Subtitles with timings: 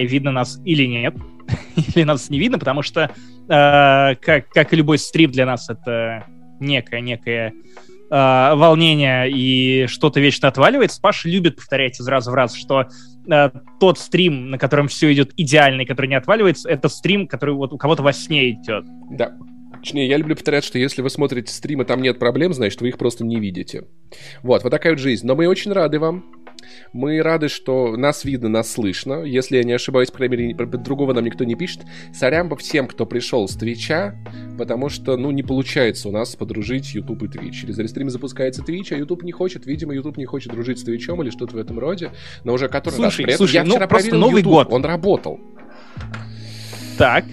[0.00, 1.14] видно нас или нет,
[1.94, 3.08] или нас не видно, потому что, э,
[3.48, 6.26] как, как и любой стрим для нас, это
[6.60, 7.52] некое, некое
[8.10, 11.00] э, волнение и что-то вечно отваливается.
[11.00, 12.88] Паша любит повторять из раза в раз, что
[13.30, 13.50] э,
[13.80, 17.78] тот стрим, на котором все идет идеальный, который не отваливается, это стрим, который вот у
[17.78, 18.84] кого-то во сне идет.
[19.10, 19.32] Да.
[19.82, 22.98] Точнее, я люблю повторять, что если вы смотрите стримы, там нет проблем, значит, вы их
[22.98, 23.88] просто не видите.
[24.44, 25.26] Вот, вот такая вот жизнь.
[25.26, 26.24] Но мы очень рады вам.
[26.92, 29.22] Мы рады, что нас видно, нас слышно.
[29.22, 31.82] Если я не ошибаюсь, по крайней мере, другого нам никто не пишет.
[32.12, 34.14] Сорян по всем, кто пришел с Твича,
[34.58, 37.52] потому что, ну, не получается у нас подружить YouTube и Twitch.
[37.52, 39.66] Через рестрим запускается Twitch, а YouTube не хочет.
[39.66, 42.10] Видимо, YouTube не хочет дружить с Твичом или что-то в этом роде.
[42.44, 43.36] Но уже который слушай, раз.
[43.36, 44.68] Слушай, я ну, вчера просто Новый YouTube, год.
[44.70, 45.40] Он работал.
[46.98, 47.24] Так.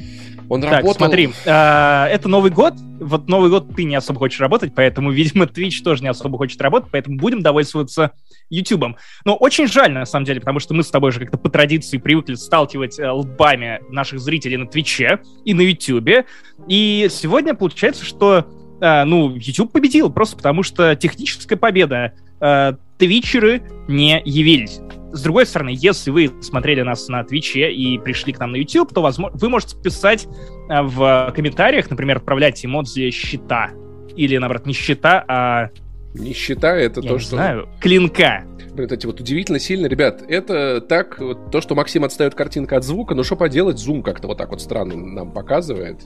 [0.50, 0.96] Он так, работал...
[0.96, 2.74] смотри, э, это Новый год.
[3.00, 6.60] Вот Новый год ты не особо хочешь работать, поэтому, видимо, Twitch тоже не особо хочет
[6.62, 8.12] работать, поэтому будем довольствоваться
[8.50, 8.98] YouTube.
[9.26, 11.98] Но очень жаль, на самом деле, потому что мы с тобой же как-то по традиции
[11.98, 16.26] привыкли сталкивать э, лбами наших зрителей на Твиче и на YouTube.
[16.68, 18.46] И сегодня получается, что
[18.82, 22.14] э, ну, YouTube победил просто потому, что техническая победа.
[22.42, 24.82] Э, твичеры не явились.
[25.12, 28.94] С другой стороны, если вы смотрели нас на Твиче и пришли к нам на YouTube,
[28.94, 30.28] то возможно, вы можете писать
[30.68, 33.72] в комментариях, например, отправлять эмодзи щита.
[34.16, 35.70] Или, наоборот, не щита, а...
[36.14, 37.36] Нищета— это я то, не что...
[37.36, 38.44] знаю, клинка.
[38.74, 42.84] Блин, эти вот удивительно сильно, ребят, это так, вот, то, что Максим отстает картинка от
[42.84, 46.02] звука, но что поделать, зум как-то вот так вот странно нам показывает.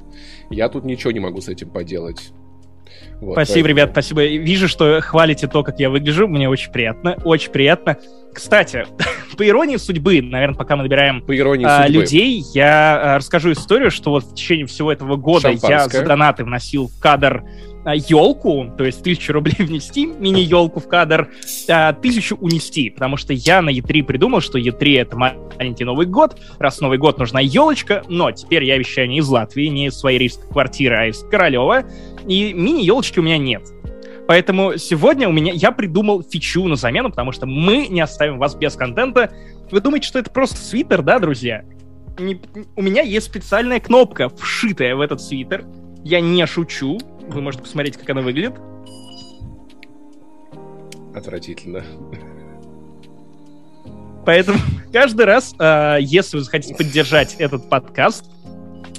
[0.49, 2.31] Я тут ничего не могу с этим поделать.
[3.19, 4.25] Вот, спасибо, поэтому- ребят, спасибо.
[4.25, 6.27] Вижу, что хвалите то, как я выгляжу.
[6.27, 7.97] Мне очень приятно, очень приятно.
[8.33, 8.85] Кстати,
[9.37, 12.01] по иронии судьбы, наверное, пока мы набираем По иронии а, судьбы.
[12.01, 16.43] людей, я а, расскажу историю, что вот в течение всего этого года я за донаты
[16.43, 17.43] вносил в кадр
[17.85, 21.29] елку, то есть тысячу рублей внести, мини-елку в кадр,
[21.69, 26.39] а, тысячу унести, потому что я на E3 придумал, что E3 это маленький Новый год,
[26.59, 30.19] раз Новый год нужна елочка, но теперь я вещаю не из Латвии, не из своей
[30.19, 31.83] рижской квартиры, а из Королева,
[32.27, 33.63] и мини-елочки у меня нет.
[34.27, 38.55] Поэтому сегодня у меня я придумал фичу на замену, потому что мы не оставим вас
[38.55, 39.33] без контента.
[39.69, 41.65] Вы думаете, что это просто свитер, да, друзья?
[42.17, 42.39] Не-
[42.75, 45.65] у меня есть специальная кнопка, вшитая в этот свитер.
[46.03, 46.99] Я не шучу.
[47.27, 48.53] Вы можете посмотреть, как она выглядит.
[51.15, 51.83] Отвратительно.
[54.25, 54.57] Поэтому
[54.93, 58.25] каждый раз, э, если вы захотите поддержать этот подкаст,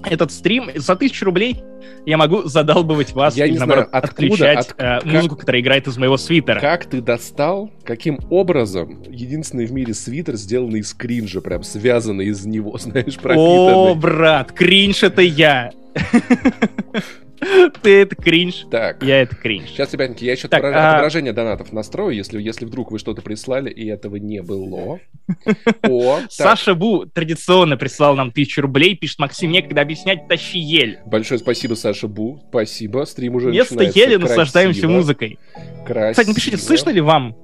[0.05, 1.63] этот стрим, за тысячу рублей
[2.07, 5.37] я могу задалбывать вас Я и, не наоборот, знаю, откуда, отключать от- э, как- музыку,
[5.37, 6.61] которая играет из моего свитера.
[6.61, 12.45] Как ты достал, каким образом единственный в мире свитер, сделанный из кринжа, прям связанный из
[12.45, 13.95] него, знаешь, О, пропитанный.
[14.01, 15.71] брат, кринж это я.
[17.83, 19.03] Ты это кринж, Так.
[19.03, 19.69] я это кринж.
[19.69, 23.71] Сейчас, ребятки, я еще Так, а- отображение донатов настрою, если, если вдруг вы что-то прислали,
[23.71, 25.01] и этого не было.
[25.83, 30.99] О, Саша Бу традиционно прислал нам тысячу рублей, пишет Максим, некогда объяснять, тащи ель.
[31.07, 32.43] большое спасибо, Саша Бу.
[32.49, 35.39] Спасибо, стрим уже Вместо ели наслаждаемся музыкой.
[35.87, 36.11] Красиво.
[36.13, 37.37] Кстати, напишите, слышно ли вам?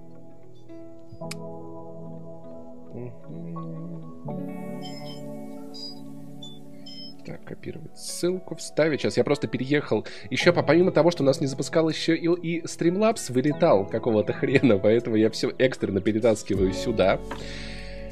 [8.21, 9.01] Ссылку, вставить.
[9.01, 10.07] Сейчас я просто переехал.
[10.31, 14.33] Еще по- помимо того, что у нас не запускал еще и, и Streamlabs вылетал какого-то
[14.41, 17.19] хрена, поэтому я все экстренно перетаскиваю сюда.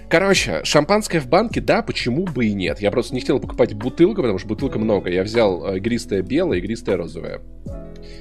[0.09, 2.81] Короче, шампанское в банке, да, почему бы и нет.
[2.81, 5.11] Я просто не хотел покупать бутылку, потому что бутылка много.
[5.11, 7.43] Я взял э, игристое белое, игристое розовое.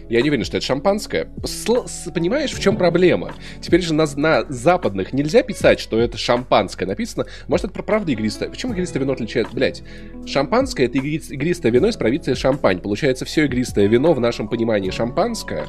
[0.09, 1.27] Я не уверен, что это шампанское.
[1.43, 3.33] Сл- с- понимаешь, в чем проблема?
[3.61, 6.85] Теперь же на, на западных нельзя писать, что это шампанское.
[6.85, 8.49] Написано, может, это правда игристое.
[8.49, 9.53] Почему игристое вино отличается?
[9.53, 9.83] Блять,
[10.25, 12.79] шампанское это игри- игристое вино из провинции Шампань.
[12.79, 15.65] Получается, все игристое вино в нашем понимании шампанское.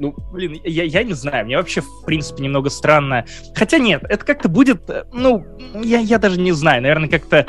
[0.00, 3.24] Ну, Блин, я, я не знаю, мне вообще, в принципе, немного странно.
[3.54, 5.44] Хотя нет, это как-то будет, э, ну,
[5.82, 7.46] я, я даже не знаю, наверное, как-то,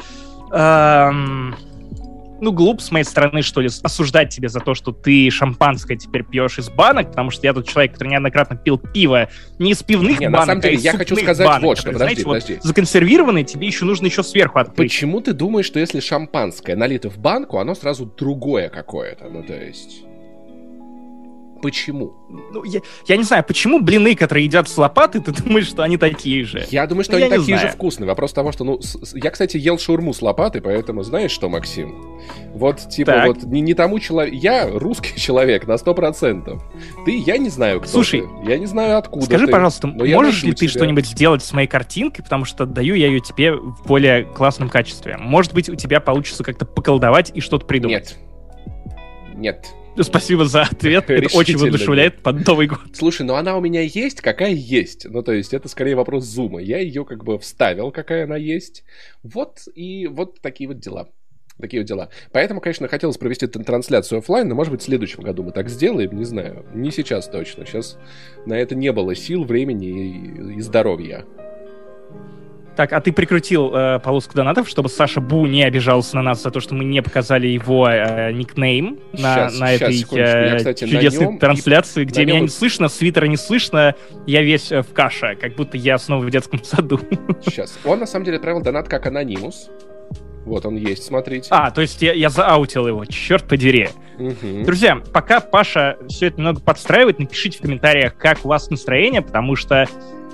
[0.51, 1.55] эм,
[2.41, 6.23] ну, глупо с моей стороны, что ли, осуждать тебя за то, что ты шампанское теперь
[6.23, 10.19] пьешь из банок, потому что я тот человек, который неоднократно пил пиво не из пивных
[10.19, 11.91] Не, на банок, самом деле, а из я хочу сказать банок, вот что.
[11.91, 12.53] которые, Подожди, знаете, подожди.
[12.55, 14.89] Вот законсервированные, тебе еще нужно еще сверху открыть.
[14.89, 19.29] почему ты думаешь, что если шампанское налито в банку, оно сразу другое какое-то?
[19.29, 20.03] Ну, то есть...
[21.61, 22.13] Почему?
[22.51, 25.97] Ну, я, я не знаю, почему блины, которые едят с лопаты, ты думаешь, что они
[25.97, 26.65] такие же?
[26.69, 27.73] Я думаю, что Ну, они такие же знаю.
[27.75, 28.07] вкусные.
[28.07, 31.49] Вопрос того, что, ну, с- с- я, кстати, ел шаурму с лопатой, поэтому знаешь что,
[31.49, 32.17] Максим?
[32.53, 33.27] Вот, типа, Так.
[33.27, 34.37] вот не, не тому человеку...
[34.37, 36.63] Я русский человек на сто процентов.
[37.05, 38.49] Ты, я не знаю, кто Слушай, ты.
[38.51, 39.51] Я не знаю, откуда Скажи, ты.
[39.51, 40.69] пожалуйста, но можешь ли ты тебя.
[40.69, 45.17] что-нибудь сделать с моей картинкой, потому что даю я ее тебе в более классном качестве.
[45.17, 48.15] Может быть, у тебя получится как-то поколдовать и что-то придумать.
[49.35, 49.35] Нет.
[49.35, 49.65] Нет.
[50.03, 51.09] Спасибо за ответ.
[51.09, 52.79] Это очень воодушевляет под Новый год.
[52.93, 55.05] Слушай, ну она у меня есть, какая есть.
[55.09, 56.61] Ну, то есть, это скорее вопрос зума.
[56.61, 58.83] Я ее как бы вставил, какая она есть.
[59.23, 61.09] Вот, и вот такие вот дела.
[61.59, 62.09] Такие вот дела.
[62.31, 66.15] Поэтому, конечно, хотелось провести трансляцию офлайн, но, может быть, в следующем году мы так сделаем,
[66.17, 66.65] не знаю.
[66.73, 67.65] Не сейчас точно.
[67.65, 67.97] Сейчас
[68.45, 71.25] на это не было сил, времени и, и здоровья.
[72.79, 76.49] Так, а ты прикрутил э, полоску донатов, чтобы Саша Бу не обижался на нас за
[76.49, 80.87] то, что мы не показали его э, никнейм на, на этой сейчас, э, Я, кстати,
[80.87, 82.43] чудесной трансляции, где меня нем...
[82.43, 83.95] не слышно, свитера не слышно,
[84.25, 87.01] я весь э, в каше, как будто я снова в детском саду.
[87.43, 87.77] Сейчас.
[87.83, 89.69] Он, на самом деле, отправил донат как анонимус.
[90.45, 91.49] Вот он есть, смотрите.
[91.51, 93.89] А, то есть я, я зааутил его, черт подери.
[94.17, 94.63] Угу.
[94.63, 99.57] Друзья, пока Паша все это немного подстраивает, напишите в комментариях, как у вас настроение, потому
[99.57, 99.85] что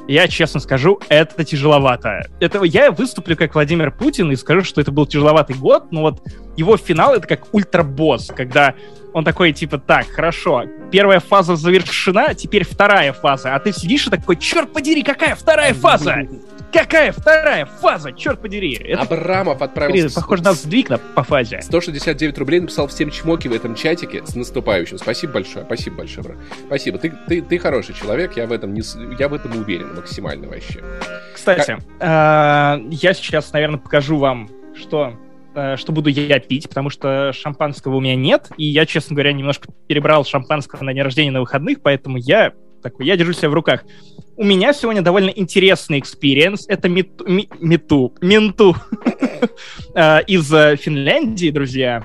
[0.08, 2.28] я честно скажу, это тяжеловато.
[2.40, 6.22] Это я выступлю как Владимир Путин и скажу, что это был тяжеловатый год, но вот
[6.56, 8.76] его финал это как ультрабосс, когда
[9.14, 14.10] он такой типа, так, хорошо, первая фаза завершена, теперь вторая фаза, а ты сидишь и
[14.10, 16.28] такой, черт подери, какая вторая фаза?
[16.76, 18.12] Какая вторая фаза?
[18.12, 18.74] Черт подери.
[18.74, 19.04] Это...
[19.04, 20.10] Абрамов отправил...
[20.14, 21.62] Похоже на сдвиг на, по фазе.
[21.62, 24.98] 169 рублей написал всем чмоки в этом чатике с наступающим.
[24.98, 26.38] Спасибо большое, спасибо большое, брат.
[26.68, 26.98] Спасибо.
[26.98, 28.82] Ты, ты, ты хороший человек, я в этом, не,
[29.18, 30.84] я в этом уверен максимально вообще.
[31.34, 32.82] Кстати, как...
[32.82, 35.14] э, я сейчас, наверное, покажу вам, что
[35.56, 39.32] э, что буду я пить, потому что шампанского у меня нет, и я, честно говоря,
[39.32, 42.52] немножко перебрал шампанского на день рождения на выходных, поэтому я
[42.86, 43.84] такой, я держу себя в руках.
[44.38, 46.66] У меня сегодня довольно интересный experience.
[46.68, 47.26] Это мету,
[47.60, 48.76] мету, менту
[49.96, 52.04] э, из э, Финляндии, друзья.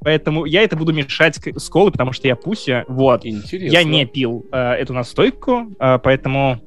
[0.00, 2.84] Поэтому я это буду мешать с колой, потому что я пуся.
[2.88, 3.24] Вот.
[3.24, 3.72] Интересно.
[3.72, 6.60] Я не пил э, эту настойку, э, поэтому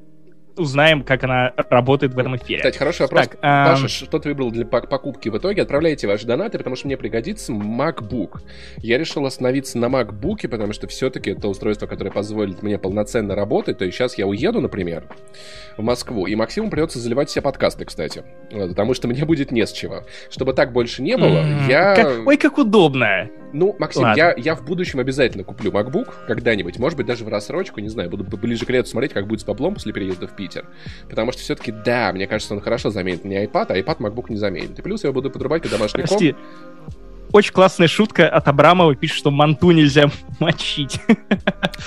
[0.56, 2.58] узнаем, как она работает в этом эфире.
[2.58, 3.28] Кстати, хороший вопрос.
[3.28, 3.88] Так, Паша, эм...
[3.88, 5.62] что ты выбрал для покупки в итоге?
[5.62, 8.40] Отправляйте ваши донаты, потому что мне пригодится MacBook.
[8.78, 13.78] Я решил остановиться на MacBook, потому что все-таки это устройство, которое позволит мне полноценно работать.
[13.78, 15.04] То есть сейчас я уеду, например,
[15.76, 18.22] в Москву, и Максиму придется заливать все подкасты, кстати.
[18.50, 20.04] Потому что мне будет не с чего.
[20.30, 21.68] Чтобы так больше не было, mm-hmm.
[21.68, 21.94] я...
[21.94, 22.26] Как...
[22.26, 23.28] Ой, как удобно!
[23.54, 26.78] Ну, Максим, я, я в будущем обязательно куплю MacBook когда-нибудь.
[26.78, 28.10] Может быть, даже в рассрочку, не знаю.
[28.10, 30.66] Буду ближе к лету смотреть, как будет с баблом после переезда в Питер.
[31.08, 34.36] Потому что все-таки, да, мне кажется, он хорошо заменит мне iPad, а iPad MacBook не
[34.36, 34.76] заменит.
[34.76, 36.32] И плюс я буду подрубать как домашний Прости.
[36.32, 36.44] комп
[37.34, 40.08] очень классная шутка от Абрамова, пишет, что манту нельзя
[40.40, 41.00] мочить.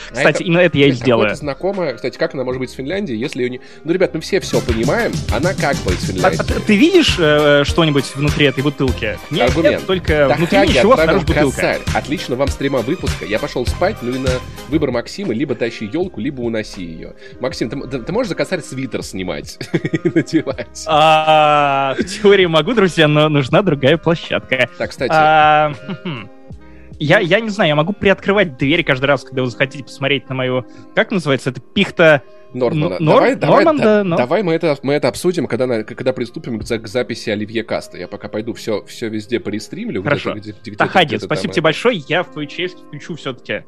[0.10, 1.34] А кстати, именно это я и сделаю.
[1.36, 3.62] знакомая, кстати, как она может быть с Финляндии, если ее не...
[3.84, 6.40] Ну, ребят, мы все все понимаем, она как бы из Финляндии.
[6.42, 9.18] А, ты видишь э, что-нибудь внутри этой бутылки?
[9.32, 9.86] Нет, Аргумент.
[9.86, 11.78] только внутри ничего, снаружи бутылка.
[11.94, 13.26] Отлично вам стрима выпуска.
[13.26, 14.30] Я пошел спать, ну и на
[14.68, 17.14] выбор Максима, либо тащи елку, либо уноси ее.
[17.40, 20.84] Максим, ты, ты можешь за косарь свитер снимать и надевать?
[20.86, 24.70] А, в теории могу, друзья, но нужна другая площадка.
[24.78, 25.74] Так, кстати, а,
[27.00, 30.36] я, я не знаю, я могу приоткрывать дверь каждый раз, когда вы захотите посмотреть на
[30.36, 30.66] мою...
[30.96, 31.52] Как называется?
[31.52, 32.24] Это пихта...
[32.54, 32.98] Нормана.
[33.00, 33.16] Нор...
[33.16, 34.18] Давай, давай, Норманда, да, но...
[34.18, 37.98] давай мы, это, мы это обсудим, когда, когда приступим к, к записи Оливье Каста.
[37.98, 40.02] Я пока пойду все, все везде порестримлю.
[40.02, 40.34] Хорошо.
[40.34, 42.02] Где где, где Таходи, спасибо тебе большое.
[42.08, 43.66] Я в твою честь включу все-таки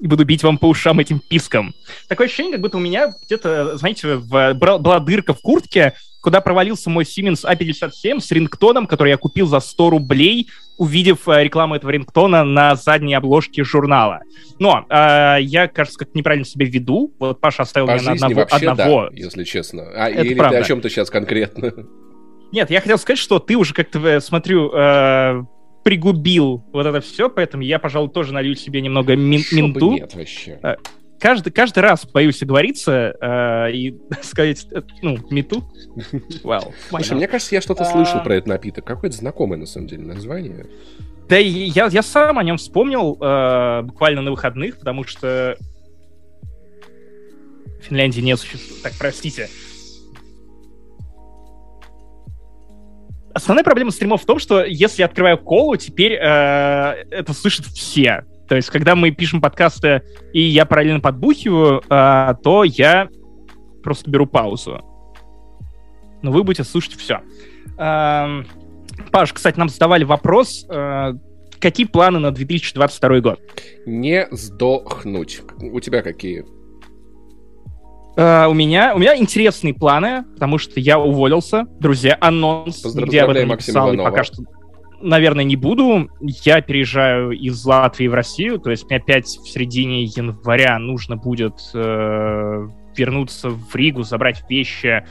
[0.00, 1.74] и буду бить вам по ушам этим писком.
[2.08, 6.88] Такое ощущение, как будто у меня где-то, знаете, в, была дырка в куртке, куда провалился
[6.90, 10.48] мой Siemens A57 с рингтоном, который я купил за 100 рублей,
[10.78, 14.22] увидев э, рекламу этого рингтона на задней обложке журнала.
[14.58, 17.14] Но э, я, кажется, как неправильно себя веду.
[17.18, 18.34] Вот Паша оставил По меня на одного.
[18.34, 19.08] Вообще, одного.
[19.10, 19.82] Да, если честно.
[19.94, 20.56] А, Это или правда.
[20.56, 21.72] ты о чем-то сейчас конкретно?
[22.52, 25.42] Нет, я хотел сказать, что ты уже как-то, э, смотрю, э,
[25.84, 29.92] пригубил вот это все, поэтому я, пожалуй, тоже налью себе немного мин- минту.
[29.92, 30.58] нет вообще.
[30.62, 30.76] Э,
[31.20, 35.62] каждый, каждый раз боюсь оговориться э, и сказать, э, ну, мету.
[36.42, 38.84] Well, Слушай, мне кажется, я что-то слышал про этот напиток.
[38.84, 40.66] Какое-то знакомое, на самом деле, название.
[41.28, 45.56] Да, я, я сам о нем вспомнил э, буквально на выходных, потому что
[47.82, 48.82] Финляндии не существует.
[48.82, 49.48] Так, простите.
[53.34, 58.24] Основная проблема стримов в том, что если я открываю колу, теперь э, это слышат все.
[58.48, 63.08] То есть, когда мы пишем подкасты, и я параллельно подбухиваю, э, то я
[63.82, 64.80] просто беру паузу.
[66.22, 67.22] Но вы будете слушать все.
[67.76, 68.44] Э,
[69.10, 71.14] Паш, кстати, нам задавали вопрос, э,
[71.58, 73.40] какие планы на 2022 год?
[73.86, 75.42] Не сдохнуть.
[75.60, 76.44] У тебя какие?
[78.16, 83.24] Uh, у меня у меня интересные планы, потому что я уволился, друзья, анонс, где я
[83.24, 84.44] об этом написал, и пока что
[85.04, 86.08] наверное, не буду.
[86.20, 91.54] Я переезжаю из Латвии в Россию, то есть мне опять в середине января нужно будет
[91.74, 95.04] э, вернуться в Ригу, забрать вещи,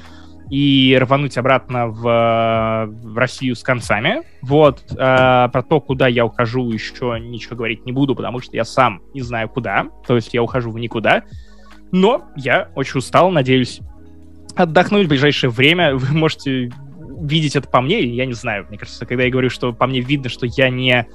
[0.49, 4.23] и рвануть обратно в, в Россию с концами.
[4.41, 4.83] Вот.
[4.91, 9.01] Э, про то, куда я ухожу, еще ничего говорить не буду, потому что я сам
[9.13, 9.87] не знаю куда.
[10.05, 11.23] То есть я ухожу в никуда.
[11.93, 13.79] Но я очень устал, надеюсь
[14.55, 15.95] отдохнуть в ближайшее время.
[15.95, 16.71] Вы можете
[17.21, 18.65] видеть это по мне, я не знаю.
[18.67, 21.07] Мне кажется, когда я говорю, что по мне видно, что я не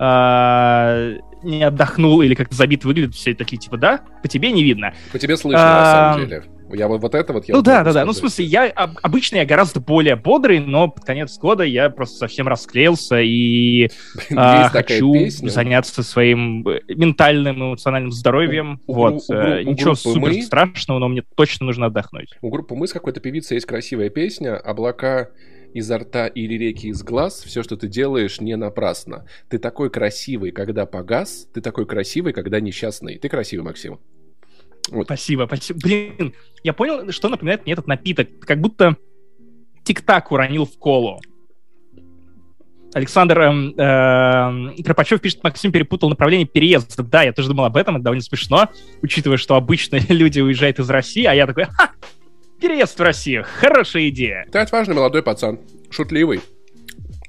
[0.00, 4.94] э, не отдохнул или как-то забит выглядит, все такие, типа, да, по тебе не видно.
[5.12, 6.44] По тебе слышно, на самом деле.
[6.72, 7.46] Я вот, вот это вот...
[7.46, 8.04] Я ну да, да, да.
[8.04, 12.18] Ну, в смысле, я обычно я гораздо более бодрый, но под конец года я просто
[12.18, 13.88] совсем расклеился и
[14.36, 15.48] а, хочу песня.
[15.48, 18.80] заняться своим э, ментальным, эмоциональным здоровьем.
[18.86, 19.22] У, вот.
[19.28, 20.42] У, у, у, Ничего супер мы...
[20.42, 22.30] страшного, но мне точно нужно отдохнуть.
[22.40, 25.30] У группы «Мы» с какой-то певицы есть красивая песня «Облака
[25.74, 29.26] изо рта или реки из глаз, все, что ты делаешь, не напрасно.
[29.48, 33.18] Ты такой красивый, когда погас, ты такой красивый, когда несчастный.
[33.18, 33.98] Ты красивый, Максим.
[34.90, 35.06] Вот.
[35.06, 35.80] Спасибо, спасибо.
[35.80, 38.28] Блин, я понял, что напоминает мне этот напиток.
[38.40, 38.96] Как будто
[39.84, 41.20] тик-так уронил в колу.
[42.94, 47.02] Александр э, э, Кропачев пишет, Максим перепутал направление переезда.
[47.02, 48.68] Да, я тоже думал об этом, это довольно смешно,
[49.00, 51.92] учитывая, что обычно люди уезжают из России, а я такой, ха,
[52.60, 54.46] переезд в Россию, хорошая идея.
[54.52, 55.60] Ты отважный молодой пацан,
[55.90, 56.40] шутливый.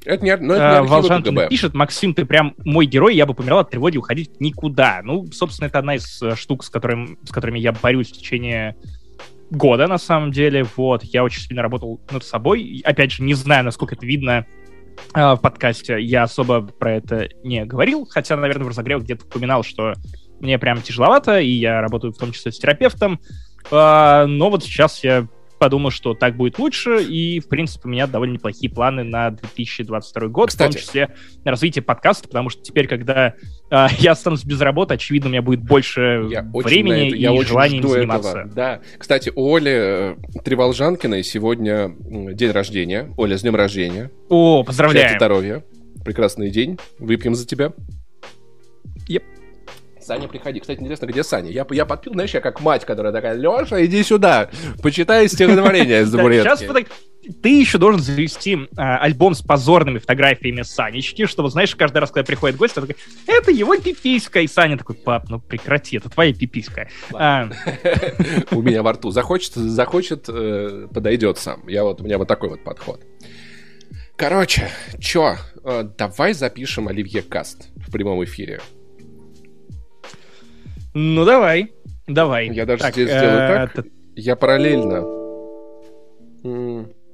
[0.05, 3.62] Это не, ну, это не Волжанкин пишет, Максим, ты прям мой герой, я бы померла
[3.62, 5.01] от тревоги уходить никуда.
[5.03, 8.75] Ну, собственно, это одна из э, штук, с, которым, с которыми я борюсь в течение
[9.50, 10.65] года, на самом деле.
[10.75, 12.81] Вот, я очень сильно работал над собой.
[12.83, 14.45] Опять же, не знаю, насколько это видно
[15.13, 16.01] э, в подкасте.
[16.01, 19.93] Я особо про это не говорил, хотя, наверное, в разогрев где-то упоминал, что
[20.39, 23.22] мне прям тяжеловато, и я работаю в том числе с терапевтом.
[23.72, 25.27] Э, но вот сейчас я
[25.60, 30.27] подумал, что так будет лучше, и, в принципе, у меня довольно неплохие планы на 2022
[30.27, 30.72] год, Кстати.
[30.72, 33.33] в том числе на развитие подкаста, потому что теперь, когда
[33.69, 37.41] э, я останусь без работы, очевидно, у меня будет больше я времени это, и я
[37.43, 38.39] желания им заниматься.
[38.39, 38.53] Этого.
[38.53, 38.81] Да.
[38.98, 41.95] Кстати, у Оли э, Треволжанкиной сегодня
[42.33, 43.13] день рождения.
[43.17, 44.12] Оля, с днем рождения.
[44.29, 45.05] О, поздравляю.
[45.05, 45.63] Счастья, здоровья.
[46.03, 46.77] Прекрасный день.
[47.00, 47.74] Выпьем за тебя.
[50.03, 50.60] Саня, приходи.
[50.60, 51.50] Кстати, интересно, где Саня?
[51.50, 54.50] Я, я подпил, знаешь, я как мать, которая такая, Леша, иди сюда,
[54.81, 56.43] почитай стихотворение табуретки.
[56.43, 56.86] Сейчас
[57.41, 62.25] ты еще должен завести а, альбом с позорными фотографиями Санечки, чтобы, знаешь, каждый раз, когда
[62.25, 64.41] приходит гость, он такой, это его пиписька.
[64.41, 66.89] И Саня такой, пап, ну прекрати, это твоя пиписька.
[67.13, 67.50] А.
[68.51, 69.12] У меня во рту.
[69.12, 71.67] Захочет, захочет, э, подойдет сам.
[71.67, 73.01] Я вот, у меня вот такой вот подход.
[74.15, 74.69] Короче,
[75.00, 78.60] чё, э, давай запишем Оливье Каст в прямом эфире.
[80.93, 81.73] Ну, давай.
[82.07, 82.50] Давай.
[82.50, 83.85] Я даже так, здесь сделаю так.
[84.15, 85.23] Я параллельно...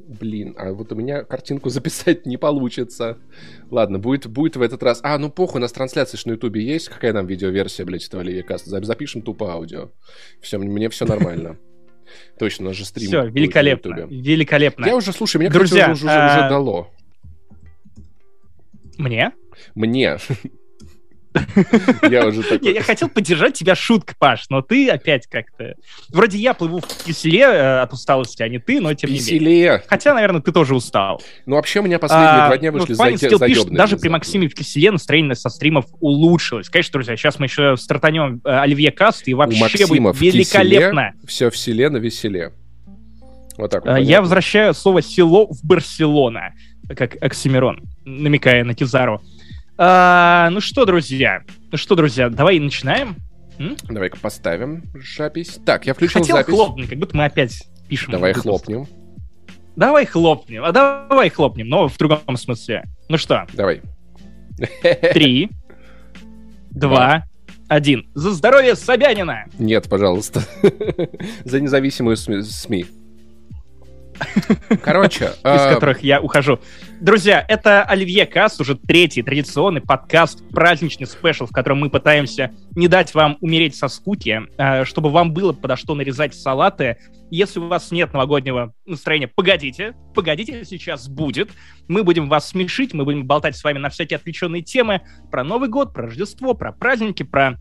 [0.09, 3.19] Блин, а вот у меня картинку записать не получится.
[3.69, 5.01] Ладно, будет, будет в этот раз...
[5.03, 6.89] А, ну похуй, у нас трансляция на ютубе есть.
[6.89, 8.83] Какая нам видеоверсия, блядь, этого Оливия Каста?
[8.83, 9.91] Запишем тупо аудио.
[10.41, 11.57] Все, мне все нормально.
[12.39, 13.07] Точно, у нас же стрим.
[13.07, 14.07] Все, великолепно.
[14.09, 14.87] Великолепно.
[14.87, 16.89] Я уже, слушай, мне, Друзья, уже, уже, уже а, дало.
[18.97, 19.31] Мне?
[19.75, 20.17] Мне.
[22.09, 22.73] Я уже такой...
[22.73, 25.75] Я хотел поддержать тебя шутка, Паш, но ты опять как-то...
[26.09, 29.83] Вроде я плыву в киселе э, от усталости, а не ты, но тем не менее.
[29.87, 31.21] Хотя, наверное, ты тоже устал.
[31.45, 33.77] Ну, вообще, у меня последние а, два дня вышли ну, заебные.
[33.77, 36.69] Даже при Максиме в киселе настроение со стримов улучшилось.
[36.69, 41.13] Конечно, друзья, сейчас мы еще стартанем э, Оливье Каст, и вообще будет великолепно.
[41.27, 42.53] Все в селе на веселе.
[43.57, 43.91] Вот так вот.
[43.91, 46.53] А, я возвращаю слово «село» в Барселона,
[46.95, 49.21] как Оксимирон, намекая на Кизару.
[49.81, 53.15] А, ну что, друзья, ну что, друзья, давай начинаем.
[53.89, 54.83] Давай-ка поставим
[55.15, 55.57] запись.
[55.65, 56.53] Так, я включил Хотел запись.
[56.53, 58.11] хлопнуть, как будто мы опять пишем.
[58.11, 58.87] Давай хлопнем.
[59.77, 62.83] Давай хлопнем, а давай хлопнем, но в другом смысле.
[63.07, 63.47] Ну что?
[63.53, 63.81] Давай.
[65.13, 65.49] Три,
[66.71, 67.23] два,
[67.69, 68.09] один.
[68.15, 69.45] За здоровье Собянина!
[69.57, 70.41] Нет, пожалуйста.
[71.45, 72.85] За независимую СМИ.
[74.83, 75.25] Короче.
[75.25, 76.59] Из а, которых я ухожу.
[76.99, 82.87] Друзья, это Оливье Каст, уже третий традиционный подкаст, праздничный спешл, в котором мы пытаемся не
[82.87, 86.97] дать вам умереть со скуки, а, чтобы вам было подо что нарезать салаты.
[87.31, 91.51] Если у вас нет новогоднего настроения, погодите, погодите, сейчас будет.
[91.87, 95.69] Мы будем вас смешить, мы будем болтать с вами на всякие отвлеченные темы про Новый
[95.69, 97.57] год, про Рождество, про праздники, про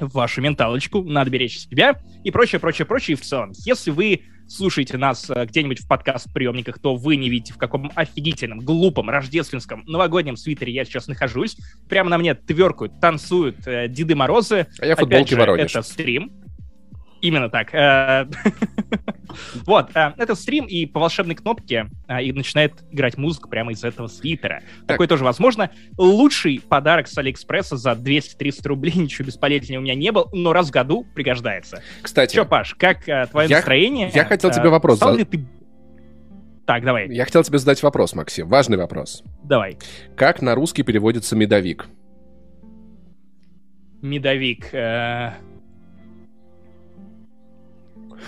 [0.00, 3.16] вашу менталочку, надо беречь себя и прочее, прочее, прочее.
[3.16, 7.54] И в целом, если вы слушаете нас э, где-нибудь в подкаст-приемниках, то вы не видите,
[7.54, 11.56] в каком офигительном, глупом, рождественском, новогоднем свитере я сейчас нахожусь.
[11.88, 14.66] Прямо на мне тверкают, танцуют э, Деды Морозы.
[14.78, 15.70] А я футболки Воронеж.
[15.70, 16.43] Это стрим.
[17.24, 17.74] Именно так.
[17.74, 18.26] Э,
[19.64, 23.82] вот, э, это стрим, и по волшебной кнопке э, и начинает играть музыку прямо из
[23.82, 24.62] этого свитера.
[24.86, 25.70] Такое тоже возможно.
[25.96, 30.68] Лучший подарок с Алиэкспресса за 200-300 рублей, ничего бесполезнее у меня не был, но раз
[30.68, 31.82] в году пригождается.
[32.02, 32.34] Кстати.
[32.34, 34.10] Че, Паш, как твое настроение?
[34.12, 35.26] Я хотел тебе вопрос задать.
[36.66, 37.08] Так, давай.
[37.08, 38.48] Я хотел тебе задать вопрос, Максим.
[38.48, 39.22] Важный вопрос.
[39.42, 39.78] Давай.
[40.14, 41.86] Как на русский переводится медовик?
[44.02, 44.74] Медовик.
[44.74, 45.32] Э...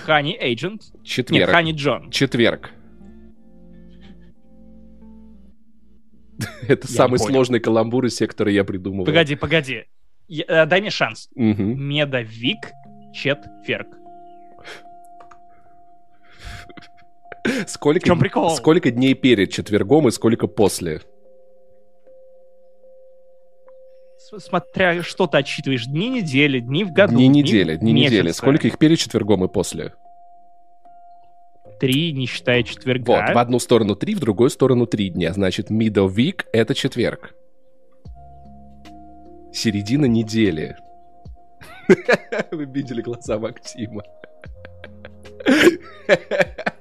[0.04, 0.82] Хани Agent.
[1.02, 1.46] Четверг.
[1.46, 2.10] Нет, Хани Джон.
[2.10, 2.70] Четверг.
[6.68, 9.04] Это самый сложный каламбур из всех, которые я придумал.
[9.04, 9.84] Погоди, погоди.
[10.28, 11.28] Э, дай мне шанс.
[11.34, 11.62] Угу.
[11.62, 12.72] Медовик,
[13.14, 13.88] четверг.
[17.68, 18.50] Сколько, В чем прикол?
[18.50, 21.02] сколько дней перед четвергом и сколько после?
[24.38, 25.86] Смотря что ты отсчитываешь.
[25.86, 27.14] Дни недели, дни в году.
[27.14, 28.14] дни недели, дни месяца.
[28.14, 28.32] недели.
[28.32, 29.92] Сколько их перед четвергом и после?
[31.78, 33.24] Три, не считая четверга.
[33.26, 35.32] Вот, в одну сторону три, в другую сторону три дня.
[35.32, 37.34] Значит, middle week— это четверг.
[39.52, 40.76] Середина недели.
[42.50, 44.02] Вы видели глаза Максима.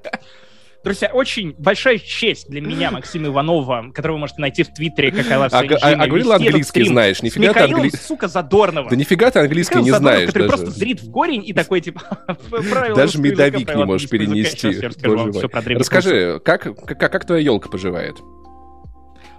[0.85, 5.25] Друзья, очень большая честь для меня, Максима Иванова, которого вы можете найти в Твиттере, как
[5.31, 7.23] I Love А, а- а говорил английский стрим знаешь?
[7.23, 8.89] Нифига ты Михаилом, англи- сука, Задорновым.
[8.91, 10.63] Да нифига ты английский Михаил не Задорнов, знаешь который даже.
[10.63, 12.01] просто зрит в корень и такой, типа,
[12.95, 14.79] Даже медовик не можешь перенести.
[15.75, 18.17] Расскажи, как, как, как твоя елка поживает?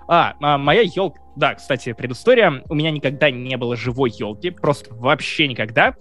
[0.08, 1.20] А, а, моя елка...
[1.36, 2.62] Да, кстати, предыстория.
[2.68, 4.50] У меня никогда не было живой елки.
[4.50, 5.94] Просто вообще никогда.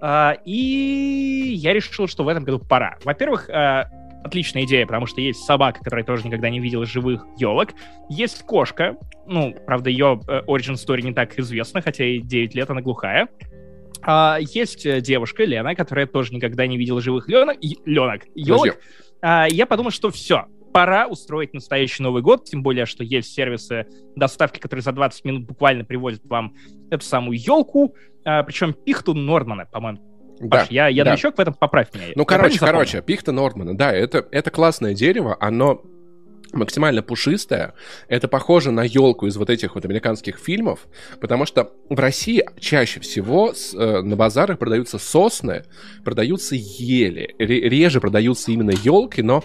[0.00, 2.98] А, и я решил, что в этом году пора.
[3.04, 3.86] Во-первых, а,
[4.24, 7.70] отличная идея, потому что есть собака, которая тоже никогда не видела живых елок.
[8.08, 8.96] Есть кошка.
[9.26, 13.28] Ну, правда, ее э, origin story не так известна, хотя и 9 лет она глухая.
[14.02, 17.56] А, есть э, девушка, Лена, которая тоже никогда не видела живых ленок.
[17.84, 18.22] Ленок.
[18.34, 18.78] Елок.
[19.20, 23.86] А, я подумал, что все, пора устроить настоящий Новый год, тем более, что есть сервисы
[24.16, 26.54] доставки, которые за 20 минут буквально привозят вам
[26.90, 30.11] эту самую елку, а, причем пихту Нормана, по-моему.
[30.48, 31.10] Да, Паш, я, я да.
[31.12, 32.06] новичок в этом, поправь меня.
[32.14, 35.82] Ну, Я короче, короче, пихта Нормана, да, это, это классное дерево, оно
[36.52, 37.72] максимально пушистое.
[38.08, 40.86] Это похоже на елку из вот этих вот американских фильмов,
[41.20, 45.64] потому что в России чаще всего с- э, на базарах продаются сосны,
[46.04, 49.42] продаются ели, Ре- реже продаются именно елки, но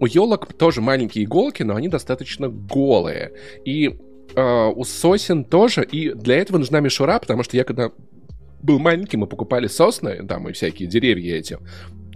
[0.00, 3.32] у елок тоже маленькие иголки, но они достаточно голые.
[3.64, 3.98] И
[4.36, 7.90] э, у сосен тоже, и для этого нужна мишура, потому что я когда
[8.62, 11.58] был маленьким, мы покупали сосны, там и всякие деревья эти,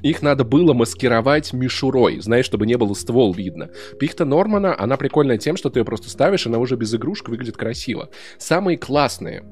[0.02, 3.70] их надо было маскировать мишурой, знаешь, чтобы не было ствол видно.
[3.98, 7.56] Пихта Нормана, она прикольная тем, что ты ее просто ставишь, она уже без игрушек выглядит
[7.56, 8.10] красиво.
[8.36, 9.44] Самые классные,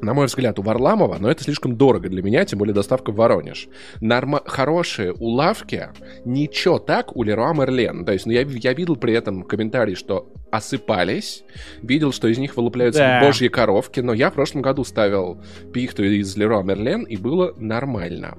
[0.00, 3.16] на мой взгляд, у Варламова, но это слишком дорого для меня, тем более доставка в
[3.16, 3.68] Воронеж.
[4.00, 4.42] Норма...
[4.44, 5.88] Хорошие у лавки,
[6.24, 8.04] ничего так у Леруа Мерлен.
[8.04, 11.44] То есть, ну, я, я видел при этом комментарий, что осыпались,
[11.82, 13.20] видел, что из них вылупляются Да.
[13.20, 18.36] божьи коровки, но я в прошлом году ставил пихту из Леруа Мерлен, и было нормально.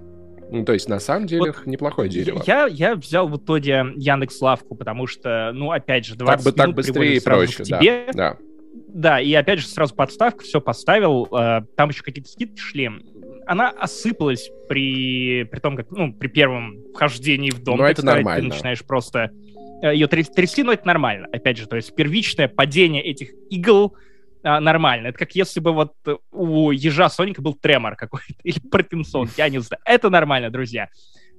[0.50, 2.42] Ну, то есть, на самом деле, Вот неплохое дерево.
[2.46, 6.56] Я, я взял в итоге Яндекс Лавку, потому что, ну, опять же, 20 Так, бы,
[6.56, 7.80] так минут быстрее и проще, к да.
[7.80, 8.08] тебе.
[8.14, 8.38] да.
[8.88, 12.90] Да, и опять же сразу подставка, все поставил, э, там еще какие-то скидки шли.
[13.46, 17.78] Она осыпалась при, при том, как, ну, при первом вхождении в дом.
[17.78, 18.24] Ну, так это сказать.
[18.24, 18.50] нормально.
[18.50, 19.32] Ты начинаешь просто
[19.82, 21.28] э, ее тряс- трясти, но это нормально.
[21.32, 23.96] Опять же, то есть первичное падение этих игл
[24.44, 25.08] а, нормально.
[25.08, 25.94] Это как если бы вот
[26.32, 29.82] у ежа Соника был тремор какой-то или Паркинсон, я не знаю.
[29.86, 30.90] Это нормально, друзья.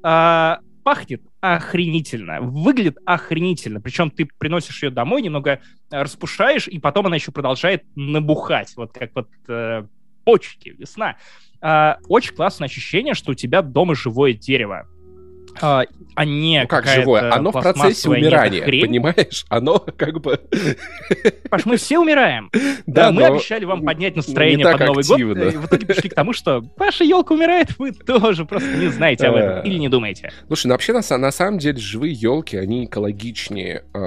[0.03, 3.81] А, пахнет охренительно, выглядит охренительно.
[3.81, 8.93] Причем ты приносишь ее домой, немного э, распушаешь, и потом она еще продолжает набухать, вот
[8.93, 9.87] как вот э,
[10.25, 11.17] почки, весна.
[11.61, 14.87] А, очень классное ощущение, что у тебя дома живое дерево.
[15.61, 17.33] А, а не Ну как живое?
[17.33, 19.45] Оно в процессе умирания, понимаешь?
[19.49, 20.41] Оно как бы...
[21.51, 22.51] Паш, мы все умираем.
[22.87, 25.45] Да, мы обещали вам поднять настроение под Новый активно.
[25.45, 25.55] год.
[25.55, 29.27] И в итоге пришли к тому, что ваша елка умирает, вы тоже просто не знаете
[29.27, 30.33] об этом или не думаете.
[30.47, 33.99] Слушай, ну вообще на, на самом деле живые елки, они экологичнее э,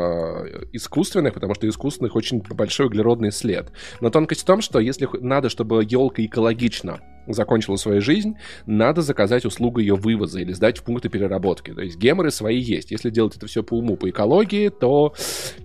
[0.73, 3.71] искусственных, потому что искусственных очень большой углеродный след.
[3.99, 9.45] Но тонкость в том, что если надо, чтобы елка экологично закончила свою жизнь, надо заказать
[9.45, 11.71] услугу ее вывоза или сдать в пункты переработки.
[11.73, 12.91] То есть геморы свои есть.
[12.91, 15.13] Если делать это все по уму, по экологии, то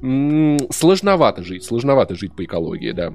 [0.02, 3.14] м, сложновато жить, сложновато жить по экологии, да.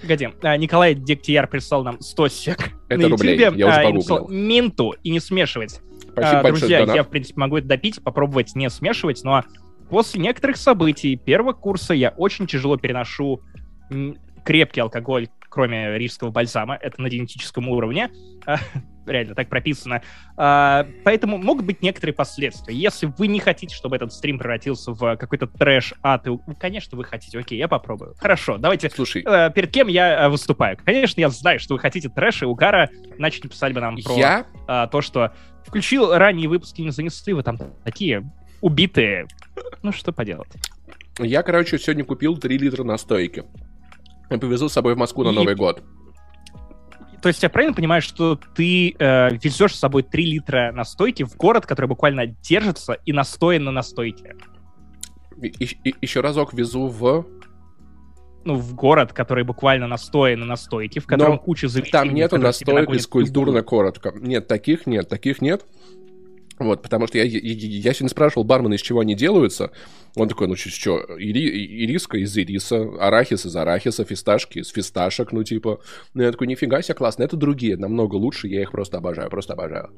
[0.00, 3.82] Погоди, а, Николай Дегтяр прислал нам 100 сек Это на рублей, Ютубе, я уже а,
[3.82, 4.28] погуглил.
[4.28, 5.80] Минту и не смешивать.
[6.12, 6.96] Спасибо А, Друзья, донат.
[6.96, 9.42] я, в принципе, могу это допить, попробовать не смешивать, но
[9.90, 13.40] после некоторых событий первого курса я очень тяжело переношу
[13.90, 16.76] м, крепкий алкоголь, кроме рижского бальзама.
[16.80, 18.10] Это на генетическом уровне.
[18.46, 18.58] А,
[19.06, 20.02] Реально, так прописано.
[20.36, 22.74] А, Поэтому могут быть некоторые последствия.
[22.74, 26.96] Если вы не хотите, чтобы этот стрим превратился в какой-то трэш, ад, и, ну, конечно,
[26.96, 27.38] вы хотите.
[27.38, 28.14] Окей, я попробую.
[28.18, 30.76] Хорошо, давайте Слушай, Э, перед кем я э, выступаю.
[30.84, 34.14] Конечно, я знаю, что вы хотите трэша и угара, иначе не писали бы нам про
[34.14, 35.32] я а, то, что
[35.66, 38.30] включил ранние выпуски, не занесли, вы там такие
[38.60, 39.26] убитые,
[39.82, 40.48] Ну, что поделать.
[41.18, 43.44] Я, короче, сегодня купил 3 литра настойки.
[44.28, 45.82] Повезу с собой в Москву на И- Новый год.
[47.22, 51.36] То есть я правильно понимаю, что ты э, везешь с собой 3 литра настойки в
[51.36, 54.36] город, который буквально держится и настоен на настойке?
[55.42, 55.48] И-
[55.84, 57.26] и- еще разок везу в...
[58.44, 61.90] Ну, в город, который буквально настоен на настойке, в котором Но куча заведений.
[61.90, 63.64] Там нету настоек из культурно любую.
[63.64, 64.12] коротко.
[64.14, 65.66] Нет, таких нет, таких нет.
[66.58, 69.70] Вот, потому что я, я, я сегодня спрашивал бармена, из чего они делаются.
[70.16, 75.44] Он такой, ну что, ири, ириска из ириса, арахис из арахиса, фисташки из фисташек, ну
[75.44, 75.80] типа.
[76.14, 77.22] Ну я такой, нифига себе, классно.
[77.22, 79.90] Это другие, намного лучше, я их просто обожаю, просто обожаю.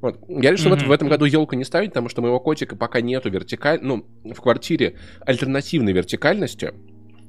[0.00, 0.20] Вот.
[0.28, 3.00] Я решил в этом- в этом году елку не ставить, потому что моего котика пока
[3.00, 3.80] нету вертикаль...
[3.82, 4.96] Ну, в квартире
[5.26, 6.72] альтернативной вертикальности,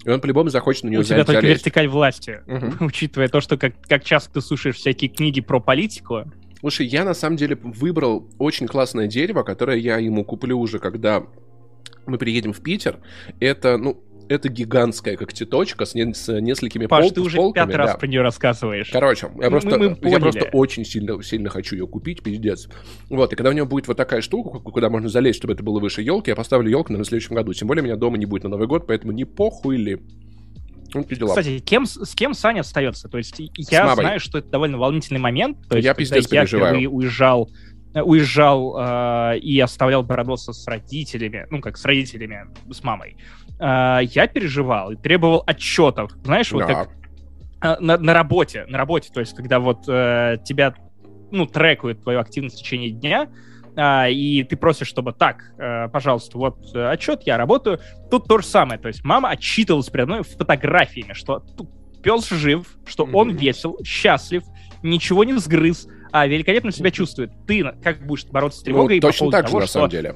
[0.03, 1.65] и он по-любому захочет на нее У тебя только залезть.
[1.65, 2.41] вертикаль власти.
[2.45, 2.77] Мгм.
[2.85, 6.25] Учитывая то, что как, как часто ты слушаешь всякие книги про политику,
[6.59, 11.23] Слушай, я на самом деле выбрал очень классное дерево, которое я ему куплю уже, когда
[12.07, 12.99] мы приедем в Питер.
[13.39, 17.75] Это, ну, это гигантская когтеточка с, не- с несколькими Паш, пол- ты уже полками, пятый
[17.77, 17.97] раз да.
[17.97, 18.89] про нее рассказываешь.
[18.91, 20.19] Короче, я Мы- просто, мы я поняли.
[20.19, 22.67] просто очень сильно, сильно хочу ее купить, пиздец.
[23.09, 25.61] Вот, и когда у нее будет вот такая штука, ку- куда можно залезть, чтобы это
[25.63, 27.53] было выше елки, я поставлю елку на следующем году.
[27.53, 30.01] Тем более меня дома не будет на Новый год, поэтому не похуй ли.
[30.95, 31.29] Ну, такие дела.
[31.29, 33.07] Кстати, кем, с кем Саня остается?
[33.09, 35.67] То есть я знаю, что это довольно волнительный момент.
[35.67, 36.67] То есть, Я пиздец я переживаю.
[36.73, 37.49] впервые уезжал,
[37.93, 43.17] э, уезжал э, и оставлял Бородоса с родителями, ну как с родителями, с мамой,
[43.59, 46.11] э, я переживал и требовал отчетов.
[46.23, 46.73] Знаешь, вот Да.
[46.73, 46.89] как
[47.61, 50.73] э, на, на работе, на работе, то есть когда вот э, тебя,
[51.31, 53.29] ну, трекают твою активность в течение дня,
[53.75, 57.79] а, и ты просишь, чтобы так, э, пожалуйста, вот э, отчет, я работаю.
[58.09, 61.43] Тут то же самое, то есть мама отчитывалась передо мной фотографиями, что
[62.01, 63.37] пес жив, что он Мгм.
[63.37, 64.43] весел, счастлив,
[64.83, 67.31] ничего не сгрыз, а великолепно себя чувствует.
[67.47, 69.73] Ты как будешь бороться с Ну, тревогой по точно поводу так же, того, на что...
[69.73, 70.15] самом деле.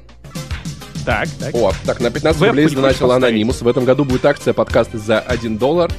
[1.06, 1.56] Так, так.
[1.56, 3.12] О, так, на 15 Вебку рублей задонатил?
[3.12, 3.62] Анонимус.
[3.62, 5.92] В этом году будет акция подкасты за 1 доллар.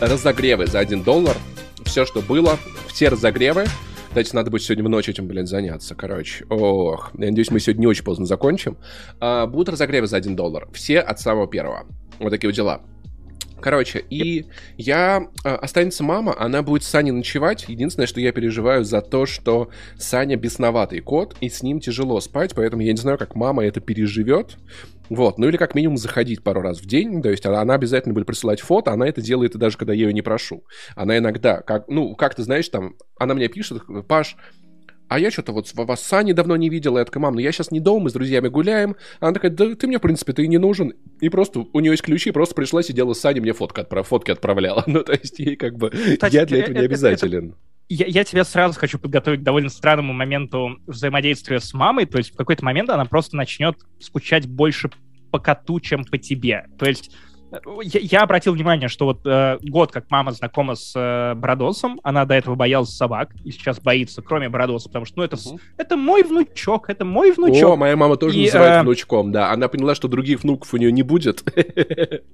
[0.00, 1.36] Разогревы за 1 доллар.
[1.84, 2.58] Все, что было.
[2.88, 3.66] Все разогревы.
[4.16, 5.94] Кстати, надо будет сегодня в ночь этим, блин, заняться.
[5.94, 7.10] Короче, ох.
[7.18, 8.78] Я надеюсь, мы сегодня не очень поздно закончим.
[9.20, 10.70] А, будут разогревы за 1 доллар.
[10.72, 11.84] Все от самого первого.
[12.18, 12.80] Вот такие вот дела.
[13.60, 14.46] Короче, и
[14.78, 15.28] я...
[15.44, 17.66] э, Останется мама, она будет с Саней ночевать.
[17.68, 22.54] Единственное, что я переживаю за то, что Саня бесноватый кот, и с ним тяжело спать,
[22.54, 24.56] поэтому я не знаю, как мама это переживет.
[25.08, 28.14] Вот, ну или как минимум заходить пару раз в день, то есть она, она обязательно
[28.14, 30.64] будет присылать фото, она это делает и даже когда я ее не прошу.
[30.94, 34.36] Она иногда, как, ну, как ты знаешь, там, она мне пишет, Паш,
[35.08, 36.98] а я что-то вот вас с Саней давно не видела.
[36.98, 38.96] Я такая, мам, ну я сейчас не дома, мы с друзьями гуляем.
[39.20, 40.94] Она такая, да ты мне, в принципе, ты и не нужен.
[41.20, 44.32] И просто, у нее есть ключи, просто пришла, сидела с Саней, мне фотка отправ, фотки
[44.32, 44.82] отправляла.
[44.88, 47.54] Ну, то есть ей как бы, Кстати, я для этого не это- обязателен.
[47.88, 52.06] Я, я тебя сразу хочу подготовить к довольно странному моменту взаимодействия с мамой.
[52.06, 54.90] То есть в какой-то момент она просто начнет скучать больше
[55.30, 56.66] по коту, чем по тебе.
[56.78, 57.14] То есть
[57.52, 62.00] э, я, я обратил внимание, что вот э, год, как мама знакома с э, Бородосом,
[62.02, 65.60] она до этого боялась собак и сейчас боится, кроме Бородоса, потому что, ну, это, Мгм.
[65.76, 67.70] это мой внучок, это мой внучок.
[67.70, 69.52] О, моя мама тоже И, называет э, внучком, да.
[69.52, 71.44] Она поняла, что других внуков у нее не будет.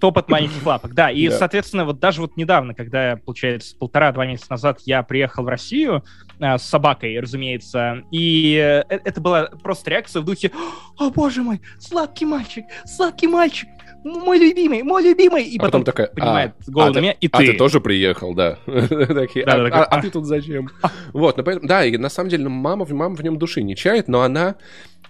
[0.00, 1.10] Топот маленьких лапок, да.
[1.10, 1.38] И, Да.
[1.38, 6.04] соответственно, вот даже вот недавно, когда, получается, полтора-два месяца назад я приехал в Россию
[6.38, 10.50] э, с собакой, разумеется, и э, э- это была просто реакция в духе
[10.98, 13.68] «О, боже мой, сладкий мальчик, сладкий мальчик,
[14.04, 17.00] мой любимый, мой любимый!» И А потом, потом такая, поднимает а, голову а на ты-
[17.00, 17.46] меня, и А ты.
[17.46, 18.58] ты тоже приехал, да.
[18.66, 20.02] А- а а а.
[20.02, 20.68] ты тут зачем?
[21.12, 24.56] Вот, ну да, и на самом деле мама в нем души не чает, но она...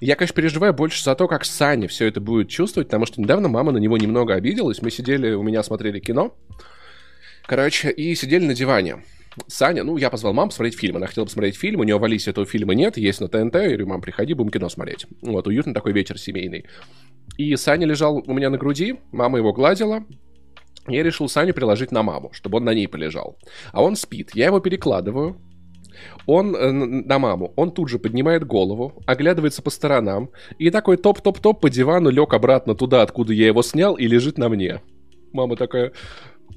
[0.00, 3.48] Я, конечно, переживаю больше за то, как Саня все это будет чувствовать, потому что недавно
[3.48, 4.82] мама на него немного обиделась.
[4.82, 6.36] Мы сидели, у меня смотрели кино,
[7.46, 9.04] короче, и сидели на диване.
[9.48, 10.96] Саня, ну, я позвал маму посмотреть фильм.
[10.96, 13.54] Она хотела посмотреть фильм, у нее в Алисе этого фильма нет, есть на ТНТ.
[13.54, 15.06] Я говорю, мам, приходи, будем кино смотреть.
[15.22, 16.66] Вот, уютный такой вечер семейный.
[17.36, 20.04] И Саня лежал у меня на груди, мама его гладила,
[20.88, 23.36] я решил Саню приложить на маму, чтобы он на ней полежал.
[23.72, 24.30] А он спит.
[24.34, 25.40] Я его перекладываю.
[26.26, 27.52] Он э, на маму.
[27.56, 32.74] Он тут же поднимает голову, оглядывается по сторонам и такой топ-топ-топ по дивану лег обратно
[32.74, 34.80] туда, откуда я его снял, и лежит на мне.
[35.32, 35.92] Мама такая,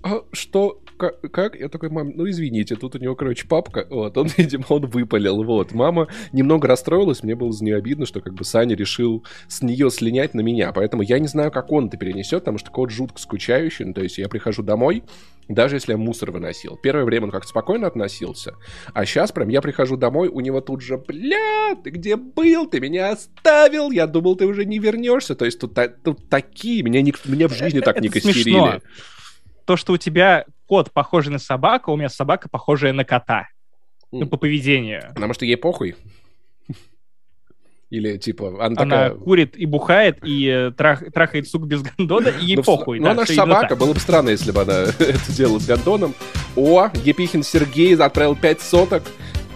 [0.04, 1.56] а что, как, как?
[1.60, 5.44] Я такой, мам, ну извините, тут у него, короче, папка, вот, он, видимо, он выпалил,
[5.44, 5.72] вот.
[5.72, 9.90] Мама немного расстроилась, мне было за нее обидно, что как бы Саня решил с нее
[9.90, 13.20] слинять на меня, поэтому я не знаю, как он это перенесет, потому что кот жутко
[13.20, 15.04] скучающий, ну, то есть я прихожу домой,
[15.48, 16.78] даже если я мусор выносил.
[16.78, 18.54] Первое время он как-то спокойно относился,
[18.94, 22.68] а сейчас прям я прихожу домой, у него тут же, бля, ты где был?
[22.68, 25.34] Ты меня оставил, я думал, ты уже не вернешься.
[25.36, 28.34] То есть тут, тут такие, меня, ник- меня в жизни так не Это смешно.
[28.34, 28.82] костерили.
[29.66, 33.48] То, что у тебя кот похожий на собаку, а у меня собака похожая на кота.
[34.12, 35.12] Ну, по поведению.
[35.16, 35.96] Потому что ей похуй.
[37.90, 39.10] Или типа она, она такая...
[39.16, 43.00] курит и бухает, и э, трах, трахает сук без гондона, и ей ну, похуй.
[43.00, 46.14] Ну, да, она же собака, было бы странно, если бы она это делала с гондоном.
[46.56, 49.04] О, Епихин Сергей отправил 5 соток.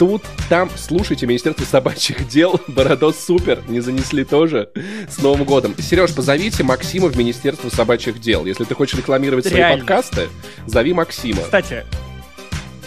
[0.04, 4.70] Тут, там, слушайте, Министерство собачьих дел, Бородос супер, не занесли тоже
[5.08, 5.74] с Новым годом.
[5.78, 8.44] Сереж, позовите Максима в Министерство собачьих дел.
[8.44, 9.78] Если ты хочешь рекламировать Реально.
[9.78, 10.30] свои подкасты,
[10.66, 11.44] зови Максима.
[11.44, 11.86] Кстати,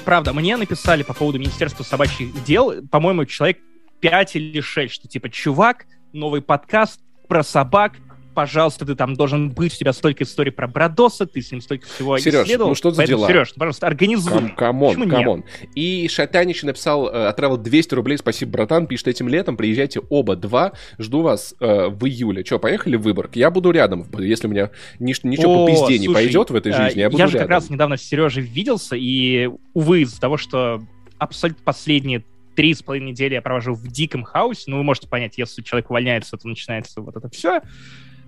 [0.05, 3.61] правда, мне написали по поводу Министерства собачьих дел, по-моему, человек
[4.01, 7.93] 5 или 6, что типа, чувак, новый подкаст про собак,
[8.37, 11.87] пожалуйста, ты там должен быть, у тебя столько историй про Бродоса, ты с ним столько
[11.87, 12.69] всего Сереж, исследовал.
[12.69, 13.29] ну что за Поэтому, дела?
[13.29, 14.51] Сереж, пожалуйста, организуй.
[14.51, 15.45] Come on, come on.
[15.75, 20.73] И Шатанич написал, э, отправил 200 рублей, спасибо, братан, пишет, этим летом приезжайте оба два,
[20.99, 22.45] жду вас э, в июле.
[22.45, 23.37] Че, поехали в Выборг?
[23.37, 24.71] Я буду рядом, если у меня
[25.01, 27.29] нич- ничего О, по пизде слушай, не пойдет в этой э, жизни, я буду Я
[27.29, 30.83] же как раз недавно с Сережей виделся, и, увы, из-за того, что
[31.17, 32.23] абсолютно последние
[32.57, 34.65] три с половиной недели я провожу в диком хаосе.
[34.67, 37.61] Ну, вы можете понять, если человек увольняется, то начинается вот это все.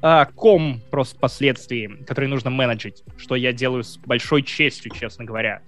[0.01, 5.63] А, ком просто последствий, которые нужно менеджить, что я делаю с большой честью, честно говоря.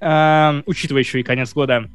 [0.00, 1.90] А, учитывая еще и конец года.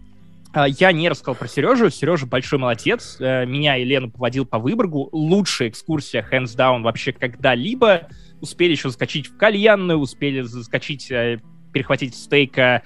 [0.53, 1.89] А, я не рассказал про Сережу.
[1.89, 3.17] Сережа большой молодец.
[3.19, 5.09] А, меня и Лену поводил по Выборгу.
[5.11, 8.07] Лучшая экскурсия, hands down, вообще когда-либо.
[8.41, 11.39] Успели еще заскочить в кальянную, успели заскочить, э,
[11.71, 12.83] перехватить стейка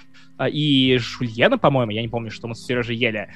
[0.51, 3.27] и жульена, по-моему, я не помню, что мы с Сережей ели.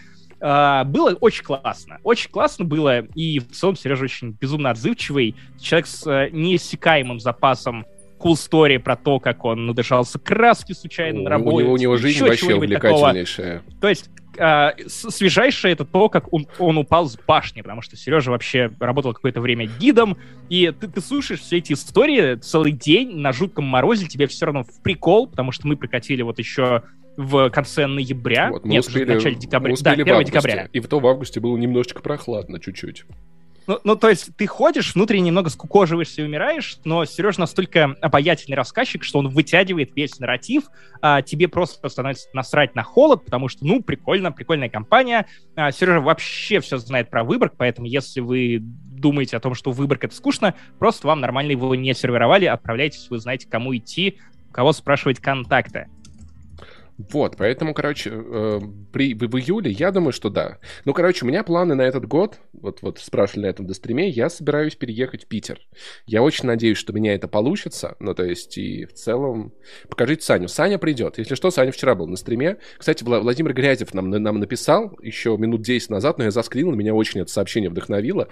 [0.44, 2.00] Uh, было очень классно.
[2.04, 5.38] Очень классно было, и в целом Сережа очень безумно отзывчивый.
[5.58, 7.86] Человек с uh, неиссякаемым запасом
[8.20, 11.56] cool story про то, как он надышался краски случайно на работе.
[11.56, 13.60] У него, у него жизнь вообще увлекательнейшая.
[13.60, 13.82] Такого.
[13.82, 18.32] То есть а, свежайшее это то, как он, он упал с башни, потому что Сережа
[18.32, 20.18] вообще работал какое-то время гидом,
[20.50, 24.64] и ты, ты слушаешь все эти истории целый день на жутком морозе, тебе все равно
[24.64, 26.84] в прикол, потому что мы прикатили вот еще
[27.18, 28.50] в конце ноября.
[28.50, 29.76] Вот, Нет, успели, в начале декабря.
[29.82, 30.70] Да, 1 декабря.
[30.72, 33.06] И в то в августе было немножечко прохладно чуть-чуть.
[33.66, 38.58] Ну, ну, то есть ты ходишь, внутренне немного скукоживаешься и умираешь, но Сережа настолько обаятельный
[38.58, 40.64] рассказчик, что он вытягивает весь нарратив,
[41.02, 45.28] а тебе просто становится насрать на холод, потому что, ну, прикольно, прикольная компания.
[45.56, 50.04] А, Сережа вообще все знает про Выборг, поэтому если вы думаете о том, что Выборг—
[50.06, 54.20] это скучно, просто вам нормально его не сервировали, отправляйтесь, вы знаете, кому идти,
[54.52, 55.88] кого спрашивать контакты.
[56.98, 58.60] Вот, поэтому, короче, э,
[58.92, 60.60] при, в, в июле я думаю, что да.
[60.86, 64.30] Ну, короче, у меня планы на этот год, вот, вот спрашивали на этом достриме, я
[64.30, 65.60] собираюсь переехать в Питер.
[66.06, 69.54] Я очень надеюсь, что у меня это получится, ну, то есть, и в целом...
[69.90, 70.48] Покажите Саню.
[70.48, 71.18] Саня придет.
[71.18, 72.58] Если что, Саня вчера был на стриме.
[72.78, 77.22] Кстати, Владимир Грязев нам, нам написал еще минут 10 назад, но я заскринил, меня очень
[77.22, 78.28] это сообщение вдохновило.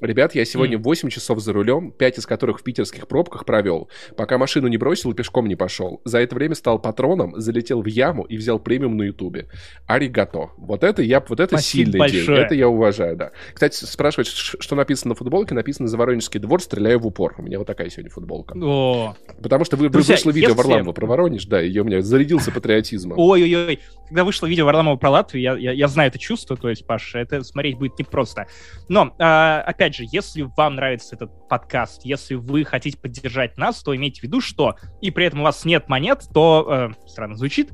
[0.00, 0.82] Ребят, я сегодня mm.
[0.82, 5.12] 8 часов за рулем, 5 из которых в питерских пробках провел, пока машину не бросил
[5.12, 6.02] и пешком не пошел.
[6.04, 9.48] За это время стал патроном, залетел в яму и взял премиум на ютубе.
[9.86, 10.50] Аригато.
[10.58, 12.24] Вот это я, вот это Спасибо сильный большое.
[12.26, 12.36] день.
[12.36, 13.32] Это я уважаю, да.
[13.54, 17.34] Кстати, спрашивать, что написано на футболке, написано «За Воронежский двор стреляю в упор».
[17.38, 18.54] У меня вот такая сегодня футболка.
[18.58, 19.16] О.
[19.42, 20.54] Потому что вы, Друзья, вышло видео.
[20.54, 23.18] Варламова про Воронеж, да, и у меня зарядился патриотизмом.
[23.18, 26.86] Ой-ой-ой, когда вышло видео Варламова про Латвию, я, я, я знаю это чувство, то есть,
[26.86, 28.46] Паша, это смотреть будет непросто.
[28.88, 33.84] Но, а, опять же, если вам вам нравится этот подкаст, если вы хотите поддержать нас,
[33.84, 37.36] то имейте в виду, что и при этом у вас нет монет, то, э, странно
[37.36, 37.70] звучит,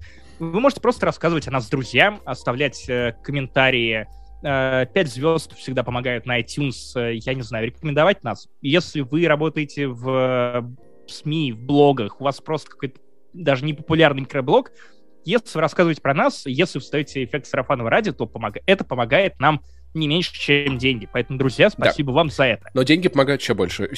[0.50, 4.08] вы можете просто рассказывать о нас друзьям, оставлять э, комментарии,
[4.42, 8.48] э, 5 звезд всегда помогают на iTunes, э, я не знаю, рекомендовать нас.
[8.60, 10.62] Если вы работаете в э,
[11.06, 12.98] СМИ, в блогах, у вас просто какой-то
[13.32, 14.72] даже не популярный микроблог,
[15.24, 18.56] если вы рассказываете про нас, если вы ставите эффект сарафанового радио, то помог...
[18.66, 19.62] это помогает нам
[19.94, 21.08] не меньше, чем деньги.
[21.12, 22.16] Поэтому, друзья, спасибо да.
[22.16, 22.68] вам за это.
[22.74, 23.90] Но деньги помогают еще больше.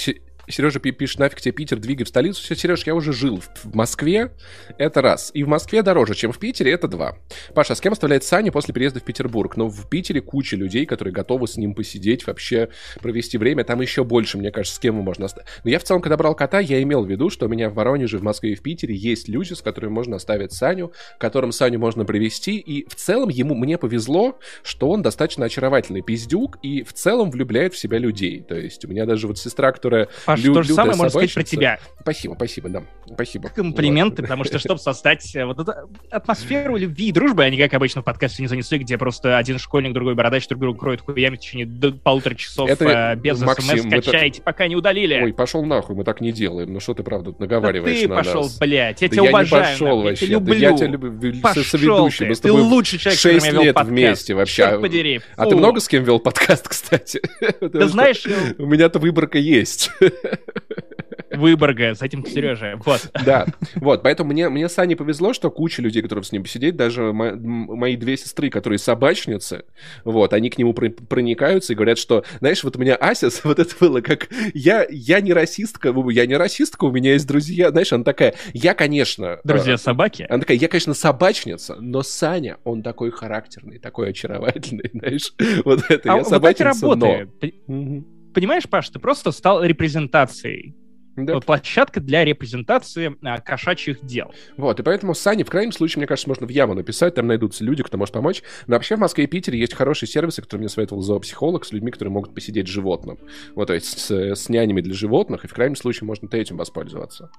[0.48, 2.42] Сережа пишет, нафиг тебе Питер, двигай в столицу.
[2.54, 4.32] Сереж, я уже жил в Москве,
[4.78, 5.30] это раз.
[5.34, 7.16] И в Москве дороже, чем в Питере, это два.
[7.54, 9.56] Паша, а с кем оставляет Саня после переезда в Петербург?
[9.56, 12.68] Но ну, в Питере куча людей, которые готовы с ним посидеть, вообще
[13.00, 13.64] провести время.
[13.64, 15.48] Там еще больше, мне кажется, с кем можно оставить.
[15.64, 17.74] Но я в целом, когда брал кота, я имел в виду, что у меня в
[17.74, 21.78] Воронеже, в Москве и в Питере есть люди, с которыми можно оставить Саню, которым Саню
[21.78, 22.58] можно привести.
[22.58, 27.74] И в целом ему, мне повезло, что он достаточно очаровательный пиздюк и в целом влюбляет
[27.74, 28.42] в себя людей.
[28.42, 31.34] То есть у меня даже вот сестра, которая Паш, лю- то же самое можно сказать
[31.34, 31.78] про тебя.
[32.00, 32.82] Спасибо, спасибо, да.
[33.12, 33.48] Спасибо.
[33.48, 35.72] Комплименты, потому что, чтобы создать э, вот эту
[36.10, 39.92] атмосферу любви и дружбы, они, как обычно в подкасте не занесли, где просто один школьник,
[39.92, 43.86] другой бородач, друг друга кроет хуями в течение полутора часов это, э, без Максим, смс
[43.86, 44.44] скачайте, это...
[44.44, 45.22] пока не удалили.
[45.22, 46.72] Ой, пошел нахуй, мы так не делаем.
[46.72, 48.58] Ну что ты, правда, наговариваешь да на ты пошел, нас?
[48.58, 49.62] блядь, я да тебя я уважаю.
[49.62, 50.26] Не пошел нахуй, вообще.
[50.26, 50.54] Я тебя люблю.
[50.54, 51.40] Да я тебя люблю.
[51.40, 52.26] Пошел соведущий.
[52.26, 54.78] Мы с тобой ты лучший человек, 6 лет вместе вообще.
[54.78, 55.20] Подери.
[55.36, 57.20] А ты много с кем вел подкаст, кстати?
[57.60, 58.24] Да знаешь...
[58.58, 59.90] У меня-то выборка есть.
[61.36, 62.78] Выборга, с этим Сережа.
[62.84, 63.10] Вот.
[63.24, 66.76] Да, вот, поэтому мне, мне с Аней повезло, что куча людей, которые с ним посидеть,
[66.76, 69.64] даже мо- мои две сестры, которые собачницы,
[70.04, 73.74] вот, они к нему проникаются и говорят, что, знаешь, вот у меня Ася, вот это
[73.80, 78.04] было как, я, я не расистка, я не расистка, у меня есть друзья, знаешь, она
[78.04, 79.40] такая, я, конечно...
[79.44, 80.26] Друзья собаки?
[80.28, 85.32] Она такая, я, конечно, собачница, но Саня, он такой характерный, такой очаровательный, знаешь,
[85.64, 88.04] вот это, а я собачница, вот но...
[88.34, 90.74] Понимаешь, Паш, ты просто стал репрезентацией
[91.16, 91.38] да.
[91.40, 94.32] Площадка для репрезентации а, кошачьих дел.
[94.56, 97.62] Вот, и поэтому Сани, в крайнем случае, мне кажется, можно в яму написать, там найдутся
[97.62, 98.42] люди, кто может помочь.
[98.66, 101.92] Но вообще в Москве и Питере есть хорошие сервисы, которые мне советовал зоопсихолог, с людьми,
[101.92, 103.18] которые могут посидеть с животным.
[103.54, 107.30] Вот, то есть с, с нянями для животных, и в крайнем случае можно этим воспользоваться.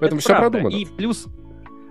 [0.00, 0.58] Поэтому Это все правда.
[0.58, 0.76] продумано.
[0.76, 1.26] И плюс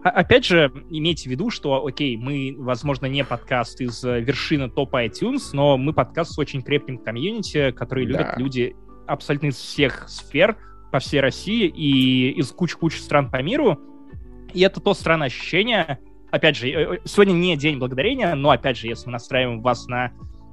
[0.06, 5.04] Опять же, имейте в виду, что, окей, мы, возможно, не подкаст из э, вершины топа
[5.04, 8.36] iTunes, но мы подкаст с очень крепким комьюнити, который любят да.
[8.38, 8.76] люди
[9.08, 10.58] абсолютно из всех сфер
[10.92, 13.80] по всей России и из кучи-кучи стран по миру.
[14.54, 15.98] И это то странное ощущение.
[16.30, 19.88] Опять же, э, э, сегодня не День Благодарения, но, опять же, если мы настраиваем вас
[19.88, 20.12] на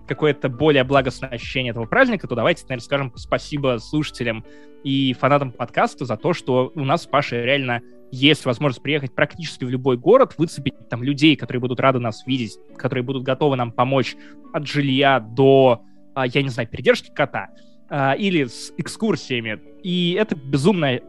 [0.09, 4.47] какое-то более благостное ощущение этого праздника, то давайте, наверное, скажем спасибо слушателям
[4.83, 9.65] и фанатам подкаста за то, что у нас с Пашей реально есть возможность приехать практически
[9.65, 13.73] в любой город, выцепить там людей, которые будут рады нас видеть, которые будут готовы нам
[13.73, 14.15] помочь
[14.53, 15.83] от жилья до,
[16.15, 17.49] а, я не знаю, передержки кота
[17.89, 19.61] а, или с экскурсиями.
[19.83, 21.03] И это безумная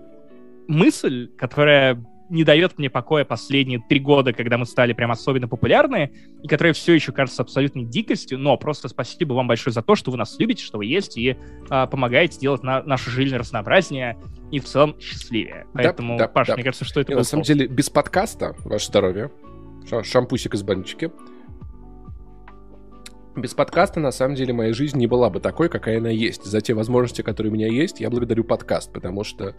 [0.68, 2.04] мысль, которая
[2.34, 6.74] не дает мне покоя последние три года, когда мы стали прям особенно популярны, и которая
[6.74, 10.38] все еще кажется абсолютной дикостью, но просто спасибо вам большое за то, что вы нас
[10.40, 11.38] любите, что вы есть, и
[11.70, 14.18] а, помогаете делать на, нашу жизнь разнообразнее
[14.52, 15.68] и в целом счастливее.
[15.74, 16.56] Поэтому, да, Паш, да.
[16.56, 17.12] мне кажется, что это...
[17.12, 19.32] И, на самом деле, без подкаста, ваше здоровье,
[20.04, 21.12] шампусик из баночки,
[23.36, 26.44] без подкаста, на самом деле, моя жизнь не была бы такой, какая она есть.
[26.44, 29.56] За те возможности, которые у меня есть, я благодарю подкаст, потому что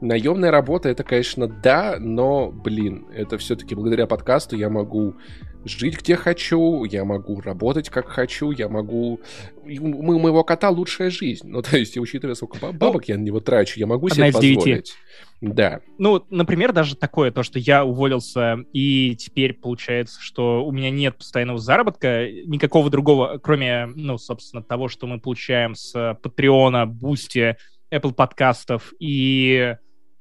[0.00, 5.14] наемная работа, это, конечно, да, но, блин, это все-таки благодаря подкасту я могу
[5.64, 9.20] жить где хочу, я могу работать как хочу, я могу...
[9.64, 11.48] У моего кота лучшая жизнь.
[11.48, 14.94] Ну, то есть, учитывая, сколько ну, бабок я на него трачу, я могу себе позволить.
[15.40, 15.80] Да.
[15.98, 21.18] Ну, например, даже такое, то, что я уволился, и теперь получается, что у меня нет
[21.18, 27.56] постоянного заработка, никакого другого, кроме, ну, собственно, того, что мы получаем с Patreon а, Boosty,
[27.92, 29.76] Apple подкастов и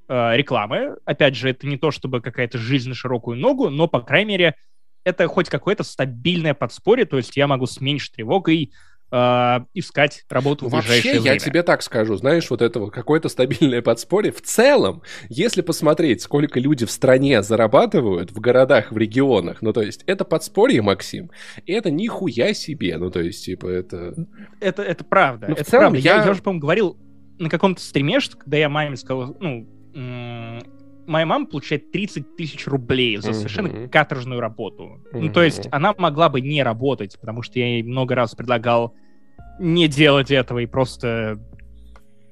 [0.07, 0.97] э, рекламы.
[1.05, 4.55] Опять же, это не то, чтобы какая-то жизнь на широкую ногу, но, по крайней мере,
[5.03, 8.71] это хоть какое-то стабильное подспорье, то есть я могу с меньшей тревогой
[9.11, 11.33] э, искать работу в Вообще, ближайшее время.
[11.33, 14.31] я тебе так скажу, знаешь, вот это вот какое-то стабильное подспорье.
[14.31, 19.81] В целом, если посмотреть, сколько люди в стране зарабатывают, в городах, в регионах, ну, то
[19.81, 21.31] есть это подспорье, Максим,
[21.65, 24.13] это нихуя себе, ну, то есть, типа, это...
[24.59, 25.99] Это, это правда, ну, это в целом правда.
[25.99, 26.15] Я...
[26.17, 26.97] Я, я уже, по-моему, говорил
[27.37, 29.67] на каком-то стриме, что когда я маме сказал, ну,
[31.11, 33.89] моя мама получает 30 тысяч рублей за совершенно mm-hmm.
[33.89, 35.01] каторжную работу.
[35.13, 35.19] Mm-hmm.
[35.21, 38.95] Ну, то есть она могла бы не работать, потому что я ей много раз предлагал
[39.59, 41.39] не делать этого и просто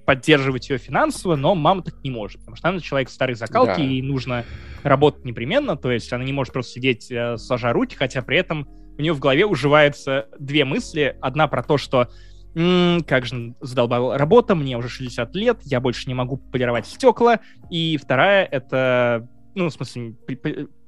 [0.06, 3.84] поддерживать ее финансово, но мама так не может, потому что она человек старой закалки, да.
[3.84, 4.44] ей нужно
[4.82, 8.68] работать непременно, то есть она не может просто сидеть э, сложа руки, хотя при этом
[8.98, 11.16] у нее в голове уживаются две мысли.
[11.22, 12.10] Одна про то, что
[12.56, 17.40] М-м, как же задолбала работа, мне уже 60 лет, я больше не могу полировать стекла.
[17.70, 20.16] И вторая— это, ну, в смысле,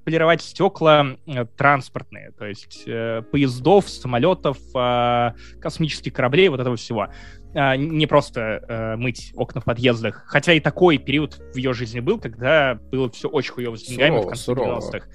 [0.04, 7.10] полировать стекла э, транспортные, то есть э, поездов, самолетов, э, космических кораблей, вот этого всего.
[7.54, 10.24] Э, не просто э, мыть окна в подъездах.
[10.26, 14.34] Хотя и такой период в ее жизни был, когда было все очень хуево с деньгами
[14.34, 15.08] сурово, в конце 90-х.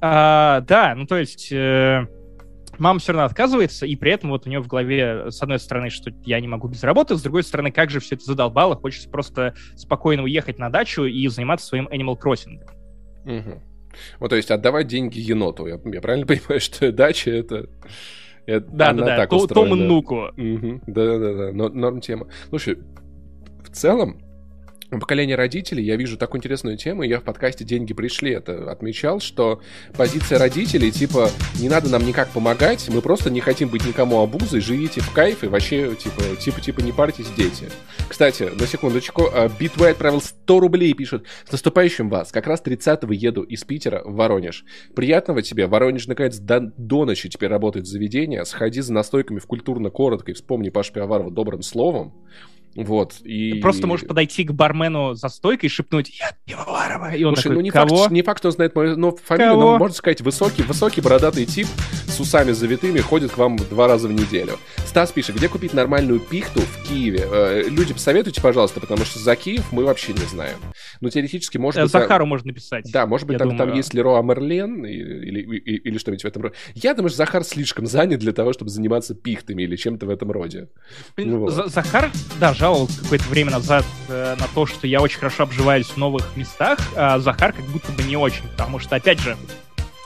[0.00, 1.52] А, да, ну то есть...
[1.52, 2.06] Э,
[2.78, 5.90] мама все равно отказывается, и при этом вот у нее в голове, с одной стороны,
[5.90, 9.08] что я не могу без работы, с другой стороны, как же все это задолбало, хочется
[9.08, 12.60] просто спокойно уехать на дачу и заниматься своим Animal Crossing.
[13.24, 13.62] Угу.
[14.20, 15.66] Вот, то есть отдавать деньги еноту.
[15.66, 17.68] Я, я правильно понимаю, что дача это...
[18.46, 20.28] это да, да, да, то, Том и Нуку.
[20.36, 22.28] Да, да, да, норм тема.
[22.48, 22.78] Слушай,
[23.62, 24.20] в целом,
[25.00, 29.60] поколение родителей, я вижу такую интересную тему, я в подкасте «Деньги пришли» это отмечал, что
[29.96, 34.60] позиция родителей, типа, не надо нам никак помогать, мы просто не хотим быть никому обузой,
[34.60, 37.66] живите в кайф и вообще, типа, типа, типа, не парьтесь, дети.
[38.08, 39.28] Кстати, на секундочку,
[39.58, 44.14] Битвей отправил 100 рублей пишет, с наступающим вас, как раз 30-го еду из Питера в
[44.14, 44.64] Воронеж.
[44.94, 50.30] Приятного тебе, Воронеж наконец до, до ночи теперь работает заведение, сходи за настойками в культурно-коротко
[50.30, 52.14] и вспомни Паш Пиаварова добрым словом.
[52.74, 53.52] Вот, и...
[53.52, 57.42] Ты просто можешь подойти к бармену за стойкой и шепнуть «Я Пивоварова!» И он Слушай,
[57.48, 57.96] такой, ну не Кого?
[57.96, 59.72] факт, не факт, что он знает мою но фамилию, Кого?
[59.72, 61.66] но можно сказать высокий, высокий бородатый тип
[62.08, 64.58] с усами завитыми ходит к вам два раза в неделю.
[64.86, 67.26] Стас пишет, где купить нормальную пихту в Киеве?
[67.30, 70.56] Э, люди, посоветуйте, пожалуйста, потому что за Киев мы вообще не знаем.
[71.00, 71.92] Ну, теоретически, может Э, быть...
[71.92, 72.90] Захару там- можно написать.
[72.92, 73.76] Да, может быть, там, там думаю.
[73.76, 76.54] есть Леруа Мерлен или, или, или- или что-нибудь в этом роде.
[76.74, 80.30] Я думаю, что Захар слишком занят для того, чтобы заниматься пихтами или чем-то в этом
[80.30, 80.68] роде.
[81.16, 81.52] Блин, Ну вот.
[81.52, 82.10] За- Захар,
[82.40, 86.36] да, жаловался какое-то время назад э, на то, что я очень хорошо обживаюсь в новых
[86.36, 89.36] местах, а Захар как будто бы не очень, потому что, опять же,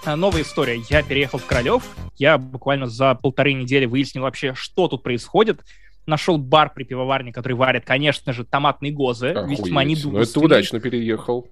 [0.06, 0.80] э, новая история.
[0.88, 1.82] Я переехал в Королев,
[2.16, 5.60] я буквально за полторы недели выяснил вообще, что тут происходит,
[6.06, 10.04] нашел бар при пивоварне, который варит, конечно же, томатные гозы, весьма Охуеть.
[10.06, 11.50] Ну, это удачно переехал.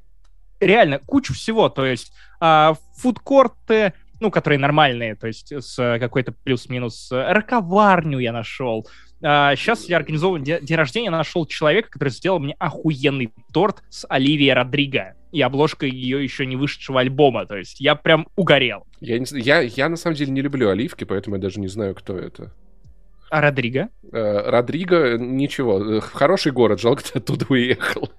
[0.59, 7.12] реально кучу всего, то есть а, фудкорты, ну, которые нормальные, то есть с какой-то плюс-минус
[7.12, 8.86] э, роковарню я нашел.
[9.24, 14.52] Сейчас я организован де- день рождения, нашел человека, который сделал мне охуенный торт с Оливией
[14.52, 18.86] Родриго и обложкой ее еще не вышедшего альбома, то есть я прям угорел.
[19.00, 21.94] Я, не я, я на самом деле не люблю оливки, поэтому я даже не знаю,
[21.94, 22.52] кто это.
[23.30, 23.88] А Родриго?
[24.12, 28.10] Э, Родриго, ничего, э, хороший город, жалко, ты оттуда уехал.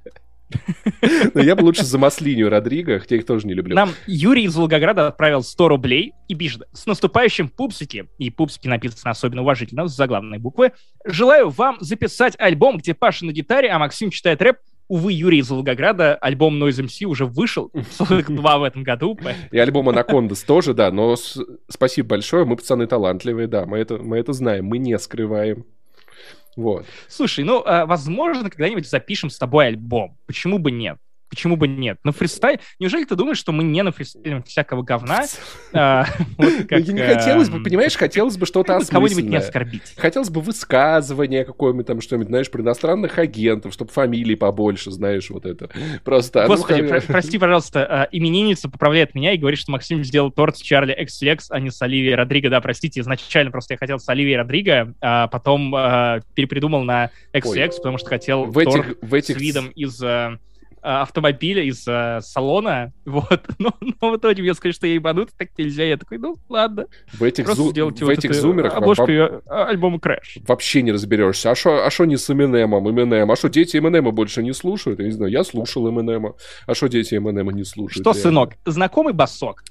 [1.34, 3.76] Но я бы лучше за Маслинию Родриго, хотя их тоже не люблю.
[3.76, 9.12] Нам Юрий из Волгограда отправил 100 рублей и пишет «С наступающим пупсики!» И пупсики написано
[9.12, 10.72] особенно уважительно, с заглавной буквы.
[11.06, 14.58] «Желаю вам записать альбом, где Паша на гитаре, а Максим читает рэп.
[14.88, 19.18] Увы, Юрий из Волгограда, альбом Noise MC уже вышел, 42 в этом году.
[19.52, 21.16] И альбом Анакондас тоже, да, но
[21.68, 25.66] спасибо большое, мы пацаны талантливые, да, мы это, мы это знаем, мы не скрываем.
[26.56, 26.86] Вот.
[27.08, 30.18] Слушай, ну, а, возможно, когда-нибудь запишем с тобой альбом.
[30.26, 30.98] Почему бы нет?
[31.30, 32.00] Почему бы нет?
[32.04, 32.60] На фристайл...
[32.80, 35.24] Неужели ты думаешь, что мы не нафристайлим всякого говна?
[35.74, 36.06] А,
[36.38, 39.40] Ну, не хотелось бы, эм, понимаешь, хотелось бы что-то бы кого-нибудь не осмысленное.
[39.40, 39.94] оскорбить.
[39.98, 45.46] Хотелось бы высказывания какое-нибудь там, что-нибудь, знаешь, про иностранных агентов, чтобы фамилий побольше, знаешь, вот
[45.46, 45.70] это.
[46.04, 46.46] Просто...
[46.48, 50.96] Господи, прости, пожалуйста, а, именинница поправляет меня и говорит, что Максим сделал торт с Чарли
[50.98, 52.50] XX, а не с Оливией Родриго.
[52.50, 57.72] Да, простите, изначально просто я хотел с Оливией Родриго, а потом а, перепридумал на XX,
[57.78, 60.38] потому что хотел торт с видом из а,
[60.86, 62.94] автомобиля, из а, салона.
[63.06, 63.42] Вот.
[63.60, 65.84] Но, но в итоге мне сказали, что я ебанут, так нельзя.
[65.84, 66.86] Я такой, ну ладно.
[67.14, 70.44] в этих, зу- в вот этих зумерах обложку её, а, альбома Crash.
[70.48, 71.52] вообще не разберешься.
[71.52, 72.90] А что а шо не с Эминемом?
[72.90, 73.32] Эминем.
[73.32, 75.00] А что дети Эминема больше не слушают?
[75.00, 76.36] Я не знаю, я слушал Эминема.
[76.66, 78.02] А что дети Эминема не слушают?
[78.02, 78.22] Что, реально?
[78.22, 79.64] сынок, знакомый басок?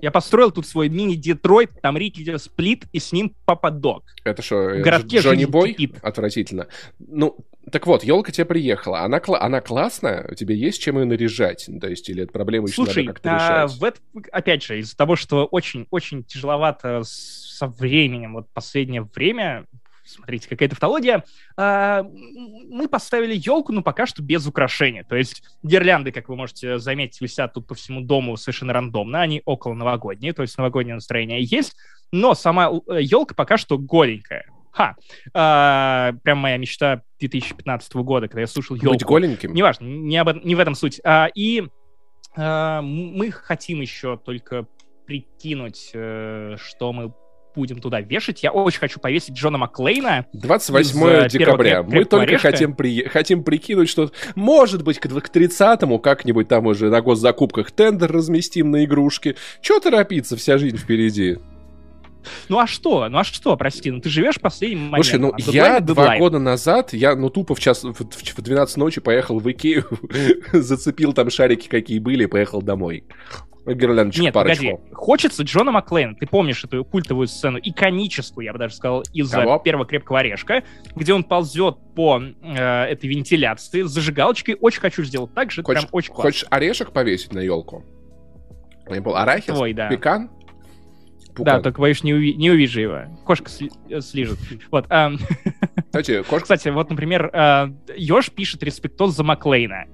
[0.00, 4.04] Я построил тут свой мини-Детройт, там Рики Сплит, и с ним Папа Дог.
[4.24, 5.72] Это что, В городке Джонни Бой?
[5.72, 5.98] кипит.
[6.02, 6.66] Отвратительно.
[6.98, 7.36] Ну,
[7.70, 9.00] так вот, елка тебе приехала.
[9.00, 10.26] Она, кла- она классная?
[10.30, 11.68] У тебя есть чем ее наряжать?
[11.80, 13.78] То есть, или это проблема еще Слушай, надо как-то а, решать?
[13.80, 14.00] в это-
[14.32, 19.66] опять же, из-за того, что очень-очень тяжеловато со временем, вот последнее время,
[20.04, 21.24] смотрите, какая тавтология,
[21.56, 25.04] а, мы поставили елку, но пока что без украшения.
[25.04, 29.42] То есть гирлянды, как вы можете заметить, висят тут по всему дому совершенно рандомно, они
[29.44, 31.76] около новогодние, то есть новогоднее настроение есть,
[32.10, 34.46] но сама елка пока что голенькая.
[34.72, 34.96] Ха,
[35.34, 38.90] А, прям моя мечта 2015 года, когда я слушал елку.
[38.90, 39.52] Быть голеньким?
[39.52, 40.98] Неважно, не, об, не в этом суть.
[41.04, 41.64] А, и
[42.36, 44.66] а, мы хотим еще только
[45.06, 47.12] прикинуть, э, что мы
[47.54, 48.42] будем туда вешать.
[48.42, 50.26] Я очень хочу повесить Джона Маклейна.
[50.32, 51.82] 28 из, э, декабря.
[51.82, 53.04] Мы только крепкого хотим, при...
[53.04, 58.70] хотим прикинуть, что, может быть, к к 30-му как-нибудь там уже на госзакупках тендер разместим
[58.70, 59.36] на игрушки.
[59.60, 61.38] Чего торопиться, вся жизнь впереди.
[62.48, 63.08] Ну а что?
[63.08, 65.02] Ну а что, прости, ну ты живешь последним моментом.
[65.02, 66.24] Слушай, ну дедлайна я два дедлайну.
[66.24, 69.86] года назад, я, ну тупо в час, в, в 12 ночи поехал в Икею,
[70.52, 73.04] зацепил там шарики, какие были, и поехал домой.
[73.64, 74.64] Гирляндочек Нет, парочку.
[74.64, 74.92] погоди.
[74.92, 76.14] Хочется Джона Маклейна.
[76.16, 79.58] Ты помнишь эту культовую сцену, иконическую, я бы даже сказал, из Кого?
[79.60, 80.64] первого крепкого орешка,
[80.96, 84.56] где он ползет по э, этой вентиляции с зажигалочкой.
[84.60, 85.62] Очень хочу сделать так же.
[85.62, 86.30] Хочешь, прям очень классно.
[86.30, 87.84] хочешь орешек повесить на елку?
[88.90, 89.54] Не понял, арахис?
[89.54, 89.88] Твой, да.
[89.88, 90.28] Пекан?
[91.28, 91.62] Да, Пукан.
[91.62, 93.02] только боюсь, не, уви- не увижу его.
[93.24, 94.38] Кошка сли- э, слижет.
[94.70, 94.86] Вот.
[94.90, 95.18] ам,
[95.86, 96.40] Кстати, кошка...
[96.40, 97.30] Кстати, вот, например,
[97.96, 99.84] Ёж пишет респектоз за Маклейна.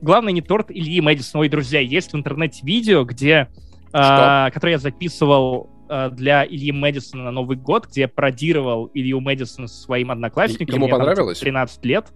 [0.00, 1.42] Главный не торт Ильи Мэдисона.
[1.42, 3.48] Ой, друзья, есть в интернете видео, где...
[3.92, 9.20] а, которое я записывал а, для Ильи Мэдисона на Новый год, где я пародировал Илью
[9.20, 10.76] Мэдисона со своим одноклассником.
[10.76, 11.38] Ему Мне там, понравилось?
[11.40, 12.06] 13 лет.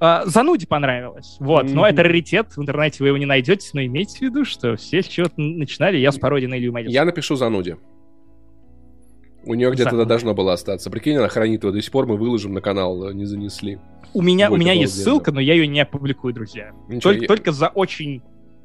[0.00, 1.36] А, Зануде понравилось.
[1.40, 1.64] Вот.
[1.64, 1.84] Но Мгм.
[1.84, 2.56] это раритет.
[2.56, 5.98] В интернете вы его не найдете, но имейте в виду, что все с чего-то начинали.
[5.98, 6.94] Я с пародией на Илью Мэдисона.
[6.94, 7.76] Я напишу зануде.
[9.44, 10.08] У нее где-то Зануда.
[10.08, 10.90] должно было остаться.
[10.90, 13.78] Прикинь, она хранит его до сих пор, мы выложим на канал, э, не занесли.
[14.12, 15.04] У меня, у меня есть обалденно.
[15.04, 16.72] ссылка, но я ее не опубликую, друзья.
[16.88, 18.22] Ничего, Только, я- только за очень,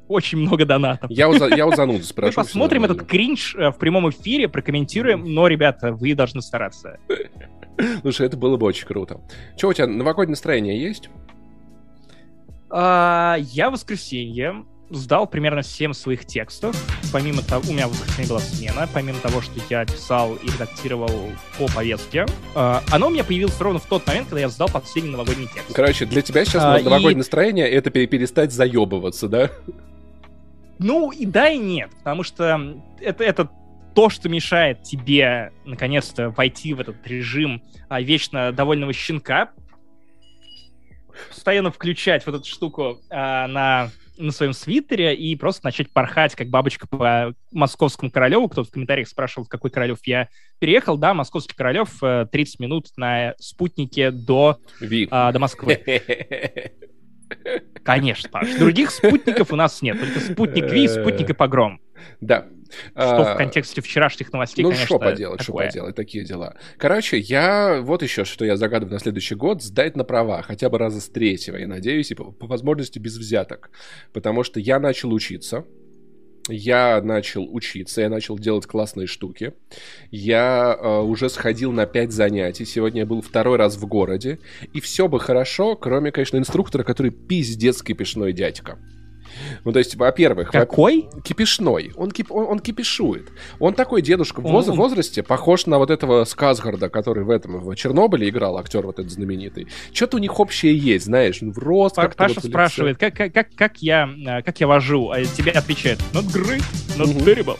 [0.08, 1.10] очень много донатов.
[1.10, 2.32] Я, у за- я у зануды Мы спрошу.
[2.32, 6.98] всё посмотрим этот кринж э, в прямом эфире, прокомментируем, но, ребята, вы должны стараться.
[8.02, 9.20] Слушай, это было бы очень круто.
[9.56, 11.08] Че, у тебя новогоднее настроение есть?
[12.68, 16.76] А, я в воскресенье сдал примерно 7 своих текстов.
[17.12, 21.30] Помимо того, у меня в воскресенье была смена, помимо того, что я писал и редактировал
[21.58, 25.10] по повестке, э, оно у меня появилось ровно в тот момент, когда я сдал последний
[25.10, 25.72] новогодний текст.
[25.72, 27.16] Короче, для тебя сейчас а, новогоднее и...
[27.16, 29.50] настроение— это перестать заебываться, да?
[30.78, 33.50] Ну, и да, и нет, потому что это, это
[33.94, 39.50] то, что мешает тебе наконец-то войти в этот режим а, вечно довольного щенка,
[41.30, 46.48] постоянно включать вот эту штуку а, на, на своем свитере и просто начать порхать, как
[46.48, 48.48] бабочка по московскому Королеву.
[48.48, 50.98] Кто-то в комментариях спрашивал, в какой Королев я переехал.
[50.98, 54.58] Да, московский Королев, 30 э, минут на спутнике до,
[55.10, 55.82] а, до Москвы.
[57.84, 58.54] Конечно, Паш.
[58.56, 59.98] Других спутников у нас нет.
[59.98, 61.80] Только спутник Ви, спутник и погром.
[62.20, 62.46] Да.
[62.92, 65.68] Что в а, контексте вчерашних новостей, ну, конечно, что поделать, такое.
[65.68, 66.56] что поделать, такие дела.
[66.78, 67.80] Короче, я...
[67.80, 71.08] Вот еще, что я загадываю на следующий год, сдать на права, хотя бы раза с
[71.08, 73.70] третьего, я надеюсь, и по, по возможности без взяток.
[74.12, 75.64] Потому что я начал учиться,
[76.48, 79.52] я начал учиться, я начал делать классные штуки.
[80.10, 82.64] Я э, уже сходил на 5 занятий.
[82.64, 84.38] Сегодня я был второй раз в городе.
[84.72, 88.78] И все бы хорошо, кроме, конечно, инструктора, который пиздец кипишной дядька.
[89.64, 90.50] Ну, то есть, во-первых...
[90.50, 91.08] Какой?
[91.12, 91.92] Во кипишной.
[91.96, 93.28] Он, кип, он, он кипишует.
[93.58, 97.74] Он такой дедушка в воз, возрасте, похож на вот этого Сказгарда, который в этом, в
[97.74, 99.68] Чернобыле играл, актер вот этот знаменитый.
[99.92, 103.48] Что-то у них общее есть, знаешь, в рост как Паша вот спрашивает, как, как, как,
[103.54, 106.62] как, я, э, как я вожу, а тебе отвечает, not great,
[106.96, 107.58] not terrible.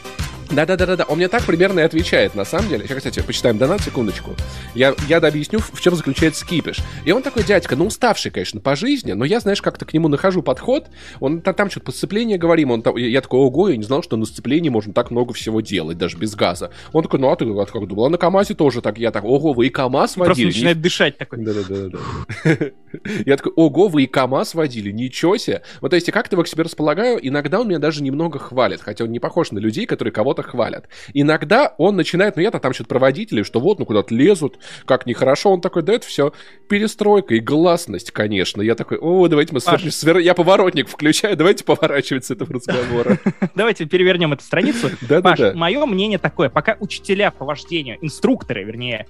[0.51, 2.85] Да-да-да-да, он мне так примерно и отвечает, на самом деле.
[2.87, 4.35] Сейчас, кстати, почитаем донат, секундочку.
[4.75, 6.79] Я, я объясню, в чем заключается кипиш.
[7.05, 10.09] И он такой дядька, ну, уставший, конечно, по жизни, но я, знаешь, как-то к нему
[10.09, 10.87] нахожу подход.
[11.21, 14.03] Он там, там что-то по сцеплению говорим, он там, я такой, ого, я не знал,
[14.03, 16.71] что на сцеплении можно так много всего делать, даже без газа.
[16.93, 18.07] Он такой, ну, а ты а как думал?
[18.07, 18.99] А на КамАЗе тоже так.
[18.99, 20.45] Я так, ого, вы и КамАЗ водили?
[20.45, 21.45] Просто начинает дышать такой.
[21.45, 21.99] Да-да-да.
[23.27, 25.63] Я такой, ого, вы и КамАЗ водили, ничего себе.
[25.81, 28.81] Вот, то есть, я как-то его к себе располагаю, иногда он меня даже немного хвалит,
[28.81, 30.89] хотя он не похож на людей, которые кого-то хвалят.
[31.15, 35.07] Иногда он начинает, ну я-то там что-то про водителей, что вот, ну куда-то лезут, как
[35.07, 36.33] нехорошо, он такой, да это все
[36.69, 38.63] перестройка и гласность, конечно.
[38.63, 39.93] Я такой, о, давайте мы свер...
[39.93, 40.19] Свер...
[40.19, 43.19] Я поворотник включаю, давайте поворачивать с этого разговора.
[43.55, 44.91] Давайте перевернем эту страницу.
[45.09, 45.53] Да-да-да.
[45.55, 49.07] мое мнение такое, пока учителя по вождению, инструкторы, вернее,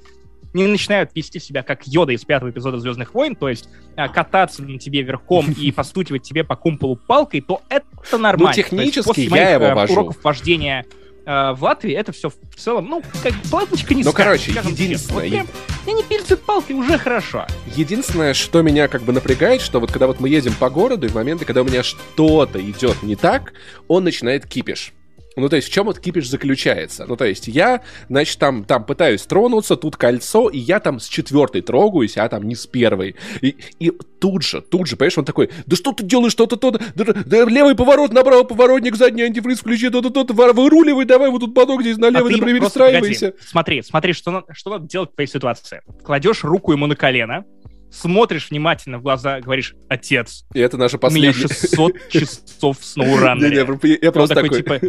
[0.56, 4.62] не начинают вести себя как Йода из пятого эпизода Звездных войн, то есть а, кататься
[4.62, 8.48] на тебе верхом и постукивать тебе по кумполу палкой, то это нормально.
[8.48, 9.92] Ну, технически я его э, вожу.
[9.92, 10.86] уроков вождения
[11.26, 15.22] э, в Латвии это все в целом, ну, как платочка не Ну, короче, единственное...
[15.22, 15.46] Вот я,
[15.86, 17.46] я не пильцают палки, уже хорошо.
[17.74, 21.10] Единственное, что меня как бы напрягает, что вот когда вот мы едем по городу, и
[21.10, 23.52] в моменты, когда у меня что-то идет не так,
[23.88, 24.92] он начинает кипиш.
[25.36, 27.04] Ну, то есть, в чем этот кипиш заключается?
[27.06, 31.06] Ну, то есть, я, значит, там, там пытаюсь тронуться, тут кольцо, и я там с
[31.06, 33.16] четвертой трогаюсь, а там не с первой.
[33.42, 36.70] И, и тут же, тут же, понимаешь, он такой, да что ты делаешь, что-то, то,
[36.70, 41.54] да, да, левый поворот, направо поворотник, задний антифриз включи, то-то, то-то, выруливай, давай, вот тут
[41.54, 43.34] поток здесь налево, а ты перестраивайся.
[43.40, 45.82] Смотри, смотри, что, надо, что надо делать в твоей ситуации.
[46.02, 47.44] Кладешь руку ему на колено,
[47.90, 50.44] смотришь внимательно в глаза, говоришь, отец.
[50.54, 51.30] И это наша последняя...
[51.30, 53.66] У меня 600 часов сноураннере.
[54.02, 54.50] Я просто такой...
[54.50, 54.80] Типа,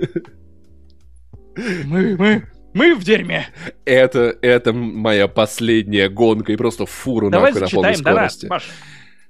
[1.85, 2.43] мы, мы,
[2.73, 3.47] мы в дерьме.
[3.85, 8.45] Это, это моя последняя гонка и просто фуру Давай нахуй на полной скорости.
[8.45, 8.63] Донат,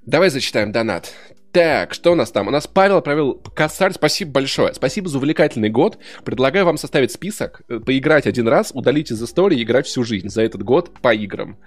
[0.04, 1.12] Давай зачитаем донат.
[1.52, 2.48] Так, что у нас там?
[2.48, 3.92] У нас Павел отправил косарь.
[3.92, 4.74] Спасибо большое.
[4.74, 5.98] Спасибо за увлекательный год.
[6.24, 10.28] Предлагаю вам составить список, э, поиграть один раз, удалить из истории и играть всю жизнь
[10.28, 11.58] за этот год по играм.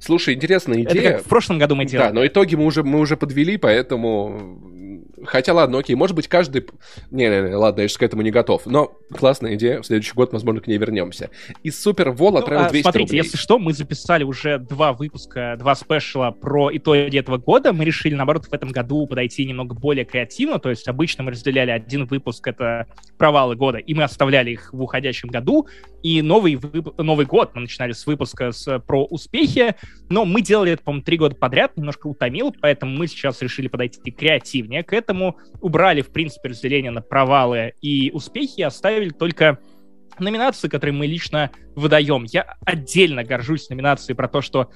[0.00, 1.02] Слушай, интересная идея.
[1.02, 2.08] Это как в прошлом году мы делали.
[2.08, 4.58] Да, но итоги мы уже, мы уже подвели, поэтому...
[5.24, 6.66] Хотя, ладно, окей, может быть, каждый...
[7.10, 8.66] Не-не-не, ладно, я сейчас к этому не готов.
[8.66, 11.30] Но классная идея, в следующий год, возможно, к ней вернемся.
[11.62, 13.22] И Супер Вол отправил ну, а, 200 смотрите, рублей.
[13.22, 17.72] если что, мы записали уже два выпуска, два спешла про итоги этого года.
[17.72, 20.58] Мы решили, наоборот, в этом году подойти немного более креативно.
[20.58, 22.86] То есть обычно мы разделяли один выпуск, это
[23.18, 25.66] провалы года, и мы оставляли их в уходящем году.
[26.02, 26.96] И новый, вып...
[26.98, 29.74] новый год мы начинали с выпуска с, про успехи,
[30.08, 34.10] но мы делали это, по-моему, три года подряд, немножко утомил, поэтому мы сейчас решили подойти
[34.10, 35.09] креативнее к этому.
[35.60, 39.58] Убрали, в принципе, разделение на провалы и успехи, оставили только
[40.18, 42.24] номинации, которые мы лично выдаем.
[42.24, 44.70] Я отдельно горжусь номинацией про то, что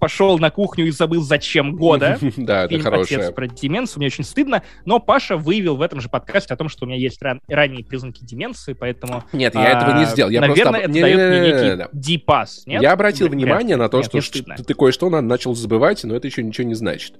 [0.00, 2.18] пошел на кухню и забыл, зачем года.
[2.40, 3.20] Да, это хорошее.
[3.20, 4.62] «Отец» про деменцию, мне очень стыдно.
[4.86, 8.24] Но Паша выявил в этом же подкасте о том, что у меня есть ранние признаки
[8.24, 9.24] деменции, поэтому...
[9.32, 10.30] Нет, я этого не сделал.
[10.30, 12.62] Я Наверное, это дает мне некий дипас.
[12.66, 16.74] Я обратил внимание на то, что ты кое-что начал забывать, но это еще ничего не
[16.74, 17.14] значит.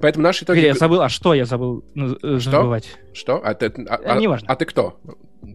[0.00, 0.60] Поэтому наши итоги...
[0.60, 2.96] Я забыл, а что я забыл э, забывать?
[3.12, 3.36] Что?
[3.44, 5.00] А ты, а, а, а, а ты кто?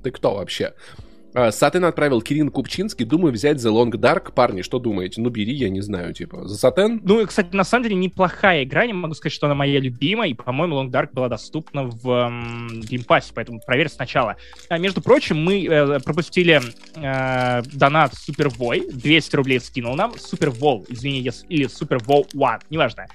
[0.03, 0.73] Ты кто вообще?
[1.35, 3.05] А, Сатен отправил Кирин Купчинский.
[3.05, 4.31] Думаю взять The Long Dark.
[4.31, 5.19] Парни, что думаете?
[5.19, 6.47] Ну, бери, я не знаю, типа.
[6.47, 7.01] За Сатен?
[7.03, 8.85] Ну, кстати, на самом деле неплохая игра.
[8.85, 10.29] Не могу сказать, что она моя любимая.
[10.29, 12.81] И, по-моему, Long Dark была доступна в эм,
[13.33, 14.37] поэтому проверь сначала.
[14.69, 16.61] А, между прочим, мы э, пропустили
[16.95, 18.87] э, донат Супервой.
[18.89, 20.17] 200 рублей скинул нам.
[20.17, 23.07] Супервол, извини, yes, или Супервол One, неважно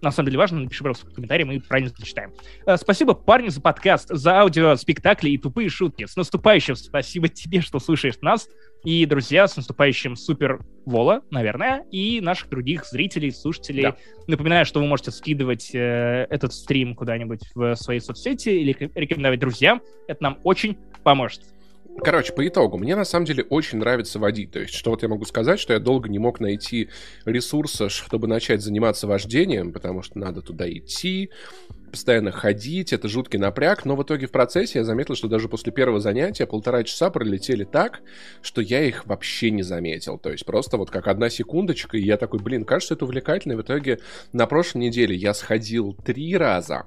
[0.00, 2.32] на самом деле важно, напиши, пожалуйста, в комментарии, мы правильно зачитаем.
[2.66, 6.06] Э, спасибо, парни, за подкаст, за аудио, спектакли и тупые шутки.
[6.06, 6.76] С наступающим!
[6.76, 8.48] Спасибо тебе, что слушаешь нас.
[8.84, 13.82] И, друзья, с наступающим Супер Вола, наверное, и наших других зрителей, слушателей.
[13.82, 13.96] Да.
[14.28, 19.82] Напоминаю, что вы можете скидывать э, этот стрим куда-нибудь в свои соцсети или рекомендовать друзьям.
[20.06, 21.42] Это нам очень поможет.
[22.02, 24.52] Короче, по итогу, мне на самом деле очень нравится водить.
[24.52, 26.88] То есть, что вот я могу сказать, что я долго не мог найти
[27.24, 31.30] ресурса, чтобы начать заниматься вождением, потому что надо туда идти,
[31.88, 35.72] постоянно ходить, это жуткий напряг, но в итоге в процессе я заметил, что даже после
[35.72, 38.00] первого занятия полтора часа пролетели так,
[38.42, 40.18] что я их вообще не заметил.
[40.18, 43.52] То есть просто вот как одна секундочка, и я такой, блин, кажется, это увлекательно.
[43.52, 43.98] И в итоге
[44.32, 46.84] на прошлой неделе я сходил три раза,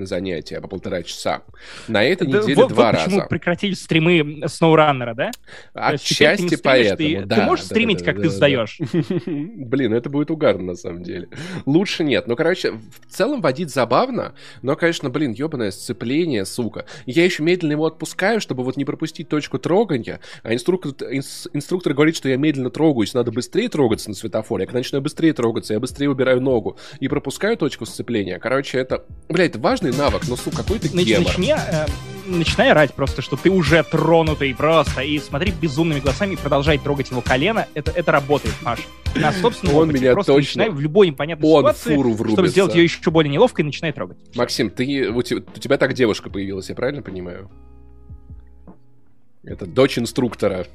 [0.00, 1.42] занятия по полтора часа.
[1.88, 3.04] На этой да, неделе вот, два вот раза.
[3.06, 5.30] почему прекратили стримы SnowRunner, да?
[5.74, 7.36] Отчасти ты поэтому, ты, да.
[7.36, 8.78] Ты можешь да, стримить, да, как да, ты да, сдаешь?
[9.26, 11.28] Блин, это будет угарно, на самом деле.
[11.66, 12.26] Лучше нет.
[12.26, 16.86] Ну, короче, в целом водить забавно, но, конечно, блин, ебаное сцепление, сука.
[17.06, 22.16] Я еще медленно его отпускаю, чтобы вот не пропустить точку трогания, а инструктор, инструктор говорит,
[22.16, 24.62] что я медленно трогаюсь, надо быстрее трогаться на светофоре.
[24.62, 28.38] Я когда начинаю быстрее трогаться, я быстрее убираю ногу и пропускаю точку сцепления.
[28.38, 31.26] Короче, это, блядь, важный навык, но, сука, какой ты гемор.
[31.26, 31.86] Начни, э,
[32.26, 37.10] начинай орать просто, что ты уже тронутый просто, и смотри безумными глазами и продолжай трогать
[37.10, 37.66] его колено.
[37.74, 38.80] Это, это работает, Маш.
[39.14, 40.00] На собственном Он опыте.
[40.04, 40.62] меня просто точно...
[40.62, 42.36] начинай в любой непонятной Он ситуации, фуру врубится.
[42.36, 44.16] чтобы сделать ее еще более неловкой, начинай трогать.
[44.34, 47.50] Максим, ты, у, тебя, у тебя так девушка появилась, я правильно понимаю?
[49.44, 50.66] Это дочь инструктора.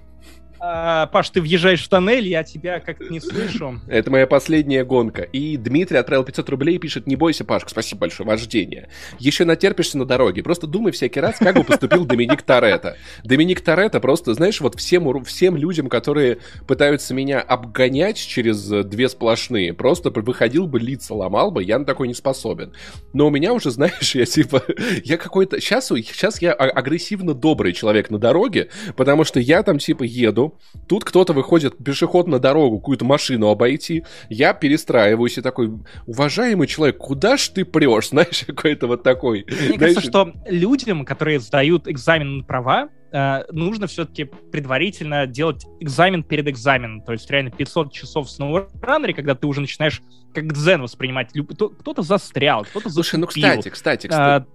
[0.60, 3.80] А, Паш, ты въезжаешь в тоннель, я тебя как-то не слышу.
[3.88, 5.22] Это моя последняя гонка.
[5.22, 8.90] И Дмитрий отправил 500 рублей и пишет, не бойся, Пашка, спасибо большое, вождение.
[9.20, 10.44] Еще натерпишься на дороге.
[10.44, 12.98] Просто думай всякий раз, как бы поступил Доминик Торетто.
[13.24, 19.74] Доминик Торетто просто, знаешь, вот всем, всем людям, которые пытаются меня обгонять через две сплошные,
[19.74, 22.74] просто выходил бы, лица ломал бы, я на такой не способен.
[23.14, 24.64] Но у меня уже, знаешь, я типа,
[25.04, 25.60] я какой-то...
[25.60, 30.47] Сейчас, сейчас я а, агрессивно добрый человек на дороге, потому что я там типа еду,
[30.88, 34.06] Тут кто-то выходит пешеход на дорогу, какую-то машину обойти.
[34.30, 35.72] Я перестраиваюсь и такой,
[36.06, 38.10] уважаемый человек, куда ж ты прешь?
[38.10, 39.46] Знаешь, какой-то вот такой.
[39.48, 39.80] Мне Знаешь...
[39.80, 46.48] кажется, что людям, которые сдают экзамен на права, э, нужно все-таки предварительно делать экзамен перед
[46.48, 47.02] экзаменом.
[47.02, 50.02] То есть реально 500 часов в SnowRunner, когда ты уже начинаешь
[50.34, 51.32] как дзен воспринимать.
[51.32, 54.46] Кто-то застрял, кто-то Слушай, ну кстати, кстати, кстати.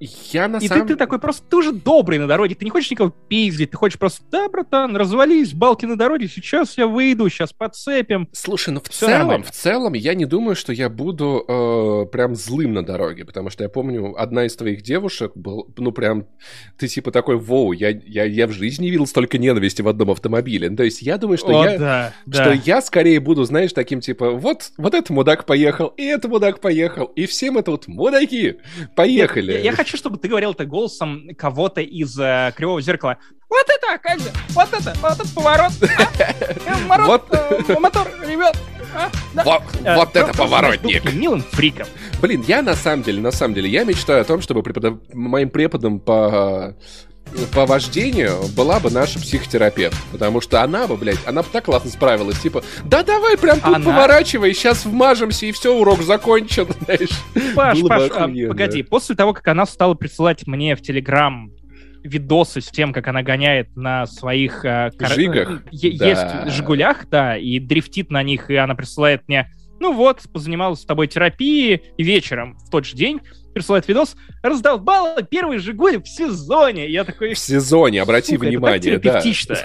[0.00, 0.86] Я на и самом...
[0.86, 3.76] ты, ты такой просто, ты уже добрый на дороге, ты не хочешь никого пиздить, ты
[3.76, 8.26] хочешь просто, да, братан, развались, балки на дороге, сейчас я выйду, сейчас подцепим.
[8.32, 9.44] Слушай, ну в Все целом, нормально.
[9.44, 13.62] в целом, я не думаю, что я буду э, прям злым на дороге, потому что
[13.62, 16.26] я помню, одна из твоих девушек был, ну прям,
[16.78, 20.10] ты типа такой, воу, я, я, я в жизни не видел столько ненависти в одном
[20.10, 20.70] автомобиле.
[20.70, 22.52] Ну, то есть я думаю, что О, я, да, что да.
[22.52, 27.04] я скорее буду, знаешь, таким типа, вот, вот этот мудак поехал, и этот мудак поехал,
[27.04, 28.56] и всем это вот мудаки,
[28.96, 29.52] поехали.
[29.52, 33.18] Я, я, я хочу, чтобы ты говорил так голосом кого-то из э, Кривого Зеркала.
[33.48, 36.78] Вот это, же, вот это, вот этот поворот, а?
[36.86, 37.26] Мотор, Вот.
[37.68, 38.56] э, мотор, ребят.
[38.94, 39.10] а?
[39.34, 39.42] Да.
[39.44, 41.12] Вот, Э, вот это поворотник.
[41.12, 41.88] Милым фриком.
[42.22, 44.94] Блин, я на самом деле, на самом деле, я мечтаю о том, чтобы преподав...
[45.12, 46.76] моим преподом по
[47.54, 49.96] по вождению была бы наша психотерапевт.
[50.12, 52.38] Потому что она бы, блядь, она бы так классно справилась.
[52.40, 53.84] Типа, да давай прям тут Она?
[53.84, 57.10] поворачивай, сейчас вмажемся, и все, урок закончен, знаешь.
[57.54, 61.50] Паш, Было бы Паш, а, погоди, после того, как она стала присылать мне в Телеграм
[62.02, 64.64] видосы с тем, как она гоняет на своих...
[64.64, 65.62] э, кар- Жигах?
[65.70, 66.08] Е- Да.
[66.46, 70.84] Есть Жигулях, да, и дрифтит на них, и она присылает мне, ну вот, позанималась с
[70.86, 73.20] тобой терапией, и вечером в тот же день
[73.52, 76.88] присылает видос, раздолбала первый Жигуль в сезоне.
[76.88, 77.34] Я такой...
[77.34, 78.98] В сезоне, обрати «Сука, это так внимание, да.
[78.98, 79.56] терапевтично».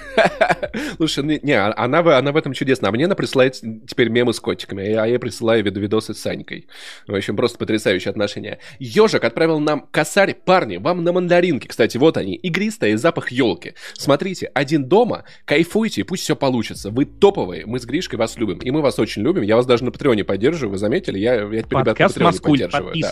[0.97, 2.89] Слушай, ну, не, она, в- она в этом чудесна.
[2.89, 3.55] А мне она присылает
[3.87, 6.67] теперь мемы с котиками, а я присылаю виду видосы с Санькой.
[7.07, 8.59] В общем, просто потрясающие отношения.
[8.79, 10.33] Ежик отправил нам косарь.
[10.33, 11.67] Парни, вам на мандаринке.
[11.67, 12.35] Кстати, вот они.
[12.35, 13.73] Игристая и запах елки.
[13.93, 16.89] Смотрите, один дома, кайфуйте, и пусть все получится.
[16.89, 18.57] Вы топовые, мы с Гришкой вас любим.
[18.59, 19.43] И мы вас очень любим.
[19.43, 21.19] Я вас даже на Патреоне поддерживаю, вы заметили?
[21.19, 22.93] Я, я теперь ребят на Подкаст Патреоне Маскуль, поддерживаю.
[23.01, 23.09] да.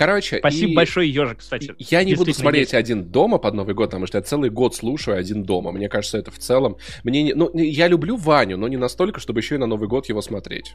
[0.00, 1.74] Короче, Спасибо и- большое, Ежик, кстати.
[1.76, 2.74] я не буду смотреть есть.
[2.74, 5.72] один дома под Новый год, потому что я целый год слушаю один дома.
[5.72, 6.78] Мне кажется, это в целом.
[7.04, 7.34] Мне не...
[7.34, 10.74] ну, я люблю Ваню, но не настолько, чтобы еще и на Новый год его смотреть.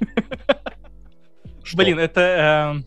[1.74, 2.82] Блин, это...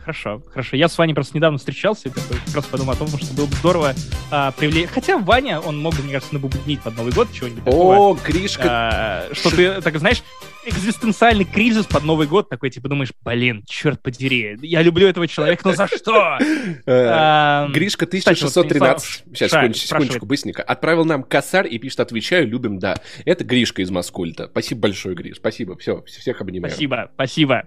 [0.00, 0.76] Хорошо, хорошо.
[0.76, 3.46] Я с Ваней просто недавно встречался и такой как раз подумал о том, что было
[3.46, 3.94] бы здорово
[4.30, 4.88] а, привлечь...
[4.88, 7.96] Хотя Ваня, он мог бы, мне кажется, набубнить под Новый год чего-нибудь такого.
[7.96, 8.62] О, Гришка!
[8.64, 10.22] А, что ты, так знаешь,
[10.64, 15.62] экзистенциальный кризис под Новый год, такой, типа, думаешь, блин, черт подери, я люблю этого человека,
[15.64, 16.38] но за что?
[16.86, 22.96] Э, Гришка 1613, сейчас, секундочку, быстренько, отправил нам косарь и пишет, отвечаю, любим, да.
[23.24, 24.48] Это Гришка из Маскульта.
[24.48, 26.70] Спасибо большое, Гриш, спасибо, все, всех обнимаю.
[26.70, 27.64] Спасибо, спасибо.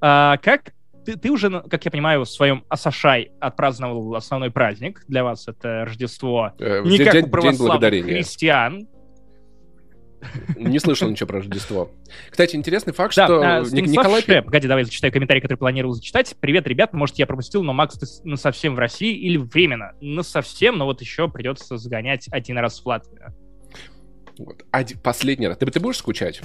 [0.00, 0.72] А, как
[1.08, 5.04] ты, ты уже, как я понимаю, в своем Асашай отпраздновал основной праздник.
[5.08, 6.52] Для вас это Рождество.
[6.58, 8.86] Э, не день, как у православных христиан.
[10.56, 11.90] Не слышал ничего про Рождество.
[12.28, 14.20] Кстати, интересный факт, да, что а, Николай...
[14.20, 16.36] Шеп, погоди, давай зачитаю комментарий, который планировал зачитать.
[16.40, 19.92] Привет, ребят, может, я пропустил, но Макс, ты на совсем в России или временно?
[20.02, 23.32] На совсем, но вот еще придется загонять один раз в Латвию.
[24.36, 24.62] Вот.
[24.72, 25.56] Один, последний раз.
[25.56, 26.42] Ты, ты будешь скучать?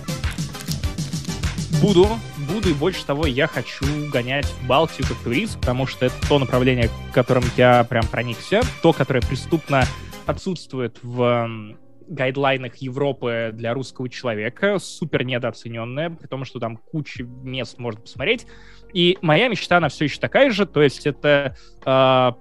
[1.82, 2.08] Буду,
[2.48, 6.40] буду, и больше того, я хочу гонять в Балтию как турист, потому что это то
[6.40, 9.84] направление, которым я прям проникся, то, которое преступно
[10.26, 11.76] отсутствует в
[12.08, 18.46] гайдлайнах Европы для русского человека, супер недооцененная, при том, что там куча мест можно посмотреть.
[18.94, 21.56] И моя мечта, она все еще такая же, то есть это
[21.86, 22.32] э,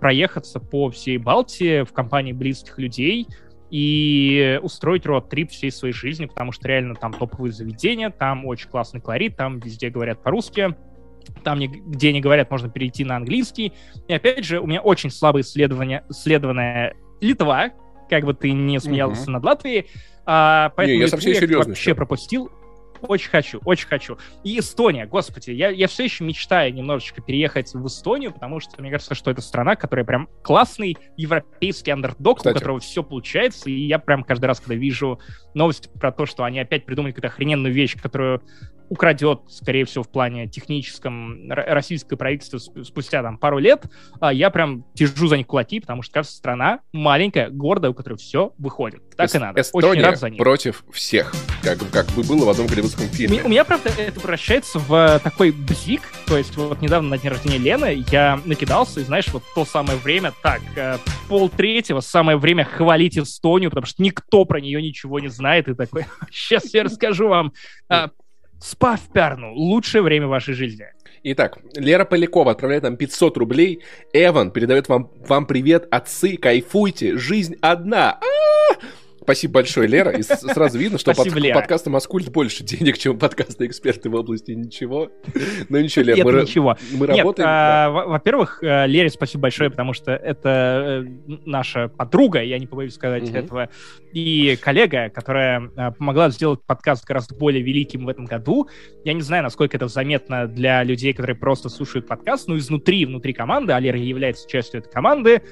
[0.00, 3.26] проехаться по всей Балтии в компании близких людей,
[3.70, 9.00] и устроить роад-трип всей своей жизни, потому что реально там топовые заведения, там очень классный
[9.00, 10.76] колорит, там везде говорят по-русски,
[11.42, 13.72] там, где не говорят, можно перейти на английский.
[14.06, 17.70] И опять же, у меня очень слабое исследование, исследованная Литва,
[18.08, 19.32] как бы ты не смеялся угу.
[19.32, 19.86] над Латвией,
[20.24, 22.50] а, поэтому не, я совсем серьезно вообще пропустил.
[23.02, 24.18] Очень хочу, очень хочу.
[24.44, 28.90] И Эстония, господи, я, я все еще мечтаю немножечко переехать в Эстонию, потому что мне
[28.90, 32.54] кажется, что это страна, которая прям классный европейский андердог, Кстати.
[32.54, 35.20] у которого все получается, и я прям каждый раз, когда вижу
[35.56, 38.42] новости про то, что они опять придумали какую-то охрененную вещь, которую
[38.88, 43.84] украдет, скорее всего, в плане техническом российское правительство спустя там пару лет,
[44.20, 48.14] а я прям держу за них кулаки, потому что, кажется, страна маленькая, гордая, у которой
[48.14, 49.02] все выходит.
[49.16, 49.60] Так Эс- и надо.
[49.60, 50.38] Эстония Очень рад за них.
[50.38, 53.42] против всех, как, как бы было в одном голливудском фильме.
[53.42, 57.58] У, меня, правда, это превращается в такой бзик, то есть вот недавно на день рождения
[57.58, 60.98] Лены я накидался, и знаешь, вот то самое время, так, э,
[61.28, 65.74] пол третьего, самое время хвалить Эстонию, потому что никто про нее ничего не знает, и
[65.74, 67.52] такой, сейчас я расскажу вам
[67.88, 68.10] а,
[68.60, 69.52] Спа в Пярну.
[69.52, 70.86] Лучшее время вашей жизни.
[71.22, 73.82] Итак, Лера Полякова отправляет нам 500 рублей.
[74.12, 75.86] Эван передает вам, вам привет.
[75.90, 77.16] Отцы, кайфуйте.
[77.16, 78.12] Жизнь одна.
[78.12, 79.05] А-а-а!
[79.26, 80.12] Спасибо большое, Лера.
[80.12, 81.54] И сразу видно, что Спасибо, под, Лера.
[81.56, 85.10] подкаста Маскульт больше денег, чем подкасты эксперты в области ничего.
[85.68, 86.76] Но ничего, Лера, мы, ничего.
[86.92, 87.48] мы Нет, работаем.
[87.50, 88.06] А, да.
[88.06, 93.24] Во-первых, э, Лере спасибо большое, потому что это э, наша подруга, я не побоюсь сказать
[93.24, 93.36] угу.
[93.36, 93.68] этого,
[94.12, 98.68] и коллега, которая э, помогла сделать подкаст гораздо более великим в этом году.
[99.04, 103.32] Я не знаю, насколько это заметно для людей, которые просто слушают подкаст, но изнутри, внутри
[103.32, 105.42] команды, а Лера является частью этой команды,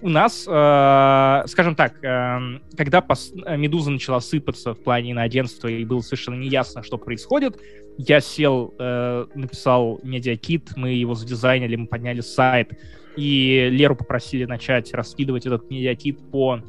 [0.00, 5.84] у нас, э, скажем так, э, когда пос- Медуза начала сыпаться в плане иноагентства и
[5.84, 7.58] было совершенно неясно, что происходит,
[7.96, 12.72] я сел, э, написал медиакит, мы его задизайнили, мы подняли сайт,
[13.16, 16.60] и Леру попросили начать раскидывать этот медиакит по,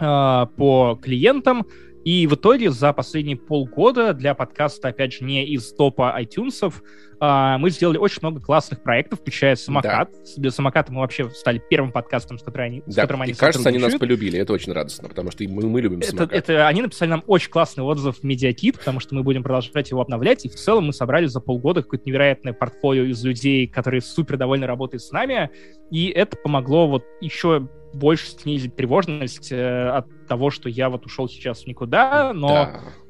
[0.00, 1.66] э, по клиентам,
[2.04, 6.72] и в итоге за последние полгода для подкаста, опять же, не из топа iTunes,
[7.18, 10.10] а, мы сделали очень много классных проектов, включая «Самокат».
[10.12, 10.18] Да.
[10.36, 12.92] Для «Самоката» мы вообще стали первым подкастом, с которым они, да.
[12.92, 15.80] с которым они И кажется, они нас полюбили, это очень радостно, потому что мы, мы
[15.80, 16.32] любим это, «Самокат».
[16.32, 20.02] Это, они написали нам очень классный отзыв в Медиакит, потому что мы будем продолжать его
[20.02, 24.36] обновлять, и в целом мы собрали за полгода какое-то невероятное портфолио из людей, которые супер
[24.36, 25.50] довольны работой с нами,
[25.90, 31.28] и это помогло вот еще больше снизить тревожность э, от того, что я вот ушел
[31.28, 32.48] сейчас в никуда, но,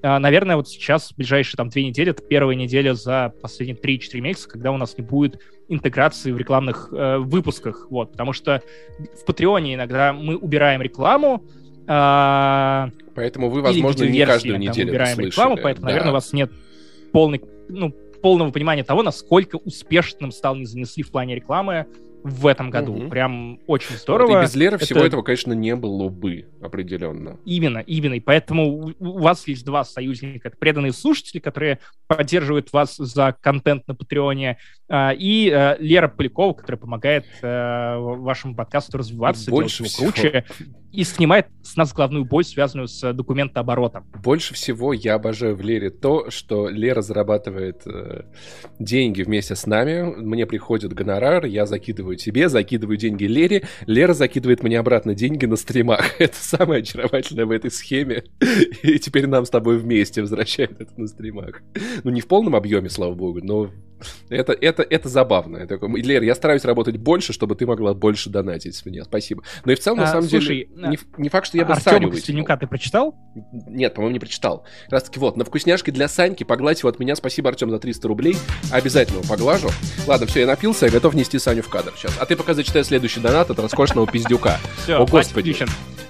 [0.03, 0.17] да.
[0.17, 4.21] э, наверное, вот сейчас, в ближайшие там две недели, это первая неделя за последние 3-4
[4.21, 8.63] месяца, когда у нас не будет интеграции в рекламных э, выпусках, вот, потому что
[8.99, 11.45] в Патреоне иногда мы убираем рекламу,
[11.87, 15.93] э, Поэтому вы, возможно, не каждую неделю убираем рекламу, поэтому, да.
[15.93, 16.51] наверное, у вас нет
[17.13, 21.87] полной, ну, полного понимания того, насколько успешным стал «Не занесли» в плане рекламы
[22.25, 22.95] в этом году.
[22.95, 23.09] Угу.
[23.11, 24.29] Прям очень здорово.
[24.29, 24.87] Вот и без Леры это...
[24.87, 27.39] всего этого, конечно, не было бы определенно.
[27.45, 28.15] Именно, именно.
[28.15, 30.49] И поэтому у вас есть два союзника.
[30.49, 34.57] Это преданные слушатели, которые поддерживают вас за контент на Патреоне,
[34.89, 40.11] а, и э, Лера Полякова, которая помогает э, вашему подкасту развиваться, его всего...
[40.11, 40.45] круче
[40.95, 44.07] и снимает с нас главную боль, связанную с документооборотом.
[44.23, 48.23] Больше всего я обожаю в Лере то, что Лера зарабатывает э,
[48.79, 50.03] деньги вместе с нами.
[50.03, 55.57] Мне приходит гонорар, я закидываю тебе, закидываю деньги Лере, Лера закидывает мне обратно деньги на
[55.57, 56.15] стримах.
[56.21, 58.25] Это самое очаровательное в этой схеме.
[58.83, 61.63] И теперь нам с тобой вместе возвращает это на стримах.
[62.03, 63.71] Ну, не в полном объеме, слава богу, но
[64.29, 65.59] Это, это, это забавно.
[65.59, 69.05] Я такой, Лер, я стараюсь работать больше, чтобы ты могла больше донатить меня.
[69.05, 69.43] Спасибо.
[69.65, 71.73] Но и в целом, на А, самом слушай, деле, не, не факт, что я бы
[71.73, 73.15] Артема Саню Костенюка ты прочитал?
[73.53, 74.65] Нет, по-моему, не прочитал.
[74.85, 77.17] Как раз таки вот, на вкусняшки для Саньки погладь его от меня.
[77.17, 78.37] Спасибо, Артем, за 300 рублей.
[78.71, 79.69] Обязательно его поглажу.
[80.07, 82.17] Ладно, все, я напился, я готов нести Саню в кадр сейчас.
[82.19, 84.59] А ты пока зачитай следующий донат от роскошного пиздюка.
[84.85, 85.55] Все, О, господи.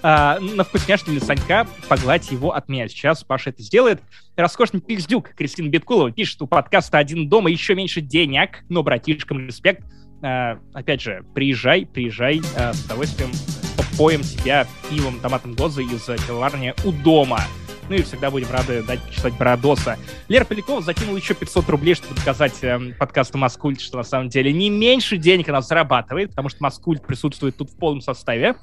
[0.03, 2.89] А, на вкусняшки для Санька погладь его от меня.
[2.89, 4.01] Сейчас Паша это сделает.
[4.37, 9.85] Роскошный пиздюк Кристина Биткулова пишет, у подкаста «Один дома» еще меньше денег, но братишкам респект.
[10.22, 13.30] А, опять же, приезжай, приезжай, а, с удовольствием
[13.76, 17.43] попоем тебя пивом, томатом гоза из пивоварни у дома.
[17.89, 19.99] Ну и всегда будем рады дать почитать Бородоса.
[20.28, 24.53] Лера Полякова закинула еще 500 рублей, чтобы доказать эм, подкасту Маскульт, что на самом деле
[24.53, 28.57] не меньше денег она зарабатывает, потому что Маскульт присутствует тут в полном составе.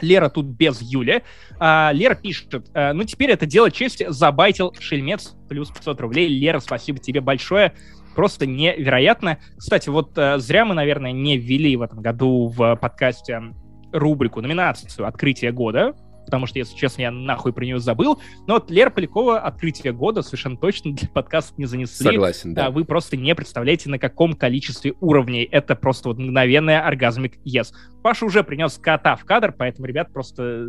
[0.00, 1.22] Лера тут без Юли.
[1.58, 6.28] А, Лера пишет, э, ну теперь это дело чести, забайтил шельмец, плюс 500 рублей.
[6.28, 7.72] Лера, спасибо тебе большое.
[8.14, 9.38] Просто невероятно.
[9.56, 13.54] Кстати, вот э, зря мы, наверное, не ввели в этом году в подкасте
[13.92, 15.94] рубрику, номинацию «Открытие года»,
[16.26, 18.20] потому что, если честно, я нахуй про нее забыл.
[18.46, 22.04] Но вот Лера Полякова «Открытие года» совершенно точно для подкаста не занесли.
[22.04, 22.66] Согласен, да.
[22.66, 25.44] А Вы просто не представляете, на каком количестве уровней.
[25.44, 27.72] Это просто вот мгновенная оргазмик yes.
[28.02, 30.68] Паша уже принес кота в кадр, поэтому, ребят, просто...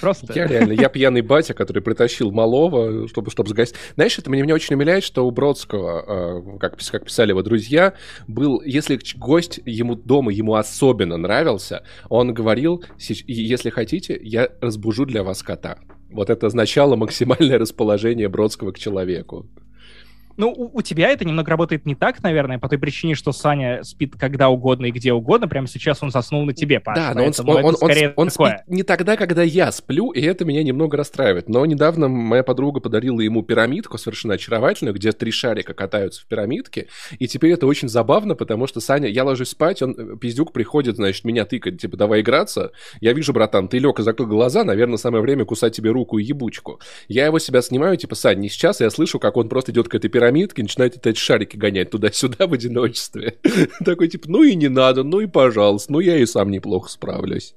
[0.00, 0.32] Просто...
[0.34, 3.78] Я реально, я пьяный батя, который притащил малого, чтобы, чтобы сгостить.
[3.94, 7.94] Знаешь, это меня, меня очень умиляет, что у Бродского, э, как, как писали его друзья,
[8.28, 15.06] был, если гость ему дома, ему особенно нравился, он говорил, «Сеч- если хотите, я разбужу
[15.06, 15.78] для вас кота.
[16.10, 19.46] Вот это означало максимальное расположение Бродского к человеку.
[20.36, 23.82] Ну, у, у тебя это немного работает не так, наверное, по той причине, что Саня
[23.82, 25.48] спит когда угодно и где угодно.
[25.48, 27.00] Прямо сейчас он заснул на тебе, Паша.
[27.00, 30.20] Да, но он, он, он, он, скорее он спит не тогда, когда я сплю, и
[30.20, 31.48] это меня немного расстраивает.
[31.48, 36.88] Но недавно моя подруга подарила ему пирамидку совершенно очаровательную, где три шарика катаются в пирамидке,
[37.18, 40.96] и теперь это очень забавно, потому что Саня, я ложусь спать, он, э, пиздюк приходит,
[40.96, 42.72] значит, меня тыкает, типа, давай играться.
[43.00, 46.24] Я вижу, братан, ты лег и закрыл глаза, наверное, самое время кусать тебе руку и
[46.24, 46.80] ебучку.
[47.08, 49.94] Я его себя снимаю, типа, Сань, не сейчас, я слышу, как он просто идет к
[49.94, 53.38] этой пирамидке, начинает эти шарики гонять туда-сюда в одиночестве.
[53.84, 57.54] Такой, типа, ну и не надо, ну и пожалуйста, ну я и сам неплохо справлюсь.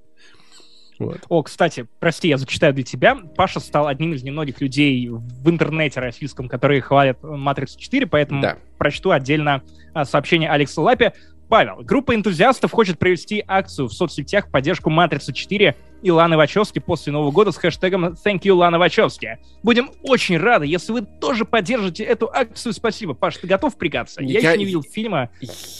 [1.00, 1.20] Вот.
[1.28, 3.16] О, кстати, прости, я зачитаю для тебя.
[3.16, 8.58] Паша стал одним из немногих людей в интернете российском, которые хвалят «Матрицу 4», поэтому Да.
[8.78, 11.12] прочту отдельно а, сообщение Алекса Лапи.
[11.50, 16.80] Павел, группа энтузиастов хочет провести акцию в соцсетях в поддержку «Матрицы 4» и Ланы Вачовски
[16.80, 19.38] после Нового года с хэштегом «Thank you, Лана Вачовски».
[19.62, 22.74] Будем очень рады, если вы тоже поддержите эту акцию.
[22.74, 23.14] Спасибо.
[23.14, 24.22] Паш, ты готов впрягаться?
[24.22, 25.30] Я, Я- еще не видел фильма.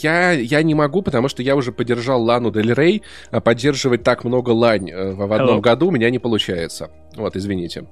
[0.00, 4.24] Я, я не могу, потому что я уже поддержал Лану Дель Рей, а поддерживать так
[4.24, 5.60] много лань э, в в одном Hello.
[5.60, 6.90] году у меня не получается.
[7.16, 7.86] Вот, извините.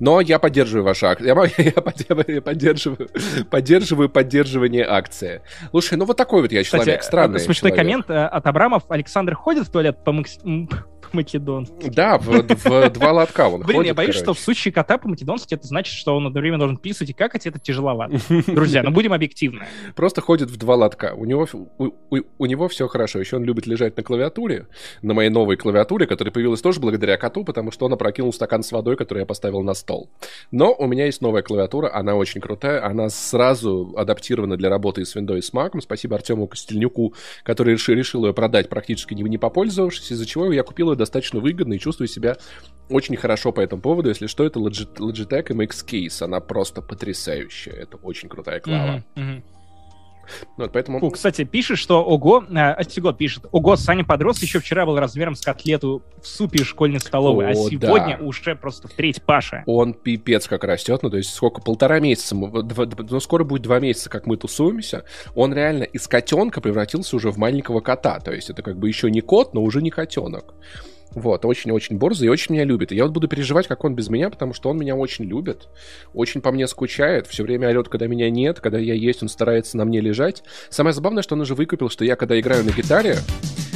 [0.00, 1.28] Но я поддерживаю вашу акцию.
[1.28, 3.08] Я, я под- я поддерживаю,
[3.50, 5.42] поддерживаю поддерживание акции.
[5.70, 7.76] Слушай, ну вот такой вот я Кстати, человек, странный э, смешной человек.
[7.86, 8.84] коммент э, от Абрамов.
[8.88, 10.38] Александр ходит в туалет по, макс-
[11.12, 11.88] м, по-македонски.
[11.90, 15.54] Да, в, в два лотка он Блин, ходит, я боюсь, что в случае кота по-македонски
[15.54, 18.16] это значит, что он одновременно должен писать и какать, это тяжеловато.
[18.46, 19.66] Друзья, ну будем объективны.
[19.94, 21.14] Просто ходит в два лотка.
[21.16, 21.46] У него,
[21.78, 23.18] у, у- у него все хорошо.
[23.18, 24.66] Еще он любит лежать на клавиатуре,
[25.02, 28.72] на моей новой клавиатуре, которая появилась тоже благодаря коту, потому что он опрокинул стакан с
[28.72, 30.10] водой, который я поставил на стол.
[30.50, 35.16] Но у меня есть новая клавиатура, она очень крутая, она сразу адаптирована для работы с
[35.16, 35.80] Windows и с Mac.
[35.80, 40.62] Спасибо Артему Костельнюку, который решил, решил ее продать практически не, не попользовавшись, из-за чего я
[40.62, 42.36] купил ее достаточно выгодно и чувствую себя
[42.88, 44.08] очень хорошо по этому поводу.
[44.08, 46.24] Если что, это Logit- Logitech MX Case.
[46.24, 47.72] Она просто потрясающая.
[47.72, 49.04] Это очень крутая клава.
[49.14, 49.42] Мгм.
[50.56, 51.00] Вот, поэтому...
[51.00, 55.40] Фу, кстати, пишет, что ого, э, пишет, ого, Саня подрос, еще вчера был размером с
[55.40, 58.24] котлету в супе из школьной столовой, а О, сегодня да.
[58.24, 59.62] уже просто в треть Паша.
[59.66, 63.62] Он пипец как растет, ну то есть сколько, полтора месяца, мы- два- ну скоро будет
[63.62, 68.32] два месяца, как мы тусуемся, он реально из котенка превратился уже в маленького кота, то
[68.32, 70.54] есть это как бы еще не кот, но уже не котенок.
[71.14, 72.92] Вот, очень-очень борзый и очень меня любит.
[72.92, 75.68] И я вот буду переживать, как он без меня, потому что он меня очень любит,
[76.14, 79.76] очень по мне скучает, все время орет, когда меня нет, когда я есть, он старается
[79.76, 80.42] на мне лежать.
[80.70, 83.18] Самое забавное, что он уже выкупил, что я, когда играю на гитаре,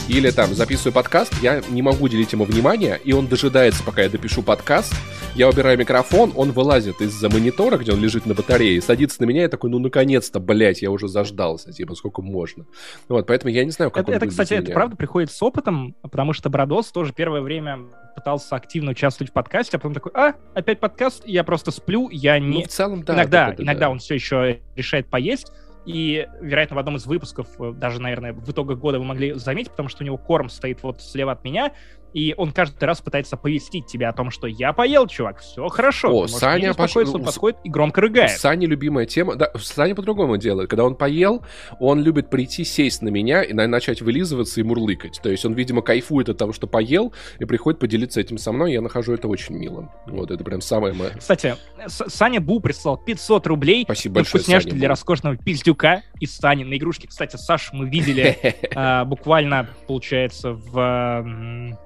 [0.08, 4.08] или там записываю подкаст, я не могу уделить ему внимания, и он дожидается, пока я
[4.08, 4.94] допишу подкаст.
[5.34, 9.44] Я убираю микрофон, он вылазит из-за монитора, где он лежит на батарее, садится на меня
[9.44, 12.64] и такой, ну наконец-то, блядь, я уже заждался, типа, сколько можно.
[13.08, 15.94] Вот, поэтому я не знаю, как Это, он это, кстати, это правда приходит с опытом,
[16.02, 17.80] потому что Бродос тоже первое время
[18.14, 22.38] пытался активно участвовать в подкасте, а потом такой, а, опять подкаст, я просто сплю, я
[22.38, 22.64] Ну, не...
[22.64, 23.14] в целом, да.
[23.14, 23.90] иногда, да, да, иногда да.
[23.90, 25.52] он все еще решает поесть,
[25.86, 29.70] и, вероятно, в одном из выпусков, э, даже, наверное, в итогах года вы могли заметить,
[29.70, 31.72] потому что у него корм стоит вот слева от меня,
[32.16, 36.08] и он каждый раз пытается повестить тебя о том, что я поел, чувак, все хорошо.
[36.10, 36.96] О, Саня пош...
[36.96, 38.30] он подходит и громко рыгает.
[38.30, 40.70] Саня любимая тема, да, Саня по-другому делает.
[40.70, 41.44] Когда он поел,
[41.78, 45.20] он любит прийти, сесть на меня и начать вылизываться и мурлыкать.
[45.22, 48.72] То есть он, видимо, кайфует от того, что поел, и приходит поделиться этим со мной,
[48.72, 49.90] я нахожу это очень милым.
[50.06, 51.10] Вот, это прям самое мое.
[51.18, 51.56] Кстати,
[51.86, 53.84] Саня Бу прислал 500 рублей.
[53.84, 57.08] Спасибо большое, вкусняшки для роскошного пиздюка из Сани на игрушки.
[57.08, 58.38] Кстати, Саш мы видели
[58.74, 61.76] а, буквально, получается, в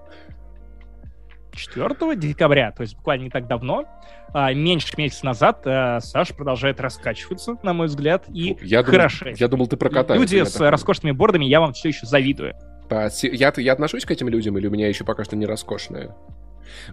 [1.60, 3.84] 4 декабря, то есть буквально не так давно,
[4.32, 9.28] а, меньше месяца назад, а, Саша продолжает раскачиваться, на мой взгляд, и я хорошо.
[9.30, 10.16] Я думал, ты про кота.
[10.16, 10.70] Люди с такой.
[10.70, 12.54] роскошными бордами, я вам все еще завидую.
[13.22, 16.14] Я, я отношусь к этим людям, или у меня еще пока что не роскошные?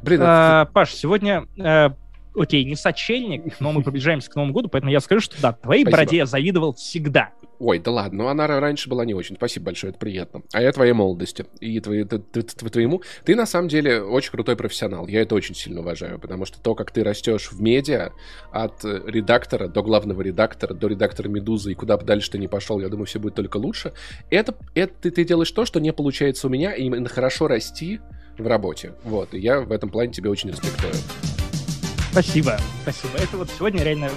[0.02, 0.72] Блин, а, это...
[0.72, 1.90] Паш, сегодня э,
[2.38, 5.84] окей, не сочельник, но мы приближаемся к Новому году, поэтому я скажу, что да, твоей
[5.84, 5.98] Спасибо.
[5.98, 7.32] бороде я завидовал всегда.
[7.60, 9.36] Ой, да ладно, ну она раньше была не очень.
[9.36, 10.44] Спасибо большое, это приятно.
[10.54, 11.46] А я твоей молодости.
[11.60, 13.02] И твоей, ты, ты, ты, твоему...
[13.26, 15.08] Ты на самом деле очень крутой профессионал.
[15.08, 18.12] Я это очень сильно уважаю, потому что то, как ты растешь в медиа,
[18.52, 22.80] от редактора до главного редактора, до редактора «Медузы» и куда бы дальше ты не пошел,
[22.80, 23.94] я думаю, все будет только лучше.
[24.30, 28.00] Это, это ты, ты делаешь то, что не получается у меня, и именно хорошо расти
[28.38, 28.94] в работе.
[29.04, 30.94] Вот, и я в этом плане тебе очень респектую.
[32.12, 33.18] Спасибо, спасибо.
[33.18, 34.10] Это вот сегодня реально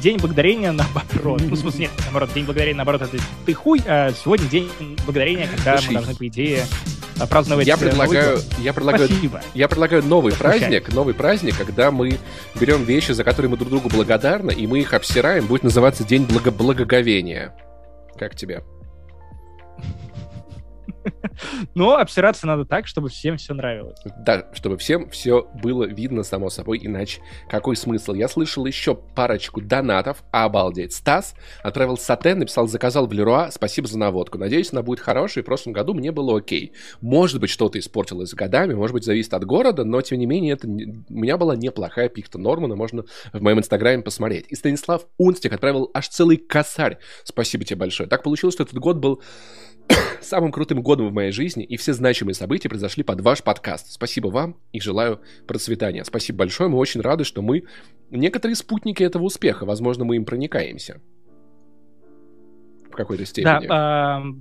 [0.00, 1.40] день благодарения наоборот.
[1.40, 4.70] Ну, в смысле, нет, наоборот, день благодарения наоборот, это ты хуй, а сегодня день
[5.04, 6.64] благодарения, когда Слушай, мы должны, по идее,
[7.28, 9.40] праздновать я предлагаю, я предлагаю, Спасибо.
[9.54, 10.58] я предлагаю новый Отпущай.
[10.58, 12.18] праздник, новый праздник, когда мы
[12.58, 16.24] берем вещи, за которые мы друг другу благодарны, и мы их обсираем, будет называться День
[16.24, 17.54] благо благоговения.
[18.16, 18.62] Как тебе?
[21.74, 23.98] Но обсираться надо так, чтобы всем все нравилось.
[24.18, 28.14] Да, чтобы всем все было видно, само собой, иначе какой смысл?
[28.14, 30.92] Я слышал еще парочку донатов, обалдеть.
[30.92, 34.38] Стас отправил сатен, написал, заказал в Леруа, спасибо за наводку.
[34.38, 36.72] Надеюсь, она будет хорошей, в прошлом году мне было окей.
[37.00, 40.66] Может быть, что-то испортилось годами, может быть, зависит от города, но, тем не менее, это
[40.66, 44.46] у меня была неплохая пихта Нормана, можно в моем инстаграме посмотреть.
[44.48, 46.98] И Станислав Унстик отправил аж целый косарь.
[47.24, 48.08] Спасибо тебе большое.
[48.08, 49.22] Так получилось, что этот год был
[50.20, 53.92] самым крутым годом в моей жизни, и все значимые события произошли под ваш подкаст.
[53.92, 56.04] Спасибо вам и желаю процветания.
[56.04, 57.64] Спасибо большое, мы очень рады, что мы
[58.10, 61.00] некоторые спутники этого успеха, возможно, мы им проникаемся.
[62.90, 63.66] В какой-то степени.
[63.66, 64.34] Да, э,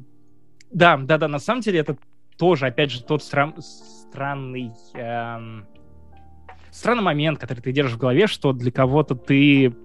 [0.71, 1.97] да, да, да, на самом деле это
[2.37, 4.71] тоже, опять же, тот стран, странный...
[4.93, 5.63] Э,
[6.71, 9.75] странный момент, который ты держишь в голове, что для кого-то ты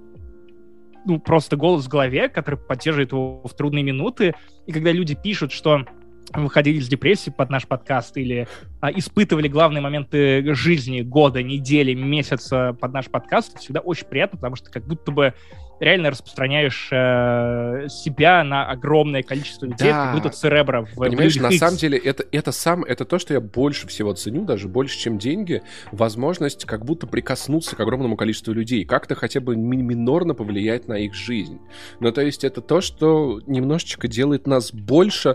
[1.05, 4.35] ну, просто голос в голове, который поддерживает его в трудные минуты.
[4.67, 5.85] И когда люди пишут, что
[6.33, 8.49] выходили из депрессии под наш подкаст или
[8.81, 14.39] а, испытывали главные моменты жизни, года, недели, месяца под наш подкаст, это всегда очень приятно,
[14.39, 15.35] потому что как будто бы
[15.83, 20.05] реально распространяешь э, себя на огромное количество людей, да.
[20.07, 23.35] как будто церебра в Понимаешь, в на самом деле это, это сам, это то, что
[23.35, 28.53] я больше всего ценю, даже больше, чем деньги, возможность как будто прикоснуться к огромному количеству
[28.53, 31.59] людей, как-то хотя бы минорно повлиять на их жизнь.
[31.99, 35.35] Ну, то есть это то, что немножечко делает нас больше,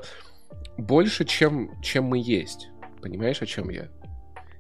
[0.78, 2.70] больше, чем, чем мы есть.
[3.02, 3.90] Понимаешь, о чем я?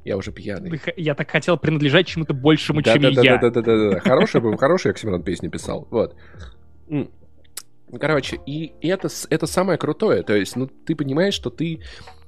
[0.07, 0.79] Я уже пьяный.
[0.95, 3.37] Я так хотел принадлежать чему-то большему, да, чем да, я.
[3.37, 3.99] Да, да, да, да, да.
[3.99, 5.85] Хороший был, хороший Оксимирон песни писал.
[5.91, 6.15] Вот.
[7.99, 10.23] Короче, и это, это самое крутое.
[10.23, 11.81] То есть, ну, ты понимаешь, что ты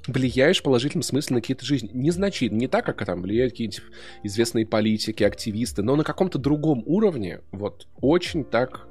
[0.07, 1.89] влияешь в положительном смысле на какие-то жизни.
[1.93, 3.81] Незначительно, не так, как там влияют какие-нибудь
[4.23, 8.89] известные политики, активисты, но на каком-то другом уровне, вот, очень так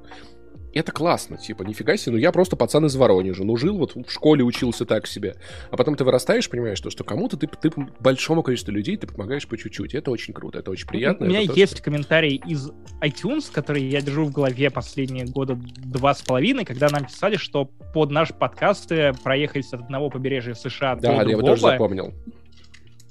[0.73, 4.11] это классно, типа, нифига себе, ну я просто пацан из Воронежа, ну жил вот в
[4.11, 5.37] школе, учился так себе.
[5.71, 9.47] А потом ты вырастаешь, понимаешь, то, что кому-то ты, ты большому количеству людей ты помогаешь
[9.47, 9.95] по чуть-чуть.
[9.95, 11.27] Это очень круто, это очень приятно.
[11.27, 16.15] У меня есть то, комментарий из iTunes, который я держу в голове последние года два
[16.15, 18.93] с половиной, когда нам писали, что под наш подкаст
[19.23, 21.25] проехались от одного побережья США да, до другого.
[21.25, 22.15] Да, я его тоже запомнил.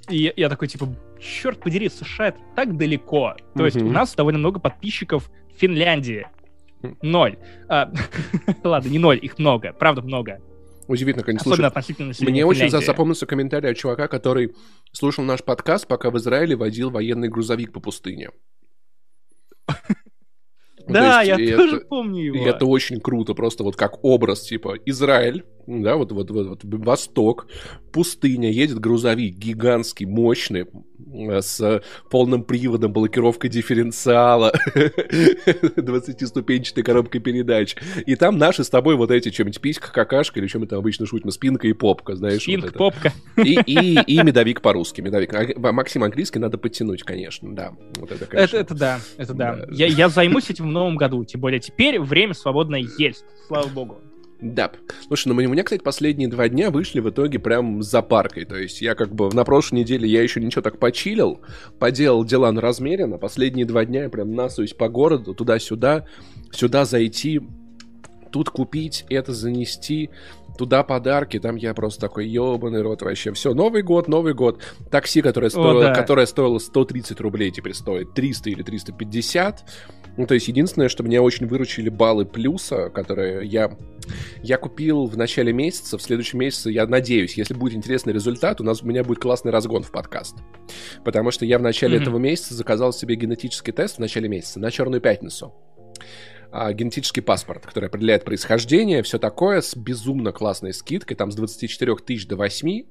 [0.10, 0.88] И я такой, типа,
[1.20, 3.36] черт подери, США это так далеко.
[3.56, 6.28] То есть у нас довольно много подписчиков в Финляндии.
[7.02, 7.38] Ноль.
[7.68, 7.92] А,
[8.64, 10.40] ладно, не ноль, их много, правда много.
[10.88, 11.52] Удивительно, конечно.
[11.52, 14.56] Особенно относительно Мне очень запомнился комментарий от чувака, который
[14.94, 18.30] слушал наш подкаст, пока в Израиле водил военный грузовик по пустыне.
[20.88, 22.38] Да, я тоже помню его.
[22.38, 26.64] И это очень круто, просто вот как образ, типа, Израиль, да, вот, вот, вот, вот
[26.64, 27.48] Восток,
[27.92, 30.66] пустыня, едет грузовик гигантский, мощный,
[31.14, 37.76] э, с полным приводом, блокировкой дифференциала, 20-ступенчатой коробкой передач.
[38.06, 41.06] И там наши с тобой вот эти, чем-нибудь писька, какашка, или чем мы там обычно
[41.06, 42.44] шутим, спинка и попка, знаешь.
[42.44, 43.12] Спинка, вот попка.
[43.36, 45.34] И, и, и медовик по-русски, медовик.
[45.34, 47.74] А, Максим английский надо подтянуть, конечно, да.
[47.98, 48.56] Вот это, конечно.
[48.56, 49.58] это, это да, это да.
[49.58, 49.66] да.
[49.70, 54.00] Я, я займусь этим в новом году, тем более теперь время свободное есть, слава богу.
[54.40, 54.72] Да.
[55.08, 58.46] Слушай, ну у меня, кстати, последние два дня вышли в итоге прям за паркой.
[58.46, 61.42] То есть я как бы на прошлой неделе я еще ничего так почилил,
[61.80, 63.18] поделал дела на размеренно.
[63.18, 66.06] Последние два дня я прям насуюсь по городу, туда-сюда,
[66.52, 67.42] сюда зайти,
[68.32, 70.12] тут купить, это занести,
[70.58, 73.34] туда подарки, там я просто такой, ебаный рот вообще.
[73.34, 74.62] Все, Новый год, Новый год.
[74.92, 75.96] Такси, которое стоило, О, да.
[75.96, 79.64] которое стоило 130 рублей, теперь стоит 300 или 350.
[80.18, 83.78] Ну, то есть, единственное, что меня очень выручили баллы плюса, которые я,
[84.42, 88.64] я купил в начале месяца, в следующем месяце, я надеюсь, если будет интересный результат, у
[88.64, 90.38] нас у меня будет классный разгон в подкаст.
[91.06, 92.02] Потому что я в начале mm-hmm.
[92.02, 95.54] этого месяца заказал себе генетический тест в начале месяца на Черную пятницу
[96.52, 101.96] а, генетический паспорт, который определяет происхождение, все такое, с безумно классной скидкой, там с 24
[101.98, 102.84] тысяч до 8,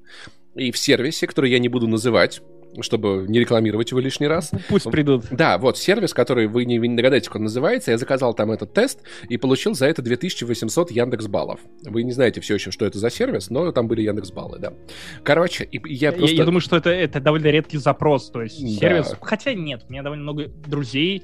[0.55, 2.41] и в сервисе, который я не буду называть,
[2.81, 4.51] чтобы не рекламировать его лишний раз.
[4.69, 5.25] Пусть придут.
[5.31, 7.91] Да, вот сервис, который вы не, вы не догадаетесь, как он называется.
[7.91, 11.59] Я заказал там этот тест и получил за это 2800 Яндекс баллов.
[11.83, 14.73] Вы не знаете все еще, что это за сервис, но там были Яндекс баллы, да.
[15.23, 16.35] Короче, и я просто...
[16.35, 18.79] Я, я думаю, что это, это довольно редкий запрос, то есть да.
[18.79, 19.15] сервис...
[19.21, 21.23] Хотя нет, у меня довольно много друзей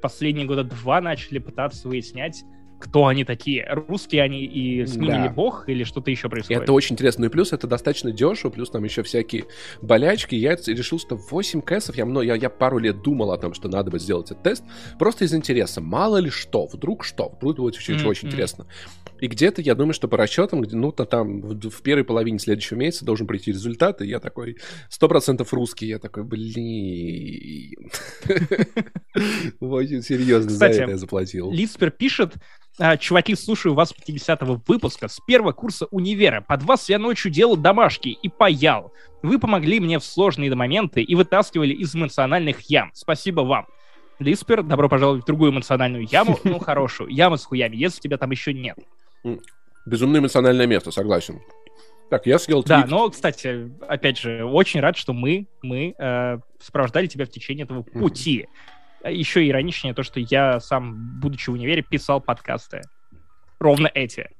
[0.00, 2.44] последние года два начали пытаться выяснять,
[2.84, 3.66] кто они такие.
[3.88, 5.30] Русские они и сменили да.
[5.30, 6.62] бог или что-то еще происходит?
[6.62, 7.22] Это очень интересно.
[7.22, 9.46] Ну и плюс это достаточно дешево, плюс там еще всякие
[9.80, 10.34] болячки.
[10.34, 13.90] Я решил, что 8 кэсов, я, я, я пару лет думал о том, что надо
[13.90, 14.64] бы сделать этот тест,
[14.98, 15.80] просто из интереса.
[15.80, 18.06] Мало ли что, вдруг что, вдруг будет очень, mm-hmm.
[18.06, 18.66] очень интересно.
[19.20, 22.78] И где-то, я думаю, что по расчетам, ну, то там в, в первой половине следующего
[22.78, 24.58] месяца должен прийти результат, и я такой,
[24.90, 27.90] сто процентов русский, я такой, блин.
[29.60, 31.50] Очень серьезно за это я заплатил.
[31.50, 32.34] Лиспер пишет,
[32.98, 36.40] чуваки, слушаю вас 50-го выпуска с первого курса универа.
[36.40, 38.92] Под вас я ночью делал домашки и паял.
[39.22, 42.90] Вы помогли мне в сложные моменты и вытаскивали из эмоциональных ям.
[42.94, 43.66] Спасибо вам.
[44.18, 48.30] Лиспер, добро пожаловать в другую эмоциональную яму, ну хорошую, яму с хуями, если тебя там
[48.30, 48.78] еще нет.
[49.86, 51.40] Безумно эмоциональное место, согласен.
[52.10, 52.82] Так, я съел твит.
[52.82, 57.64] Да, но, кстати, опять же, очень рад, что мы, мы э, сопровождали тебя в течение
[57.64, 58.46] этого пути.
[59.04, 62.82] Еще ироничнее то, что я сам, будучи в универе, писал подкасты.
[63.58, 64.30] Ровно эти.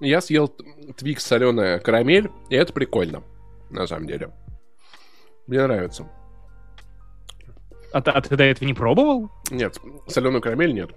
[0.00, 0.48] Я съел
[0.96, 3.22] твикс соленая карамель, и это прикольно,
[3.70, 4.32] на самом деле.
[5.46, 6.08] Мне нравится.
[7.92, 9.30] А, а ты до этого не пробовал?
[9.50, 10.90] Нет, соленую карамель нет.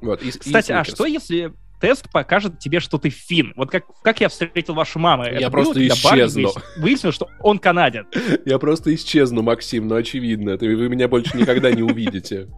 [0.00, 3.52] Вот, и, Кстати, и а что если тест покажет тебе, что ты фин.
[3.56, 5.24] Вот как, как я встретил вашу маму.
[5.24, 6.50] Я Это просто было, исчезну.
[6.76, 8.06] Выяснил, что он канадец.
[8.44, 10.58] Я просто исчезну, Максим, ну очевидно.
[10.58, 12.48] Ты, вы меня больше никогда не увидите.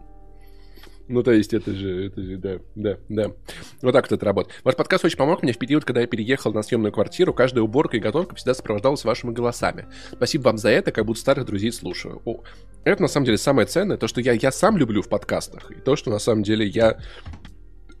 [1.11, 3.31] Ну, то есть, это же, это же, да, да, да.
[3.81, 4.61] Вот так вот это работает.
[4.63, 7.33] Ваш подкаст очень помог мне в период, когда я переехал на съемную квартиру.
[7.33, 9.87] Каждая уборка и готовка всегда сопровождалась вашими голосами.
[10.13, 12.21] Спасибо вам за это, как будто старых друзей слушаю.
[12.23, 12.43] О,
[12.85, 15.69] это, на самом деле, самое ценное, то, что я, я сам люблю в подкастах.
[15.71, 16.97] И то, что, на самом деле, я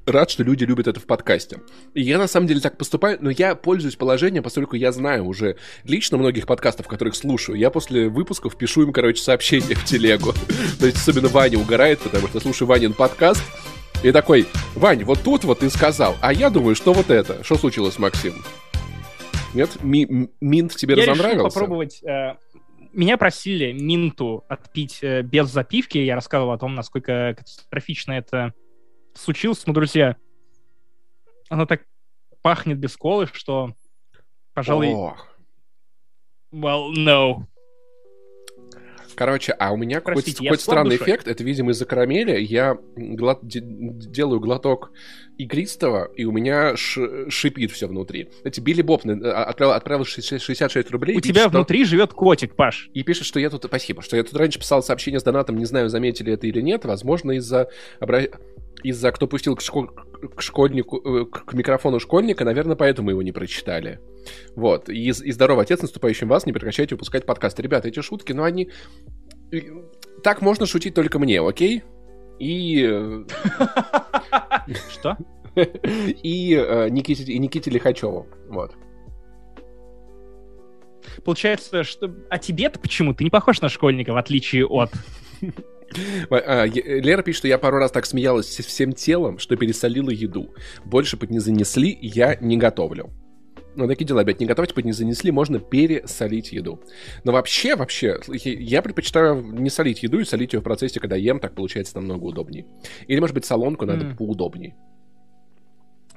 [0.05, 1.61] рад, что люди любят это в подкасте.
[1.93, 5.57] И я на самом деле так поступаю, но я пользуюсь положением, поскольку я знаю уже
[5.83, 7.57] лично многих подкастов, которых слушаю.
[7.57, 10.33] Я после выпусков пишу им, короче, сообщения в телегу.
[10.79, 13.43] То есть особенно Ваня угорает, потому что слушаю Ванин подкаст,
[14.03, 17.43] и такой, Вань, вот тут вот ты сказал, а я думаю, что вот это.
[17.43, 18.33] Что случилось, Максим?
[19.53, 19.69] Нет?
[19.83, 21.45] Ми Минт тебе я разонравился?
[21.45, 22.03] решил попробовать...
[22.03, 22.35] Э,
[22.93, 25.99] меня просили Минту отпить э, без запивки.
[25.99, 28.53] Я рассказывал о том, насколько катастрофично это
[29.13, 30.17] случилось, но, друзья,
[31.49, 31.83] оно так
[32.41, 33.73] пахнет без колы, что,
[34.53, 34.89] пожалуй...
[34.93, 35.27] Ох.
[36.51, 37.45] Well, no.
[39.15, 41.05] Короче, а у меня какой-то, какой-то странный душой.
[41.05, 41.27] эффект.
[41.27, 42.39] Это, видимо, из-за карамели.
[42.39, 43.39] Я глот...
[43.43, 44.91] делаю глоток
[45.37, 47.29] игристого, и у меня ш...
[47.29, 48.29] шипит все внутри.
[48.43, 51.17] Эти Билли Боб э, отправил, отправил 66 рублей.
[51.17, 51.91] У тебя пишет, внутри что...
[51.91, 52.89] живет котик, Паш.
[52.93, 53.65] И пишет, что я тут...
[53.65, 54.01] Спасибо.
[54.01, 56.85] Что я тут раньше писал сообщение с донатом, не знаю, заметили это или нет.
[56.85, 57.69] Возможно, из-за
[58.83, 59.87] из-за кто пустил к, школ...
[59.87, 63.99] к школьнику, э, к микрофону школьника, наверное, поэтому его не прочитали.
[64.55, 64.89] Вот.
[64.89, 67.61] И, и здорово, отец, наступающим вас, не прекращайте выпускать подкасты.
[67.61, 68.69] Ребята, эти шутки, ну они...
[70.23, 71.83] Так можно шутить только мне, окей?
[72.39, 72.87] И...
[72.89, 73.23] Э,
[74.91, 75.17] Что?
[75.55, 78.27] И э, Никите, и Никите Лихачеву.
[78.47, 78.73] Вот.
[81.25, 82.13] Получается, что...
[82.29, 83.13] А тебе-то почему?
[83.13, 84.91] Ты не похож на школьника, в отличие от...
[86.29, 90.53] А, Лера пишет, что я пару раз так смеялась всем телом, что пересолила еду.
[90.85, 93.11] Больше под не занесли, я не готовлю.
[93.75, 96.81] Ну, такие дела, опять не готовить, под не занесли, можно пересолить еду.
[97.23, 101.39] Но вообще, вообще, я предпочитаю не солить еду и солить ее в процессе, когда ем,
[101.39, 102.65] так получается намного удобнее.
[103.07, 104.17] Или, может быть, солонку надо mm.
[104.17, 104.75] поудобнее.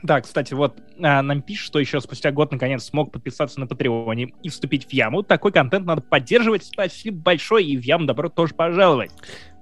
[0.02, 4.34] Да, кстати, вот а, нам пишут, что еще спустя год наконец смог подписаться на Патреоне
[4.42, 5.22] и вступить в Яму.
[5.22, 6.64] Такой контент надо поддерживать.
[6.64, 9.12] Спасибо большое, и в Яму добро тоже пожаловать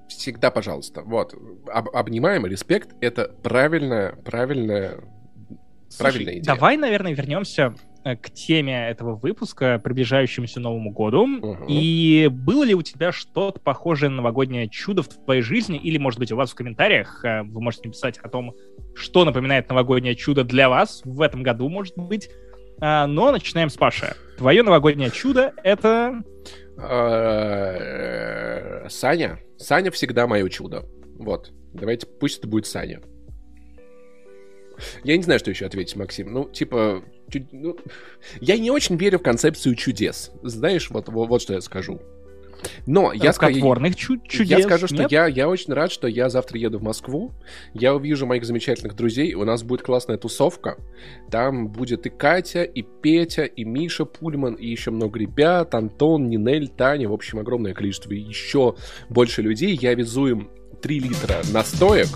[0.08, 1.02] всегда, пожалуйста.
[1.02, 1.34] Вот.
[1.68, 2.94] Об, обнимаем, респект.
[3.00, 5.00] Это правильное, правильное
[5.98, 6.44] Правильная идея.
[6.44, 7.74] Давай, наверное, вернемся
[8.04, 11.26] э, к теме этого выпуска, приближающемуся Новому году.
[11.26, 11.66] Мгм.
[11.68, 15.78] И было ли у тебя что-то похожее на новогоднее чудо в твоей жизни?
[15.78, 18.52] Или, может быть, у вас в комментариях э, вы можете написать о том,
[18.94, 22.30] что напоминает новогоднее чудо для вас в этом году, может быть.
[22.80, 24.14] А, но начинаем с Паши.
[24.38, 26.22] Твое новогоднее чудо— это...
[26.78, 28.22] Э,
[28.88, 29.40] Саня.
[29.58, 30.84] Саня всегда мое чудо.
[31.18, 31.50] Вот.
[31.72, 33.00] Давайте, пусть это будет Саня.
[35.04, 36.32] Я не знаю, что еще ответить, Максим.
[36.32, 37.76] Ну, типа, чу- ну,
[38.40, 40.32] я не очень верю в концепцию чудес.
[40.42, 42.00] Знаешь, вот, вот, вот что я скажу.
[42.86, 44.58] Но я, ска- Рукотворных чу- чудес.
[44.58, 45.12] я скажу, что нет?
[45.12, 47.32] я, я очень рад, что я завтра еду в Москву.
[47.74, 49.34] Я увижу моих замечательных друзей.
[49.34, 50.76] У нас будет классная тусовка.
[51.30, 55.74] Там будет и Катя, и Петя, и Миша Пульман, и еще много ребят.
[55.74, 57.08] Антон, Нинель, Таня.
[57.08, 58.12] В общем, огромное количество.
[58.12, 58.76] И еще
[59.08, 59.78] больше людей.
[59.80, 60.50] Я везу им
[60.82, 62.08] 3 литра настоек.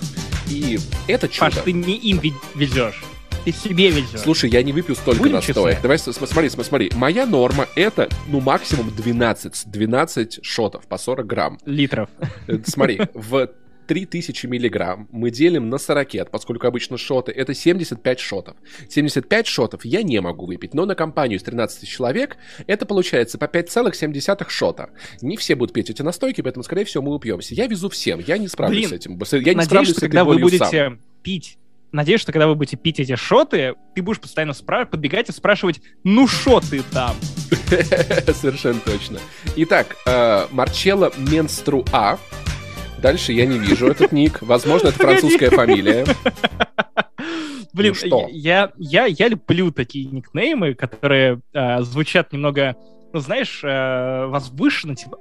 [0.50, 0.78] И
[1.08, 1.50] это чудо.
[1.50, 3.02] Паш, ты не им ве- везешь.
[3.46, 4.20] Ты себе везешь.
[4.20, 5.56] Слушай, я не выпью столько Будем настоек.
[5.76, 5.82] честны?
[5.82, 6.90] Давай, смотри, см- смотри.
[6.96, 9.62] Моя норма это, ну, максимум 12.
[9.70, 11.58] 12 шотов по 40 грамм.
[11.64, 12.10] Литров.
[12.48, 13.48] Э, Смотри, в
[13.86, 18.56] 3000 миллиграмм мы делим на 40, поскольку обычно шоты это 75 шотов.
[18.88, 22.36] 75 шотов я не могу выпить, но на компанию из 13 человек
[22.66, 24.90] это получается по 5,7 шота.
[25.22, 27.54] Не все будут пить эти настойки, поэтому, скорее всего, мы упьемся.
[27.54, 29.12] Я везу всем, я не справлюсь Блин, с этим.
[29.12, 30.98] Я не Надеюсь, справлюсь что с этой когда вы будете сам.
[31.22, 31.56] пить
[31.96, 35.80] Надеюсь, что когда вы будете пить эти шоты, ты будешь постоянно спра- подбегать и спрашивать,
[36.04, 37.16] ну шо ты там?
[38.34, 39.18] Совершенно точно.
[39.56, 42.18] Итак, э, Марчелло Менструа.
[43.00, 44.42] Дальше я не вижу этот ник.
[44.42, 46.04] Возможно, это французская фамилия.
[47.72, 48.26] Блин, Ну что?
[48.30, 52.76] я, я, я люблю такие никнеймы, которые э, звучат немного,
[53.14, 55.18] ну, знаешь, э, возвышенно, типа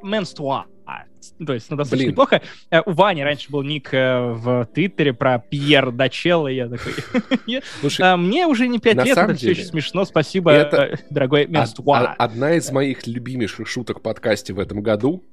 [0.86, 1.06] menstrua.
[1.46, 2.12] То есть, ну, достаточно Блин.
[2.12, 2.42] неплохо.
[2.70, 6.94] Э, у Вани раньше был ник э, в Твиттере про Пьер Дачелло, я такой...
[7.48, 11.46] «Нет, Слушай, а, Мне уже не пять лет, это все еще смешно, спасибо, э, дорогой
[11.46, 15.24] о- одна из моих любимейших шуток в подкасте в этом году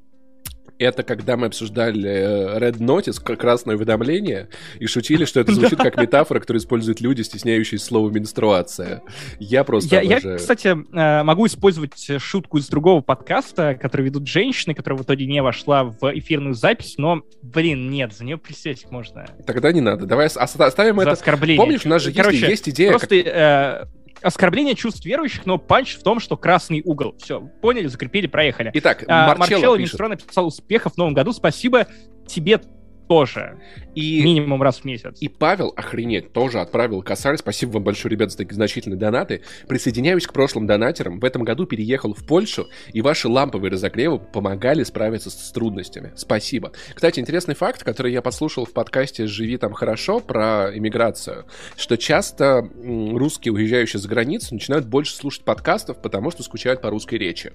[0.83, 4.49] это когда мы обсуждали э, Red Notice, красное уведомление,
[4.79, 9.03] и шутили, что это звучит как метафора, которую используют люди, стесняющиеся слова менструация.
[9.39, 14.75] Я просто Я, я, кстати, э, могу использовать шутку из другого подкаста, который ведут женщины,
[14.75, 19.27] которая в итоге не вошла в эфирную запись, но, блин, нет, за нее присесть можно.
[19.47, 20.07] Тогда не надо.
[20.07, 21.11] Давай ос- оставим За это.
[21.13, 21.57] оскорбление.
[21.63, 23.87] Помнишь, у нас же есть- Короче, есть идея, как- Просто э,
[24.23, 27.15] оскорбление чувств верующих, но панч в том, что красный угол.
[27.19, 28.71] Все, поняли, закрепили, проехали.
[28.75, 29.93] Итак, А, Марчелло Марчелло пишет.
[29.93, 31.33] Минстро написал успехов в новом году.
[31.33, 31.87] Спасибо
[32.27, 32.61] тебе
[33.09, 33.61] тоже.
[33.95, 35.19] И Минимум раз в месяц.
[35.21, 37.37] И Павел, охренеть, тоже отправил косарь.
[37.37, 39.43] Спасибо вам большое, ребят, за такие значительные донаты.
[39.69, 41.21] Присоединяюсь к прошлым донатерам.
[41.21, 46.13] В этом году переехал в Польшу, и ваши ламповые разогревы помогали справиться с, трудностями.
[46.17, 46.73] Спасибо.
[46.95, 51.45] Кстати, интересный факт, который я послушал в подкасте «Живи там хорошо» про иммиграцию,
[51.77, 57.17] что часто русские, уезжающие за границу, начинают больше слушать подкастов, потому что скучают по русской
[57.17, 57.53] речи.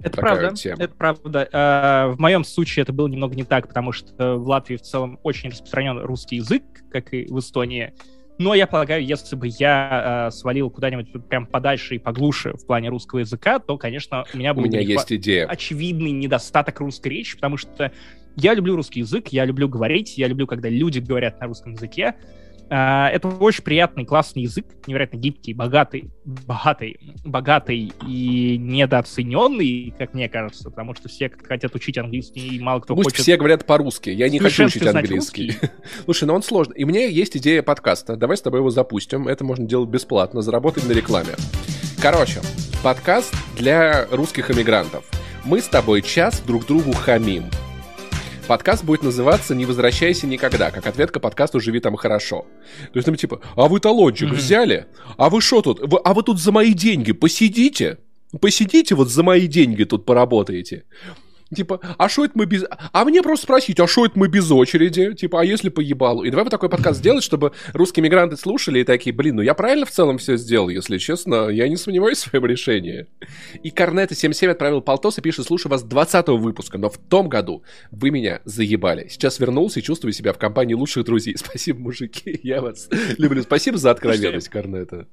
[0.00, 0.82] Это такая правда, тема.
[0.82, 1.48] это правда.
[1.52, 5.18] А, В моем случае это было немного не так, потому что в Латвии в целом
[5.22, 7.92] очень распространен русский язык, как и в Эстонии.
[8.38, 12.88] Но я полагаю, если бы я а, свалил куда-нибудь прям подальше и поглуше в плане
[12.88, 15.46] русского языка, то, конечно, у меня У был бы меня есть идея.
[15.46, 17.92] очевидный недостаток русской речи, потому что
[18.36, 22.14] я люблю русский язык, я люблю говорить, я люблю, когда люди говорят на русском языке.
[22.72, 30.28] А, Это очень приятный, классный язык, невероятно гибкий, богатый, богатый, богатый и недооцененный, как мне
[30.28, 33.22] кажется, потому что все хотят учить английский, и мало кто Пусть хочет...
[33.22, 34.10] все говорят по-русски.
[34.10, 35.54] Я не хочу учить английский.
[36.04, 36.76] Слушай, ну он сложный.
[36.76, 38.14] И меня есть идея подкаста.
[38.16, 39.26] Давай с тобой его запустим.
[39.26, 41.34] Это можно делать бесплатно, заработать на рекламе.
[42.00, 42.40] Короче,
[42.84, 45.04] подкаст для русских иммигрантов.
[45.44, 47.44] Мы с тобой час друг другу хамим.
[48.50, 52.46] Подкаст будет называться «Не возвращайся никогда», как ответка подкасту «Живи там хорошо».
[52.92, 54.36] То есть там типа, а вы талончик Мгм.
[54.38, 54.86] взяли?
[55.16, 55.78] А вы что тут?
[55.78, 57.98] Вы- а вы тут за мои деньги посидите?
[58.40, 60.82] Посидите вот за мои деньги тут поработаете.
[61.54, 62.64] Типа, а что это мы без...
[62.92, 65.14] А мне просто спросить, а что это мы без очереди?
[65.14, 66.22] Типа, а если поебалу?
[66.22, 69.54] И давай вот такой подкаст сделать, чтобы русские мигранты слушали и такие, блин, ну я
[69.54, 73.06] правильно в целом все сделал, если честно, я не сомневаюсь в своем решении.
[73.62, 78.10] И Корнета77 отправил полтос и пишет, слушаю вас 20 выпуска, но в том году вы
[78.10, 79.08] меня заебали.
[79.08, 81.36] Сейчас вернулся и чувствую себя в компании лучших друзей.
[81.38, 83.42] Спасибо, мужики, я вас люблю.
[83.42, 85.08] Спасибо за откровенность, Корнета.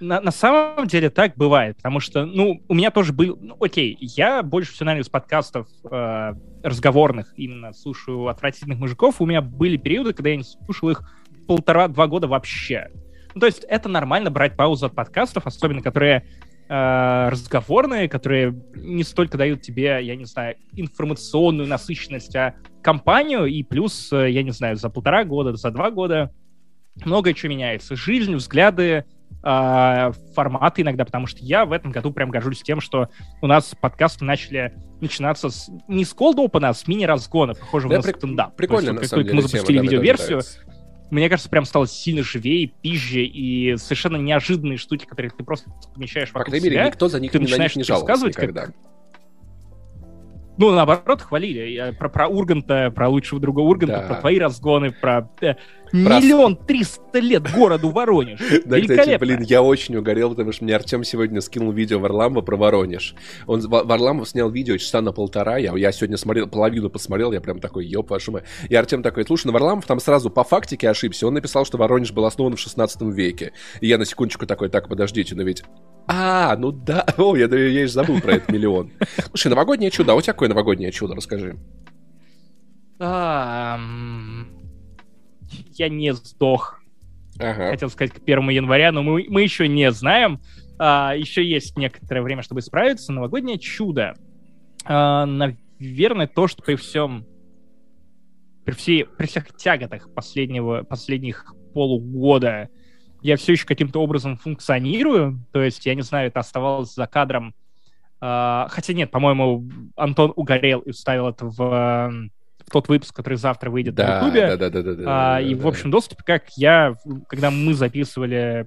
[0.00, 3.38] На, на самом деле так бывает, потому что, ну, у меня тоже был...
[3.40, 9.20] Ну, окей, я больше всего, наверное, из подкастов э, разговорных именно слушаю отвратительных мужиков.
[9.20, 11.02] У меня были периоды, когда я не слушал их
[11.46, 12.90] полтора-два года вообще.
[13.34, 16.26] Ну, то есть это нормально брать паузу от подкастов, особенно которые
[16.68, 23.62] э, разговорные, которые не столько дают тебе, я не знаю, информационную насыщенность, а компанию, и
[23.62, 26.32] плюс, э, я не знаю, за полтора года, за два года
[27.04, 27.96] многое что меняется.
[27.96, 29.04] Жизнь, взгляды,
[29.44, 33.08] э, форматы иногда, потому что я в этом году прям горжусь тем, что
[33.42, 37.96] у нас подкасты начали начинаться с, не с cold open, а с мини-разгона, похожего да,
[37.98, 38.12] на при...
[38.12, 38.56] стендап.
[38.56, 40.42] Прикольно, есть, на самом деле, мы запустили видеоверсию,
[41.10, 46.30] мне кажется, прям стало сильно живее, пизже и совершенно неожиданные штуки, которые ты просто помещаешь
[46.30, 48.66] вокруг По крайней мере, никто за них ты начинаешь не жаловался никогда.
[48.66, 48.74] Как,
[50.56, 51.92] ну, наоборот, хвалили.
[51.98, 54.06] Про, про Урганта, про лучшего друга Урганта, да.
[54.06, 55.54] про твои разгоны, про э,
[55.94, 58.40] миллион триста лет городу Воронеж.
[58.64, 62.56] Да, кстати, блин, я очень угорел, потому что мне Артем сегодня скинул видео Варламова про
[62.56, 63.14] Воронеж.
[63.46, 67.60] Он, Варламов снял видео часа на полтора, я, я сегодня смотрел, половину посмотрел, я прям
[67.60, 68.44] такой, ёп, вашу мать.
[68.68, 72.12] И Артем такой, слушай, ну Варламов там сразу по фактике ошибся, он написал, что Воронеж
[72.12, 73.52] был основан в 16 веке.
[73.80, 75.62] И я на секундочку такой, так, подождите, но ведь
[76.06, 77.06] а, ну да.
[77.16, 78.90] О, я, я, я забыл про этот миллион.
[79.28, 80.12] Слушай, новогоднее чудо.
[80.12, 81.14] А у тебя какое новогоднее чудо?
[81.14, 81.56] Расскажи.
[85.80, 86.80] А, я не сдох.
[87.38, 87.70] Ага.
[87.70, 90.40] Хотел сказать к первому января, но мы, мы еще не знаем.
[90.78, 93.12] А, еще есть некоторое время, чтобы справиться.
[93.12, 94.14] Новогоднее чудо.
[94.84, 97.26] А, наверное, то, что при всем
[98.64, 102.68] при, всей, при всех тяготах последнего, последних полугода
[103.22, 107.54] я все еще каким-то образом функционирую, то есть, я не знаю, это оставалось за кадром,
[108.20, 112.30] uh, хотя нет, по-моему, Антон угорел и вставил это в
[112.70, 115.54] тот выпуск, который завтра выйдет да, на Ютубе, да, да, да, да, да, uh, и
[115.54, 116.94] да, в общем доступе, как я,
[117.28, 118.66] когда мы записывали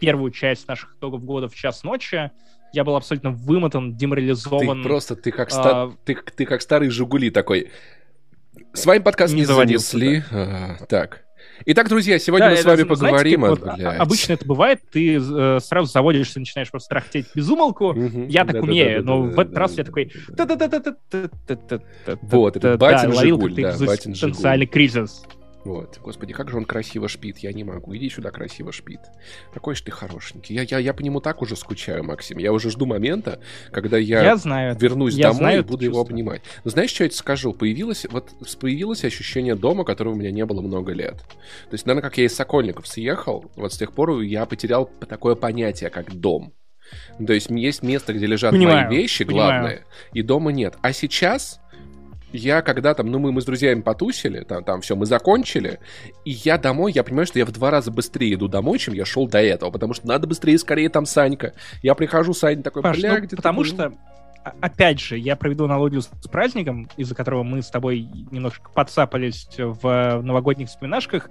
[0.00, 2.30] первую часть наших итогов года в час ночи,
[2.72, 4.82] я был абсолютно вымотан, деморализован.
[4.82, 5.82] Ты просто, ты как, ста...
[5.84, 5.92] а...
[6.04, 7.70] ты, ты как старый Жигули такой.
[8.74, 10.22] С вами подкаст не, не занесли.
[10.30, 10.76] Да.
[10.80, 11.24] А, так.
[11.66, 13.40] Итак, друзья, сегодня да, мы с вами это, поговорим.
[13.40, 17.94] Знаете, вот, обычно это бывает, ты э, сразу заводишься, начинаешь просто трахтеть безумолку.
[18.28, 20.12] Я так умею, но в этот раз я такой...
[22.22, 24.30] Вот, это батин Жигуль, да, батин Жигуль.
[24.30, 25.22] Потенциальный кризис.
[25.64, 25.98] Вот.
[26.02, 27.38] Господи, как же он красиво шпит.
[27.38, 27.94] Я не могу.
[27.96, 29.00] Иди сюда, красиво шпит.
[29.52, 30.54] Какой же ты хорошенький.
[30.54, 32.38] Я, я, я по нему так уже скучаю, Максим.
[32.38, 33.40] Я уже жду момента,
[33.70, 36.42] когда я, я знаю, вернусь я домой знаю и буду его обнимать.
[36.64, 37.52] Но знаешь, что я тебе скажу?
[37.52, 38.30] Появилось, вот,
[38.60, 41.16] появилось ощущение дома, которого у меня не было много лет.
[41.16, 45.34] То есть, наверное, как я из Сокольников съехал, вот с тех пор я потерял такое
[45.34, 46.54] понятие, как дом.
[47.24, 49.50] То есть есть место, где лежат понимаю, мои вещи, понимаю.
[49.50, 50.76] главное, и дома нет.
[50.80, 51.60] А сейчас
[52.32, 55.80] я когда там, ну мы, мы с друзьями потусили, там, там все, мы закончили,
[56.24, 59.04] и я домой, я понимаю, что я в два раза быстрее иду домой, чем я
[59.04, 61.54] шел до этого, потому что надо быстрее, скорее там Санька.
[61.82, 63.92] Я прихожу, Саня такой, Паш, бля, ну, где Потому ты что,
[64.60, 70.20] опять же, я проведу аналогию с праздником, из-за которого мы с тобой немножко подцапались в
[70.22, 71.30] новогодних вспоминашках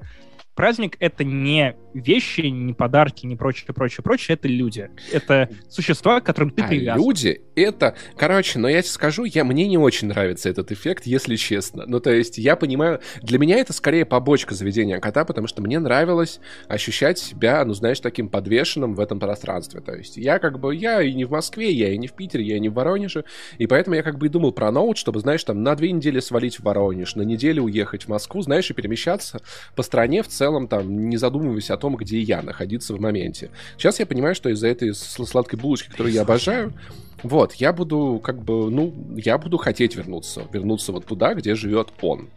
[0.58, 4.90] праздник— это не вещи, не подарки, не прочее, прочее, прочее, это люди.
[5.14, 7.02] Это существа, к которым ты а привязан.
[7.02, 7.96] люди— это...
[8.16, 11.86] Короче, но я тебе скажу, я, мне не очень нравится этот эффект, если честно.
[11.88, 15.80] Ну, то есть, я понимаю, для меня это скорее побочка заведения кота, потому что мне
[15.80, 19.82] нравилось ощущать себя, ну, знаешь, таким подвешенным в этом пространстве.
[19.82, 22.46] То есть, я как бы, я и не в Москве, я и не в Питере,
[22.46, 23.26] я и не в Воронеже,
[23.58, 26.20] и поэтому я как бы и думал про ноут, чтобы, знаешь, там, на две недели
[26.20, 29.42] свалить в Воронеж, на неделю уехать в Москву, знаешь, и перемещаться
[29.76, 33.50] по стране в целом там, не задумываясь о том, где я, находиться в моменте.
[33.78, 36.74] Сейчас я понимаю, что из-за этой сладкой булочки, которую я обожаю,
[37.24, 41.90] вот, я буду, как бы, ну, я буду хотеть вернуться, вернуться вот туда, где живет
[42.02, 42.30] он.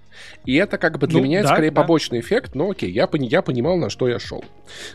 [0.45, 1.81] И это как бы для ну, меня да, скорее да.
[1.83, 4.45] побочный эффект, но окей, я, пони, я понимал, на что я шел.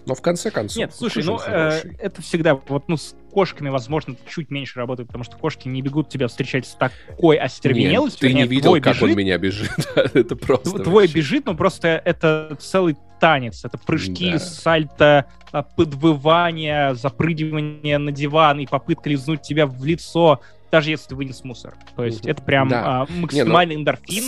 [0.06, 0.78] Но в конце концов...
[0.78, 5.24] Нет, слушай, ну, э, это всегда, вот, ну, с кошками, возможно, чуть меньше работает, потому
[5.24, 8.28] что кошки не бегут тебя встречать с такой остервенелостью.
[8.30, 9.72] Нет, ты не видел, как бежит, он меня бежит.
[9.96, 10.80] это просто...
[10.80, 11.18] Твой вообще.
[11.18, 12.96] бежит, но просто это целый
[13.26, 13.66] танец.
[13.66, 14.40] Это прыжки, да.
[14.40, 20.42] сальто, а, подвывание, запрыгивание на диван и попытка лизнуть тебя в лицо,
[20.72, 21.74] даже если ты вынес мусор.
[21.96, 22.84] То есть это прям да.
[22.86, 23.82] а, максимальный Не, ну...
[23.82, 24.26] эндорфин.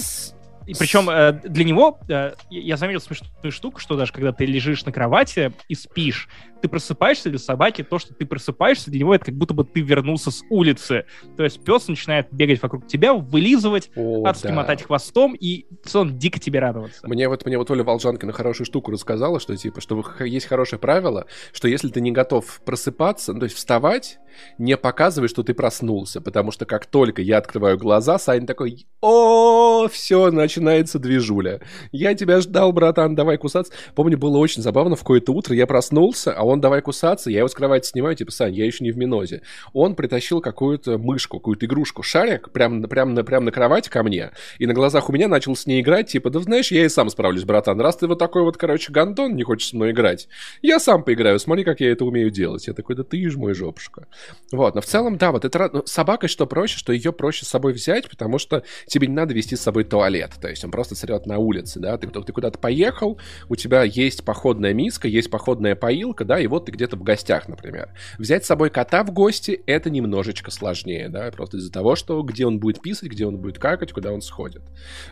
[0.65, 4.83] И причем э, для него, э, я заметил смешную штуку, что даже когда ты лежишь
[4.83, 6.27] на кровати и спишь,
[6.61, 9.81] ты просыпаешься для собаки, то, что ты просыпаешься, для него это как будто бы ты
[9.81, 11.05] вернулся с улицы.
[11.35, 14.53] То есть пес начинает бегать вокруг тебя, вылизывать, О, адски да.
[14.53, 17.07] мотать хвостом и целом дико тебе радоваться.
[17.07, 21.25] Мне вот, мне вот Оля Волжанкина хорошую штуку рассказала, что типа, что есть хорошее правило,
[21.53, 24.19] что если ты не готов просыпаться, ну, то есть вставать,
[24.57, 29.87] не показывай, что ты проснулся, потому что как только я открываю глаза, Сань такой, о,
[29.87, 31.61] все, начинается движуля.
[31.91, 33.73] Я тебя ждал, братан, давай кусаться.
[33.95, 37.47] Помню, было очень забавно, в какое-то утро я проснулся, а он давай кусаться, я его
[37.47, 39.41] с кровати снимаю, типа, Сань, я еще не в минозе.
[39.73, 44.31] Он притащил какую-то мышку, какую-то игрушку, шарик, прям, прям, на, прям на кровать ко мне,
[44.59, 47.09] и на глазах у меня начал с ней играть, типа, да знаешь, я и сам
[47.09, 50.27] справлюсь, братан, раз ты вот такой вот, короче, гандон, не хочешь со мной играть,
[50.61, 52.67] я сам поиграю, смотри, как я это умею делать.
[52.67, 54.07] Я такой, да ты ж мой жопушка.
[54.51, 57.49] Вот, но в целом, да, вот это ну, собакой что проще, что ее проще с
[57.49, 60.95] собой взять, потому что тебе не надо вести с собой туалет, то есть он просто
[60.95, 63.19] срет на улице, да, ты, ты куда-то поехал,
[63.49, 67.47] у тебя есть походная миска, есть походная поилка, да, и вот ты где-то в гостях,
[67.47, 67.89] например.
[68.17, 72.45] Взять с собой кота в гости, это немножечко сложнее, да, просто из-за того, что где
[72.45, 74.63] он будет писать, где он будет какать, куда он сходит.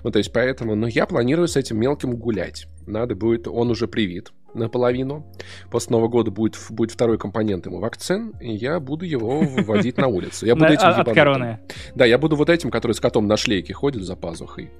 [0.03, 2.67] Ну, то есть поэтому, но я планирую с этим мелким гулять.
[2.87, 5.25] Надо будет, он уже привит, наполовину.
[5.69, 10.07] После Нового года будет, будет второй компонент ему вакцин, и я буду его вводить на
[10.07, 10.45] улицу.
[10.45, 11.59] Я буду этим От короны.
[11.93, 14.71] Да, я буду вот этим, который с котом на шлейке ходит за пазухой.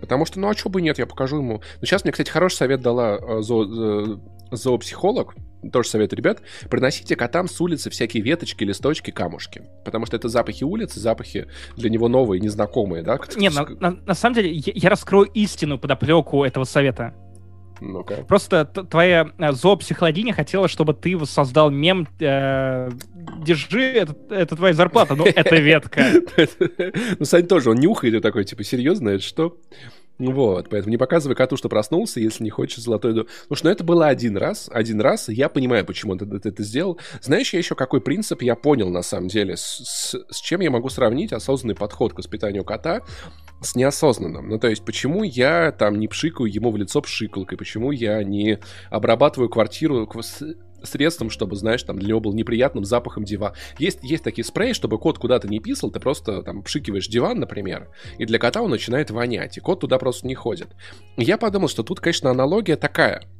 [0.00, 1.62] Потому что, ну а что бы нет, я покажу ему.
[1.80, 4.16] Ну, сейчас мне, кстати, хороший совет дала э, зо, э,
[4.50, 5.34] зоопсихолог.
[5.70, 6.42] Тоже совет, ребят.
[6.70, 9.62] Приносите котам с улицы всякие веточки, листочки, камушки.
[9.84, 13.18] Потому что это запахи улицы, запахи для него новые, незнакомые, да?
[13.36, 17.14] Нет, на, на, на самом деле, я, я раскрою истину подоплеку этого совета.
[17.82, 18.24] Ну-ка.
[18.28, 22.90] Просто твоя э, зоопсихологиня хотела, чтобы ты создал мем э,
[23.44, 25.16] «Держи, это, это твоя зарплата».
[25.16, 26.04] Ну, это ветка.
[27.18, 29.56] Ну, Сань тоже, он нюхает и такой, типа, серьезно, это что?
[30.30, 33.12] Вот, поэтому не показывай коту, что проснулся, если не хочешь золотой...
[33.14, 36.62] Потому что ну, это было один раз, один раз, я понимаю, почему он это, это
[36.62, 36.98] сделал.
[37.20, 40.70] Знаешь, я еще какой принцип я понял, на самом деле, с, с, с чем я
[40.70, 43.00] могу сравнить осознанный подход к воспитанию кота
[43.60, 44.48] с неосознанным.
[44.48, 48.58] Ну, то есть, почему я там не пшикаю ему в лицо пшикалкой, почему я не
[48.90, 50.06] обрабатываю квартиру
[50.84, 53.54] средством, чтобы, знаешь, там для него был неприятным запахом дивана.
[53.78, 57.88] Есть, есть такие спреи, чтобы кот куда-то не писал, ты просто там пшикиваешь диван, например,
[58.18, 60.68] и для кота он начинает вонять, и кот туда просто не ходит.
[61.16, 63.22] Я подумал, что тут, конечно, аналогия такая–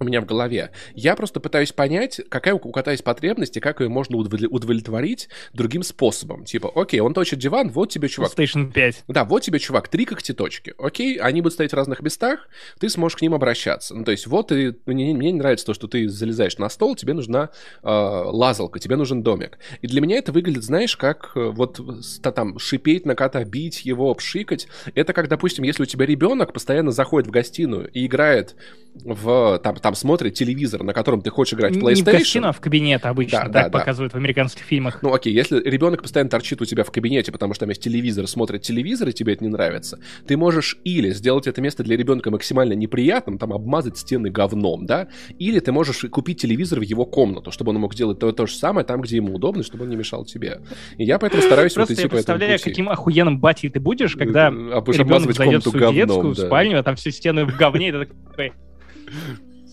[0.00, 0.70] у меня в голове.
[0.94, 5.82] Я просто пытаюсь понять, какая у кота есть потребность и как ее можно удовлетворить другим
[5.82, 6.44] способом.
[6.44, 8.32] Типа, окей, он точит диван, вот тебе, чувак.
[8.32, 9.04] PlayStation 5.
[9.08, 10.74] Да, вот тебе, чувак, три когтеточки.
[10.78, 12.48] Окей, они будут стоять в разных местах,
[12.78, 13.94] ты сможешь к ним обращаться.
[13.94, 16.96] Ну, то есть, вот ты, мне, мне не нравится то, что ты залезаешь на стол,
[16.96, 17.50] тебе нужна
[17.82, 19.58] э, лазалка, тебе нужен домик.
[19.82, 21.78] И для меня это выглядит, знаешь, как э, вот
[22.22, 24.66] там шипеть на кота, бить его, пшикать.
[24.94, 28.56] Это как, допустим, если у тебя ребенок постоянно заходит в гостиную и играет
[29.04, 31.94] в там, там там смотрит телевизор, на котором ты хочешь играть в PlayStation.
[31.94, 34.18] Не в гостиную, а в кабинет обычно, да, так да, показывают да.
[34.18, 35.02] в американских фильмах.
[35.02, 38.28] Ну окей, если ребенок постоянно торчит у тебя в кабинете, потому что там есть телевизор,
[38.28, 39.98] смотрит телевизор, и тебе это не нравится,
[40.28, 45.08] ты можешь или сделать это место для ребенка максимально неприятным, там обмазать стены говном, да,
[45.40, 48.54] или ты можешь купить телевизор в его комнату, чтобы он мог делать то, то же
[48.54, 50.60] самое там, где ему удобно, чтобы он не мешал тебе.
[50.98, 52.70] И я поэтому стараюсь Просто вот идти я по этому представляю, пути.
[52.70, 56.46] каким охуенным батей ты будешь, когда э, ребенок зайдет в свою детскую да.
[56.46, 58.52] спальню, а там все стены в говне, и ты такой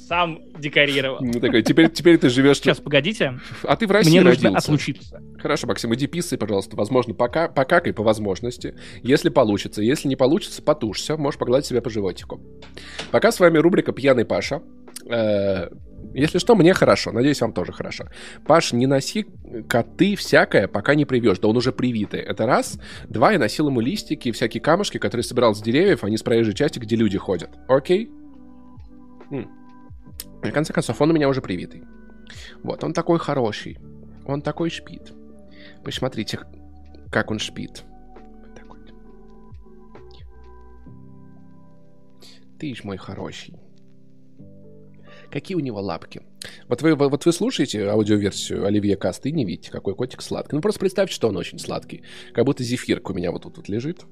[0.07, 1.17] сам декорировал.
[1.19, 2.57] Ну, такой, теперь, теперь ты живешь...
[2.57, 3.39] Сейчас, погодите.
[3.63, 4.45] А ты в России Мне родился.
[4.45, 5.21] нужно отлучиться.
[5.39, 6.77] Хорошо, Максим, иди писай, пожалуйста.
[6.77, 8.75] Возможно, пока, покакай по возможности.
[9.03, 9.81] Если получится.
[9.81, 11.17] Если не получится, потушься.
[11.17, 12.41] Можешь погладить себя по животику.
[13.11, 14.61] Пока с вами рубрика «Пьяный Паша».
[15.09, 15.69] Э,
[16.13, 17.11] если что, мне хорошо.
[17.11, 18.05] Надеюсь, вам тоже хорошо.
[18.45, 19.25] Паш, не носи
[19.67, 21.39] коты всякое, пока не привез.
[21.39, 22.21] Да он уже привитый.
[22.21, 22.79] Это раз.
[23.09, 26.79] Два, я носил ему листики, всякие камушки, которые собирал с деревьев, не с проезжей части,
[26.79, 27.49] где люди ходят.
[27.67, 28.09] Окей?
[29.31, 29.49] М.
[30.51, 31.83] В конце концов, он у меня уже привитый.
[32.63, 33.77] Вот, он такой хороший.
[34.25, 35.13] Он такой шпит.
[35.83, 36.39] Посмотрите,
[37.11, 37.83] как он шпит.
[38.41, 38.79] Вот такой.
[42.59, 43.55] Ты ж мой хороший.
[45.31, 46.21] Какие у него лапки.
[46.67, 50.55] Вот вы, вот вы слушаете аудиоверсию Оливье Каст и не видите, какой котик сладкий.
[50.55, 52.03] Ну, просто представьте, что он очень сладкий.
[52.33, 54.05] Как будто зефирка у меня вот тут вот лежит.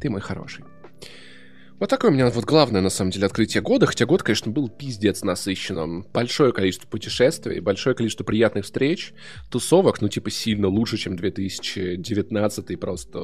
[0.00, 0.64] Ты мой хороший.
[1.80, 3.86] Вот такое у меня вот главное, на самом деле, открытие года.
[3.86, 6.06] Хотя год, конечно, был пиздец насыщенным.
[6.12, 9.12] Большое количество путешествий, большое количество приятных встреч,
[9.50, 13.18] тусовок, ну, типа, сильно лучше, чем 2019 просто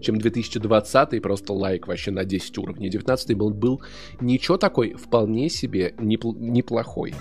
[0.00, 2.88] чем 2020 просто лайк вообще на 10 уровней.
[2.88, 3.82] 19 был, был
[4.20, 7.14] ничего такой, вполне себе непл- неплохой.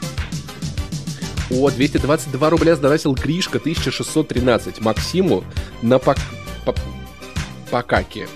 [1.49, 4.79] О, 222 рубля сдаватель Гришка, 1613.
[4.81, 5.43] Максиму
[5.81, 6.17] на пак...
[6.65, 6.75] По...
[7.71, 8.27] Покаке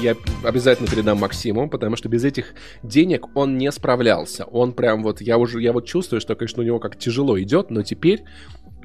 [0.00, 4.44] я обязательно передам Максиму, потому что без этих денег он не справлялся.
[4.44, 7.70] Он прям вот, я уже, я вот чувствую, что, конечно, у него как тяжело идет,
[7.70, 8.24] но теперь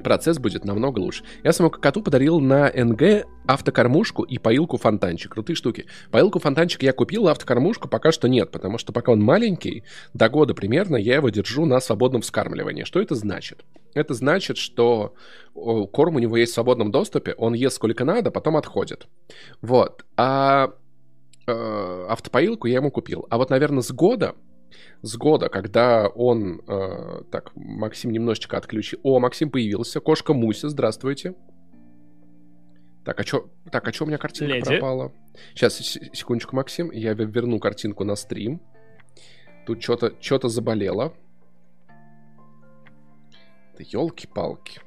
[0.02, 1.24] процесс будет намного лучше.
[1.42, 5.32] Я самому коту подарил на НГ автокормушку и поилку фонтанчик.
[5.32, 5.86] Крутые штуки.
[6.10, 10.28] Поилку фонтанчик я купил, а автокормушку пока что нет, потому что пока он маленький, до
[10.28, 12.84] года примерно, я его держу на свободном вскармливании.
[12.84, 13.64] Что это значит?
[13.94, 15.14] Это значит, что
[15.54, 19.06] корм у него есть в свободном доступе, он ест сколько надо, потом отходит.
[19.62, 20.04] Вот.
[20.16, 20.74] А
[21.46, 23.26] э, автопоилку я ему купил.
[23.30, 24.34] А вот, наверное, с года
[25.02, 26.62] с года, когда он...
[26.66, 29.00] Э, так, Максим немножечко отключил.
[29.02, 30.00] О, Максим появился.
[30.00, 31.34] Кошка Муся, здравствуйте.
[33.04, 34.64] Так, а чё, так, а чё у меня картинка Леди.
[34.66, 35.12] пропала?
[35.54, 38.62] Сейчас, секундочку, Максим, я верну картинку на стрим.
[39.66, 41.12] Тут что-то что заболело.
[43.76, 44.80] Да елки-палки.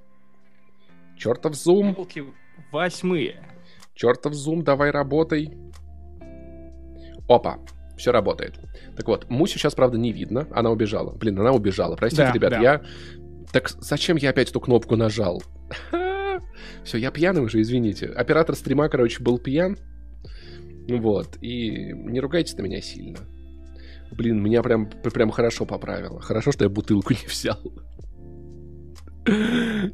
[1.16, 1.90] Чертов зум.
[1.90, 2.24] Елки
[2.72, 3.44] восьмые.
[3.94, 5.56] Чертов зум, давай работай.
[7.28, 7.60] Опа,
[7.98, 8.60] все работает.
[8.95, 10.48] Так вот, Мусю сейчас, правда, не видно.
[10.52, 11.12] Она убежала.
[11.12, 11.95] Блин, она убежала.
[11.95, 12.60] Простите, да, ребят, да.
[12.60, 12.82] я...
[13.52, 15.41] Так зачем я опять эту кнопку нажал?
[16.84, 18.08] Все, я пьяный уже, извините.
[18.08, 19.78] Оператор стрима, короче, был пьян.
[20.90, 21.38] Вот.
[21.41, 23.20] И не ругайтесь на меня сильно.
[24.12, 26.22] Блин, меня прям, прям хорошо поправило.
[26.22, 27.60] Хорошо, что я бутылку не взял.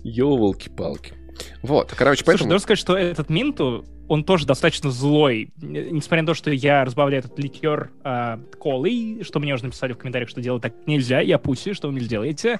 [0.04, 1.14] Ёлки-палки.
[1.62, 2.50] Вот, короче, поэтому...
[2.50, 5.52] Слушай, должен сказать, что этот Минту, он тоже достаточно злой.
[5.58, 9.98] Несмотря на то, что я разбавляю этот ликер э, колой, что мне уже написали в
[9.98, 12.60] комментариях, что делать так нельзя, я пуси, что вы не сделаете.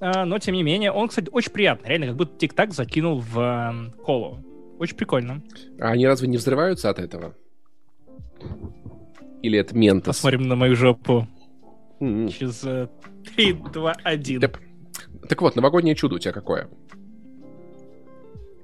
[0.00, 1.88] Э, но, тем не менее, он, кстати, очень приятный.
[1.88, 4.38] Реально, как будто тик-так закинул в э, колу.
[4.78, 5.42] Очень прикольно.
[5.80, 7.34] А они разве не взрываются от этого?
[9.42, 10.16] Или это ментос?
[10.16, 11.26] Посмотрим на мою жопу.
[12.00, 12.28] Mm-hmm.
[12.32, 12.88] Через э,
[13.36, 14.40] 3, 2, 1.
[14.40, 14.60] Так,
[15.28, 16.68] так вот, новогоднее чудо у тебя какое?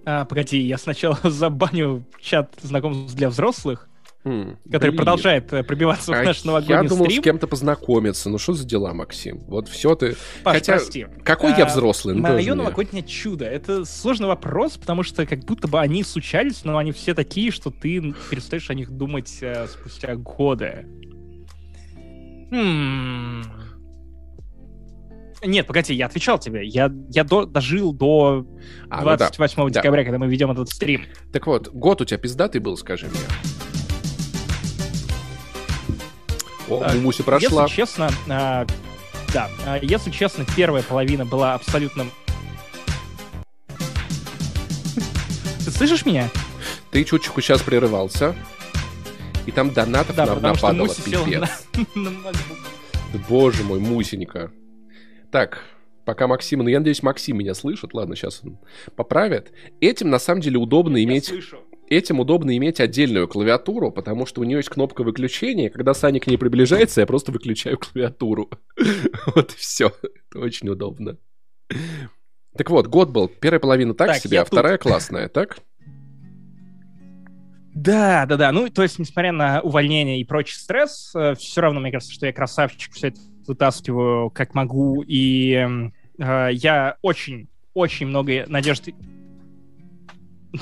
[0.04, 3.88] А, погоди, я сначала забаню чат знакомств для взрослых,
[4.24, 4.96] mm, который блин.
[4.96, 7.20] продолжает э, пробиваться а в наш новогодний Я думал стрим.
[7.20, 8.30] с кем-то познакомиться.
[8.30, 9.38] Ну что за дела, Максим?
[9.46, 10.16] Вот все ты...
[10.42, 11.06] Паш, Хотя, прости.
[11.22, 12.14] какой а, я взрослый?
[12.14, 13.44] Ну, мое новогоднее чудо.
[13.44, 17.70] Это сложный вопрос, потому что как будто бы они случались, но они все такие, что
[17.70, 20.86] ты перестаешь о них думать э, спустя годы.
[22.50, 23.44] Хм...
[25.42, 26.66] Нет, погоди, я отвечал тебе.
[26.66, 28.46] Я, я до, дожил до
[28.90, 29.80] 28 а, ну да.
[29.80, 30.04] декабря, да.
[30.04, 31.06] когда мы ведем этот стрим.
[31.32, 33.20] Так вот, год у тебя пиздатый был, скажи мне.
[36.68, 37.62] О, а, Муси прошла.
[37.62, 38.66] Если честно, а,
[39.32, 42.06] да, а, если честно, первая половина была абсолютно...
[45.64, 46.28] Ты слышишь меня?
[46.90, 48.36] Ты чуточку сейчас прерывался.
[49.46, 51.66] И там донатов да, нам нападало, пипец.
[51.94, 54.52] На, на, на Боже мой, Мусенька.
[55.30, 55.62] Так,
[56.04, 58.58] пока Максим, ну я надеюсь, Максим меня слышит, ладно, сейчас он
[58.96, 59.52] поправит.
[59.80, 61.26] Этим на самом деле удобно иметь...
[61.26, 61.58] Слышу.
[61.88, 66.28] Этим удобно иметь отдельную клавиатуру, потому что у нее есть кнопка выключения, когда Саня к
[66.28, 68.48] ней приближается, я просто выключаю клавиатуру.
[69.34, 69.92] Вот и все.
[70.02, 71.18] Это очень удобно.
[72.56, 73.26] Так вот, год был.
[73.26, 75.58] Первая половина так, так себе, а вторая классная, так?
[77.74, 78.52] Да, да, да.
[78.52, 82.26] Ну, то есть, несмотря на увольнение и прочий стресс, э, все равно, мне кажется, что
[82.26, 83.20] я красавчик, все это
[83.50, 85.66] вытаскиваю как могу, и
[86.18, 88.88] э, я очень, очень много надежд,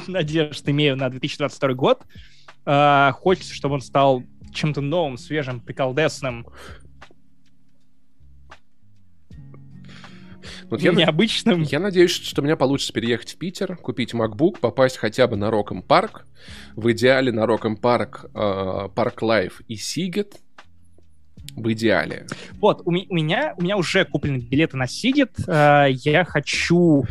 [0.06, 2.02] надежд имею на 2022 год.
[2.64, 4.22] Э, хочется, чтобы он стал
[4.54, 6.46] чем-то новым, свежим, приколдесным.
[10.70, 11.62] Вот я, необычным.
[11.62, 15.50] Я надеюсь, что у меня получится переехать в Питер, купить MacBook, попасть хотя бы на
[15.50, 16.26] Rock im Park.
[16.74, 20.40] В идеале на Rock im Park, Park Live и Sziget
[21.62, 22.26] в идеале.
[22.60, 25.34] Вот, у, меня, у меня уже куплены билеты на Сигет.
[25.46, 27.04] Э, я хочу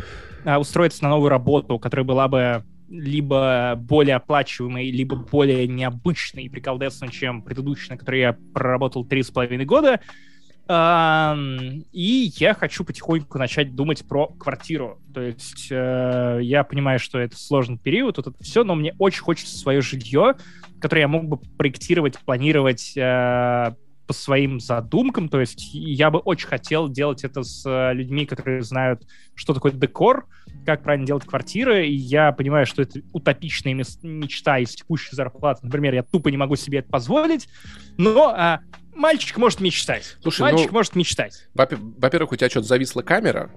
[0.44, 6.48] э, устроиться на новую работу, которая была бы либо более оплачиваемой, либо более необычной и
[6.48, 10.00] приколдесной, чем предыдущая, на которой я проработал три с половиной года.
[10.70, 15.00] И я хочу потихоньку начать думать про квартиру.
[15.14, 19.22] То есть э, я понимаю, что это сложный период, вот это все, но мне очень
[19.22, 20.34] хочется свое жилье,
[20.78, 22.92] которое я мог бы проектировать, планировать
[24.08, 25.28] по своим задумкам.
[25.28, 29.70] То есть я бы очень хотел делать это с э, людьми, которые знают, что такое
[29.70, 30.26] декор,
[30.64, 31.86] как правильно делать квартиры.
[31.86, 35.60] И я понимаю, что это утопичная мечта из текущей зарплаты.
[35.66, 37.48] Например, я тупо не могу себе это позволить.
[37.98, 38.60] Но а,
[38.94, 40.16] мальчик может мечтать.
[40.22, 41.46] Слушай, мальчик ну, может мечтать.
[41.54, 43.50] Во-первых, у тебя что-то зависла камера.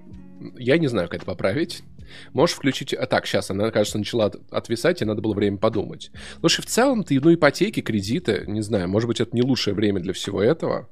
[0.57, 1.82] Я не знаю, как это поправить.
[2.34, 2.94] Можешь включить...
[2.94, 6.12] А так, сейчас она, кажется, начала отвисать, и надо было время подумать.
[6.40, 10.00] Слушай, в целом ты, ну, ипотеки, кредиты, не знаю, может быть, это не лучшее время
[10.00, 10.90] для всего этого,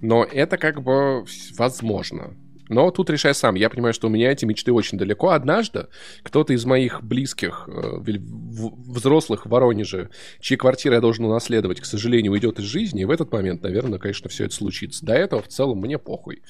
[0.00, 1.24] но это как бы
[1.56, 2.36] возможно.
[2.68, 3.56] Но тут решай сам.
[3.56, 5.30] Я понимаю, что у меня эти мечты очень далеко.
[5.30, 5.88] Однажды
[6.22, 10.10] кто-то из моих близких, э, взрослых в Воронеже,
[10.40, 13.98] чьи квартиры я должен унаследовать, к сожалению, уйдет из жизни, и в этот момент, наверное,
[13.98, 15.04] конечно, все это случится.
[15.04, 16.42] До этого в целом мне похуй.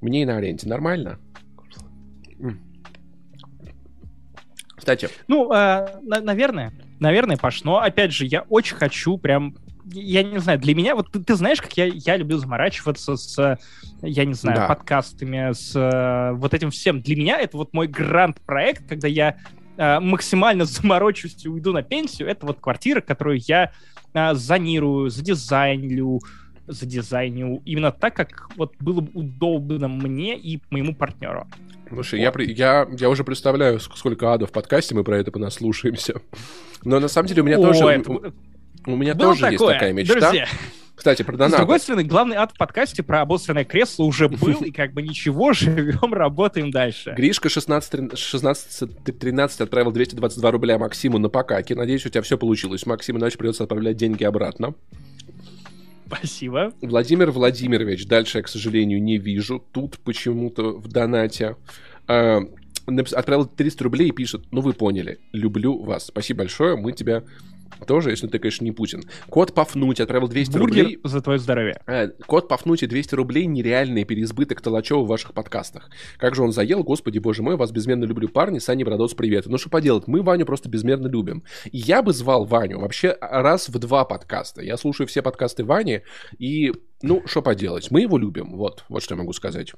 [0.00, 1.18] Мне и на аренде нормально.
[4.80, 5.08] Кстати.
[5.28, 9.54] Ну, э, на- наверное, наверное, Паш, но опять же, я очень хочу прям
[9.92, 13.58] я не знаю, для меня, вот ты, ты знаешь, как я, я люблю заморачиваться с,
[14.02, 14.66] я не знаю, да.
[14.66, 17.00] подкастами, с э, вот этим всем.
[17.00, 19.36] Для меня это вот мой грант-проект, когда я
[19.76, 22.28] э, максимально заморочусь и уйду на пенсию.
[22.28, 23.72] Это вот квартира, которую я
[24.14, 26.20] э, зонирую, задизайнлю,
[26.70, 31.46] задизайню именно так, как вот было бы удобно мне и моему партнеру.
[31.88, 32.40] Слушай, вот.
[32.40, 36.20] я, я, я уже представляю, сколько адов в подкасте мы про это понаслушаемся.
[36.84, 37.84] Но на самом деле у меня О, тоже...
[37.84, 38.32] Это...
[38.86, 40.20] У, меня Было тоже такое, есть такая мечта.
[40.20, 40.46] Друзья.
[41.00, 41.56] Кстати, про донаты.
[41.56, 45.00] С другой стороны, главный ад в подкасте про обосранное кресло уже был, и как бы
[45.00, 47.14] ничего, живем, работаем дальше.
[47.16, 51.72] Гришка 16-13 отправил 222 рубля Максиму на покаки.
[51.72, 52.84] Надеюсь, у тебя все получилось.
[52.84, 54.74] Максиму иначе придется отправлять деньги обратно.
[56.10, 56.72] Спасибо.
[56.80, 59.64] Владимир Владимирович, дальше я, к сожалению, не вижу.
[59.72, 61.56] Тут почему-то в донате.
[62.08, 62.40] Э,
[62.86, 66.06] отправил 300 рублей и пишет, ну вы поняли, люблю вас.
[66.06, 67.22] Спасибо большое, мы тебя
[67.86, 69.02] тоже, если ты, конечно, не Путин.
[69.28, 70.98] Код Пафнуть отправил 200 Бургер рублей.
[71.04, 71.80] за твое здоровье.
[71.86, 75.90] Э, код Пафнуть и 200 рублей нереальный переизбыток Толачева в ваших подкастах.
[76.18, 79.46] Как же он заел, господи боже мой, вас безмерно люблю, парни, Саня Бродос, привет.
[79.46, 81.44] Ну что поделать, мы Ваню просто безмерно любим.
[81.70, 84.62] И я бы звал Ваню вообще раз в два подкаста.
[84.62, 86.02] Я слушаю все подкасты Вани,
[86.38, 89.72] и, ну, что поделать, мы его любим, вот, вот что я могу сказать.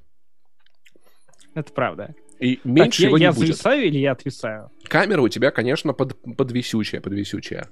[1.54, 2.14] Это правда.
[2.42, 3.48] И меньше так, его я, не я будет.
[3.48, 4.70] Я зависаю или я отвисаю?
[4.84, 7.68] Камера у тебя, конечно, под, подвисючая, подвисючая.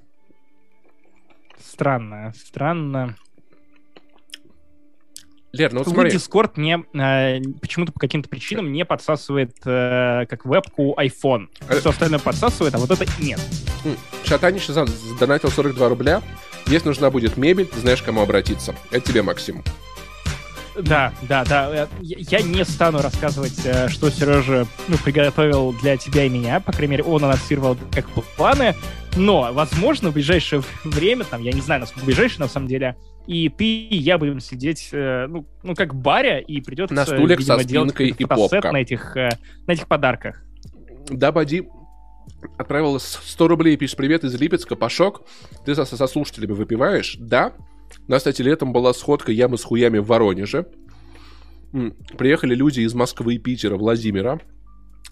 [1.71, 3.15] Странно, странно.
[5.53, 6.11] Лер, ну вот смотри.
[6.11, 11.47] Discord не, э, почему-то по каким-то причинам не подсасывает э, как вебку iPhone.
[11.69, 13.39] Э, Все остальное подсасывает, а вот это нет.
[14.25, 16.21] Шатанич задонатил 42 рубля.
[16.67, 18.75] Если нужна будет мебель, ты знаешь, к кому обратиться.
[18.91, 19.63] Это тебе, Максим.
[20.77, 21.87] Да, да, да.
[22.01, 26.59] Я не стану рассказывать, э, что Сережа ну, приготовил для тебя и меня.
[26.59, 28.75] По крайней мере, он анонсировал как планы.
[29.15, 32.95] Но, возможно, в ближайшее время, там, я не знаю, насколько ближайшее на самом деле,
[33.27, 37.39] и ты и я будем сидеть, э, ну, ну как баря, и придется, на стульях
[37.39, 38.71] видимо, со спинкой и попка.
[38.71, 39.29] на этих, э,
[39.67, 40.43] на этих подарках.
[41.09, 41.67] Да, Бади
[42.57, 45.23] отправил 100 рублей, пишет привет из Липецка, Пашок,
[45.65, 47.17] ты со, со слушателями выпиваешь?
[47.19, 47.53] Да,
[48.07, 50.67] у нас, кстати, летом была сходка ямы с хуями в Воронеже.
[52.17, 54.39] Приехали люди из Москвы, Питера, Владимира.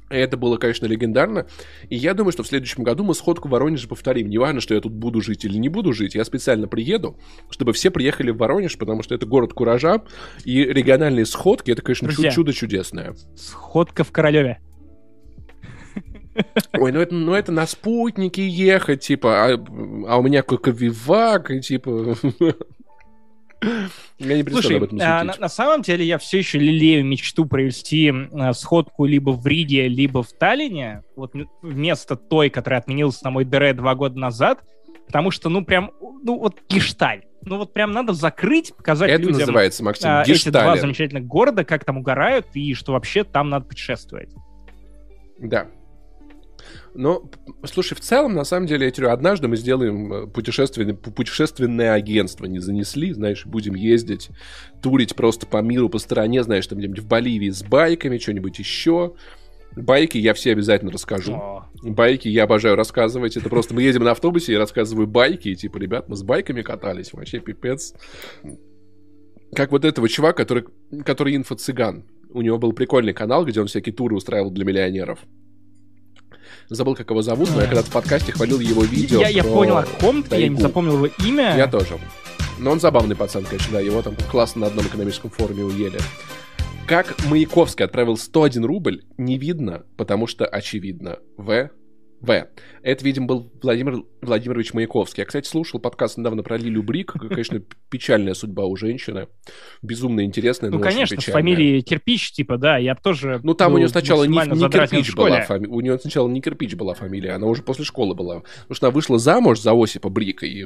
[0.09, 1.47] Это было, конечно, легендарно.
[1.89, 4.29] И я думаю, что в следующем году мы сходку в Воронеже повторим.
[4.29, 6.15] Не важно, что я тут буду жить или не буду жить.
[6.15, 7.19] Я специально приеду,
[7.49, 10.01] чтобы все приехали в Воронеж, потому что это город куража.
[10.43, 13.15] И региональные сходки, это, конечно, Друзья, чудо чудесное.
[13.35, 14.59] Сходка в Королеве.
[16.73, 19.65] Ой, ну это, ну это на спутнике ехать, типа, а,
[20.07, 22.15] а у меня какой вивак, и типа...
[23.61, 27.45] Я не Слушай, об этом а, на, на самом деле я все еще лелею мечту
[27.45, 33.31] провести а, сходку либо в Риге, либо в Таллине, вот вместо той, которая отменилась на
[33.31, 34.63] мой ДР два года назад,
[35.07, 35.91] потому что, ну, прям,
[36.23, 37.23] ну, вот гешталь.
[37.41, 41.63] Ну, вот прям надо закрыть, показать Это людям называется, Максим, а, эти два замечательных города,
[41.63, 44.29] как там угорают, и что вообще там надо путешествовать.
[45.37, 45.67] Да,
[46.99, 47.31] но,
[47.63, 52.43] слушай, в целом, на самом деле, я говорю, однажды мы сделаем э, путешественное, путешественное агентство,
[52.43, 54.29] не занесли, знаешь, будем ездить,
[54.81, 59.15] турить просто по миру, по стране, знаешь, там где-нибудь в Боливии с байками, что-нибудь еще.
[59.77, 61.35] Байки я все обязательно расскажу.
[61.35, 61.69] О.
[61.83, 63.37] Байки я обожаю рассказывать.
[63.37, 66.63] Это просто мы едем на автобусе, я рассказываю байки, и типа, ребят, мы с байками
[66.63, 67.93] катались, вообще пипец.
[69.55, 70.65] Как вот этого чувака, который,
[71.05, 72.03] который инфо-цыган.
[72.31, 75.19] У него был прикольный канал, где он всякие туры устраивал для миллионеров.
[76.69, 79.19] Забыл, как его зовут, но я когда-то в подкасте хвалил его видео.
[79.21, 81.57] Я, я понял, о ком ты, я не запомнил его имя.
[81.57, 81.97] Я тоже.
[82.59, 83.79] Но он забавный пацан, конечно, да.
[83.79, 85.99] Его там классно на одном экономическом форуме уели.
[86.85, 91.17] Как Маяковский отправил 101 рубль, не видно, потому что очевидно.
[91.37, 91.69] В.
[92.21, 92.47] В.
[92.81, 95.21] Это, видимо, был Владимир Владимирович Маяковский.
[95.21, 97.13] Я, кстати, слушал подкаст недавно про Лилю Брик.
[97.13, 99.27] Конечно, печальная судьба у женщины.
[99.81, 103.77] Безумно интересная, но Ну, конечно, с фамилией Кирпич, типа, да, я тоже Ну, там у
[103.77, 105.73] нее сначала не, не Кирпич была фамилия.
[105.73, 108.41] У нее сначала не Кирпич была фамилия, она уже после школы была.
[108.41, 110.45] Потому что она вышла замуж за Осипа Брика.
[110.45, 110.65] И...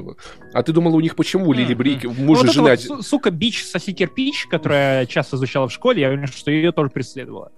[0.54, 2.76] А ты думала, у них почему Лили Брик, муж ну, и жена...
[2.90, 6.90] Вот, сука, бич Софи Кирпич, которая часто изучала в школе, я уверен, что ее тоже
[6.90, 7.52] преследовала.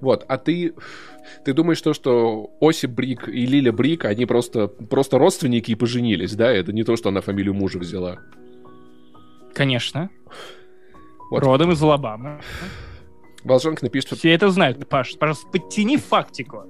[0.00, 0.74] Вот, а ты...
[1.44, 6.34] Ты думаешь, то, что Оси Брик и Лиля Брик, они просто, просто родственники и поженились,
[6.34, 6.52] да?
[6.52, 8.18] Это не то, что она фамилию мужа взяла.
[9.54, 10.10] Конечно.
[11.30, 11.42] Вот.
[11.42, 12.40] Родом из Алабамы.
[13.44, 14.18] Волжанка напишет...
[14.18, 14.88] Все это знают.
[14.88, 16.64] Паш, пожалуйста, подтяни фактику.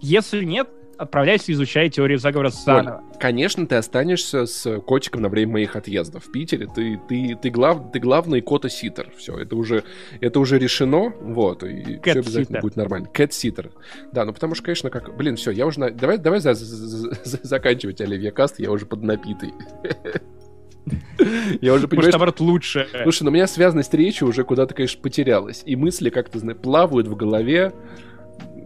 [0.00, 0.68] Если нет,
[1.02, 3.02] отправляйся изучать теорию заговора заново.
[3.04, 6.24] Оль, конечно, ты останешься с котиком на время моих отъездов.
[6.24, 9.12] В Питере ты, ты, ты, глав, ты главный кота-ситер.
[9.16, 9.84] Все, это уже,
[10.20, 11.12] это уже решено.
[11.20, 13.08] Вот, и все обязательно будет нормально.
[13.12, 13.70] Кэт-ситер.
[14.12, 15.16] Да, ну потому что, конечно, как...
[15.16, 15.80] Блин, все, я уже...
[15.80, 15.90] На...
[15.90, 19.52] Давай, давай за, за, за, заканчивать Оливье Каст, я уже поднапитый.
[21.60, 22.88] Я уже понимаю, Может, наоборот, лучше.
[23.02, 25.62] Слушай, ну у меня связанность речи уже куда-то, конечно, потерялась.
[25.64, 27.72] И мысли как-то, знаешь, плавают в голове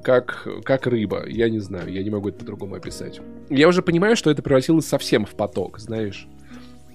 [0.07, 1.25] как, как рыба.
[1.27, 3.21] Я не знаю, я не могу это по-другому описать.
[3.51, 6.29] Я уже понимаю, что это превратилось совсем в поток, знаешь.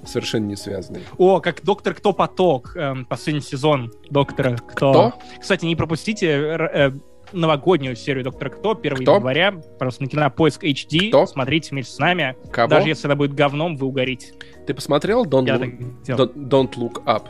[0.06, 1.04] совершенно не связанные.
[1.18, 5.12] О, как Доктор Кто Поток, эм, последний сезон Доктора Кто.
[5.12, 5.14] Кто?
[5.42, 6.92] Кстати, не пропустите э,
[7.34, 9.16] новогоднюю серию Доктора Кто 1 Кто?
[9.16, 9.52] января.
[9.78, 11.10] Просто на Кинопоиск HD.
[11.10, 11.26] Кто?
[11.26, 12.38] Смотрите вместе с нами.
[12.50, 12.70] Кого?
[12.70, 14.34] Даже если она будет говном, вы угорите.
[14.66, 16.06] Ты посмотрел Don't, Я Look-.
[16.08, 17.28] Don't, Don't Look Up?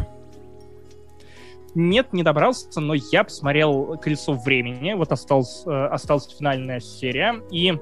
[1.76, 4.94] Нет, не добрался, но я посмотрел «Колесо времени».
[4.94, 7.42] Вот осталась, э, осталась финальная серия.
[7.52, 7.74] И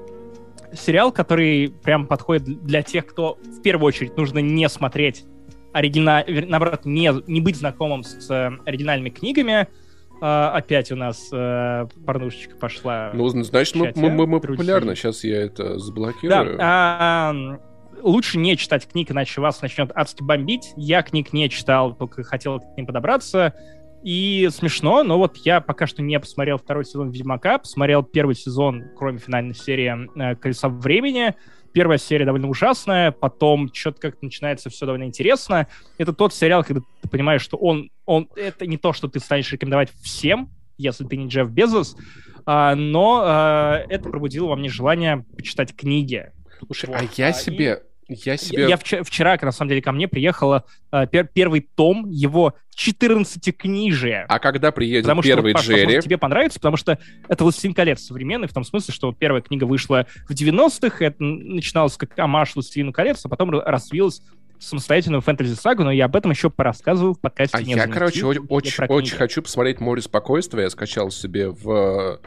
[0.72, 5.24] сериал, который прям подходит для тех, кто в первую очередь нужно не смотреть
[5.72, 9.68] оригинал, наоборот, не, не быть знакомым с э, оригинальными книгами.
[10.22, 13.10] А, опять у нас э, порнушечка пошла.
[13.14, 14.94] Ну, значит, мы, чате, мы, мы- мы популярны.
[14.94, 16.58] Сейчас я это Да, заблокирую.
[16.60, 17.60] а, м,
[18.02, 20.72] лучше не читать книг, иначе вас начнет адски бомбить.
[20.76, 23.54] Я книг не читал, только хотел к ним подобраться.
[24.02, 28.84] И смешно, но вот я пока что не посмотрел второй сезон Ведьмака, посмотрел первый сезон,
[28.96, 31.34] кроме финальной серии э, «Колеса времени».
[31.72, 35.68] Первая серия довольно ужасная, потом что-то как-то начинается все довольно интересно.
[35.98, 39.52] Это тот сериал, когда ты понимаешь, что он, он это не то, что ты станешь
[39.52, 41.96] рекомендовать всем, если ты не Джефф Безос,
[42.44, 46.32] а, но а, это пробудило во мне желание почитать книги.
[46.66, 47.82] Слушай, Вот, а я а, себе...
[48.10, 48.62] Я себе...
[48.62, 52.54] Я, я вчера, вчера, на самом деле, ко мне приехала а, пер- первый том его
[52.74, 54.26] 14 книжия.
[54.28, 55.84] А когда приедет Потому первый что, Паш, Джерри...
[55.84, 59.42] возможно, тебе понравится, потому что это «Властелин колец» современный, в том смысле, что вот первая
[59.42, 64.22] книга вышла в 90-х, это начиналось как амаш «Властелину колец», а потом развилась
[64.58, 68.26] самостоятельную фэнтези-сагу, но я об этом еще порассказываю в подкасте А «Не я, занести», короче,
[68.26, 70.64] очень, очень хочу посмотреть «Море спокойствия».
[70.64, 72.20] Я скачал себе в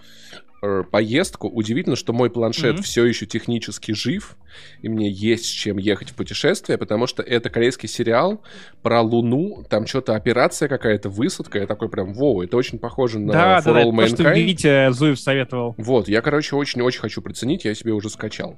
[0.63, 1.49] э, поездку.
[1.49, 2.83] Удивительно, что мой планшет Мгм.
[2.83, 4.37] все еще технически жив,
[4.81, 8.41] и мне есть с чем ехать в путешествие, потому что это корейский сериал
[8.81, 13.33] про Луну, там что-то операция какая-то, высадка, я такой прям, воу, это очень похоже на
[13.33, 14.35] Да, For да, да, All что Mankind».
[14.35, 15.75] Витя Зуев советовал.
[15.77, 18.57] Вот, я, короче, очень-очень хочу приценить, я себе уже скачал.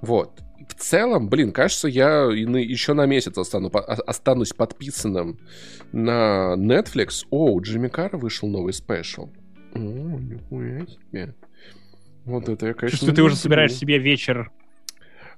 [0.00, 0.40] Вот.
[0.68, 5.38] В целом, блин, кажется, я еще на месяц остану, останусь подписанным
[5.92, 7.24] на Netflix.
[7.30, 9.28] О, у Джимми Карра вышел новый спешл.
[9.76, 11.34] О, нихуя себе.
[12.24, 12.98] Вот это я, конечно...
[12.98, 14.50] Чувствую, ты уже собираешь себе вечер.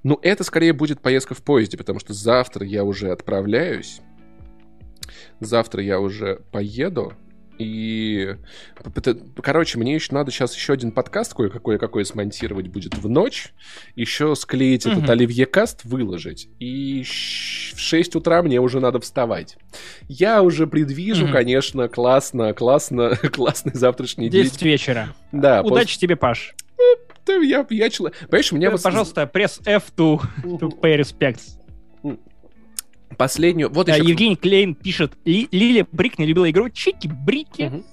[0.03, 4.01] Ну, это скорее будет поездка в поезде, потому что завтра я уже отправляюсь.
[5.39, 7.13] Завтра я уже поеду.
[7.59, 8.35] И,
[9.43, 13.53] короче, мне еще надо сейчас еще один подкаст кое-какой, какой смонтировать будет в ночь.
[13.95, 15.11] Еще склеить этот Мгм.
[15.11, 16.47] Оливье Каст, выложить.
[16.59, 19.57] И в 6 утра мне уже надо вставать.
[20.07, 21.33] Я уже предвижу, Мгм.
[21.33, 24.43] конечно, классно, классно, классный завтрашний день.
[24.45, 25.09] 10 вечера.
[25.33, 26.55] Да, Удачи тебе, Паш.
[27.25, 28.17] после- я, я человек...
[28.29, 28.69] Понимаешь, у меня...
[28.69, 31.58] Э, вот Пожалуйста, пресс F to, to pay respects.
[33.19, 33.69] Последнюю...
[33.69, 34.07] Вот А, еще...
[34.11, 37.63] Евгений Клейн пишет, «Ли- Лилия Брик не любила игру Чики-брики.
[37.63, 37.83] Мгм.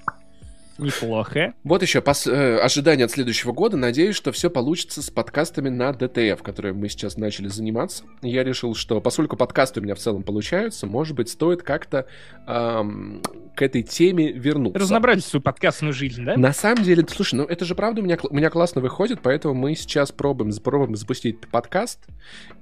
[0.79, 1.55] Неплохо.
[1.65, 3.77] Вот еще пос- э, ожидания от следующего года.
[3.77, 8.05] Надеюсь, что все получится с подкастами на DTF, которые мы сейчас начали заниматься.
[8.23, 12.07] Я решил, что поскольку подкасты у меня в целом получаются, может быть, стоит как-то
[12.47, 13.23] ам,
[13.55, 14.79] к этой теме вернуться.
[14.79, 16.37] Разнообразить свою подкастную жизнь, да?
[16.37, 19.55] На самом деле, слушай, ну это же правда у меня, у меня классно выходит, поэтому
[19.55, 22.07] мы сейчас пробуем, пробуем запустить подкаст,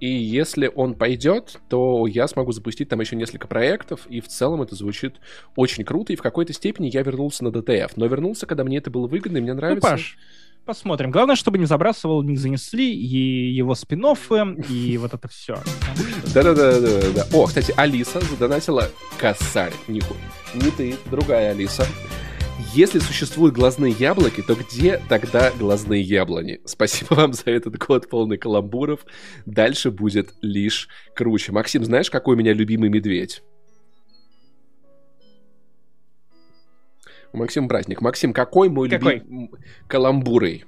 [0.01, 4.62] и если он пойдет, то я смогу запустить там еще несколько проектов, и в целом
[4.62, 5.16] это звучит
[5.57, 8.90] очень круто, и в какой-то степени я вернулся на DTF, но вернулся, когда мне это
[8.90, 9.90] было выгодно, и мне Ну, нравится...
[9.90, 10.16] Паш,
[10.64, 11.10] посмотрим.
[11.10, 14.05] Главное, чтобы не забрасывал, не занесли и его спин
[14.68, 15.59] и вот это все.
[16.35, 17.26] Да-да-да-да-да.
[17.32, 19.72] О, кстати, Алиса задонатила косарь.
[19.89, 20.18] Нихуя.
[20.55, 21.86] Не ты, другая Алиса.
[22.72, 26.60] Если существуют глазные яблоки, то где тогда глазные яблони?
[26.64, 29.06] Спасибо вам за этот год полный каламбуров.
[29.47, 31.52] Дальше будет лишь круче.
[31.52, 33.43] Максим, знаешь, какой у меня любимый медведь?
[37.35, 38.01] У Максима праздник.
[38.01, 39.16] Максим, какой мой Какой?
[39.16, 39.51] любимый
[39.89, 40.65] каламбурый?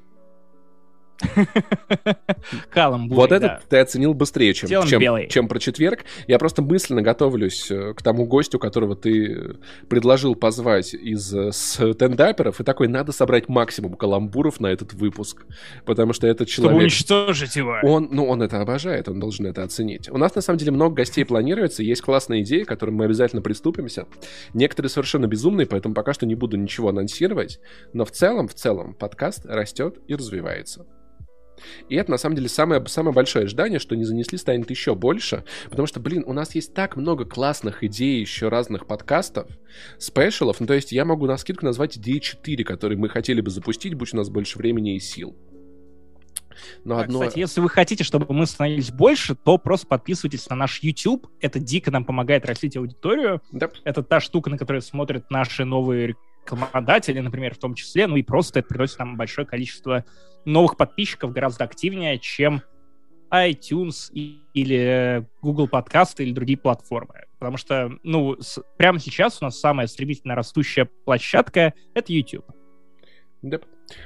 [2.70, 3.36] Каламбур, Вот да.
[3.36, 5.28] этот ты оценил быстрее, чем, чем, белый.
[5.28, 6.04] чем про четверг.
[6.26, 9.54] Я просто мысленно готовлюсь э, к тому гостю, которого ты э,
[9.88, 15.44] предложил позвать из э, стендаперов, и такой, надо собрать максимум каламбуров на этот выпуск,
[15.84, 16.82] потому что этот Чтобы человек...
[16.82, 17.78] уничтожить его.
[17.82, 20.08] Он, ну, он это обожает, он должен это оценить.
[20.10, 23.42] У нас, на самом деле, много гостей планируется, есть классные идеи, к которым мы обязательно
[23.42, 24.06] приступимся.
[24.54, 27.60] Некоторые совершенно безумные, поэтому пока что не буду ничего анонсировать,
[27.92, 30.86] но в целом, в целом, подкаст растет и развивается.
[31.88, 35.44] И это, на самом деле, самое, самое большое ожидание, что не занесли, станет еще больше.
[35.70, 39.48] Потому что, блин, у нас есть так много классных идей, еще разных подкастов,
[39.98, 40.60] спешалов.
[40.60, 43.94] Ну, то есть я могу на скидку назвать идеи 4, которые мы хотели бы запустить,
[43.94, 45.36] будь у нас больше времени и сил.
[46.84, 47.20] Но А, одно...
[47.20, 51.26] Кстати, если вы хотите, чтобы мы становились больше, то просто подписывайтесь на наш YouTube.
[51.40, 53.42] Это дико нам помогает растить аудиторию.
[53.52, 53.70] Да.
[53.84, 56.16] Это та штука, на которую смотрят наши новые
[56.52, 58.06] рекламодатели, например, в том числе.
[58.06, 60.04] Ну и просто это приносит нам большое количество
[60.44, 62.62] новых подписчиков, гораздо активнее, чем
[63.32, 67.24] iTunes или Google подкасты или другие платформы.
[67.38, 72.46] Потому что, ну, с, прямо сейчас у нас самая стремительно растущая площадка— это YouTube.
[73.42, 73.60] Да.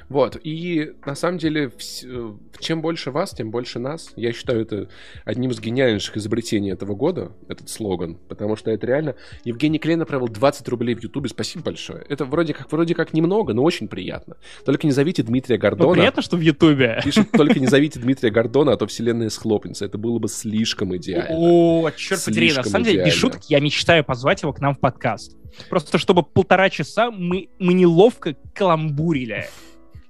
[0.09, 1.71] Вот, и на самом деле,
[2.03, 4.11] э, чем больше вас, тем больше нас.
[4.15, 4.89] Я считаю это
[5.25, 9.15] одним из гениальнейших изобретений этого года, этот слоган, потому что это реально...
[9.43, 12.05] Евгений Клейн направил 20 рублей в Ютубе, спасибо большое.
[12.09, 14.37] Это вроде как, вроде как немного, но очень приятно.
[14.65, 15.89] Только не зовите Дмитрия Гордона.
[15.89, 16.99] Ну, приятно, что в Ютубе.
[17.03, 19.85] Пишут, только не зовите Дмитрия Гордона, а то вселенная схлопнется.
[19.85, 21.29] Это было бы слишком идеально.
[21.31, 24.79] О, черт подери, на самом деле, без шуток, я мечтаю позвать его к нам в
[24.79, 25.35] подкаст.
[25.69, 29.47] Просто чтобы полтора часа мы, мы неловко каламбурили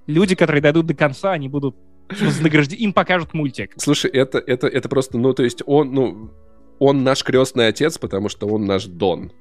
[0.06, 1.76] люди, которые дойдут до конца, они будут
[2.20, 3.72] вознаграждены, им покажут мультик.
[3.76, 6.30] Слушай, это, это, это просто, ну, то есть он, ну,
[6.78, 9.32] он наш крестный отец, потому что он наш Дон.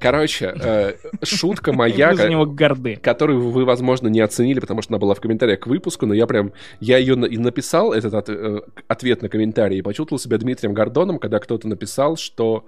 [0.00, 0.94] Короче, э,
[1.24, 2.14] шутка моя,
[2.46, 2.96] горды.
[3.02, 6.26] которую вы, возможно, не оценили, потому что она была в комментариях к выпуску, но я
[6.26, 10.38] прям, я ее на, и написал, этот от, э, ответ на комментарий, и почувствовал себя
[10.38, 12.66] Дмитрием Гордоном, когда кто-то написал, что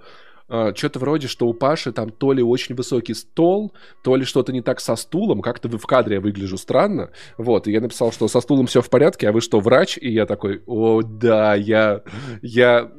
[0.75, 3.73] что-то вроде, что у Паши там то ли очень высокий стол,
[4.03, 7.71] то ли что-то не так со стулом, как-то в кадре я выгляжу странно, вот, и
[7.71, 9.97] я написал, что со стулом все в порядке, а вы что, врач?
[9.97, 12.03] И я такой, о, да, я,
[12.41, 12.91] я,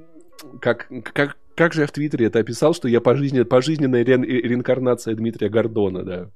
[0.60, 5.14] как, как, как же я в Твиттере это описал, что я пожизненная, пожизненная ре- реинкарнация
[5.14, 6.30] Дмитрия Гордона, да.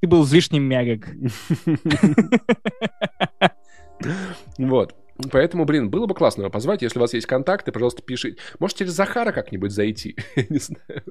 [0.00, 1.06] Ты был излишним мягок.
[4.56, 4.94] Вот.
[5.30, 6.82] Поэтому, блин, было бы классно его позвать.
[6.82, 8.38] Если у вас есть контакты, пожалуйста, пишите.
[8.58, 10.16] Может, через Захара как-нибудь зайти?
[10.48, 11.02] Не знаю.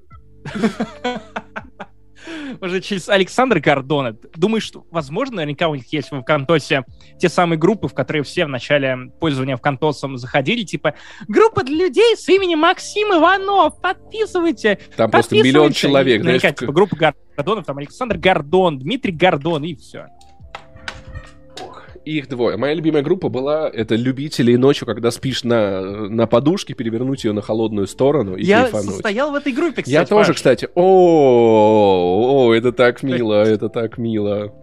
[2.59, 4.15] Может, через Александр Гордона.
[4.35, 6.83] Думаешь, что, возможно, наверняка у них есть в Вконтосе
[7.17, 10.95] те самые группы, в которые все в начале пользования Вконтосом заходили, типа
[11.27, 16.23] «Группа для людей с именем Максим Иванов, подписывайте!» Там просто миллион человек.
[16.23, 16.95] Наверняка, знаешь, типа, группа
[17.35, 20.07] Гордонов, там Александр Гордон, Дмитрий Гордон, и все
[22.17, 22.57] их двое.
[22.57, 27.41] Моя любимая группа была это любители ночью, когда спишь на, на подушке, перевернуть ее на
[27.41, 28.89] холодную сторону и Я кайфануть.
[28.93, 29.89] состоял в этой группе, кстати.
[29.93, 30.69] Я тоже, кстати.
[30.75, 34.53] О, о, это так мило, это так мило.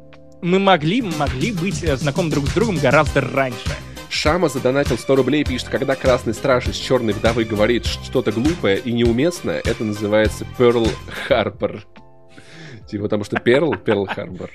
[0.42, 3.70] Мы могли, могли быть э, знакомы друг с другом гораздо раньше.
[4.08, 8.78] Шама задонатил 100 рублей и пишет, когда красный страж из черной вдовы говорит что-то глупое
[8.78, 10.86] и неуместное, это называется Перл
[11.26, 11.84] Харпер.
[12.88, 14.50] Типа потому что Перл, Перл Харбор.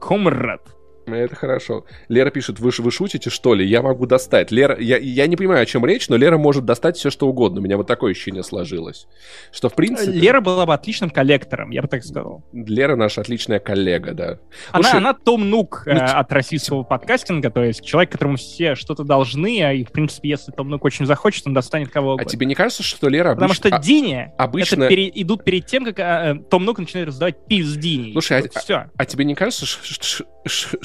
[0.00, 0.62] Комрад.
[1.06, 1.84] Это хорошо.
[2.08, 3.66] Лера пишет, вы, вы шутите, что ли?
[3.66, 4.50] Я могу достать.
[4.50, 7.60] Лера, я, я не понимаю, о чем речь, но Лера может достать все, что угодно.
[7.60, 9.06] У меня вот такое ощущение сложилось.
[9.52, 10.12] Что, в принципе...
[10.12, 12.44] Лера была бы отличным коллектором, я бы так сказал.
[12.52, 14.38] Лера наша отличная коллега, да.
[14.72, 18.74] Она, Слушай, она Том Нук ну, э, от российского подкастинга, то есть человек, которому все
[18.74, 22.26] что-то должны, а и, в принципе, если Том Нук очень захочет, он достанет кого угодно.
[22.26, 23.54] А тебе не кажется, что Лера обычно...
[23.54, 24.88] Потому что а, обычно...
[24.88, 25.10] пере...
[25.14, 28.12] идут перед тем, как а, Том Нук начинает раздавать пиз Дине.
[28.12, 28.74] Слушай, а, все.
[28.74, 30.24] А, а тебе не кажется, что,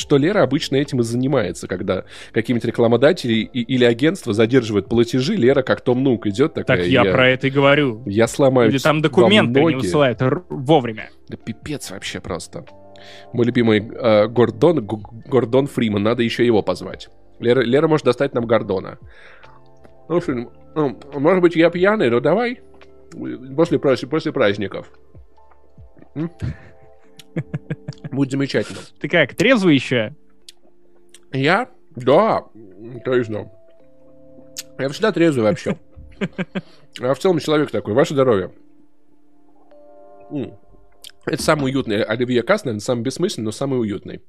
[0.05, 5.63] что Лера обычно этим и занимается, когда какие-нибудь рекламодатели и, или агентства задерживают платежи, Лера
[5.63, 6.77] как Том Нук идет такая.
[6.77, 8.03] Так я, я про это и говорю.
[8.05, 10.19] Я сломаю Или там документы не высылают
[10.49, 11.09] вовремя.
[11.27, 12.65] Да пипец вообще просто.
[13.33, 17.09] Мой любимый э, Гордон, Гордон Фриман, надо еще его позвать.
[17.39, 18.99] Лера, Лера может достать нам Гордона.
[20.07, 20.21] Ну,
[20.75, 22.61] ну, может быть, я пьяный, но давай
[23.55, 24.91] после, после праздников.
[28.15, 28.79] Будет замечательно.
[28.99, 30.15] Ты как, трезвый еще?
[31.31, 31.69] Я?
[31.95, 32.45] Да,
[33.03, 33.51] точно.
[34.77, 35.77] Я всегда трезвый вообще.
[36.99, 37.93] Я в целом человек такой.
[37.93, 38.51] Ваше здоровье.
[41.25, 44.21] Это самый уютный Оливье Каст, наверное, самый бессмысленный, но самый уютный.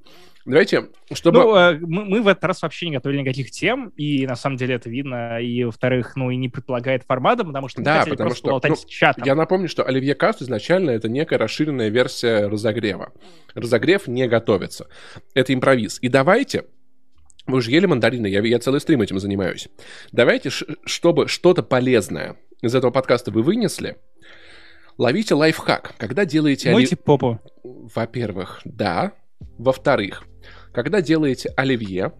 [0.44, 1.40] Давайте, чтобы...
[1.40, 4.56] Ну, э, мы, мы в этот раз вообще не готовили никаких тем, и на самом
[4.56, 8.60] деле это видно, и, во-вторых, ну, и не предполагает формата, потому что да, потому что,
[8.62, 8.76] ну,
[9.24, 13.12] Я напомню, что Оливье Каст изначально это некая расширенная версия разогрева.
[13.54, 14.88] Разогрев не готовится.
[15.34, 15.98] Это импровиз.
[16.00, 16.64] И давайте
[17.46, 19.68] вы уже ели мандарины, я, я целый стрим этим занимаюсь.
[20.12, 23.96] Давайте, чтобы что-то полезное из этого подкаста вы вынесли,
[24.98, 25.94] ловите лайфхак.
[25.98, 26.72] Когда делаете...
[26.72, 27.02] Мойте оли...
[27.02, 27.40] попу.
[27.62, 29.12] Во-первых, да.
[29.58, 30.24] Во-вторых,
[30.72, 32.12] когда делаете оливье,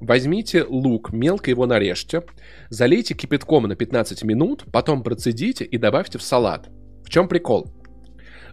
[0.00, 2.22] возьмите лук, мелко его нарежьте,
[2.68, 6.68] залейте кипятком на 15 минут, потом процедите и добавьте в салат.
[7.04, 7.72] В чем прикол?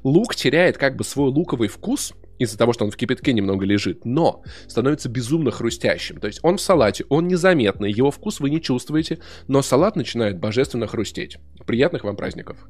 [0.03, 4.05] Лук теряет как бы свой луковый вкус– из-за того, что он в кипятке немного лежит,
[4.05, 6.19] но становится безумно хрустящим.
[6.19, 10.39] То есть он в салате, он незаметный, его вкус вы не чувствуете, но салат начинает
[10.39, 11.37] божественно хрустеть.
[11.65, 12.67] Приятных вам праздников.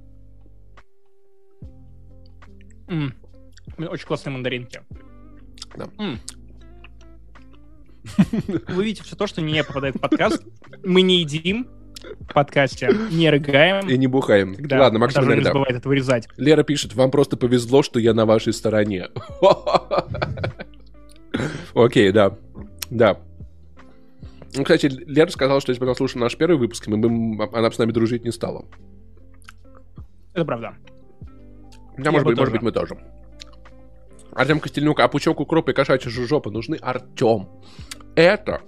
[2.87, 3.89] Mm.
[3.89, 4.81] Очень классные мандаринки.
[5.75, 5.85] Да.
[5.97, 6.17] Mm.
[8.73, 10.43] Вы видите все то, что не попадает в подкаст.
[10.83, 11.67] Мы не едим,
[12.33, 13.87] подкасте не рыгаем.
[13.89, 14.55] И не бухаем.
[14.59, 16.27] Да, Ладно, Максим даже не забывает это вырезать.
[16.37, 19.09] Лера пишет, вам просто повезло, что я на вашей стороне.
[21.73, 22.35] Окей, да.
[22.89, 23.17] Да.
[24.55, 27.69] Ну, кстати, Лера сказала, что если бы она слушала наш первый выпуск, мы бы, она
[27.69, 28.65] бы с нами дружить не стала.
[30.33, 30.73] Это правда.
[31.97, 32.97] Да, может быть, может быть, мы тоже.
[34.33, 37.49] Артем Костельнюк, а пучок укропа и кошачья жопа нужны Артем.
[38.15, 38.61] Это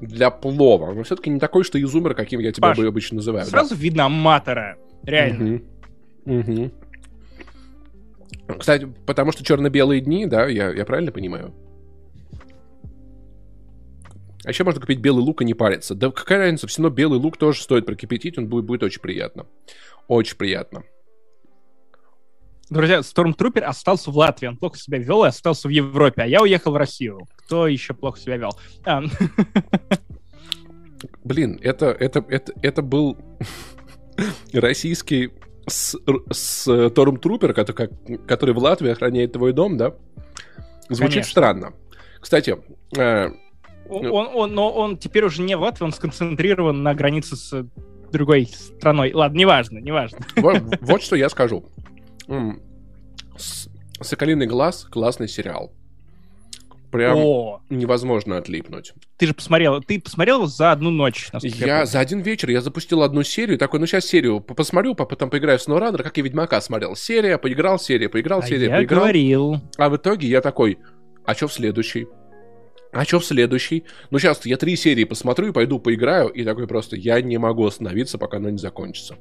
[0.00, 0.94] для плова.
[0.94, 3.44] Но все-таки не такой, что изумер, каким я тебя Паш, бы обычно называю.
[3.44, 3.80] Сразу да?
[3.80, 4.78] видно аматора.
[5.02, 5.60] Реально.
[6.24, 6.38] Угу.
[6.38, 6.70] Угу.
[8.58, 11.52] Кстати, потому что черно-белые дни, да, я, я правильно понимаю?
[14.44, 15.94] А еще можно купить белый лук и не париться.
[15.94, 19.46] Да какая разница, все равно белый лук тоже стоит прокипятить, он будет, будет очень приятно.
[20.06, 20.84] Очень приятно.
[22.74, 26.42] Друзья, Stormtrooper остался в Латвии, он плохо себя вел и остался в Европе, а я
[26.42, 27.20] уехал в Россию.
[27.36, 28.50] Кто еще плохо себя вел?
[28.84, 29.00] А.
[31.24, 33.16] Блин, это, это, это, это был
[34.52, 35.30] российский
[35.68, 35.96] с,
[36.32, 37.90] с Stormtrooper, который,
[38.26, 39.94] который в Латвии охраняет твой дом, да?
[40.88, 41.30] Звучит Конечно.
[41.30, 41.74] странно.
[42.20, 42.56] Кстати,
[42.98, 43.28] э,
[43.88, 47.66] он, он, но он теперь уже не в Латвии, он сконцентрирован на границе с
[48.10, 49.12] другой страной.
[49.12, 50.18] Ладно, неважно, неважно.
[50.34, 51.64] Вот, вот что я скажу.
[54.00, 55.72] «Соколиный глаз»— классный сериал.
[56.94, 57.60] Прям О!
[57.70, 58.92] невозможно отлипнуть.
[59.16, 61.28] Ты же посмотрел, ты посмотрел за одну ночь.
[61.42, 65.28] Я, я за один вечер, я запустил одну серию, такой, ну сейчас серию посмотрю, потом
[65.28, 66.94] поиграю в SnowRunner, как и Ведьмака смотрел.
[66.94, 69.00] Серия, поиграл, серия, поиграл, а серия, я поиграл.
[69.00, 69.56] говорил.
[69.76, 70.78] А в итоге я такой,
[71.26, 72.06] а что в следующий?
[72.92, 73.82] А что в следующий?
[74.10, 77.66] Ну, сейчас я три серии посмотрю и пойду поиграю, и такой просто, я не могу
[77.66, 79.16] остановиться, пока она не закончится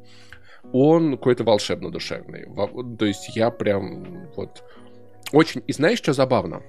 [0.71, 2.45] он какой-то волшебно душевный.
[2.97, 4.63] То есть я прям вот
[5.31, 5.63] очень...
[5.67, 6.61] И знаешь, что забавно?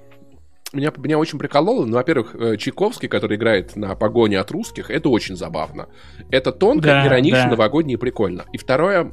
[0.73, 1.85] Меня, меня очень прикололо.
[1.85, 5.89] Ну, во-первых, э, Чайковский, который играет на погоне от русских, это очень забавно.
[6.31, 7.51] Это тонко, да, иронично, да.
[7.51, 8.45] новогодне и прикольно.
[8.53, 9.13] И второе,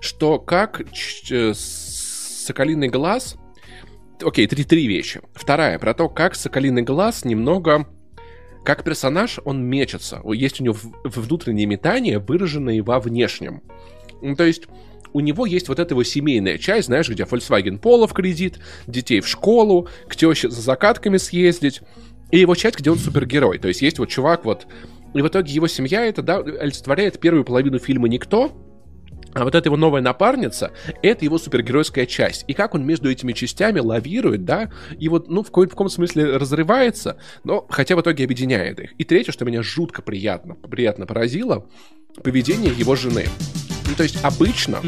[0.00, 0.82] что как
[1.30, 3.36] э, Соколиный глаз...
[4.22, 5.20] Окей, три, три вещи.
[5.34, 7.88] Вторая, про то, как Соколиный глаз немного
[8.66, 10.20] как персонаж он мечется.
[10.24, 13.62] Есть у него внутреннее метание, выраженное во внешнем.
[14.20, 14.64] Ну, то есть
[15.12, 19.20] у него есть вот эта его семейная часть, знаешь, где Volkswagen Polo в кредит, детей
[19.20, 21.80] в школу, к теще за закатками съездить,
[22.32, 23.58] и его часть, где он супергерой.
[23.58, 24.66] То есть есть вот чувак вот...
[25.14, 28.52] И в итоге его семья это, да, олицетворяет первую половину фильма «Никто»,
[29.36, 30.72] а вот эта его новая напарница,
[31.02, 32.44] это его супергеройская часть.
[32.48, 37.18] И как он между этими частями лавирует, да, и вот, ну, в каком-то смысле разрывается,
[37.44, 38.92] но хотя в итоге объединяет их.
[38.96, 41.66] И третье, что меня жутко приятно, приятно поразило,
[42.22, 43.26] поведение его жены.
[43.86, 44.80] Ну, то есть обычно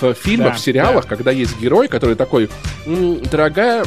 [0.00, 1.08] в фильмах, да, в сериалах, да.
[1.08, 2.48] когда есть герой, который такой,
[2.86, 3.84] дорогая,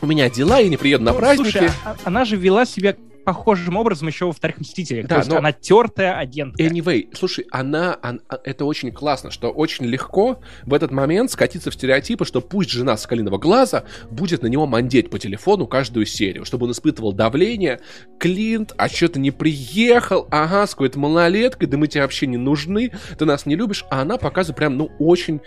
[0.00, 1.50] у меня дела, я не приеду на ну, праздники.
[1.50, 5.06] Слушай, а, она же вела себя похожим образом еще во вторых Мстителях.
[5.06, 5.38] Да, То есть но...
[5.38, 6.62] она тертая агентка.
[6.62, 8.20] Anyway, слушай, она, она...
[8.44, 12.96] Это очень классно, что очень легко в этот момент скатиться в стереотипы, что пусть жена
[12.96, 17.80] Соколиного Глаза будет на него мандеть по телефону каждую серию, чтобы он испытывал давление.
[18.18, 20.26] Клинт, а что ты не приехал?
[20.30, 23.84] Ага, с какой-то малолеткой, да мы тебе вообще не нужны, ты нас не любишь.
[23.90, 25.40] А она показывает прям, ну, очень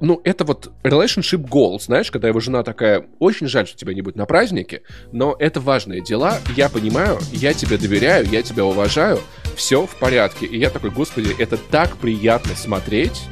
[0.00, 4.02] ну, это вот relationship goals, знаешь, когда его жена такая, очень жаль, что тебя не
[4.02, 9.18] будет на празднике, но это важные дела, я понимаю, я тебе доверяю, я тебя уважаю,
[9.56, 10.46] все в порядке.
[10.46, 13.22] И я такой, господи, это так приятно смотреть,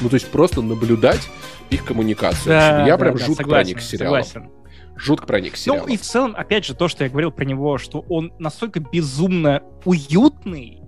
[0.00, 1.28] ну, то есть просто наблюдать
[1.70, 2.46] их коммуникацию.
[2.46, 4.24] Да, я да, прям да, жутко согласен, проник сериалом.
[4.24, 4.50] Согласен.
[4.96, 5.86] Жутко проник сериалом.
[5.86, 8.80] Ну, и в целом, опять же, то, что я говорил про него, что он настолько
[8.80, 10.79] безумно уютный,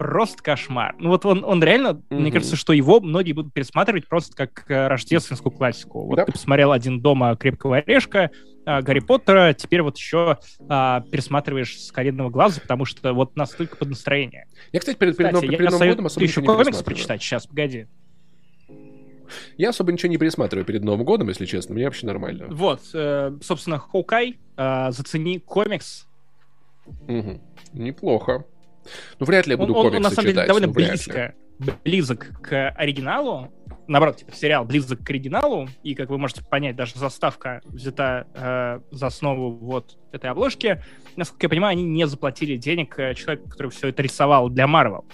[0.00, 0.96] просто кошмар.
[0.98, 2.18] Ну вот он, он реально, mm-hmm.
[2.18, 6.06] мне кажется, что его многие будут пересматривать просто как э, рождественскую классику.
[6.06, 6.24] Вот да.
[6.24, 8.30] ты посмотрел «Один дома» «Крепкого орешка»,
[8.64, 10.38] э, Гарри Поттера, теперь вот еще
[10.70, 14.46] а, пересматриваешь с «Каринного глаза», потому что вот настолько под настроение.
[14.72, 17.86] Я, кстати, перед, перед, кстати, перед, перед Новым годом особо еще комикс прочитать сейчас, погоди.
[19.58, 21.74] Я особо ничего не пересматриваю перед Новым годом, если честно.
[21.74, 22.46] Мне вообще нормально.
[22.48, 26.06] Вот, э, собственно, Хоукай, э, зацени комикс.
[27.06, 27.38] Угу.
[27.74, 28.46] Неплохо.
[29.18, 31.34] Ну, вряд ли я буду он, комиксы он, на самом деле, довольно ну, близко,
[31.84, 33.52] близок к оригиналу.
[33.86, 38.80] Наоборот, типа, сериал близок к оригиналу, и, как вы можете понять, даже заставка взята э,
[38.92, 40.82] за основу вот этой обложки.
[41.16, 45.04] Насколько я понимаю, они не заплатили денег э, человеку, который все это рисовал для Marvel.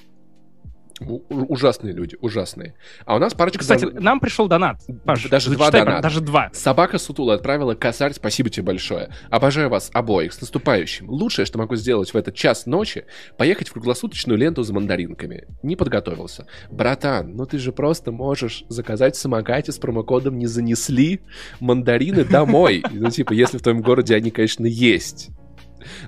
[1.01, 2.75] Ужасные люди, ужасные.
[3.05, 3.61] А у нас парочка...
[3.61, 4.03] Кстати, дон...
[4.03, 4.81] нам пришел донат.
[5.05, 6.03] Паш, даже два доната.
[6.03, 6.51] Даже два.
[6.53, 9.11] Собака Сутула отправила косарь, спасибо тебе большое.
[9.31, 11.09] Обожаю вас обоих, с наступающим.
[11.11, 13.05] Лучшее, что могу сделать в этот час ночи,
[13.37, 15.47] поехать в круглосуточную ленту за мандаринками.
[15.63, 16.47] Не подготовился.
[16.71, 21.21] Братан, ну ты же просто можешь заказать в самокате с промокодом «Не занесли»
[21.61, 22.83] мандарины домой.
[22.99, 25.31] Ну типа, если в твоем городе они, конечно, есть.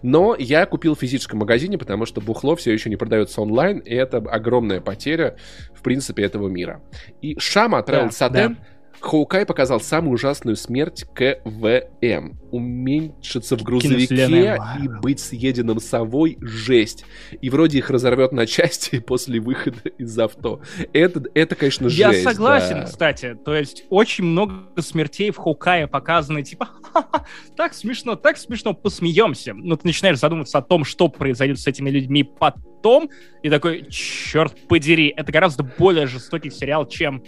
[0.02, 3.94] Но я купил в физическом магазине, потому что бухло все еще не продается онлайн, и
[3.94, 5.36] это огромная потеря,
[5.74, 6.82] в принципе, этого мира.
[7.22, 8.54] И Шама отправил да, Сатен.
[8.54, 12.38] Да Хоукай показал самую ужасную смерть КВМ.
[12.50, 17.04] Уменьшиться в грузовике и быть съеденным совой— жесть.
[17.40, 20.60] И вроде их разорвет на части после выхода из авто.
[20.92, 22.24] Это, это конечно, Я жесть.
[22.24, 22.84] согласен, да.
[22.84, 23.36] кстати.
[23.44, 27.24] То есть очень много смертей в Хоукае показаны, типа, «Ха-ха,
[27.56, 29.54] так смешно, так смешно, посмеемся.
[29.54, 33.10] Но ты начинаешь задумываться о том, что произойдет с этими людьми потом,
[33.42, 37.22] и такой, черт подери, это гораздо более жестокий сериал, чем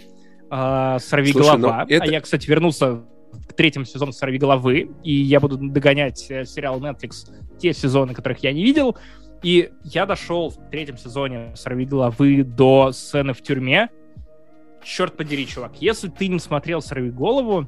[0.51, 1.85] э, «Сорви Слушай, голова».
[1.87, 3.01] ну это- А я, кстати, вернулся
[3.47, 8.39] к третьему сезону «Сорви головы», и я буду догонять э, сериал Netflix, те сезоны, которых
[8.43, 8.97] я не видел,
[9.41, 13.89] и я дошел в третьем сезоне «Сорви головы» до сцены в тюрьме.
[14.83, 17.67] Черт подери, чувак, если ты не смотрел «Сорви голову»,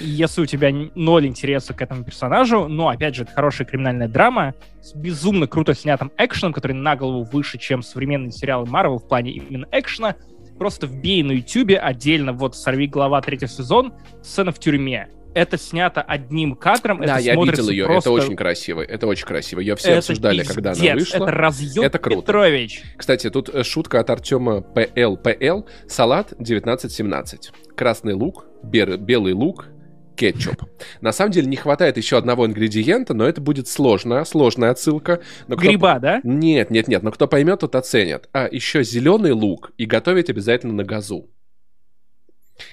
[0.00, 4.54] если у тебя ноль интереса к этому персонажу, но, опять же, это хорошая криминальная драма
[4.82, 9.32] с безумно круто снятым экшеном, который на голову выше, чем современные сериалы Марвел в плане
[9.32, 10.16] именно экшена,
[10.62, 15.08] просто вбей на Ютубе отдельно, вот «Сорви голова», третий сезон, сцена в тюрьме.
[15.34, 18.10] Это снято одним кадром, Да, это я видел ее, просто...
[18.10, 19.58] это очень красиво, это очень красиво.
[19.60, 21.24] Ее все это обсуждали, когда она пиздец, вышла.
[21.24, 22.20] Это разъем Это круто.
[22.20, 22.82] Петрович.
[22.96, 25.16] Кстати, тут э, шутка от Артема ПЛ.
[25.16, 25.62] ПЛ.
[25.88, 27.50] Салат 1917.
[27.76, 29.66] Красный лук, бер- белый лук,
[30.14, 30.62] кетчуп.
[31.00, 35.20] На самом деле не хватает еще одного ингредиента, но это будет сложно, сложная отсылка.
[35.48, 36.20] Но кто- Гриба, да?
[36.22, 38.28] Нет, нет, нет, но кто поймет, тот оценит.
[38.32, 41.28] А еще зеленый лук и готовить обязательно на газу.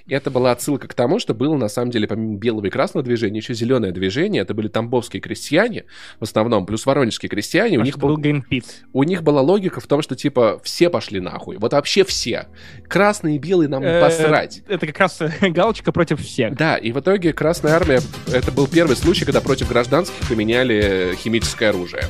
[0.08, 3.40] Это была отсылка к тому, что было на самом деле помимо белого и красного движения
[3.40, 4.42] еще зеленое движение.
[4.42, 5.86] Это были тамбовские крестьяне,
[6.20, 7.78] в основном, плюс воронежские крестьяне.
[7.78, 8.84] У Потому них был Гринпис.
[8.94, 11.58] у них была логика в том, что типа все пошли нахуй.
[11.58, 12.48] Вот вообще все.
[12.88, 14.62] Красные и белые нам Э, посрать.
[14.68, 16.56] Это как раз галочка против всех.
[16.56, 18.02] Да, и в итоге Красная Армия,
[18.32, 22.04] это был первый случай, когда против гражданских применяли химическое оружие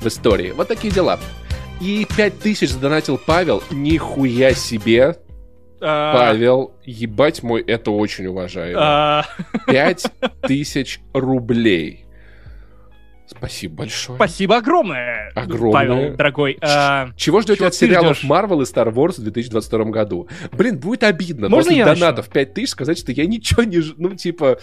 [0.00, 0.52] в истории.
[0.52, 1.18] Вот такие дела.
[1.80, 3.62] И 5000 задонатил Павел.
[3.70, 5.14] Нихуя себе, А,
[5.80, 6.72] Павел.
[6.84, 8.78] Ебать мой, это очень уважаемо.
[8.80, 9.24] а,
[9.66, 12.04] 5000 рублей.
[13.30, 14.16] Спасибо большое.
[14.16, 15.72] Спасибо огромное, Огромное.
[15.72, 16.56] Павел, дорогой.
[16.62, 18.24] А, Чего ждете Чего от сериалов?
[18.24, 20.28] Marvel и Star Wars в 2022 году?
[20.52, 23.82] Блин, будет обидно Можно после я донатов 5000 сказать, что я ничего не...
[23.98, 24.58] Ну, типа...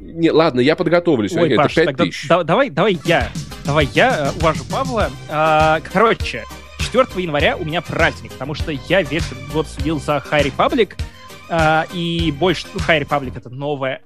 [0.00, 1.32] Не, ладно, я подготовлюсь.
[1.32, 2.28] Ой, Окей, Паш, это тогда 5000.
[2.28, 3.30] да- давай, давай я,
[3.64, 5.08] давай я э, уважу Павла.
[5.30, 6.44] А, короче,
[6.92, 10.94] 4 января у меня праздник, потому что я весь этот год следил за High Republic,
[11.48, 14.02] а, и больше, ну, High Republic— это новая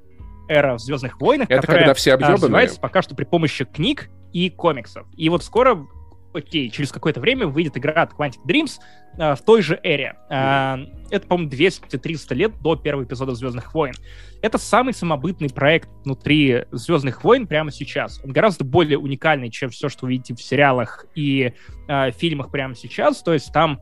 [0.48, 2.36] эра в «Звездных войнах», Это которая когда все а, объебанные?
[2.36, 5.06] развивается пока что при помощи книг и комиксов.
[5.16, 5.86] И вот скоро,
[6.35, 8.78] окей, через какое-то время выйдет игра от Quantic Dreams
[9.19, 10.16] а, в той же эре.
[10.28, 10.81] А,
[11.11, 13.94] это, по-моему, 200-300 лет до первого эпизода «Звездных войн».
[14.43, 18.20] Это самый самобытный проект внутри «Звездных войн» прямо сейчас.
[18.24, 21.55] Он гораздо более уникальный, чем все, что вы видите в сериалах и
[21.89, 23.23] а, фильмах прямо сейчас.
[23.23, 23.81] То есть там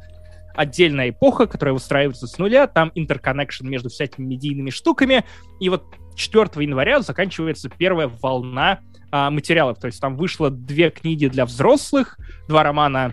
[0.54, 5.24] отдельная эпоха, которая выстраивается с нуля, там интерконнекшн между всякими медийными штуками,
[5.60, 5.84] и вот
[6.14, 8.80] 4 января заканчивается первая волна
[9.12, 12.18] а, материалов, то есть там вышло две книги для взрослых,
[12.48, 13.12] два романа,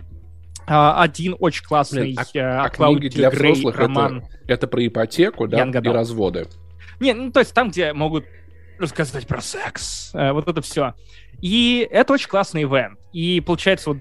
[0.66, 4.18] а, один очень классный Блин, а- э, А книги для Грей взрослых роман.
[4.18, 6.48] это, это про ипотеку, да, и разводы.
[7.00, 8.24] Не, ну то есть там, где могут
[8.78, 10.94] рассказать про секс, э, вот это все.
[11.42, 12.98] И это очень классный ивент.
[13.12, 13.98] И получается, вот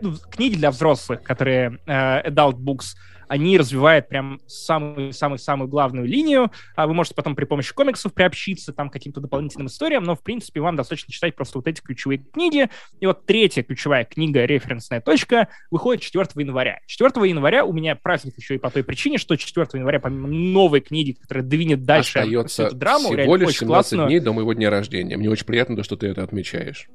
[0.00, 2.96] ну, книги для взрослых, которые э, adult books,
[3.28, 6.50] они развивают прям самую-самую-самую главную линию.
[6.76, 10.22] А вы можете потом при помощи комиксов приобщиться там к каким-то дополнительным историям, но, в
[10.22, 12.68] принципе, вам достаточно читать просто вот эти ключевые книги.
[13.00, 16.80] И вот третья ключевая книга, референсная точка, выходит 4 января.
[16.86, 20.80] 4 января у меня праздник еще и по той причине, что 4 января, помимо новой
[20.80, 24.32] книги, которая двинет дальше всю Остается эту драму, всего лишь очень 17 классную, дней до
[24.32, 25.16] моего дня рождения.
[25.16, 26.88] Мне очень приятно, то, что ты это отмечаешь.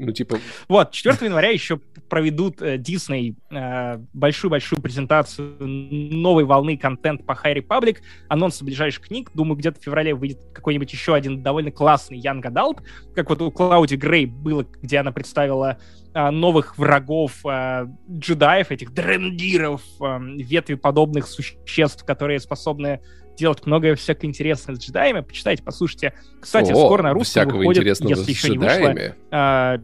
[0.00, 1.78] Ну, типа, Вот, 4 января еще
[2.08, 7.98] проведут э, Disney э, большую-большую презентацию новой волны контент по High Republic,
[8.28, 9.30] анонсы ближайших книг.
[9.34, 12.82] Думаю, где-то в феврале выйдет какой-нибудь еще один довольно классный Young Adult,
[13.14, 15.78] как вот у Клауди Грей было, где она представила
[16.14, 23.02] э, новых врагов э, джедаев, этих дрендиров, э, ветви подобных существ, которые способны
[23.40, 25.20] делать многое всякое интересное с джедаями.
[25.20, 26.14] Почитайте, послушайте.
[26.40, 28.94] Кстати, о, скоро на русском выходит, если еще не вышло,
[29.30, 29.78] э,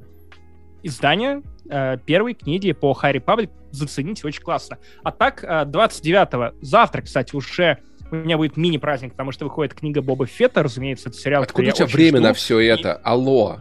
[0.83, 3.51] издание э, первой книги по High Republic.
[3.73, 4.78] Зацените, очень классно.
[5.03, 7.78] А так, э, 29-го, завтра, кстати, уже
[8.11, 11.73] у меня будет мини-праздник, потому что выходит книга Боба Фетта, разумеется, это сериал, Откуда у
[11.73, 12.28] тебя время жду.
[12.28, 12.95] на все это?
[12.95, 13.59] Алло.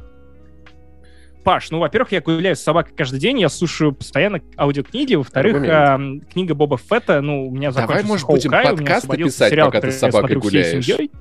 [1.45, 6.21] Паш, ну, во-первых, я гуляю с собакой каждый день, я слушаю постоянно аудиокниги, во-вторых, эм,
[6.21, 9.67] книга Боба Фетта, ну, у меня Давай, закончился может, будем Хоукай, подкасты освободился писать, сериал,
[9.67, 10.85] пока ты с собакой всей гуляешь?
[10.85, 11.11] семьей.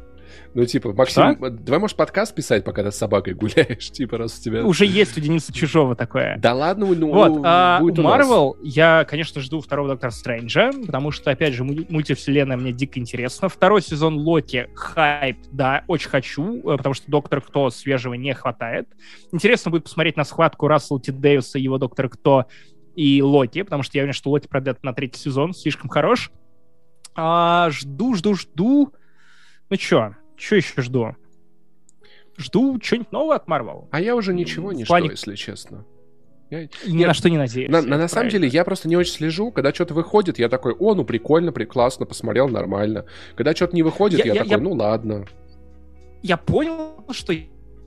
[0.55, 1.51] Ну, типа, Максим, Что?
[1.51, 4.65] давай, может, подкаст писать, пока ты с собакой гуляешь, типа, раз у тебя...
[4.65, 6.39] Уже есть у Дениса Чужого такое.
[6.39, 11.33] Да ладно, ну, вот, а, у Марвел я, конечно, жду второго Доктора Стрэнджа, потому что,
[11.33, 13.49] опять же, мультивселенная мне дико интересна.
[13.49, 18.89] Второй сезон Локи, хайп, да, очень хочу, э, потому что Доктор Кто свежего не хватает.
[19.33, 21.11] Интересно будет посмотреть на схватку Рассела Т.
[21.11, 22.47] Дэвиса и его Доктора Кто
[22.95, 26.31] и Локи, потому что я уверен, что Локи пройдет на третий сезон, слишком хорош.
[27.17, 28.93] А, жду, жду, жду.
[29.71, 30.15] Ну чё,
[30.45, 31.17] чё еще жду?
[32.37, 33.89] Жду что-нибудь нового от Marvel.
[33.91, 35.07] А я уже ничего не плане...
[35.07, 35.85] жду, если честно.
[36.51, 37.71] Я, Ни я, на что не надеюсь.
[37.71, 39.51] На, на, на самом деле, я просто не очень слежу.
[39.51, 43.07] Когда что-то выходит, я такой, о, ну прикольно, при, классно, посмотрел, нормально.
[43.35, 44.59] Когда что-то не выходит, я, я, я такой, я...
[44.59, 45.25] ну ладно.
[46.23, 47.35] Я понял, что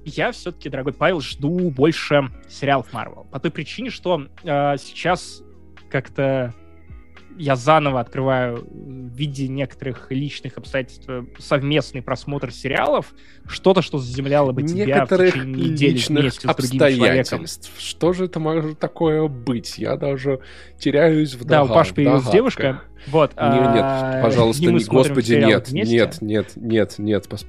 [0.06, 3.30] я все-таки, дорогой Павел, жду больше сериалов Marvel.
[3.30, 5.44] По той причине, что э, сейчас
[5.90, 6.54] как-то
[7.38, 13.14] я заново открываю в виде некоторых личных обстоятельств э, совместный просмотр сериалов,
[13.48, 17.46] что-то, что заземляло бы тебя некоторых в течение недели вместе с другим человеком.
[17.78, 19.78] Что же это может такое быть?
[19.78, 20.40] Я даже
[20.80, 22.82] теряюсь в Да, у Паши появилась девушка.
[23.08, 25.88] Вот, не, нет, а, пожалуйста, не, господи, нет, нет,
[26.22, 26.22] нет,
[26.58, 27.00] нет, нет,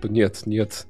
[0.06, 0.86] нет, нет.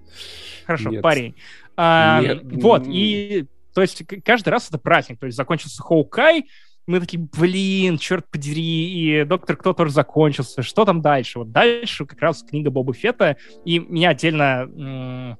[0.67, 1.03] Хорошо, нет.
[1.03, 1.35] парень.
[1.77, 2.43] А, нет.
[2.43, 3.47] Вот, и
[3.79, 5.21] то есть каждый раз это праздник.
[5.21, 6.47] То есть закончился Хоукай,
[6.89, 11.39] мы такие, блин, черт подери, и Доктор Кто тоже закончился, что там дальше?
[11.39, 15.37] Вот дальше как раз книга Боба Фетта, и меня отдельно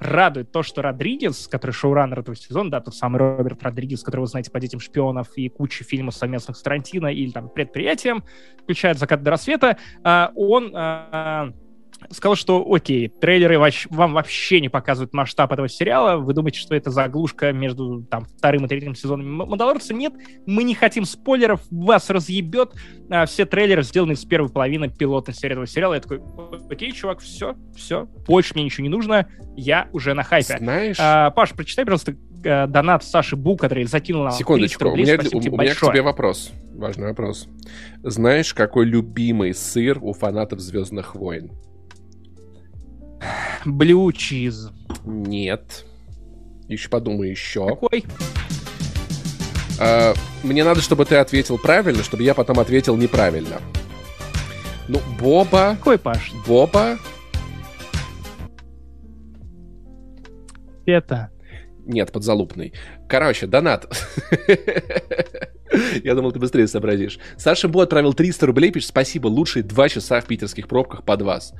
[0.00, 4.30] радует то, что Родригес, который шоураннер этого сезона, да, тот самый Роберт Родригес, которого вы
[4.30, 8.24] знаете по «Детям шпионов» и куча фильмов совместных с Тарантино или там «Предприятием»,
[8.62, 11.52] включая «Закат до рассвета», а, он а,
[12.10, 13.58] сказал, что окей, трейлеры
[13.90, 18.64] вам вообще не показывают масштаб этого сериала, вы думаете, что это заглушка между там, вторым
[18.64, 19.94] и третьим сезонами Мандалорца?
[19.94, 20.14] Нет,
[20.46, 22.72] мы не хотим спойлеров, вас разъебет.
[23.10, 25.94] А, все трейлеры сделаны с первой половины пилотной серии этого сериала.
[25.94, 26.20] Я такой,
[26.70, 30.58] окей, чувак, все, все, больше мне ничего не нужно, я уже на хайпе.
[30.58, 30.96] Знаешь...
[30.98, 32.14] А, Паш, прочитай, пожалуйста,
[32.44, 35.04] э, донат Саши Бу, который закинул нам Секундочку, рублей.
[35.04, 37.48] у меня, у, у меня к тебе вопрос, важный вопрос.
[38.02, 41.52] Знаешь, какой любимый сыр у фанатов «Звездных войн»?
[43.64, 44.70] Blue cheese.
[45.04, 45.84] Нет.
[46.68, 47.66] Еще подумай еще.
[47.66, 48.04] Какой?
[49.78, 53.60] А, мне надо, чтобы ты ответил правильно, чтобы я потом ответил неправильно.
[54.88, 55.76] Ну, Боба...
[55.78, 56.32] Какой, Паш?
[56.46, 56.98] Боба...
[60.86, 61.30] Это...
[61.90, 62.72] Нет, подзалупный.
[63.08, 63.88] Короче, донат.
[66.04, 67.18] Я думал, ты быстрее сообразишь.
[67.36, 71.52] Саша Бо отправил 300 рублей, пишет, спасибо, лучшие два часа в питерских пробках под вас.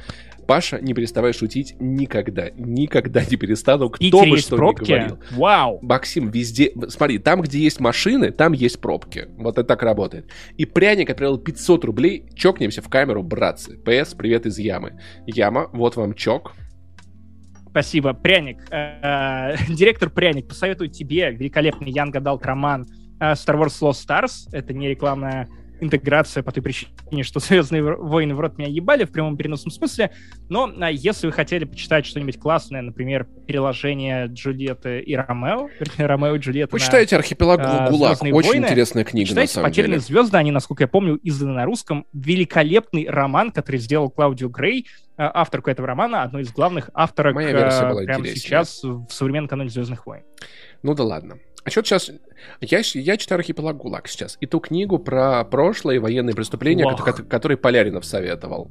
[0.47, 2.51] Паша, не переставай шутить никогда.
[2.57, 4.83] Никогда не перестану, кто бы что пробки?
[4.83, 5.19] ни говорил.
[5.33, 5.79] Вау!
[5.83, 6.73] Максим, везде...
[6.89, 9.29] Смотри, там, где есть машины, там есть пробки.
[9.37, 10.27] Вот это так работает.
[10.57, 12.27] И пряник отправил 500 рублей.
[12.35, 13.79] Чокнемся в камеру, братцы.
[13.79, 15.01] ПС, привет из Ямы.
[15.27, 16.53] Яма, вот вам чок.
[17.71, 18.13] Спасибо.
[18.13, 18.67] Пряник.
[18.71, 22.87] Э, директор Пряник, посоветую тебе великолепный Янг Адалт роман
[23.21, 24.49] э, Star Wars Lost Stars.
[24.53, 25.49] Это не рекламная
[25.81, 30.11] интеграция по той причине, что «Звездные войны» в рот меня ебали в прямом переносном смысле.
[30.49, 36.37] Но а, если вы хотели почитать что-нибудь классное, например, переложение Джульетты и Ромео, вернее, Ромео
[36.37, 40.07] и Джульетта Почитайте «Архипелаг а, ГУЛАГ», очень войны, интересная книга, Читайте на самом «Потерянные деле.
[40.07, 42.07] звезды», они, насколько я помню, изданы на русском.
[42.13, 44.87] Великолепный роман, который сделал Клаудио Грей,
[45.17, 49.49] а, авторку этого романа, одной из главных авторок Моя версия была прямо сейчас в современном
[49.49, 50.23] каноне «Звездных войн».
[50.83, 51.39] Ну да ладно.
[51.65, 52.11] А что сейчас...
[52.61, 54.39] Я, я читаю «Архипелаг ГУЛАГ» сейчас.
[54.41, 58.71] И ту книгу про прошлое и военные преступления, который, который Поляринов советовал.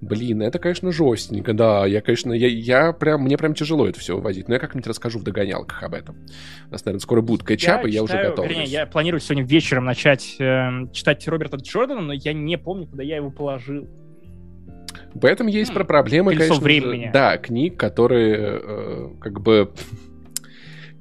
[0.00, 1.86] Блин, это, конечно, жестенько, да.
[1.86, 4.48] Я, конечно, я, я прям, мне прям тяжело это все вывозить.
[4.48, 6.16] Но я как-нибудь расскажу в догонялках об этом.
[6.68, 8.48] У нас, наверное, скоро будут кэтчапы, я, я читаю, уже готов.
[8.48, 13.02] Вернее, я планирую сегодня вечером начать э, читать Роберта Джордана, но я не помню, куда
[13.02, 13.88] я его положил.
[15.14, 16.60] В этом есть хм, про проблемы, конечно.
[16.60, 17.10] времени.
[17.12, 19.72] Да, книг, которые э, как бы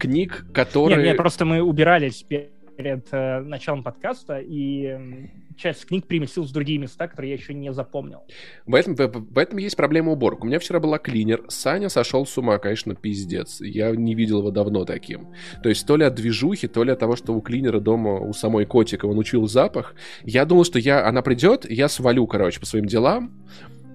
[0.03, 0.97] книг, которые...
[0.97, 6.79] Нет, нет, просто мы убирались перед э, началом подкаста, и часть книг переместилась в другие
[6.79, 8.23] места, которые я еще не запомнил.
[8.65, 10.43] В этом, в, в этом есть проблема уборок.
[10.43, 11.43] У меня вчера была клинер.
[11.47, 13.61] Саня сошел с ума, конечно, пиздец.
[13.61, 15.27] Я не видел его давно таким.
[15.61, 18.33] То есть то ли от движухи, то ли от того, что у клинера дома, у
[18.33, 19.95] самой котика, он учил запах.
[20.23, 23.31] Я думал, что я, она придет, я свалю, короче, по своим делам.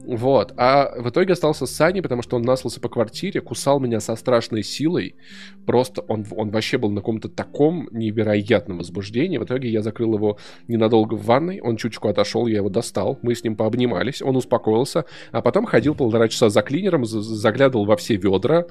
[0.09, 0.55] Вот.
[0.56, 4.16] А в итоге остался с Саней, потому что он наслался по квартире, кусал меня со
[4.16, 5.16] страшной силой.
[5.66, 9.36] Просто он, он вообще был на каком-то таком невероятном возбуждении.
[9.36, 13.35] В итоге я закрыл его ненадолго в ванной, он чуточку отошел, я его достал, мы
[13.35, 18.16] с ним пообнимались, он успокоился, а потом ходил полтора часа за клинером, заглядывал во все
[18.16, 18.64] ведра,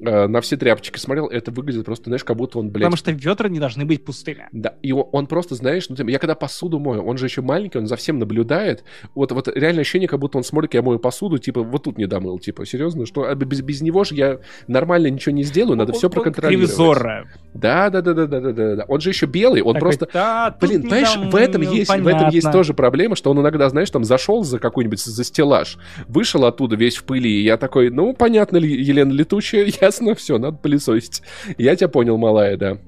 [0.00, 1.26] э, на все тряпочки смотрел.
[1.26, 2.84] Это выглядит просто, знаешь, как будто он, блядь...
[2.84, 4.46] Потому что ведра не должны быть пустыми.
[4.52, 7.78] Да, и он, он просто, знаешь, ну, я когда посуду мою, он же еще маленький,
[7.78, 8.84] он за всем наблюдает.
[9.16, 12.06] Вот, вот реально ощущение, как будто он смотрит, я мою посуду, типа, вот тут не
[12.06, 14.38] домыл, типа, серьезно, что а без, без него же я
[14.68, 16.68] нормально ничего не сделаю, надо он, все проконтролировать.
[16.68, 17.28] Ревизора.
[17.54, 18.84] Да, да, да, да, да, да, да, да.
[18.88, 20.08] Он же еще белый, он так просто...
[20.12, 23.90] Да, Блин, понимаешь, в этом, есть, в этом есть тоже проблема, что он иногда, знаешь,
[23.90, 25.78] там зашел за какой-нибудь за стеллаж,
[26.08, 30.56] вышел оттуда весь в пыли, и я такой, ну, понятно, Елена Летучая, ясно, все, надо
[30.56, 31.22] пылесосить.
[31.58, 32.78] Я тебя понял, малая, да.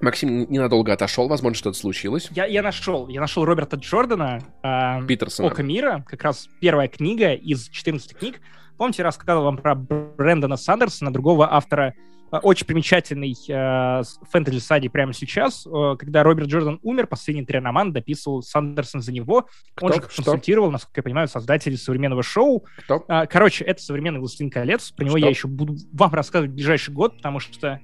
[0.00, 2.28] Максим ненадолго отошел, возможно, что-то случилось.
[2.34, 5.48] Я, я нашел, я нашел Роберта Джордана, э, Питерсона.
[5.48, 8.40] «Око мира», как раз первая книга из 14 книг.
[8.76, 11.94] Помните, я рассказывал вам про Брэндона Сандерсона, другого автора,
[12.30, 15.66] э, очень примечательный э, фэнтези-сади прямо сейчас.
[15.66, 19.48] Э, когда Роберт Джордан умер, последний три романа дописывал Сандерсон за него.
[19.74, 19.86] Кто?
[19.86, 20.22] Он же что?
[20.22, 22.64] консультировал, насколько я понимаю, создателей современного шоу.
[22.84, 23.04] Кто?
[23.08, 24.92] Э, короче, это современный «Властелин колец».
[24.92, 25.26] Про него что?
[25.26, 27.80] я еще буду вам рассказывать в ближайший год, потому что а,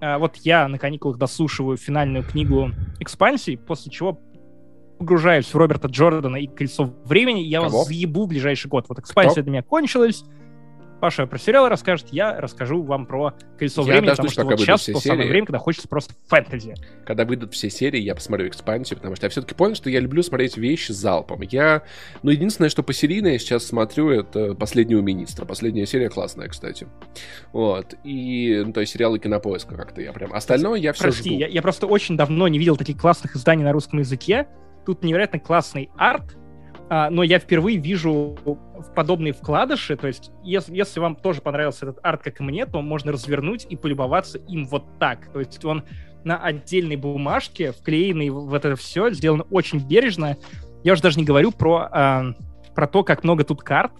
[0.00, 2.70] вот я на каникулах дослушиваю финальную книгу
[3.00, 4.20] экспансии, после чего
[4.98, 7.78] погружаюсь в Роберта Джордана и Кольцо времени, я Кого?
[7.78, 8.86] вас заебу в ближайший год.
[8.88, 9.42] Вот экспансия Кто?
[9.42, 10.24] для меня кончилась,
[11.00, 14.84] Паша про сериал расскажет, я расскажу вам про «Колесо я времени», потому что вот сейчас
[14.84, 15.08] то серии.
[15.08, 16.74] самое время, когда хочется просто фэнтези.
[17.06, 20.22] Когда выйдут все серии, я посмотрю экспансию, потому что я все-таки понял, что я люблю
[20.22, 21.42] смотреть вещи залпом.
[21.42, 21.82] Я,
[22.22, 25.44] ну, единственное, что по серийно я сейчас смотрю, это «Последнего министра».
[25.44, 26.88] Последняя серия классная, кстати.
[27.52, 27.94] Вот.
[28.02, 30.32] И, ну, то есть сериалы Кинопоиска как-то я прям...
[30.32, 31.38] Остальное я все Прости, жду.
[31.38, 34.48] Я, я просто очень давно не видел таких классных изданий на русском языке.
[34.84, 36.36] Тут невероятно классный арт,
[36.90, 38.36] а, но я впервые вижу
[38.94, 42.80] подобные вкладыши, то есть если, если вам тоже понравился этот арт, как и мне, то
[42.80, 45.84] можно развернуть и полюбоваться им вот так, то есть он
[46.24, 50.36] на отдельной бумажке, вклеенный в это все, сделан очень бережно.
[50.82, 53.92] Я уже даже не говорю про, э, про то, как много тут карт,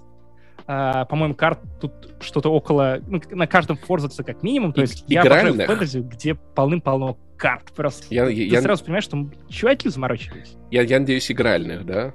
[0.66, 2.98] Uh, по-моему, карт тут что-то около...
[3.06, 4.74] Ну, на каждом форзаце как минимум.
[4.74, 7.73] То есть я обожаю фэнтези, где полным-полно карт.
[7.74, 8.60] Просто я, я, ты я...
[8.60, 10.59] сразу понимаешь, что чуваки заморочились.
[10.70, 12.12] Я, я надеюсь, игральных, да?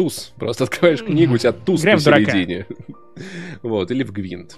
[0.00, 0.32] Туз.
[0.38, 2.66] Просто открываешь книгу, у тебя туз Играем посередине.
[3.62, 4.56] Вот, или в гвинт.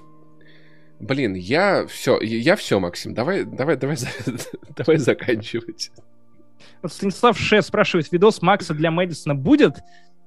[1.00, 3.96] Блин, я все, я все, Максим, давай, давай, давай,
[4.76, 5.90] давай заканчивать.
[6.80, 9.78] Вот Станислав Ше спрашивает, видос Макса для Мэдисона будет?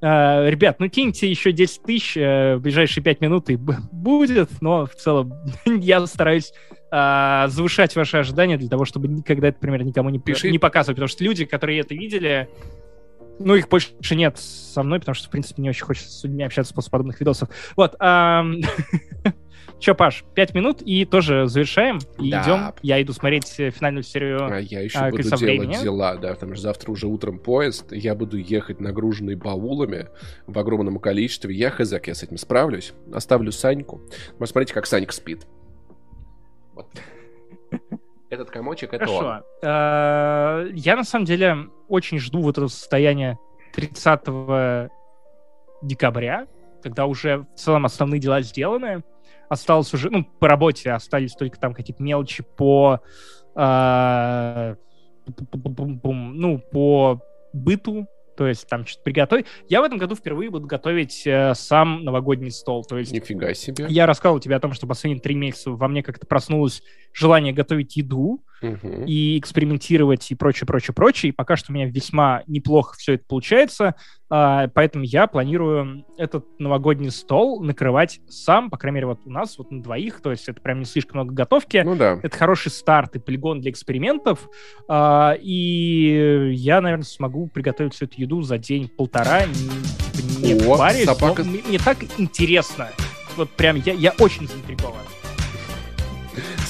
[0.02, 4.86] Uh, ребят, ну киньте еще 10 тысяч uh, в ближайшие 5 минут и будет, но
[4.86, 5.34] в целом
[5.66, 6.52] я стараюсь
[6.92, 10.52] uh, завышать ваши ожидания для того, чтобы никогда это, например, никому не, Пиши.
[10.52, 12.50] не показывать, потому что люди, которые это видели,
[13.40, 16.44] ну, их больше нет со мной, потому что, в принципе, не очень хочется с людьми
[16.44, 17.50] общаться после подобных видосов.
[17.76, 17.96] Вот.
[19.80, 22.00] Че, Паш, пять минут и тоже завершаем.
[22.18, 22.42] И да.
[22.44, 22.74] идем.
[22.82, 24.46] Я иду смотреть э, финальную серию.
[24.46, 25.76] А я еще а, буду делать времени.
[25.82, 27.92] дела, да, потому что завтра уже утром поезд.
[27.92, 30.08] Я буду ехать нагруженный баулами
[30.48, 31.54] в огромном количестве.
[31.54, 32.94] Я хз, я с этим справлюсь.
[33.14, 34.02] Оставлю Саньку.
[34.40, 35.46] Посмотрите, как Санька спит.
[36.74, 36.88] Вот.
[38.30, 39.28] Этот комочек это Хорошо.
[39.28, 39.44] он.
[39.62, 43.38] Э, я на самом деле очень жду вот это состояние
[43.74, 44.90] 30
[45.82, 46.48] декабря,
[46.82, 49.04] когда уже в целом основные дела сделаны.
[49.50, 53.00] Осталось уже, ну, по работе остались только там какие-то мелочи по,
[53.56, 54.76] э,
[55.54, 57.22] ну, по
[57.54, 59.46] быту, то есть там что-то приготовить.
[59.68, 62.84] Я в этом году впервые буду готовить э, сам новогодний стол.
[62.84, 63.86] То есть Нифига себе.
[63.90, 66.84] Я рассказывал тебе о том, что последние три месяца во мне как-то проснулось
[67.14, 68.44] желание готовить еду
[68.74, 69.04] угу.
[69.06, 71.30] и экспериментировать и прочее, прочее, прочее.
[71.30, 73.96] И пока что у меня весьма неплохо все это получается.
[74.30, 79.58] А, поэтому я планирую этот новогодний стол накрывать сам, по крайней мере, вот у нас,
[79.58, 81.82] вот на двоих, то есть это прям не слишком много готовки.
[81.86, 82.20] Ну да.
[82.22, 84.50] Это хороший старт и полигон для экспериментов.
[84.88, 91.06] А, и я, наверное, смогу приготовить всю эту еду за день-полтора, не, не О, парясь,
[91.06, 91.44] собака...
[91.44, 92.90] но мне так интересно.
[93.36, 94.96] Вот прям я, я очень заинтригован.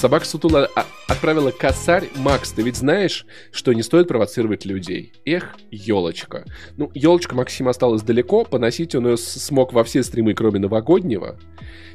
[0.06, 2.08] Собака Сутула а, отправила косарь.
[2.14, 5.12] Макс, ты ведь знаешь, что не стоит провоцировать людей?
[5.24, 6.44] Эх, елочка.
[6.76, 11.40] Ну, елочка Максима осталась далеко, поносить он ее смог во все стримы, кроме новогоднего.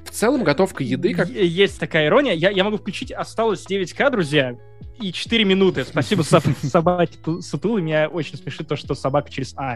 [0.04, 1.30] В целом, готовка еды как...
[1.30, 2.34] Есть такая ирония.
[2.34, 3.14] Я, я могу включить.
[3.14, 4.58] Осталось 9к, друзья
[5.02, 5.84] и 4 минуты.
[5.84, 6.22] Спасибо
[6.62, 7.82] собаке Сутулы.
[7.82, 9.76] Меня очень смешит то, что собака через А.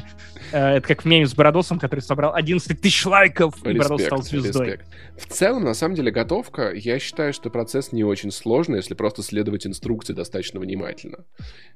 [0.52, 4.22] Э, это как в меме с Бородосом, который собрал 11 тысяч лайков, и Бородос стал
[4.22, 4.66] звездой.
[4.66, 4.88] Респект.
[5.18, 9.22] В целом, на самом деле, готовка, я считаю, что процесс не очень сложный, если просто
[9.24, 11.26] следовать инструкции достаточно внимательно.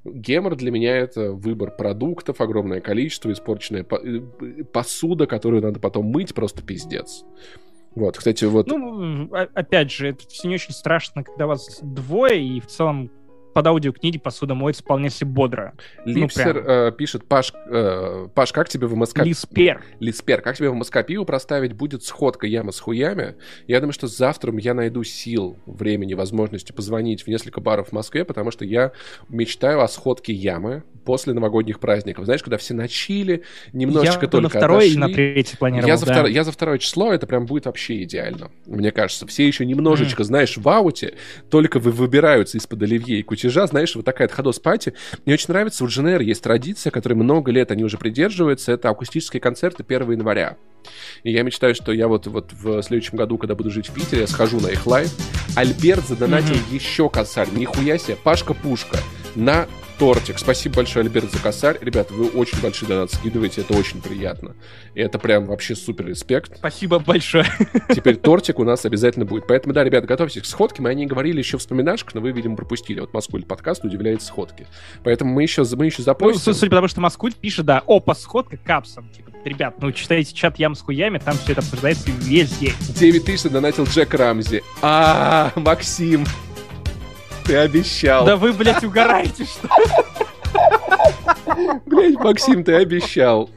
[0.03, 6.34] Гемор для меня это выбор продуктов, огромное количество, испорченная э, посуда, которую надо потом мыть,
[6.34, 7.23] просто пиздец.
[7.95, 8.67] Вот, кстати, вот...
[8.67, 13.11] Ну, опять же, это все не очень страшно, когда вас двое, и в целом
[13.60, 15.73] под аудиокниги посуда моется вполне себе бодро.
[16.06, 19.18] Ну, Липсер ну, э, пишет, Паш, э, Паш, как тебе в МСК...
[19.18, 19.84] Лиспер.
[19.99, 21.73] Лиспер, как тебе в МСК пиво проставить?
[21.73, 23.36] Будет сходка яма с хуями.
[23.68, 28.23] Я думаю, что завтра я найду сил, времени, возможности позвонить в несколько баров в Москве,
[28.23, 28.94] потому что я
[29.27, 32.26] мечтаю о сходке ямы после новогодних праздников.
[32.26, 34.91] Знаешь, когда все начили, немножечко я только на второе отошли.
[34.94, 36.14] или на третье планировал, я, за да.
[36.14, 39.27] втор- я за второе число, это прям будет вообще идеально, мне кажется.
[39.27, 41.15] Все еще немножечко, знаешь, в ауте,
[41.49, 44.93] только вы выбираются из-под оливье и кутежа, знаешь, вот такая отходос party.
[45.26, 48.89] Мне очень нравится, у Jane Air есть традиция, которой много лет они уже придерживаются, это
[48.89, 50.57] акустические концерты 1 января.
[51.23, 54.21] И я мечтаю, что я вот, вот в следующем году, когда буду жить в Питере,
[54.21, 55.11] я схожу на их live.
[55.55, 56.63] Альберт задонатил Мгм.
[56.73, 57.49] еще косарь.
[57.53, 58.15] Нихуя себе.
[58.23, 58.97] Пашка-пушка.
[59.35, 59.67] На
[59.99, 60.39] тортик.
[60.39, 61.77] Спасибо большое, Альберт, за косарь.
[61.81, 64.55] Ребята, вы очень большой донат скидываете, это очень приятно.
[64.95, 66.57] И это прям вообще супер респект.
[66.57, 67.45] Спасибо большое.
[67.93, 69.45] Теперь тортик у нас обязательно будет.
[69.47, 70.81] Поэтому, да, ребята, готовьтесь к сходке.
[70.81, 72.99] Мы о ней говорили еще в вспоминашках, но вы, видимо, пропустили.
[73.01, 74.65] Вот Москвуль подкаст удивляет сходки.
[75.03, 76.53] Поэтому мы еще, мы еще Ну, запостим.
[76.53, 79.09] судя по тому, что Москвуль пишет, да, опа, сходка капсом.
[79.15, 82.73] Типа, ребят, ну, читайте чат ям с хуями, там все это обсуждается весь день.
[82.80, 84.63] 9 тысяч донатил Джек Рамзи.
[84.81, 86.26] А, Максим,
[87.49, 88.26] ты обещал.
[88.26, 89.67] Да вы, блядь, угораете, что
[91.88, 93.49] Блять, Максим, ты обещал.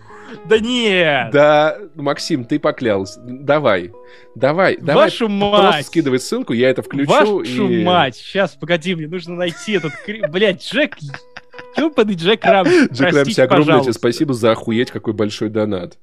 [0.47, 1.31] Да нет!
[1.31, 3.20] Да, Максим, ты поклялся.
[3.23, 3.93] Давай,
[4.35, 5.05] давай, давай.
[5.05, 5.86] Вашу Просто мать!
[5.86, 7.10] скидывай ссылку, я это включу.
[7.10, 7.85] Вашу и...
[7.85, 8.16] мать!
[8.16, 9.93] Сейчас, погоди, мне нужно найти этот...
[10.31, 10.97] Блядь, Джек...
[11.77, 12.86] Ёбаный Джек Рамси.
[12.93, 15.98] Джек Рамси, простите, огромное тебе спасибо за охуеть какой большой донат.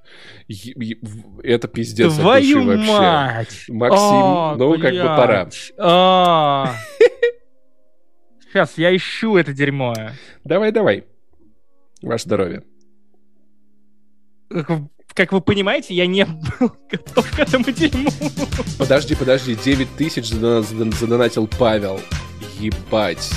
[1.44, 2.91] Это пиздец от Твою души вообще.
[2.91, 3.66] мать!
[3.68, 5.49] Максим, А, ну как бы пора.
[8.50, 9.94] Сейчас, я ищу это дерьмо.
[10.44, 11.06] Давай, давай.
[12.02, 12.64] Ваше здоровье.
[15.14, 18.10] Как вы- понимаете, я не был готов к этому дерьму.
[18.78, 22.00] Подожди, подожди, 9 тысяч задон- задонатил Павел.
[22.60, 23.30] Ебать.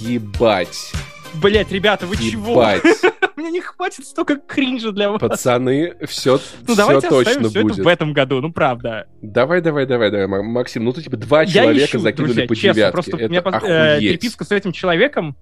[0.00, 0.92] Ебать.
[1.34, 2.52] Блять, ребята, вы чего?
[2.62, 2.82] Ебать.
[3.36, 5.20] Мне не хватит столько кринжа для вас.
[5.20, 6.38] Пацаны, все,
[6.68, 7.74] Ну давайте точно все будет.
[7.78, 9.06] это в этом году, ну правда.
[9.22, 10.84] Давай, давай, давай, давай, Ма- Максим.
[10.84, 12.92] Ну, тут типа два Я человека ищу, закинули друзья, по честно, девятке.
[12.92, 14.10] просто у Это меня пос- э, охуеть.
[14.10, 15.36] переписка с этим человеком.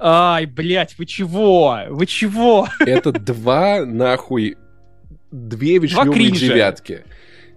[0.00, 1.78] Ай, блять, вы чего?
[1.90, 2.66] Вы чего?
[2.80, 4.56] Это два, нахуй,
[5.30, 7.04] две вишневые девятки.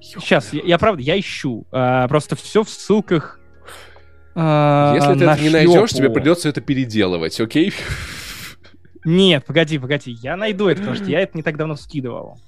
[0.02, 1.65] Сейчас, я, я правда, я ищу.
[1.72, 3.39] А, просто все в ссылках.
[4.36, 7.74] А, Если ты это не найдешь, тебе придется это переделывать, окей?
[9.03, 12.40] Нет, погоди, погоди, я найду это, потому что я это не так давно скидывал.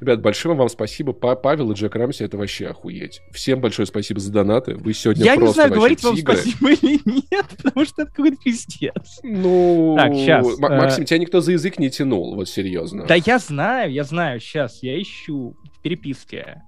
[0.00, 1.12] Ребят, большое вам спасибо.
[1.12, 3.20] Па- Павел и Джек Рамси, это вообще охуеть.
[3.32, 4.76] Всем большое спасибо за донаты.
[4.76, 6.36] Вы сегодня я не знаю, говорить вам тигры.
[6.36, 9.18] спасибо или нет, потому что это какой-то пиздец.
[9.24, 13.04] Ну, Так, щас, Ма- э, Максим, тебя никто за язык не тянул, вот серьезно.
[13.06, 16.62] Да я знаю, я знаю, сейчас я ищу в переписке.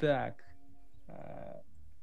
[0.00, 0.34] Так.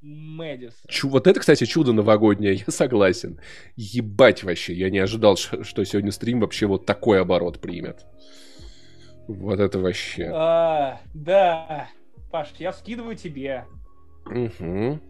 [0.03, 0.85] Мэдисон.
[0.89, 3.39] Чу- вот это, кстати, чудо новогоднее, я согласен.
[3.77, 8.05] Ебать вообще, я не ожидал, что сегодня стрим вообще вот такой оборот примет.
[9.27, 10.29] Вот это вообще.
[10.33, 11.87] А, да.
[12.31, 13.63] Паш, я скидываю тебе.
[14.25, 15.01] Мгм.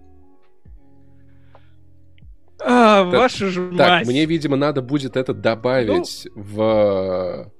[2.61, 4.07] А, Так, вашу же Так, мать.
[4.07, 6.41] мне, видимо, надо будет это добавить Ну.
[6.41, 7.51] в...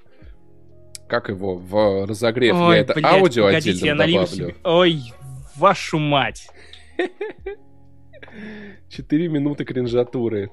[1.08, 1.56] Как его?
[1.58, 2.56] В разогрев.
[2.56, 4.28] Ой, я это блядь, аудио погодите, отдельно я добавлю.
[4.28, 4.56] себе.
[4.64, 5.02] Ой,
[5.56, 6.48] вашу мать.
[8.90, 10.50] Четыре минуты кринжатуры.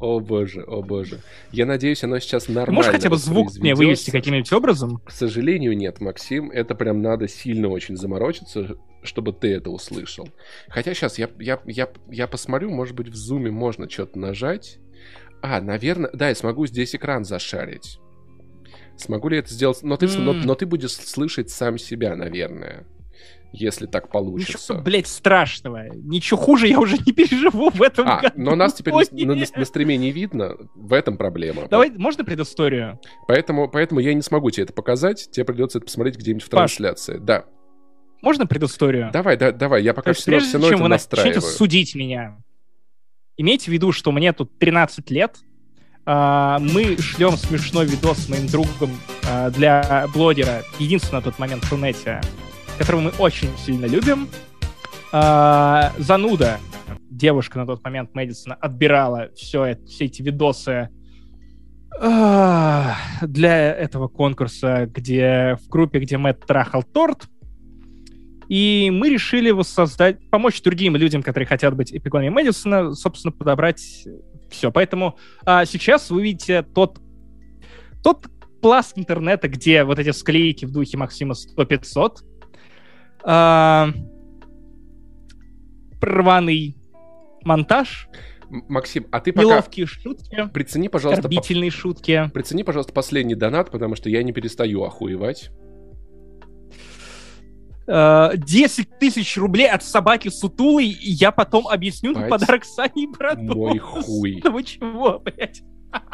[0.00, 1.20] О боже, о боже.
[1.52, 4.96] Я надеюсь, оно сейчас нормально можешь хотя бы звук мне вывести каким-нибудь образом?
[5.04, 6.50] К сожалению, нет, Максим.
[6.50, 10.26] Это прям надо сильно очень заморочиться, чтобы ты это услышал.
[10.68, 14.78] Хотя сейчас я, я, я, я посмотрю, может быть, в зуме можно что-то нажать.
[15.42, 17.98] А, наверное, да, я смогу здесь экран зашарить.
[18.96, 19.82] Смогу ли это сделать?
[19.82, 20.40] Но ты, но, М.
[20.42, 22.86] но ты будешь слышать сам себя, наверное.
[23.52, 24.74] Если так получится.
[24.74, 25.88] Ничего, блядь, страшного.
[25.94, 28.34] Ничего хуже я уже не переживу в этом А, году.
[28.36, 29.50] но нас теперь на, на- Нет.
[29.56, 30.56] на стриме не видно.
[30.74, 31.66] В этом проблема.
[31.68, 33.00] Давай, можно предысторию?
[33.26, 35.28] Поэтому, поэтому я не смогу тебе это показать.
[35.32, 36.76] Тебе придется это посмотреть где-нибудь в Паш.
[36.76, 37.18] трансляции.
[37.18, 37.44] Да.
[38.22, 39.10] Можно предысторию?
[39.12, 39.82] Давай, да, давай.
[39.82, 42.36] Я пока есть, все, прежде равно чем вы начнете судить меня,
[43.36, 45.38] имейте в виду, что мне тут 13 лет,
[46.04, 48.90] а, мы шлем смешной видос с моим другом
[49.28, 52.20] а, для блогера, единственный на тот момент в Рунете,
[52.80, 54.26] которого мы очень сильно любим.
[55.12, 56.58] А, Зануда,
[57.10, 60.88] девушка на тот момент Мэдисона, отбирала все, это, все эти видосы
[62.00, 67.28] а, для этого конкурса, где в группе, где Мэтт трахал торт.
[68.48, 74.06] И мы решили воссоздать, помочь другим людям, которые хотят быть эпигонами Мэдисона, собственно, подобрать
[74.48, 74.72] все.
[74.72, 76.98] Поэтому а, сейчас вы видите тот,
[78.02, 78.24] тот
[78.62, 82.39] пласт интернета, где вот эти склейки в духе Максима 100-500, а,
[86.00, 86.76] рваный
[87.44, 88.08] монтаж,
[88.68, 92.28] Максим, а ты пока неловкие шутки, прицени, пожалуйста, по- оскорбительные шутки.
[92.34, 95.50] прицени, пожалуйста, последний донат, потому что я не перестаю охуевать.
[97.92, 102.30] э, 10 тысяч рублей от собаки Сутулы, и я потом объясню на Бать.
[102.30, 103.40] подарок Сане и брату.
[103.42, 104.40] Мой хуй.
[104.44, 105.62] Вы чего, блядь?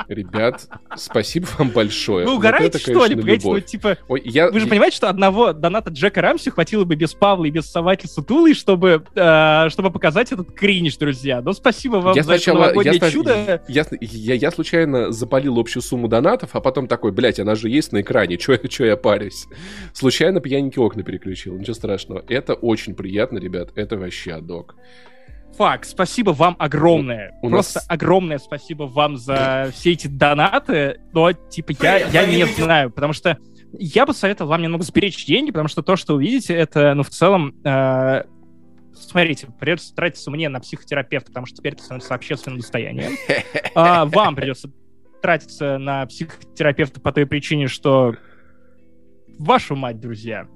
[0.09, 2.25] Ребят, спасибо вам большое.
[2.25, 3.15] Вы Вот угораете, это, что ли?
[3.15, 6.85] конечно, Погодите, ну, типа, Ой, я, вы же понимаете, что одного доната Джека Рамси хватило
[6.85, 11.41] бы без Павла и без собаки Сутулы, чтобы, э, чтобы показать этот кринж, друзья.
[11.43, 13.63] Ну, спасибо вам Я за это сначала- новогоднее я чудо.
[13.69, 17.93] Я, я, я случайно запалил общую сумму донатов, а потом такой, блядь, она же есть
[17.93, 19.47] на экране, чё, чё я парюсь?
[19.93, 22.25] Случайно пьяненькие окна переключил, ничего страшного.
[22.29, 24.77] Это очень приятно, ребят, это вообще адок.
[25.57, 27.39] Факт, спасибо вам огромное.
[27.43, 31.01] У Просто нас- огромное спасибо вам за все эти донаты.
[31.13, 33.39] Но, типа, я, я не знаю, потому что
[33.73, 37.03] я бы советовал вам немного сберечь деньги, потому что то, что вы видите, это, ну,
[37.03, 38.25] в целом, э,
[38.95, 43.13] смотрите, придется тратиться мне на психотерапевта, потому что теперь это становится общественным достоянием.
[43.75, 44.71] А, вам придется
[45.23, 48.15] тратиться на психотерапевта по той причине, что
[49.39, 50.47] вашу мать, друзья,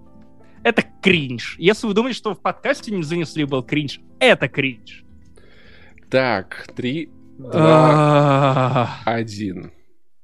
[0.62, 1.56] это кринж.
[1.58, 5.04] Если вы думаете, что в подкасте не занесли был кринж, это кринж.
[6.10, 7.08] Так, три,
[7.38, 9.72] два, А, один.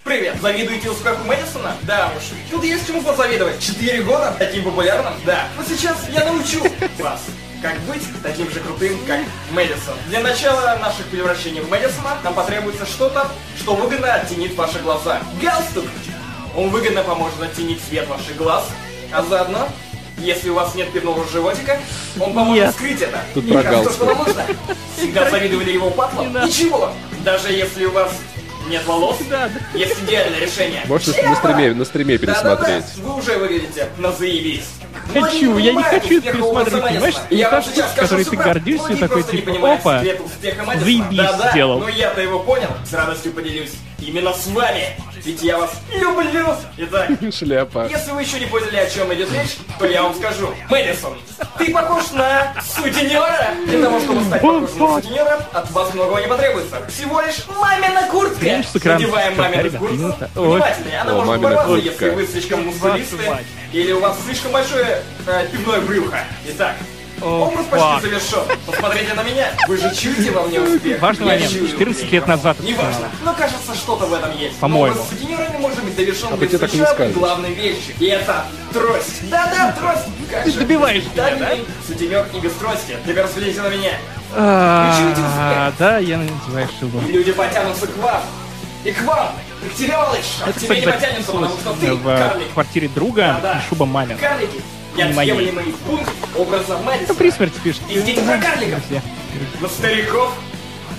[0.05, 1.75] Привет, завидуете успеху Мэдисона?
[1.83, 3.59] Да уж, тут есть чему позавидовать.
[3.61, 5.15] Четыре года таким популярным?
[5.25, 5.49] Да.
[5.57, 6.61] Но сейчас я научу
[7.01, 7.27] вас,
[7.61, 9.21] как быть таким же крутым, как
[9.53, 9.95] Мэдисон.
[10.09, 15.21] Для начала наших превращений в Мэдисона нам потребуется что-то, что выгодно оттенит ваши глаза.
[15.43, 15.87] Галстук!
[16.57, 18.69] Он выгодно поможет оттенить цвет ваших глаз,
[19.13, 19.69] а заодно,
[20.19, 21.79] если у вас нет пивного животика,
[22.19, 22.75] он поможет Нет.
[22.75, 23.19] скрыть это.
[23.35, 24.45] Тут И про как то, что вам нужно.
[24.97, 26.33] Всегда завидовали его патлам?
[26.45, 26.93] Ничего,
[27.25, 28.11] даже если у вас
[28.69, 29.79] нет волос, да, да.
[29.79, 30.83] есть идеальное решение.
[30.87, 32.85] Можешь на стриме, на стриме пересмотреть.
[32.97, 34.67] вы уже выглядите на заебись.
[35.13, 37.15] Хочу, я не хочу это пересматривать, понимаешь?
[37.31, 40.03] Я та сейчас штука, которой скажу ты гордишься, такой, типа, опа,
[40.81, 41.79] заебись сделал.
[41.79, 42.71] но я-то его понял.
[42.85, 43.73] С радостью поделюсь.
[44.01, 44.97] Именно с вами.
[45.27, 46.55] Ведь я вас люблю.
[46.77, 47.89] Итак, Шляпа.
[47.91, 50.55] если вы еще не поняли, о чем идет речь, то я вам скажу.
[50.71, 51.19] Мэдисон,
[51.59, 53.49] ты похож на сутенера.
[53.67, 56.77] Для того, чтобы стать похожим на сутенера, от вас многого не потребуется.
[56.87, 58.63] Всего лишь мамина куртка.
[58.85, 60.41] Надеваем мамину куртку.
[60.41, 63.17] Внимательнее, она может порваться, если вы слишком мускулисты.
[63.17, 63.47] Вашу мать.
[63.73, 66.21] Или у вас слишком большое э, пивное брюхо.
[66.47, 66.77] Итак,
[67.23, 67.81] О, образ фак.
[67.81, 68.57] почти завершен.
[68.67, 69.47] Посмотрите на меня.
[69.69, 71.01] Вы же чуете во мне успех.
[71.01, 71.51] Важный Я момент.
[71.53, 72.13] чую 14 успех.
[72.13, 73.09] лет назад это Неважно.
[73.25, 74.57] Но кажется, что-то в этом есть.
[74.59, 74.95] По-моему.
[74.97, 77.15] Но образ с сутенерами может быть завершен А бы тебе так не без скажешь.
[77.17, 77.95] главной вещи.
[77.99, 79.31] И это трость.
[79.31, 80.07] Да-да, трость.
[80.31, 80.59] Как Ты же.
[80.61, 82.97] добиваешь меня, Витаминный Сутенер и без трости.
[83.07, 83.93] Теперь взгляните на меня.
[84.35, 87.01] А, Да, я надеваю шубу.
[87.09, 88.23] И люди потянутся к вам.
[88.85, 89.31] И к вам.
[89.65, 90.25] И к тебе, малыш.
[90.45, 92.53] А Это, к тебе кстати, не потянутся, потому что ты в карлик.
[92.53, 93.59] квартире друга Да-да.
[93.59, 94.19] и шуба мамин.
[94.19, 94.61] Карлики.
[94.97, 97.15] Неотъемлемый пункт образа Ну, Мэдисона.
[97.19, 97.83] при смерти пишет.
[97.91, 98.81] И здесь про карликов.
[99.61, 100.33] На стариков.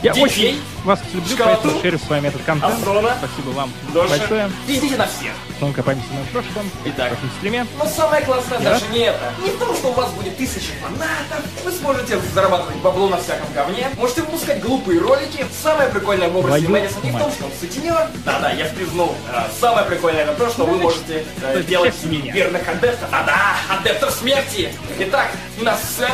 [0.03, 0.23] Я Детей.
[0.23, 1.59] очень вас люблю, Школоту.
[1.63, 2.73] поэтому шерю с вами этот контент.
[2.81, 3.17] Озона.
[3.17, 4.17] Спасибо вам Дольше.
[4.17, 4.51] большое.
[4.67, 5.31] Идите на всех.
[5.59, 6.69] Тонкая память о моем прошлом.
[6.85, 7.13] Итак.
[7.13, 7.65] В стриме.
[7.79, 8.73] Но самое классное Да.
[8.73, 9.33] даже не это.
[9.43, 13.51] Не в том, что у вас будет тысяча фанатов, вы сможете зарабатывать бабло на всяком
[13.53, 15.45] говне, можете выпускать глупые ролики.
[15.63, 18.07] Самое прикольное в образе Твою Мэдисона не в том, что он сутенер.
[18.23, 19.15] Да-да, я впризнул.
[19.33, 23.09] А, Самое прикольное это то, что вы можете э, делать верных адептов.
[23.09, 24.71] Да-да, адептов смерти.
[24.99, 26.07] Итак, у нас все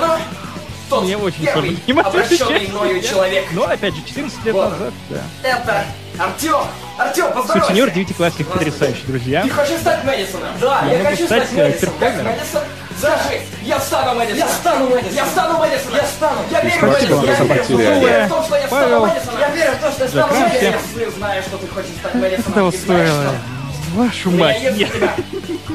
[0.96, 3.46] тот Мне очень первый сложно обращенный мною человек.
[3.52, 4.72] Но, опять же, 14 лет Вот.
[4.72, 5.22] назад, да.
[5.44, 5.86] Это
[6.20, 6.58] Артем.
[6.98, 7.68] Артем, поздоровайся.
[7.68, 9.42] Сутенер девятиклассник потрясающий, друзья.
[9.44, 10.50] Ты хочешь стать Мэдисоном?
[10.62, 12.00] Да, Я я, хочу стать, стать э, Мэдисоном.
[12.00, 12.24] Как.
[12.24, 12.62] Мэдисон?
[13.00, 14.38] Скажи, я стану Мэдисоном.
[14.38, 15.16] Я стану Мэдисоном.
[15.16, 15.96] Я стану Мэдисоном.
[15.96, 16.40] Я стану.
[16.52, 17.26] Я верю в Мэдисона.
[17.26, 17.84] Я верю в потеряли.
[17.84, 19.06] Я верю в то, что я стану Павел.
[19.08, 19.40] Мэдисоном.
[19.40, 20.34] Я верю в то, что я стану.
[20.36, 20.80] Мэдисоном.
[20.94, 22.52] Если знаю, что ты хочешь стать Мэдисоном.
[22.52, 23.24] Этого и знаешь, стоило.
[23.24, 24.62] что Вашу мать.
[24.62, 24.74] Нет.
[24.76, 25.14] для тебя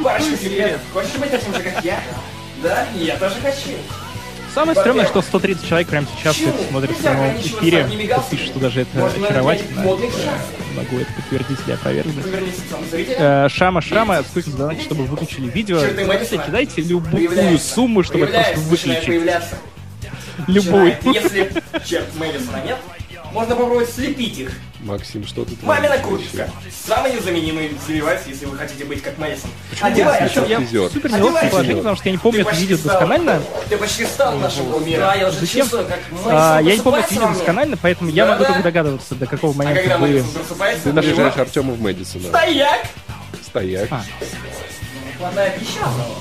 [0.05, 0.81] парочка секретов.
[0.93, 2.01] Хочешь быть таким же, как я?
[2.63, 3.77] Да, я тоже хочу.
[4.55, 7.87] Самое стрёмное, что 130 человек прямо сейчас это смотрит в прямом эфире.
[8.13, 9.83] Кто пишет, что даже это очаровательно.
[9.83, 12.25] Могу это подтвердить или опровергнуть.
[13.19, 15.81] Э, Шама Шрама, сколько задонатить, чтобы выключили видео.
[15.81, 19.23] Кидайте любую сумму, чтобы это просто выключить.
[20.47, 20.97] Любую.
[21.03, 21.53] Если
[21.85, 22.77] черт Мэдисона нет,
[23.33, 24.53] можно попробовать слепить их.
[24.81, 26.49] Максим, что ты Мамина куртка.
[26.87, 29.51] Самый незаменимый девайс, если вы хотите быть как Мэдисон.
[29.71, 30.29] Почему Одевай, Я
[30.89, 31.51] супер Одевай неловкое себя.
[31.51, 33.43] положение, потому что я не помню это видео досконально.
[33.69, 35.01] Ты почти стал нашего мира.
[35.01, 35.63] Да, я уже Зачем?
[35.63, 39.15] чувствую, как Мэдисон А, я не помню это видео досконально, поэтому я могу только догадываться,
[39.15, 40.25] до какого А момента когда вы...
[40.85, 42.29] Ты наряжаешь Артема в Мэдисона.
[42.29, 42.87] Стояк!
[43.45, 43.89] Стоять.
[43.91, 44.03] А.
[45.19, 46.15] Хватает еще одного.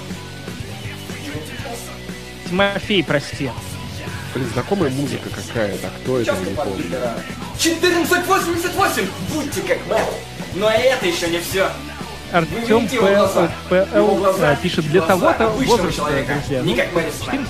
[2.49, 3.51] Тимофей, прости.
[4.37, 5.87] Блин, знакомая музыка какая-то.
[5.87, 6.31] А кто это?
[6.33, 6.77] Не помню.
[6.77, 7.15] литера.
[7.59, 9.07] 1488!
[9.33, 9.99] Будьте как мы.
[10.53, 11.71] Но и это еще не все.
[12.31, 12.87] Артем?
[12.87, 16.61] ПЛ пишет для того-то возраста, человека, друзья.
[16.61, 17.31] не Ну, как Мэдисона.
[17.31, 17.49] 14,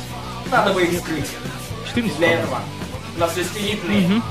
[0.49, 1.26] Надо бы их скрыть.
[1.89, 2.59] 14 Для этого
[3.18, 4.22] у нас есть элитные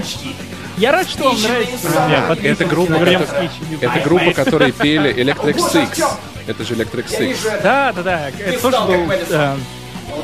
[0.00, 0.34] очки.
[0.78, 2.36] Я рад, что вам нравится, друзья.
[2.42, 3.82] Это группа, YouTube.
[3.82, 6.04] Это группа, которые пели Electric Six.
[6.48, 7.46] Это же Electric Six.
[7.46, 7.62] это.
[7.62, 8.28] Да, да, да.
[8.30, 9.06] Это тоже был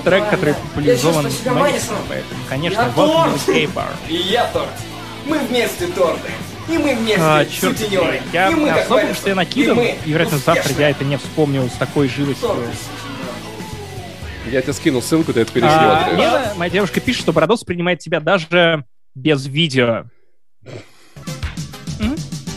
[0.04, 3.88] трек, который популяризован Мэдисоном, поэтому, конечно, Я Welcome to Bar.
[4.08, 4.68] И я торт.
[5.26, 6.30] Мы вместе торты.
[6.68, 8.20] И мы вместе А, черт сутенеры.
[8.32, 11.16] я и мы как особо, что я накидал, И и, вероятно, завтра я это не
[11.16, 12.50] вспомнил с такой живостью.
[14.50, 16.18] Я тебе скинул ссылку, ты это А, пересмотришь.
[16.18, 18.84] Лена, моя девушка, пишет, что Бородос принимает тебя даже
[19.14, 20.04] без видео.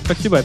[0.06, 0.43] Спасибо.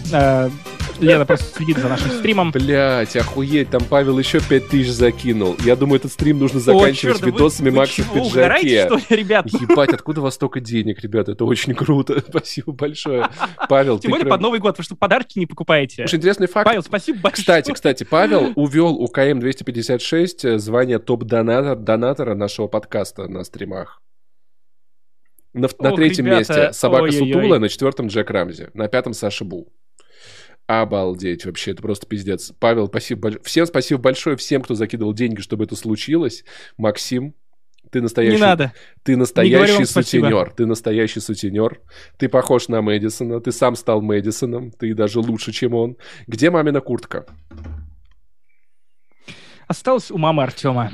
[1.01, 2.51] Лена просто следит за нашим стримом.
[2.53, 5.57] Блять, охуеть, там Павел еще 5000 закинул.
[5.65, 8.99] Я думаю, этот стрим нужно заканчивать О, вы- видосами вы Макса в чего, угораете, пиджаке.
[9.05, 9.47] что ли, ребят?
[9.53, 11.33] Ебать, откуда у вас столько денег, ребята?
[11.33, 12.23] Это очень круто.
[12.29, 13.29] Спасибо большое.
[13.69, 14.79] Павел, Тем более прям- под Новый год.
[14.79, 16.03] Вы что, подарки не покупаете?
[16.05, 16.67] Слушай, интересный факт.
[16.67, 17.43] Павел, спасибо большое.
[17.43, 24.01] Кстати, кстати, Павел увел у КМ-256 э, звание топ-донатора донатора нашего подкаста на стримах.
[25.53, 27.33] На, в- на Ох, третьем ребята, месте Собака ой-ой-ой.
[27.33, 29.69] Сутула, на четвертом Джек Рамзи, на пятом Саша Бу.
[30.67, 32.53] Обалдеть, вообще, это просто пиздец.
[32.59, 33.43] Павел, спасибо большое.
[33.45, 36.43] Всем спасибо большое, всем, кто закидывал деньги, чтобы это случилось.
[36.79, 37.35] Максим,
[37.91, 38.73] ты настоящий, Не надо.
[39.03, 40.51] ты настоящий сутенер.
[40.53, 41.81] Ты настоящий сутенер.
[42.17, 43.41] Ты похож на Мэдисона.
[43.41, 44.71] Ты сам стал Мэдисоном.
[44.73, 45.97] Ты даже лучше, чем он.
[46.27, 47.27] Где мамина куртка?
[49.67, 50.91] Осталось у мамы Артема.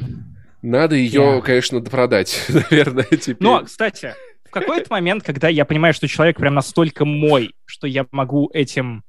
[0.62, 1.40] Надо ее, Я.
[1.40, 3.36] конечно, продать, наверное, теперь.
[3.40, 4.14] Но, кстати,
[4.44, 9.04] в какой-то момент, когда я понимаю, что человек прям настолько мой, что я могу этим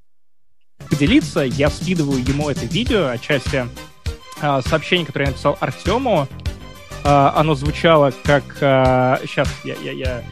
[0.90, 3.68] поделиться, я скидываю ему это видео, отчасти
[4.41, 6.28] а, сообщение, которое я написал Артему.
[7.03, 8.44] А, оно звучало как...
[9.26, 10.24] сейчас, я, я, я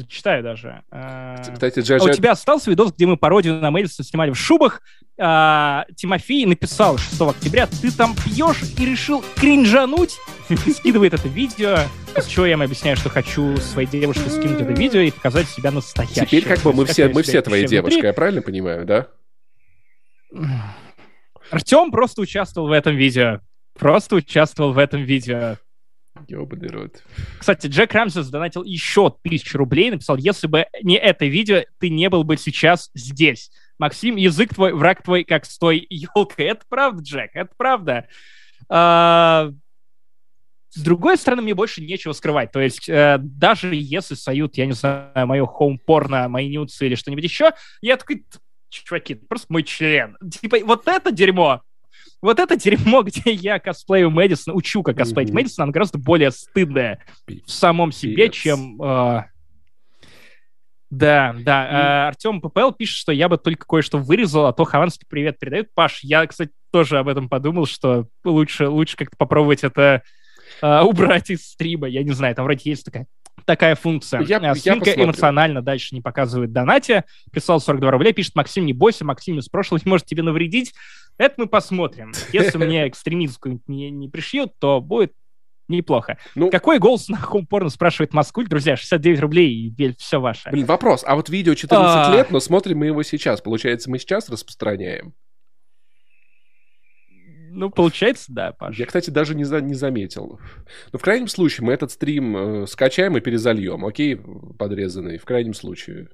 [0.00, 0.82] зачитаю даже.
[0.90, 2.04] А, Кстати, а Джаджа...
[2.04, 4.82] у тебя остался видос, где мы пародию на Мэльса снимали в шубах.
[5.18, 10.16] А, Тимофей написал 6 октября, ты там пьешь и решил кринжануть?
[10.48, 11.78] И скидывает это видео,
[12.14, 15.70] после чего я ему объясняю, что хочу своей девушке скинуть это видео и показать себя
[15.70, 16.26] настоящим.
[16.26, 19.06] Теперь как бы мы все, мы все твои ощущаю девушка, я правильно понимаю, да?
[21.50, 23.40] Артем просто участвовал в этом видео.
[23.78, 25.56] Просто участвовал в этом видео.
[26.28, 27.02] Ёбаный рот.
[27.38, 32.08] Кстати, Джек Рамзи задонатил еще тысячу рублей, написал, если бы не это видео, ты не
[32.10, 33.50] был бы сейчас здесь.
[33.78, 36.46] Максим, язык твой, враг твой, как с той елкой.
[36.46, 38.08] Это правда, Джек, это правда.
[38.68, 39.50] А,
[40.70, 42.52] С другой стороны, мне больше нечего скрывать.
[42.52, 47.24] То есть, э, даже если соют, я не знаю, мое хоум-порно, мои нюцы или что-нибудь
[47.24, 48.38] еще, я такой, «Т-
[48.70, 50.16] чуваки, просто мой член.
[50.40, 51.62] Типа, вот это дерьмо,
[52.22, 55.36] вот это дерьмо, где я косплею Мэдисона, учу, как косплеить Мгм.
[55.36, 58.34] Мэдисона, оно гораздо более стыдное в самом себе, Пипец.
[58.34, 58.80] чем...
[58.82, 59.24] э,
[60.90, 62.04] Да, да.
[62.04, 65.72] э, Артем ППЛ пишет, что я бы только кое-что вырезал, а то Хованский привет передает.
[65.74, 70.02] Паш, я, кстати, тоже об этом подумал, что лучше, лучше как-то попробовать это
[70.62, 71.88] э, убрать из стрима.
[71.88, 73.06] Я не знаю, там вроде есть такая
[73.44, 74.20] такая функция.
[74.22, 75.04] Я- Э, я Свинка посмотрю.
[75.04, 77.04] эмоционально дальше не показывает донате.
[77.32, 80.72] Прислал 42 рубля, пишет, Максим, не бойся, Максим из прошлого не может тебе навредить.
[81.18, 82.12] Это мы посмотрим.
[82.32, 85.12] Если мне экстремист какой-нибудь не, не пришьют, то будет
[85.68, 86.18] неплохо.
[86.34, 88.48] Ну, Какой голос на хоум-порно, спрашивает Москвуль.
[88.48, 90.50] Друзья, 69 рублей, и все ваше.
[90.50, 91.04] блин, вопрос.
[91.06, 92.12] А вот видео 14 А.
[92.16, 93.40] лет, но смотрим мы его сейчас.
[93.40, 95.14] Получается, мы сейчас распространяем.
[97.52, 98.78] Ну, получается, да, Паш.
[98.78, 100.38] Я, кстати, даже не, за- не заметил.
[100.92, 104.16] Но в крайнем случае мы этот стрим э, скачаем и перезальем, окей,
[104.58, 106.08] подрезанный, в крайнем случае.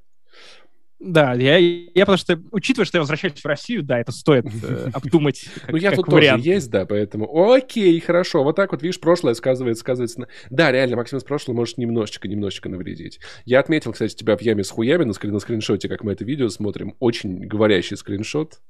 [0.98, 4.88] Да, я, я потому что, учитывая, что я возвращаюсь в Россию, да, это стоит э,
[4.94, 6.42] обдумать как, ну, я как тут вариант.
[6.42, 8.42] тоже есть, да, поэтому окей, хорошо.
[8.42, 10.20] Вот так вот, видишь, прошлое сказывается, сказывается.
[10.20, 13.20] на- Да, реально, Максим из прошлого может немножечко, немножечко навредить.
[13.44, 16.24] Я отметил, кстати, тебя в яме с хуями на, скрин- на скриншоте, как мы это
[16.24, 16.94] видео смотрим.
[16.98, 18.60] Очень говорящий скриншот.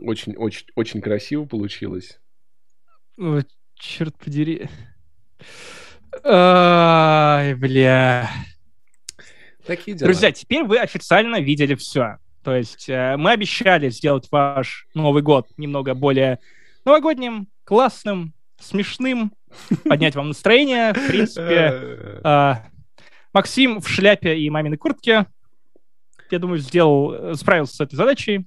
[0.00, 2.20] Очень, очень, очень красиво получилось.
[3.18, 3.40] О,
[3.74, 4.68] черт подери.
[6.24, 8.30] Ай, бля.
[9.66, 10.08] Такие дела.
[10.08, 12.18] Друзья, теперь вы официально видели все.
[12.42, 16.38] То есть э, мы обещали сделать ваш Новый год немного более
[16.84, 19.32] новогодним, классным, смешным,
[19.84, 20.92] поднять вам настроение.
[20.94, 22.54] В принципе, э,
[23.32, 25.26] Максим в шляпе и маминой куртке,
[26.30, 28.46] я думаю, сделал, э, справился с этой задачей.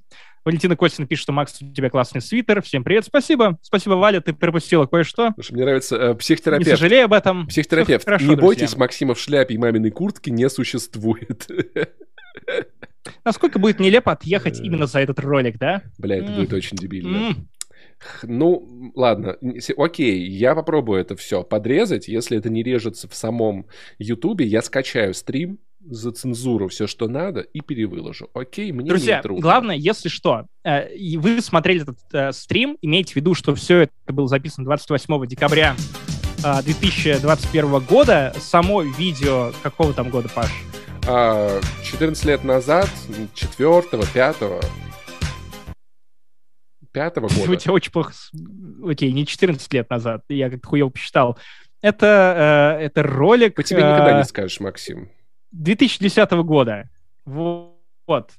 [0.49, 2.63] Валентина Костина пишет, что Макс, у тебя классный свитер.
[2.63, 3.59] Всем привет, спасибо.
[3.61, 5.35] Спасибо, Валя, ты пропустила кое-что.
[5.39, 6.71] Что мне нравится э, Не психотерапевт.
[6.71, 7.45] сожалею об этом.
[7.45, 8.45] Психотерапевт, хорошо, не друзья.
[8.47, 11.47] бойтесь, Максима в шляпе и маминой куртке не существует.
[13.23, 15.83] Насколько будет нелепо отъехать именно за этот ролик, да?
[15.99, 17.35] Бля, это будет очень дебильно.
[18.23, 19.37] Ну, ладно,
[19.77, 22.07] окей, я попробую это все подрезать.
[22.07, 23.67] Если это не режется в самом
[23.99, 28.29] Ютубе, я скачаю стрим, за цензуру все, что надо, и перевыложу.
[28.33, 29.41] Окей, мне Друзья, не трудно.
[29.41, 30.87] главное, если что, э,
[31.17, 35.75] вы смотрели этот э, стрим, имейте в виду, что все это было записано 28 декабря
[36.43, 38.33] э, 2021 года.
[38.39, 40.49] Само видео какого там года, Паш?
[41.07, 42.89] А, 14 лет назад,
[43.33, 44.61] четвертого, пятого,
[46.91, 47.55] пятого У года.
[47.57, 48.13] тебя очень плохо...
[48.85, 51.37] Окей, не 14 лет назад, я как-то хуево посчитал.
[51.81, 55.09] Это, э, это ролик По тебе никогда э, не скажешь, Максим.
[55.51, 56.89] 2010 года.
[57.25, 58.31] Вот.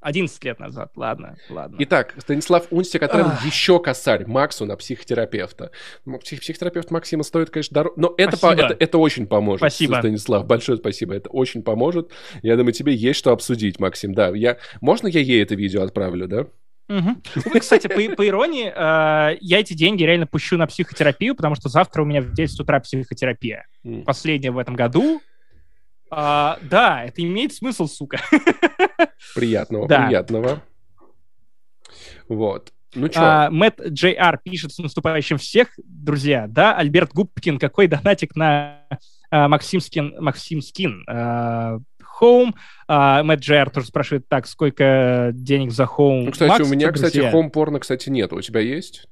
[0.00, 0.92] 11 лет назад.
[0.96, 1.76] Ладно, ладно.
[1.80, 3.46] Итак, Станислав Унстик отправил Ах.
[3.46, 5.70] еще косарь Максу на психотерапевта.
[6.04, 9.60] Ну, псих- Психотерапевт Максима стоит, конечно, дорого, но это, по- это, это очень поможет.
[9.60, 9.94] Спасибо.
[10.00, 12.10] Станислав, большое спасибо, это очень поможет.
[12.42, 14.12] Я думаю, тебе есть что обсудить, Максим.
[14.12, 14.58] Да, я...
[14.82, 16.46] Можно я ей это видео отправлю, да?
[16.88, 17.22] Мгм.
[17.36, 21.70] Ну, Кстати, по, по иронии, э, я эти деньги реально пущу на психотерапию, потому что
[21.70, 23.66] завтра у меня в 10 утра психотерапия.
[24.04, 25.22] Последняя в этом году.
[26.16, 28.20] А, да, это имеет смысл, сука.
[29.34, 30.06] Приятного, Да.
[30.06, 30.62] приятного.
[32.28, 32.72] Вот.
[32.94, 36.46] Ну что, А, Мэтт Джей Ар пишет с наступающим всех, друзья.
[36.48, 38.86] Да, Альберт Губкин, какой донатик на
[39.30, 41.78] а, Максим Скин, Максим Скин а,
[42.20, 42.54] Home.
[42.86, 46.26] А, Мэтт Джей Ар тоже спрашивает, так, сколько денег за Home?
[46.26, 48.32] ну, кстати, Макс, у меня, кстати, хом порно, кстати, нет.
[48.32, 49.08] У тебя есть?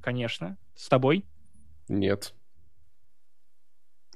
[0.00, 0.56] Конечно.
[0.74, 1.26] С тобой.
[1.88, 2.32] Нет.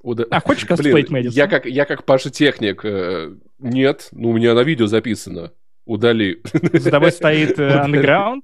[0.07, 1.35] Уда- А, хочешь косплеить Мэдисон?
[1.37, 2.81] я как, я как Паша Техник.
[2.85, 5.51] э, нет, ну у меня на видео записано.
[5.85, 6.41] Удали.
[6.73, 8.43] За тобой стоит э, Underground?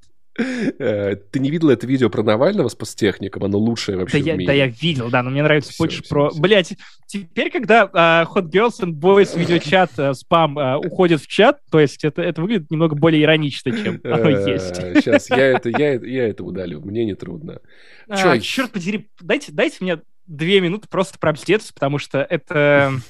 [0.79, 3.45] Э, Ты не видел это видео про Навального с постехником?
[3.45, 4.47] Оно лучшее Да вообще в я, мире.
[4.47, 6.31] да я видел, да, но мне нравится Всё, больше про...
[6.31, 6.41] всё.
[6.41, 6.75] Блять,
[7.07, 11.79] теперь, когда а, Hot Girls and Boys видеочат, а, спам а, уходит в чат, то
[11.79, 14.75] есть это, это выглядит немного более иронично, чем оно есть.
[14.77, 17.61] Сейчас, я это, я, это- я это удалю, мне не трудно.
[18.09, 22.93] Чё, А, черт подери, дайте, дайте мне две минуты просто пробздеться, потому что это...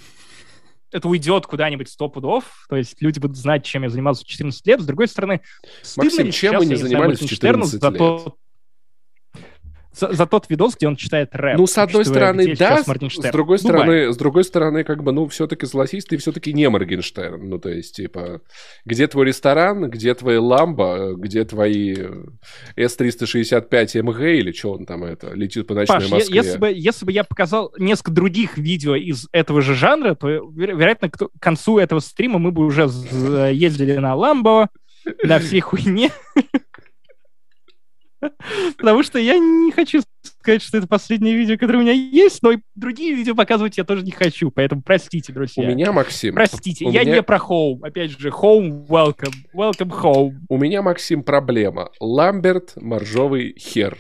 [0.94, 4.66] Это уйдет куда-нибудь сто пудов, то есть люди будут знать, чем я занимался в 14
[4.66, 4.78] лет.
[4.82, 5.40] С другой стороны,
[5.80, 7.98] стыдно Максим, ли чем мы не занимались в Моргенштерну 14 за лет?
[7.98, 8.36] тот-
[9.92, 11.58] За, за тот видос, где он читает рэп.
[11.58, 12.86] Ну, с одной стороны, да, с
[13.30, 13.58] другой Дубай.
[13.58, 17.48] стороны, с другой стороны, как бы, ну, все-таки согласись, ты все-таки не Моргенштерн.
[17.48, 18.40] Ну, то есть, типа,
[18.86, 21.94] где твой ресторан, где твои ламба, где твои
[22.76, 23.68] S365
[24.02, 26.36] MG или что он там это, летит по ночной Паш, Москве?
[26.36, 30.76] если бы, если бы я показал несколько других видео из этого же жанра, то, веро-
[30.76, 32.88] вероятно, к концу этого стрима мы бы уже
[33.52, 34.68] ездили на Ламбо,
[35.22, 36.10] на всей хуйне.
[38.78, 42.52] Потому что я не хочу сказать, что это последнее видео, которое у меня есть, но
[42.52, 45.66] и другие видео показывать я тоже не хочу, поэтому простите, У друзья.
[45.66, 47.78] меня, Максим, Простите, у я меня- не про home.
[47.82, 50.34] Опять же, home, welcome, welcome home.
[50.48, 51.90] у меня, Максим, проблема.
[52.00, 53.98] Ламберт, моржовый хер.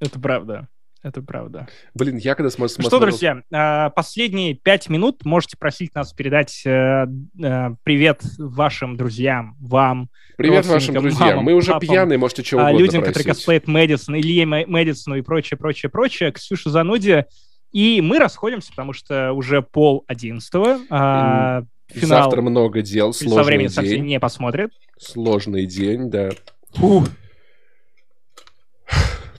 [0.00, 0.68] Это правда.
[1.02, 1.66] Это правда.
[1.94, 7.06] Блин, я когда Что, смотрел- друзья, э, последние пять минут можете просить нас передать э,
[7.42, 11.28] э, привет вашим друзьям, вам, Привет вашим друзьям.
[11.30, 13.26] мамам, Мы уже папам, пьяные, можете чего а, угодно людям, которые просить.
[13.38, 17.26] косплеят Мэдисон, Илье Мэ- Мэдисону и прочее, прочее, прочее, Ксюше Зануде.
[17.72, 20.78] И мы расходимся, потому что уже пол одиннадцатого.
[20.88, 24.04] а, финал Завтра много дел, со сложный времени совсем день.
[24.06, 24.70] не посмотрит.
[25.00, 26.30] Сложный день, да.
[26.74, 27.04] Фу.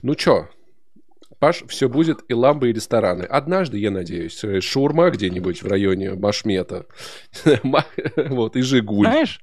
[0.02, 0.50] Ну чё,
[1.44, 3.24] Паш, все будет и ламбы, и рестораны.
[3.24, 6.86] Однажды, я надеюсь, э, шаурма где-нибудь в районе Машмета.
[7.64, 9.08] Ма- Вот, и Жигуль.
[9.08, 9.42] Знаешь,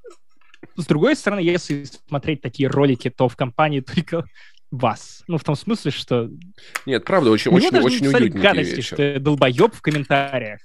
[0.76, 4.24] с другой стороны, если смотреть такие ролики, то в компании только
[4.70, 5.24] вас.
[5.28, 6.30] Ну, в том смысле, что
[6.86, 8.94] Нет, правда, очень, Мне очень, даже очень уютненький гадости, вечер.
[8.94, 10.60] что долбоеб в комментариях.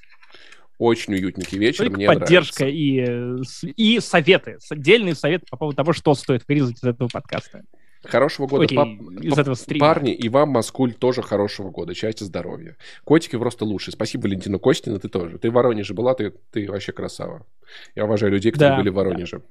[0.77, 2.65] Очень уютненький вечер, Только мне поддержка нравится.
[2.65, 7.63] и, э, и советы, отдельные советы по поводу того, что стоит вырезать из этого подкаста.
[8.09, 9.85] Хорошего года, Окей, пап- из этого стрима.
[9.87, 11.93] парни, и вам, Маскуль, тоже хорошего года.
[11.93, 12.77] Счастья, здоровья.
[13.03, 13.91] Котики просто лучше.
[13.91, 15.37] Спасибо, Валентина Костина, ты тоже.
[15.37, 17.45] Ты в Воронеже была, ты, ты вообще красава.
[17.95, 19.41] Я уважаю людей, которые Да, были в Воронеже.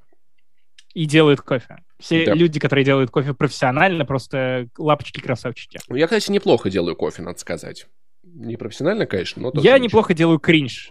[0.95, 1.79] И делают кофе.
[1.99, 2.35] Все Да.
[2.35, 5.81] люди, которые делают кофе профессионально, просто лапочки-красавчики.
[5.89, 7.87] Ну, Я, кстати, неплохо делаю кофе, надо сказать.
[8.35, 9.85] Не профессионально, конечно, но Я ничего.
[9.85, 10.91] неплохо делаю кринж.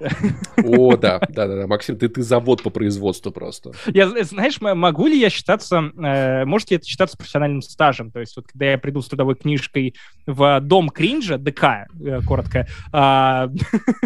[0.58, 1.68] О, да, да, да, да.
[1.68, 3.74] Максим, ты, ты завод по производству просто.
[3.88, 8.12] Я, знаешь, могу ли я считаться, э, может ли это считаться профессиональным стажем?
[8.12, 12.66] То есть вот когда я приду с трудовой книжкой в дом кринжа, ДК, э, коротко,
[12.94, 13.50] а,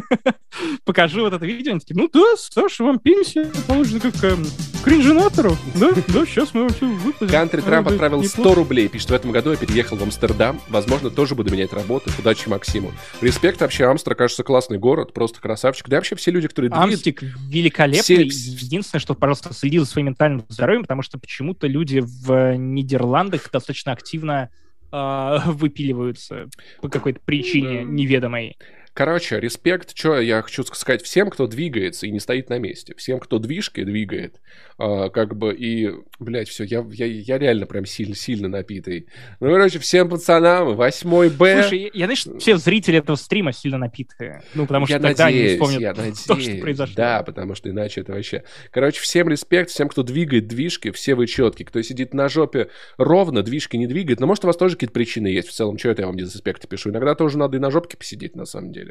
[0.85, 4.45] покажу вот это видео, они такие, ну да, Саша, вам пенсия положена как эм,
[4.83, 5.55] кринженатору.
[5.75, 7.31] Да, да, сейчас мы вам все выплатим.
[7.31, 8.41] Кантри Трамп отправил неплохо.
[8.49, 8.87] 100 рублей.
[8.87, 10.59] Пишет, в этом году я переехал в Амстердам.
[10.69, 12.09] Возможно, тоже буду менять работу.
[12.17, 12.91] Удачи Максиму.
[13.27, 13.85] Респект вообще.
[13.85, 15.13] Амстер, кажется, классный город.
[15.13, 15.87] Просто красавчик.
[15.89, 16.71] Да вообще все люди, которые.
[16.71, 18.01] Амстик великолепный.
[18.01, 23.49] Все- Единственное, что, пожалуйста, следи за своим ментальным здоровьем, потому что почему-то люди в Нидерландах
[23.51, 24.49] достаточно активно
[24.91, 26.47] а, выпиливаются
[26.81, 28.57] по какой-то причине неведомой.
[28.97, 32.95] Короче, респект, что я хочу сказать всем, кто двигается и не стоит на месте.
[32.97, 34.41] Всем, кто движкой двигает.
[34.79, 39.05] А, как бы и, блядь, все, я, я, я реально прям сильно-сильно напитый.
[39.39, 41.61] Ну, короче, всем пацанам, 8 Б.
[41.61, 44.41] Слушай, я, знаешь, все зрители этого стрима сильно напитые.
[44.55, 46.95] Ну, потому что я тогда надеюсь, они вспомнят я надеюсь, то, что произошло.
[46.95, 48.45] Да, потому что иначе это вообще...
[48.71, 51.67] Короче, всем респект, всем, кто двигает движки, все вы четкие.
[51.67, 54.19] Кто сидит на жопе ровно, движки не двигает.
[54.19, 55.77] Но может, у вас тоже какие-то причины есть в целом.
[55.77, 56.89] Что это я вам без респекта пишу?
[56.89, 58.86] Иногда тоже надо и на жопке посидеть, на самом деле.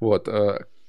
[0.00, 0.28] Вот.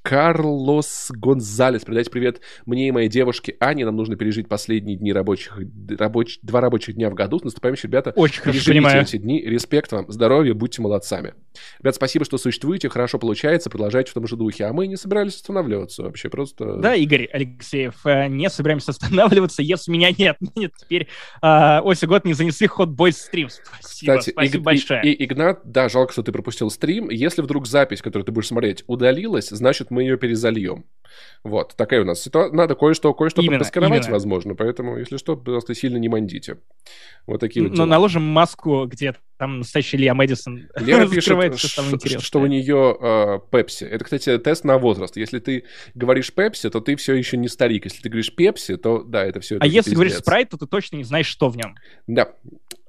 [0.03, 3.85] Карлос Гонзалес, передайте привет мне и моей девушке Ане.
[3.85, 5.59] Нам нужно пережить последние дни рабочих,
[5.97, 7.38] рабоч, два рабочих дня в году.
[7.39, 8.11] С наступающим, ребята.
[8.15, 9.01] Очень хорошо понимаю.
[9.03, 9.41] эти дни.
[9.41, 11.35] Респект вам, здоровья, будьте молодцами.
[11.80, 14.65] Ребят, спасибо, что существуете, хорошо получается, продолжайте в том же духе.
[14.65, 16.77] А мы не собирались останавливаться вообще, просто...
[16.77, 20.38] Да, Игорь Алексеев, э, не собираемся останавливаться, если меня нет.
[20.55, 21.07] Нет, теперь
[21.41, 23.49] э, ось и год не занесли ход бой стрим.
[23.49, 25.03] Спасибо, Кстати, спасибо Иг- большое.
[25.03, 27.09] И, и- Игнат, да, жалко, что ты пропустил стрим.
[27.09, 30.85] Если вдруг запись, которую ты будешь смотреть, удалилась, значит, мы ее перезальем.
[31.43, 32.55] Вот, такая у нас ситуация.
[32.55, 34.13] Надо кое-что, кое-что именно.
[34.13, 34.55] возможно.
[34.55, 36.57] Поэтому, если что, просто сильно не мандите.
[37.27, 37.85] Вот такие вот Но дела.
[37.85, 42.19] наложим маску, где там настоящий Илья Мэдисон Лера пишет, интересное.
[42.21, 43.85] что у нее э, Пепси.
[43.85, 45.17] Это, кстати, тест на возраст.
[45.17, 45.63] Если ты
[45.95, 47.85] говоришь Пепси, то ты все еще не старик.
[47.85, 49.57] Если ты говоришь Пепси, то да, это все.
[49.59, 51.73] А если говоришь спрайт, то ты точно не знаешь, что в нем.
[52.05, 52.33] Да.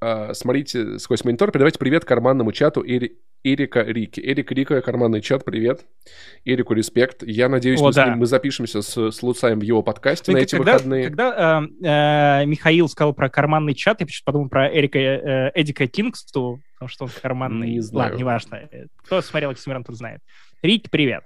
[0.02, 1.50] А, смотрите сквозь монитор.
[1.52, 3.12] Передавайте привет карманному чату Эри-
[3.44, 4.20] Эрика Рики.
[4.20, 5.84] Эрик Рика, карманный чат, привет.
[6.44, 7.22] Эрику респект.
[7.22, 8.08] Я надеюсь, О, мы, с да.
[8.08, 11.04] ним- мы запишемся с, с Луцаем в его подкасте на Ты- эти когда, выходные.
[11.04, 15.86] когда э, э, Михаил сказал про карманный чат, я почему-то подумал про Эрика, э, Эдика
[15.86, 16.41] Кингсту,
[16.74, 17.70] потому что он карманный.
[17.72, 18.10] Не знаю.
[18.10, 18.54] Ладно, неважно.
[18.70, 20.20] Э, Кто смотрел Оксимирон, тот знает.
[20.62, 21.24] Рик, привет.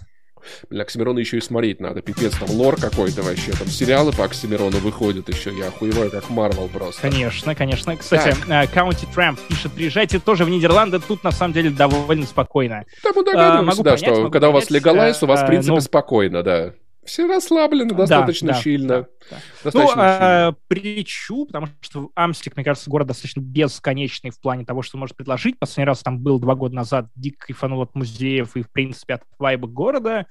[0.71, 2.03] Бля, Оксимирона еще и смотреть надо.
[2.03, 3.53] Пипец, там лор какой-то вообще.
[3.53, 5.51] Там сериалы по Оксимирону выходят еще.
[5.57, 7.03] Я охуеваю, как Марвел просто.
[7.03, 7.97] Конечно, конечно.
[7.97, 12.85] Кстати, э, County Tramp пишет, приезжайте тоже в Нидерланды, тут на самом деле довольно спокойно.
[13.03, 15.41] Да, мы А, догадываемся, могу да, понять, что когда у вас понять, легалайз, у вас,
[15.41, 16.75] в э, принципе, ну- спокойно, да.
[17.07, 18.89] Все расслаблены, достаточно да, сильно.
[18.89, 19.37] да, да.
[19.65, 20.47] Достаточно Ну, сильно.
[20.49, 25.17] а, прилечу, потому что Амстик, мне кажется, город достаточно бесконечный в плане того, что может
[25.17, 25.59] предложить.
[25.59, 29.23] Последний раз там был два года назад, дико кайфанул от музеев и, в принципе, от
[29.39, 30.27] вайба города.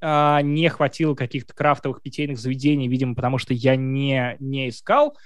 [0.00, 5.16] А, не хватило каких-то крафтовых питейных заведений, видимо, потому что я не, не искал.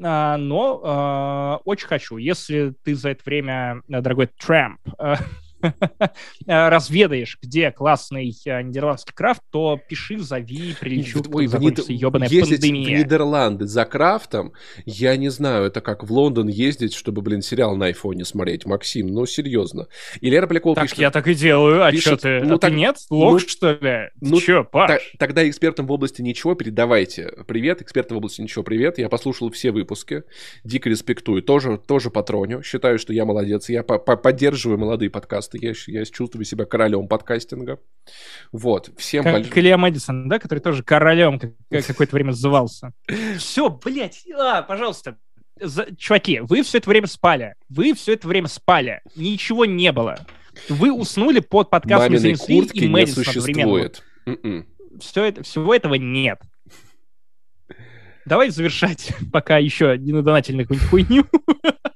[0.00, 2.18] А, но а, очень хочу.
[2.18, 5.16] Если ты за это время, э, дорогой Трамп, э, э,
[6.46, 12.40] разведаешь, где классный э, нидерландский крафт, то пиши, зови, прилечу, Ой, в закончится ебаная в
[12.40, 12.98] пандемия.
[12.98, 14.52] Нидерланды за крафтом,
[14.84, 18.66] я не знаю, это как в Лондон ездить, чтобы, блин, сериал на айфоне смотреть.
[18.66, 19.86] Максим, ну серьезно.
[20.20, 20.98] И Лера Полякова Так пишет...
[20.98, 22.40] я так и делаю, а что ты?
[22.44, 22.96] ну а так- ты нет?
[23.10, 24.10] Лох, ну- что ли?
[24.20, 25.12] ну, Че, Та- Паш?
[25.18, 27.32] тогда экспертам в области ничего передавайте.
[27.46, 28.98] Привет, экспертам в области ничего, привет.
[28.98, 30.24] Я послушал все выпуски,
[30.64, 31.42] дико респектую.
[31.42, 32.62] Тоже, тоже патроню.
[32.62, 33.68] Считаю, что я молодец.
[33.68, 35.47] Я по- по- поддерживаю молодые подкасты.
[35.54, 37.78] Я, щ- я чувствую себя королем подкастинга.
[38.52, 38.90] Вот.
[38.96, 39.60] Всем Как большое...
[39.60, 42.92] Илья Мэдисон, да, который тоже королем как- как- какое-то время назывался.
[43.38, 45.16] Все, блядь, а, пожалуйста.
[45.60, 47.54] За- Чуваки, вы все это время спали.
[47.68, 49.00] Вы все это время спали.
[49.16, 50.18] Ничего не было.
[50.68, 53.42] Вы уснули под подкастом Маминой куртки и не Мэдисон одновременно.
[53.42, 54.02] существует.
[54.26, 54.66] М-м.
[55.00, 56.38] Все это, всего этого нет.
[58.28, 61.24] Давай завершать, пока еще не надонатили на какую-нибудь хуйню.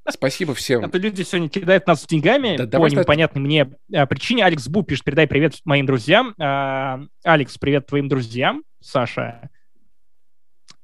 [0.08, 0.90] Спасибо А всем.
[0.90, 4.44] то люди сегодня кидают нас деньгами Да по непонятной мне а, причине.
[4.44, 6.34] Алекс Бу пишет, передай привет моим друзьям.
[6.38, 8.62] А, Алекс, привет твоим друзьям.
[8.80, 9.50] Саша,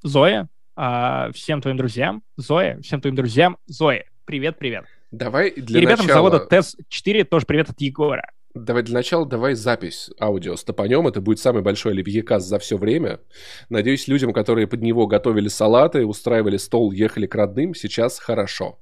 [0.03, 2.23] Зоя, а, всем твоим друзьям.
[2.37, 3.59] Зоя, всем твоим друзьям.
[3.67, 4.85] Зоя, привет-привет.
[5.11, 6.31] Давай для И ребятам начала...
[6.31, 8.31] завода ТЭС-4 тоже привет от Егора.
[8.65, 11.07] Давай для начала давай запись аудио стопанем.
[11.07, 13.21] Это будет самый большой оливьекас за все время.
[13.69, 18.79] Надеюсь, людям, которые под него готовили салаты, устраивали стол, ехали к родным, сейчас хорошо.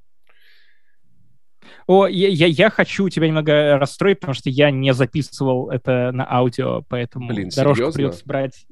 [1.87, 6.31] О, я, я, я хочу тебя немного расстроить, потому что я не записывал это на
[6.31, 7.99] аудио, поэтому Блин, дорожку серьезно?
[7.99, 8.67] придется брать.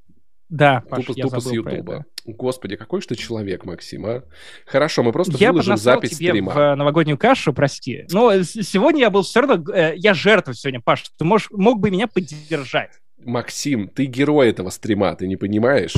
[0.49, 2.05] Да, Паш, тупо я тупо с забыл про Ютуба.
[2.27, 4.23] Господи, какой же ты человек, Максим, а?
[4.65, 6.53] Хорошо, мы просто Я выложим запись тебе стрима.
[6.53, 8.07] в э, новогоднюю кашу, прости.
[8.11, 9.63] Но с- сегодня я был все равно...
[9.75, 11.05] э, я жертва сегодня, Паш.
[11.19, 12.93] Ты можешь, мог бы меня поддержать.
[13.19, 15.95] Максим, ты герой этого стрима, ты не понимаешь?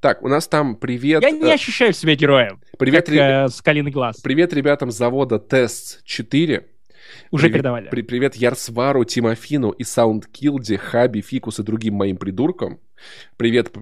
[0.00, 1.22] Так, у нас там привет...
[1.22, 4.20] Я не э, ощущаю себя героем, привет, как ре- э, скалиный глаз.
[4.20, 6.66] привет ребятам с завода Тест 4.
[7.32, 7.88] Уже Привет- передавали.
[7.88, 12.78] при- привет Ярсвару, Тимофину и Саундкилде, Хаби, Фикус и другим моим придуркам.
[13.38, 13.72] Привет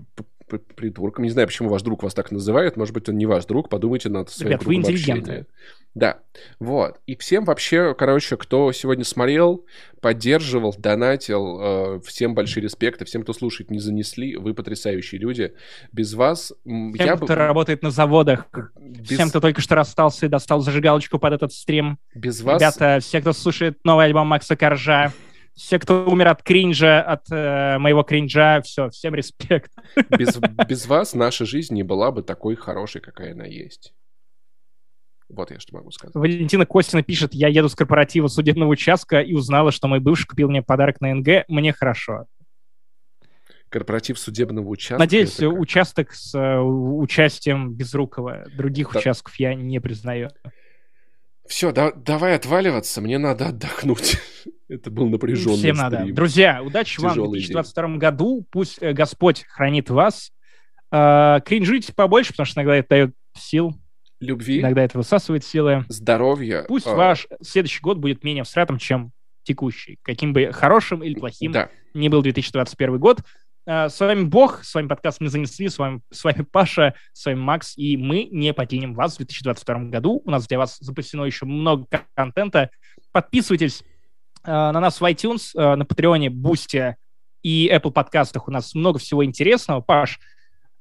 [0.58, 1.24] придурком.
[1.24, 2.76] Не знаю, почему ваш друг вас так называет.
[2.76, 3.68] Может быть, он не ваш друг.
[3.68, 5.46] Подумайте над своим Ребят, вы общения.
[5.94, 6.20] Да,
[6.60, 7.00] вот.
[7.06, 9.64] И всем вообще, короче, кто сегодня смотрел,
[10.00, 13.02] поддерживал, донатил, э, всем большой респект.
[13.02, 14.36] И всем, кто слушает, не занесли.
[14.36, 15.52] Вы потрясающие люди.
[15.92, 17.34] Без вас Всем, я кто бы...
[17.34, 18.46] работает на заводах,
[18.78, 22.60] Без, всем, кто только что расстался и достал зажигалочку под этот стрим, без вас...
[22.60, 25.12] ребята, все, кто слушает новый альбом Макса Коржа,
[25.60, 29.70] все, кто умер от кринжа, от э, моего кринжа, все, всем респект.
[30.08, 33.92] Без, без вас наша жизнь не была бы такой хорошей, какая она есть.
[35.28, 36.14] Вот я что могу сказать.
[36.14, 40.48] Валентина Костина пишет, я еду с корпоратива судебного участка и узнала, что мой бывший купил
[40.48, 42.24] мне подарок на НГ, мне хорошо.
[43.68, 44.98] Корпоратив судебного участка.
[44.98, 48.46] Надеюсь, участок с э, участием Безрукова.
[48.56, 48.98] Других Да.
[48.98, 50.30] участков я не признаю.
[51.46, 54.18] Все, да, давай отваливаться, мне надо отдохнуть.
[54.70, 55.98] Это был напряженный Всем надо.
[56.00, 56.14] стрим.
[56.14, 58.46] Друзья, удачи вам в Тяжелый 2022 году.
[58.50, 60.30] Пусть э, Господь хранит вас.
[60.92, 63.72] Э, кринжите побольше, потому что иногда это дает сил,
[64.20, 65.84] Любви, иногда это высасывает силы.
[65.88, 66.64] здоровья.
[66.68, 69.10] Пусть а, ваш следующий год будет менее всратым, чем
[69.42, 69.98] текущий.
[70.02, 73.22] Каким бы хорошим или плохим Да, не был 2021 год.
[73.66, 77.26] Э, С вами Бог, с вами подкаст «Мы занесли», с вами, с вами Паша, с
[77.26, 80.22] вами Макс, и мы не покинем вас в 2022 году.
[80.24, 82.70] У нас для вас запасено еще много кон- контента.
[83.10, 83.82] Подписывайтесь
[84.44, 86.96] на нас в iTunes, э, на Патреоне, Бусте
[87.42, 88.48] и Apple подкастах.
[88.48, 89.80] У нас много всего интересного.
[89.80, 90.18] Паш,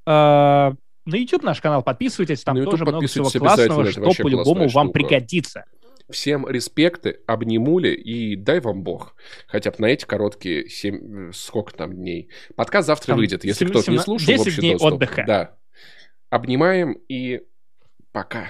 [0.05, 4.67] э, на YouTube наш канал подписывайтесь, там На YouTube тоже много всего классного, что по-любому
[4.69, 5.65] вам пригодится.
[6.11, 9.15] всем респекты, обнимули и дай вам бог.
[9.47, 12.29] Хотя бы на эти короткие 7, сколько там дней.
[12.55, 14.25] Подкаст завтра Там выйдет, если кто-то не слушал.
[14.25, 14.93] в 10 общий дней доступ.
[14.93, 15.23] отдыха.
[15.27, 15.55] Да.
[16.29, 17.41] Обнимаем и
[18.11, 18.49] пока.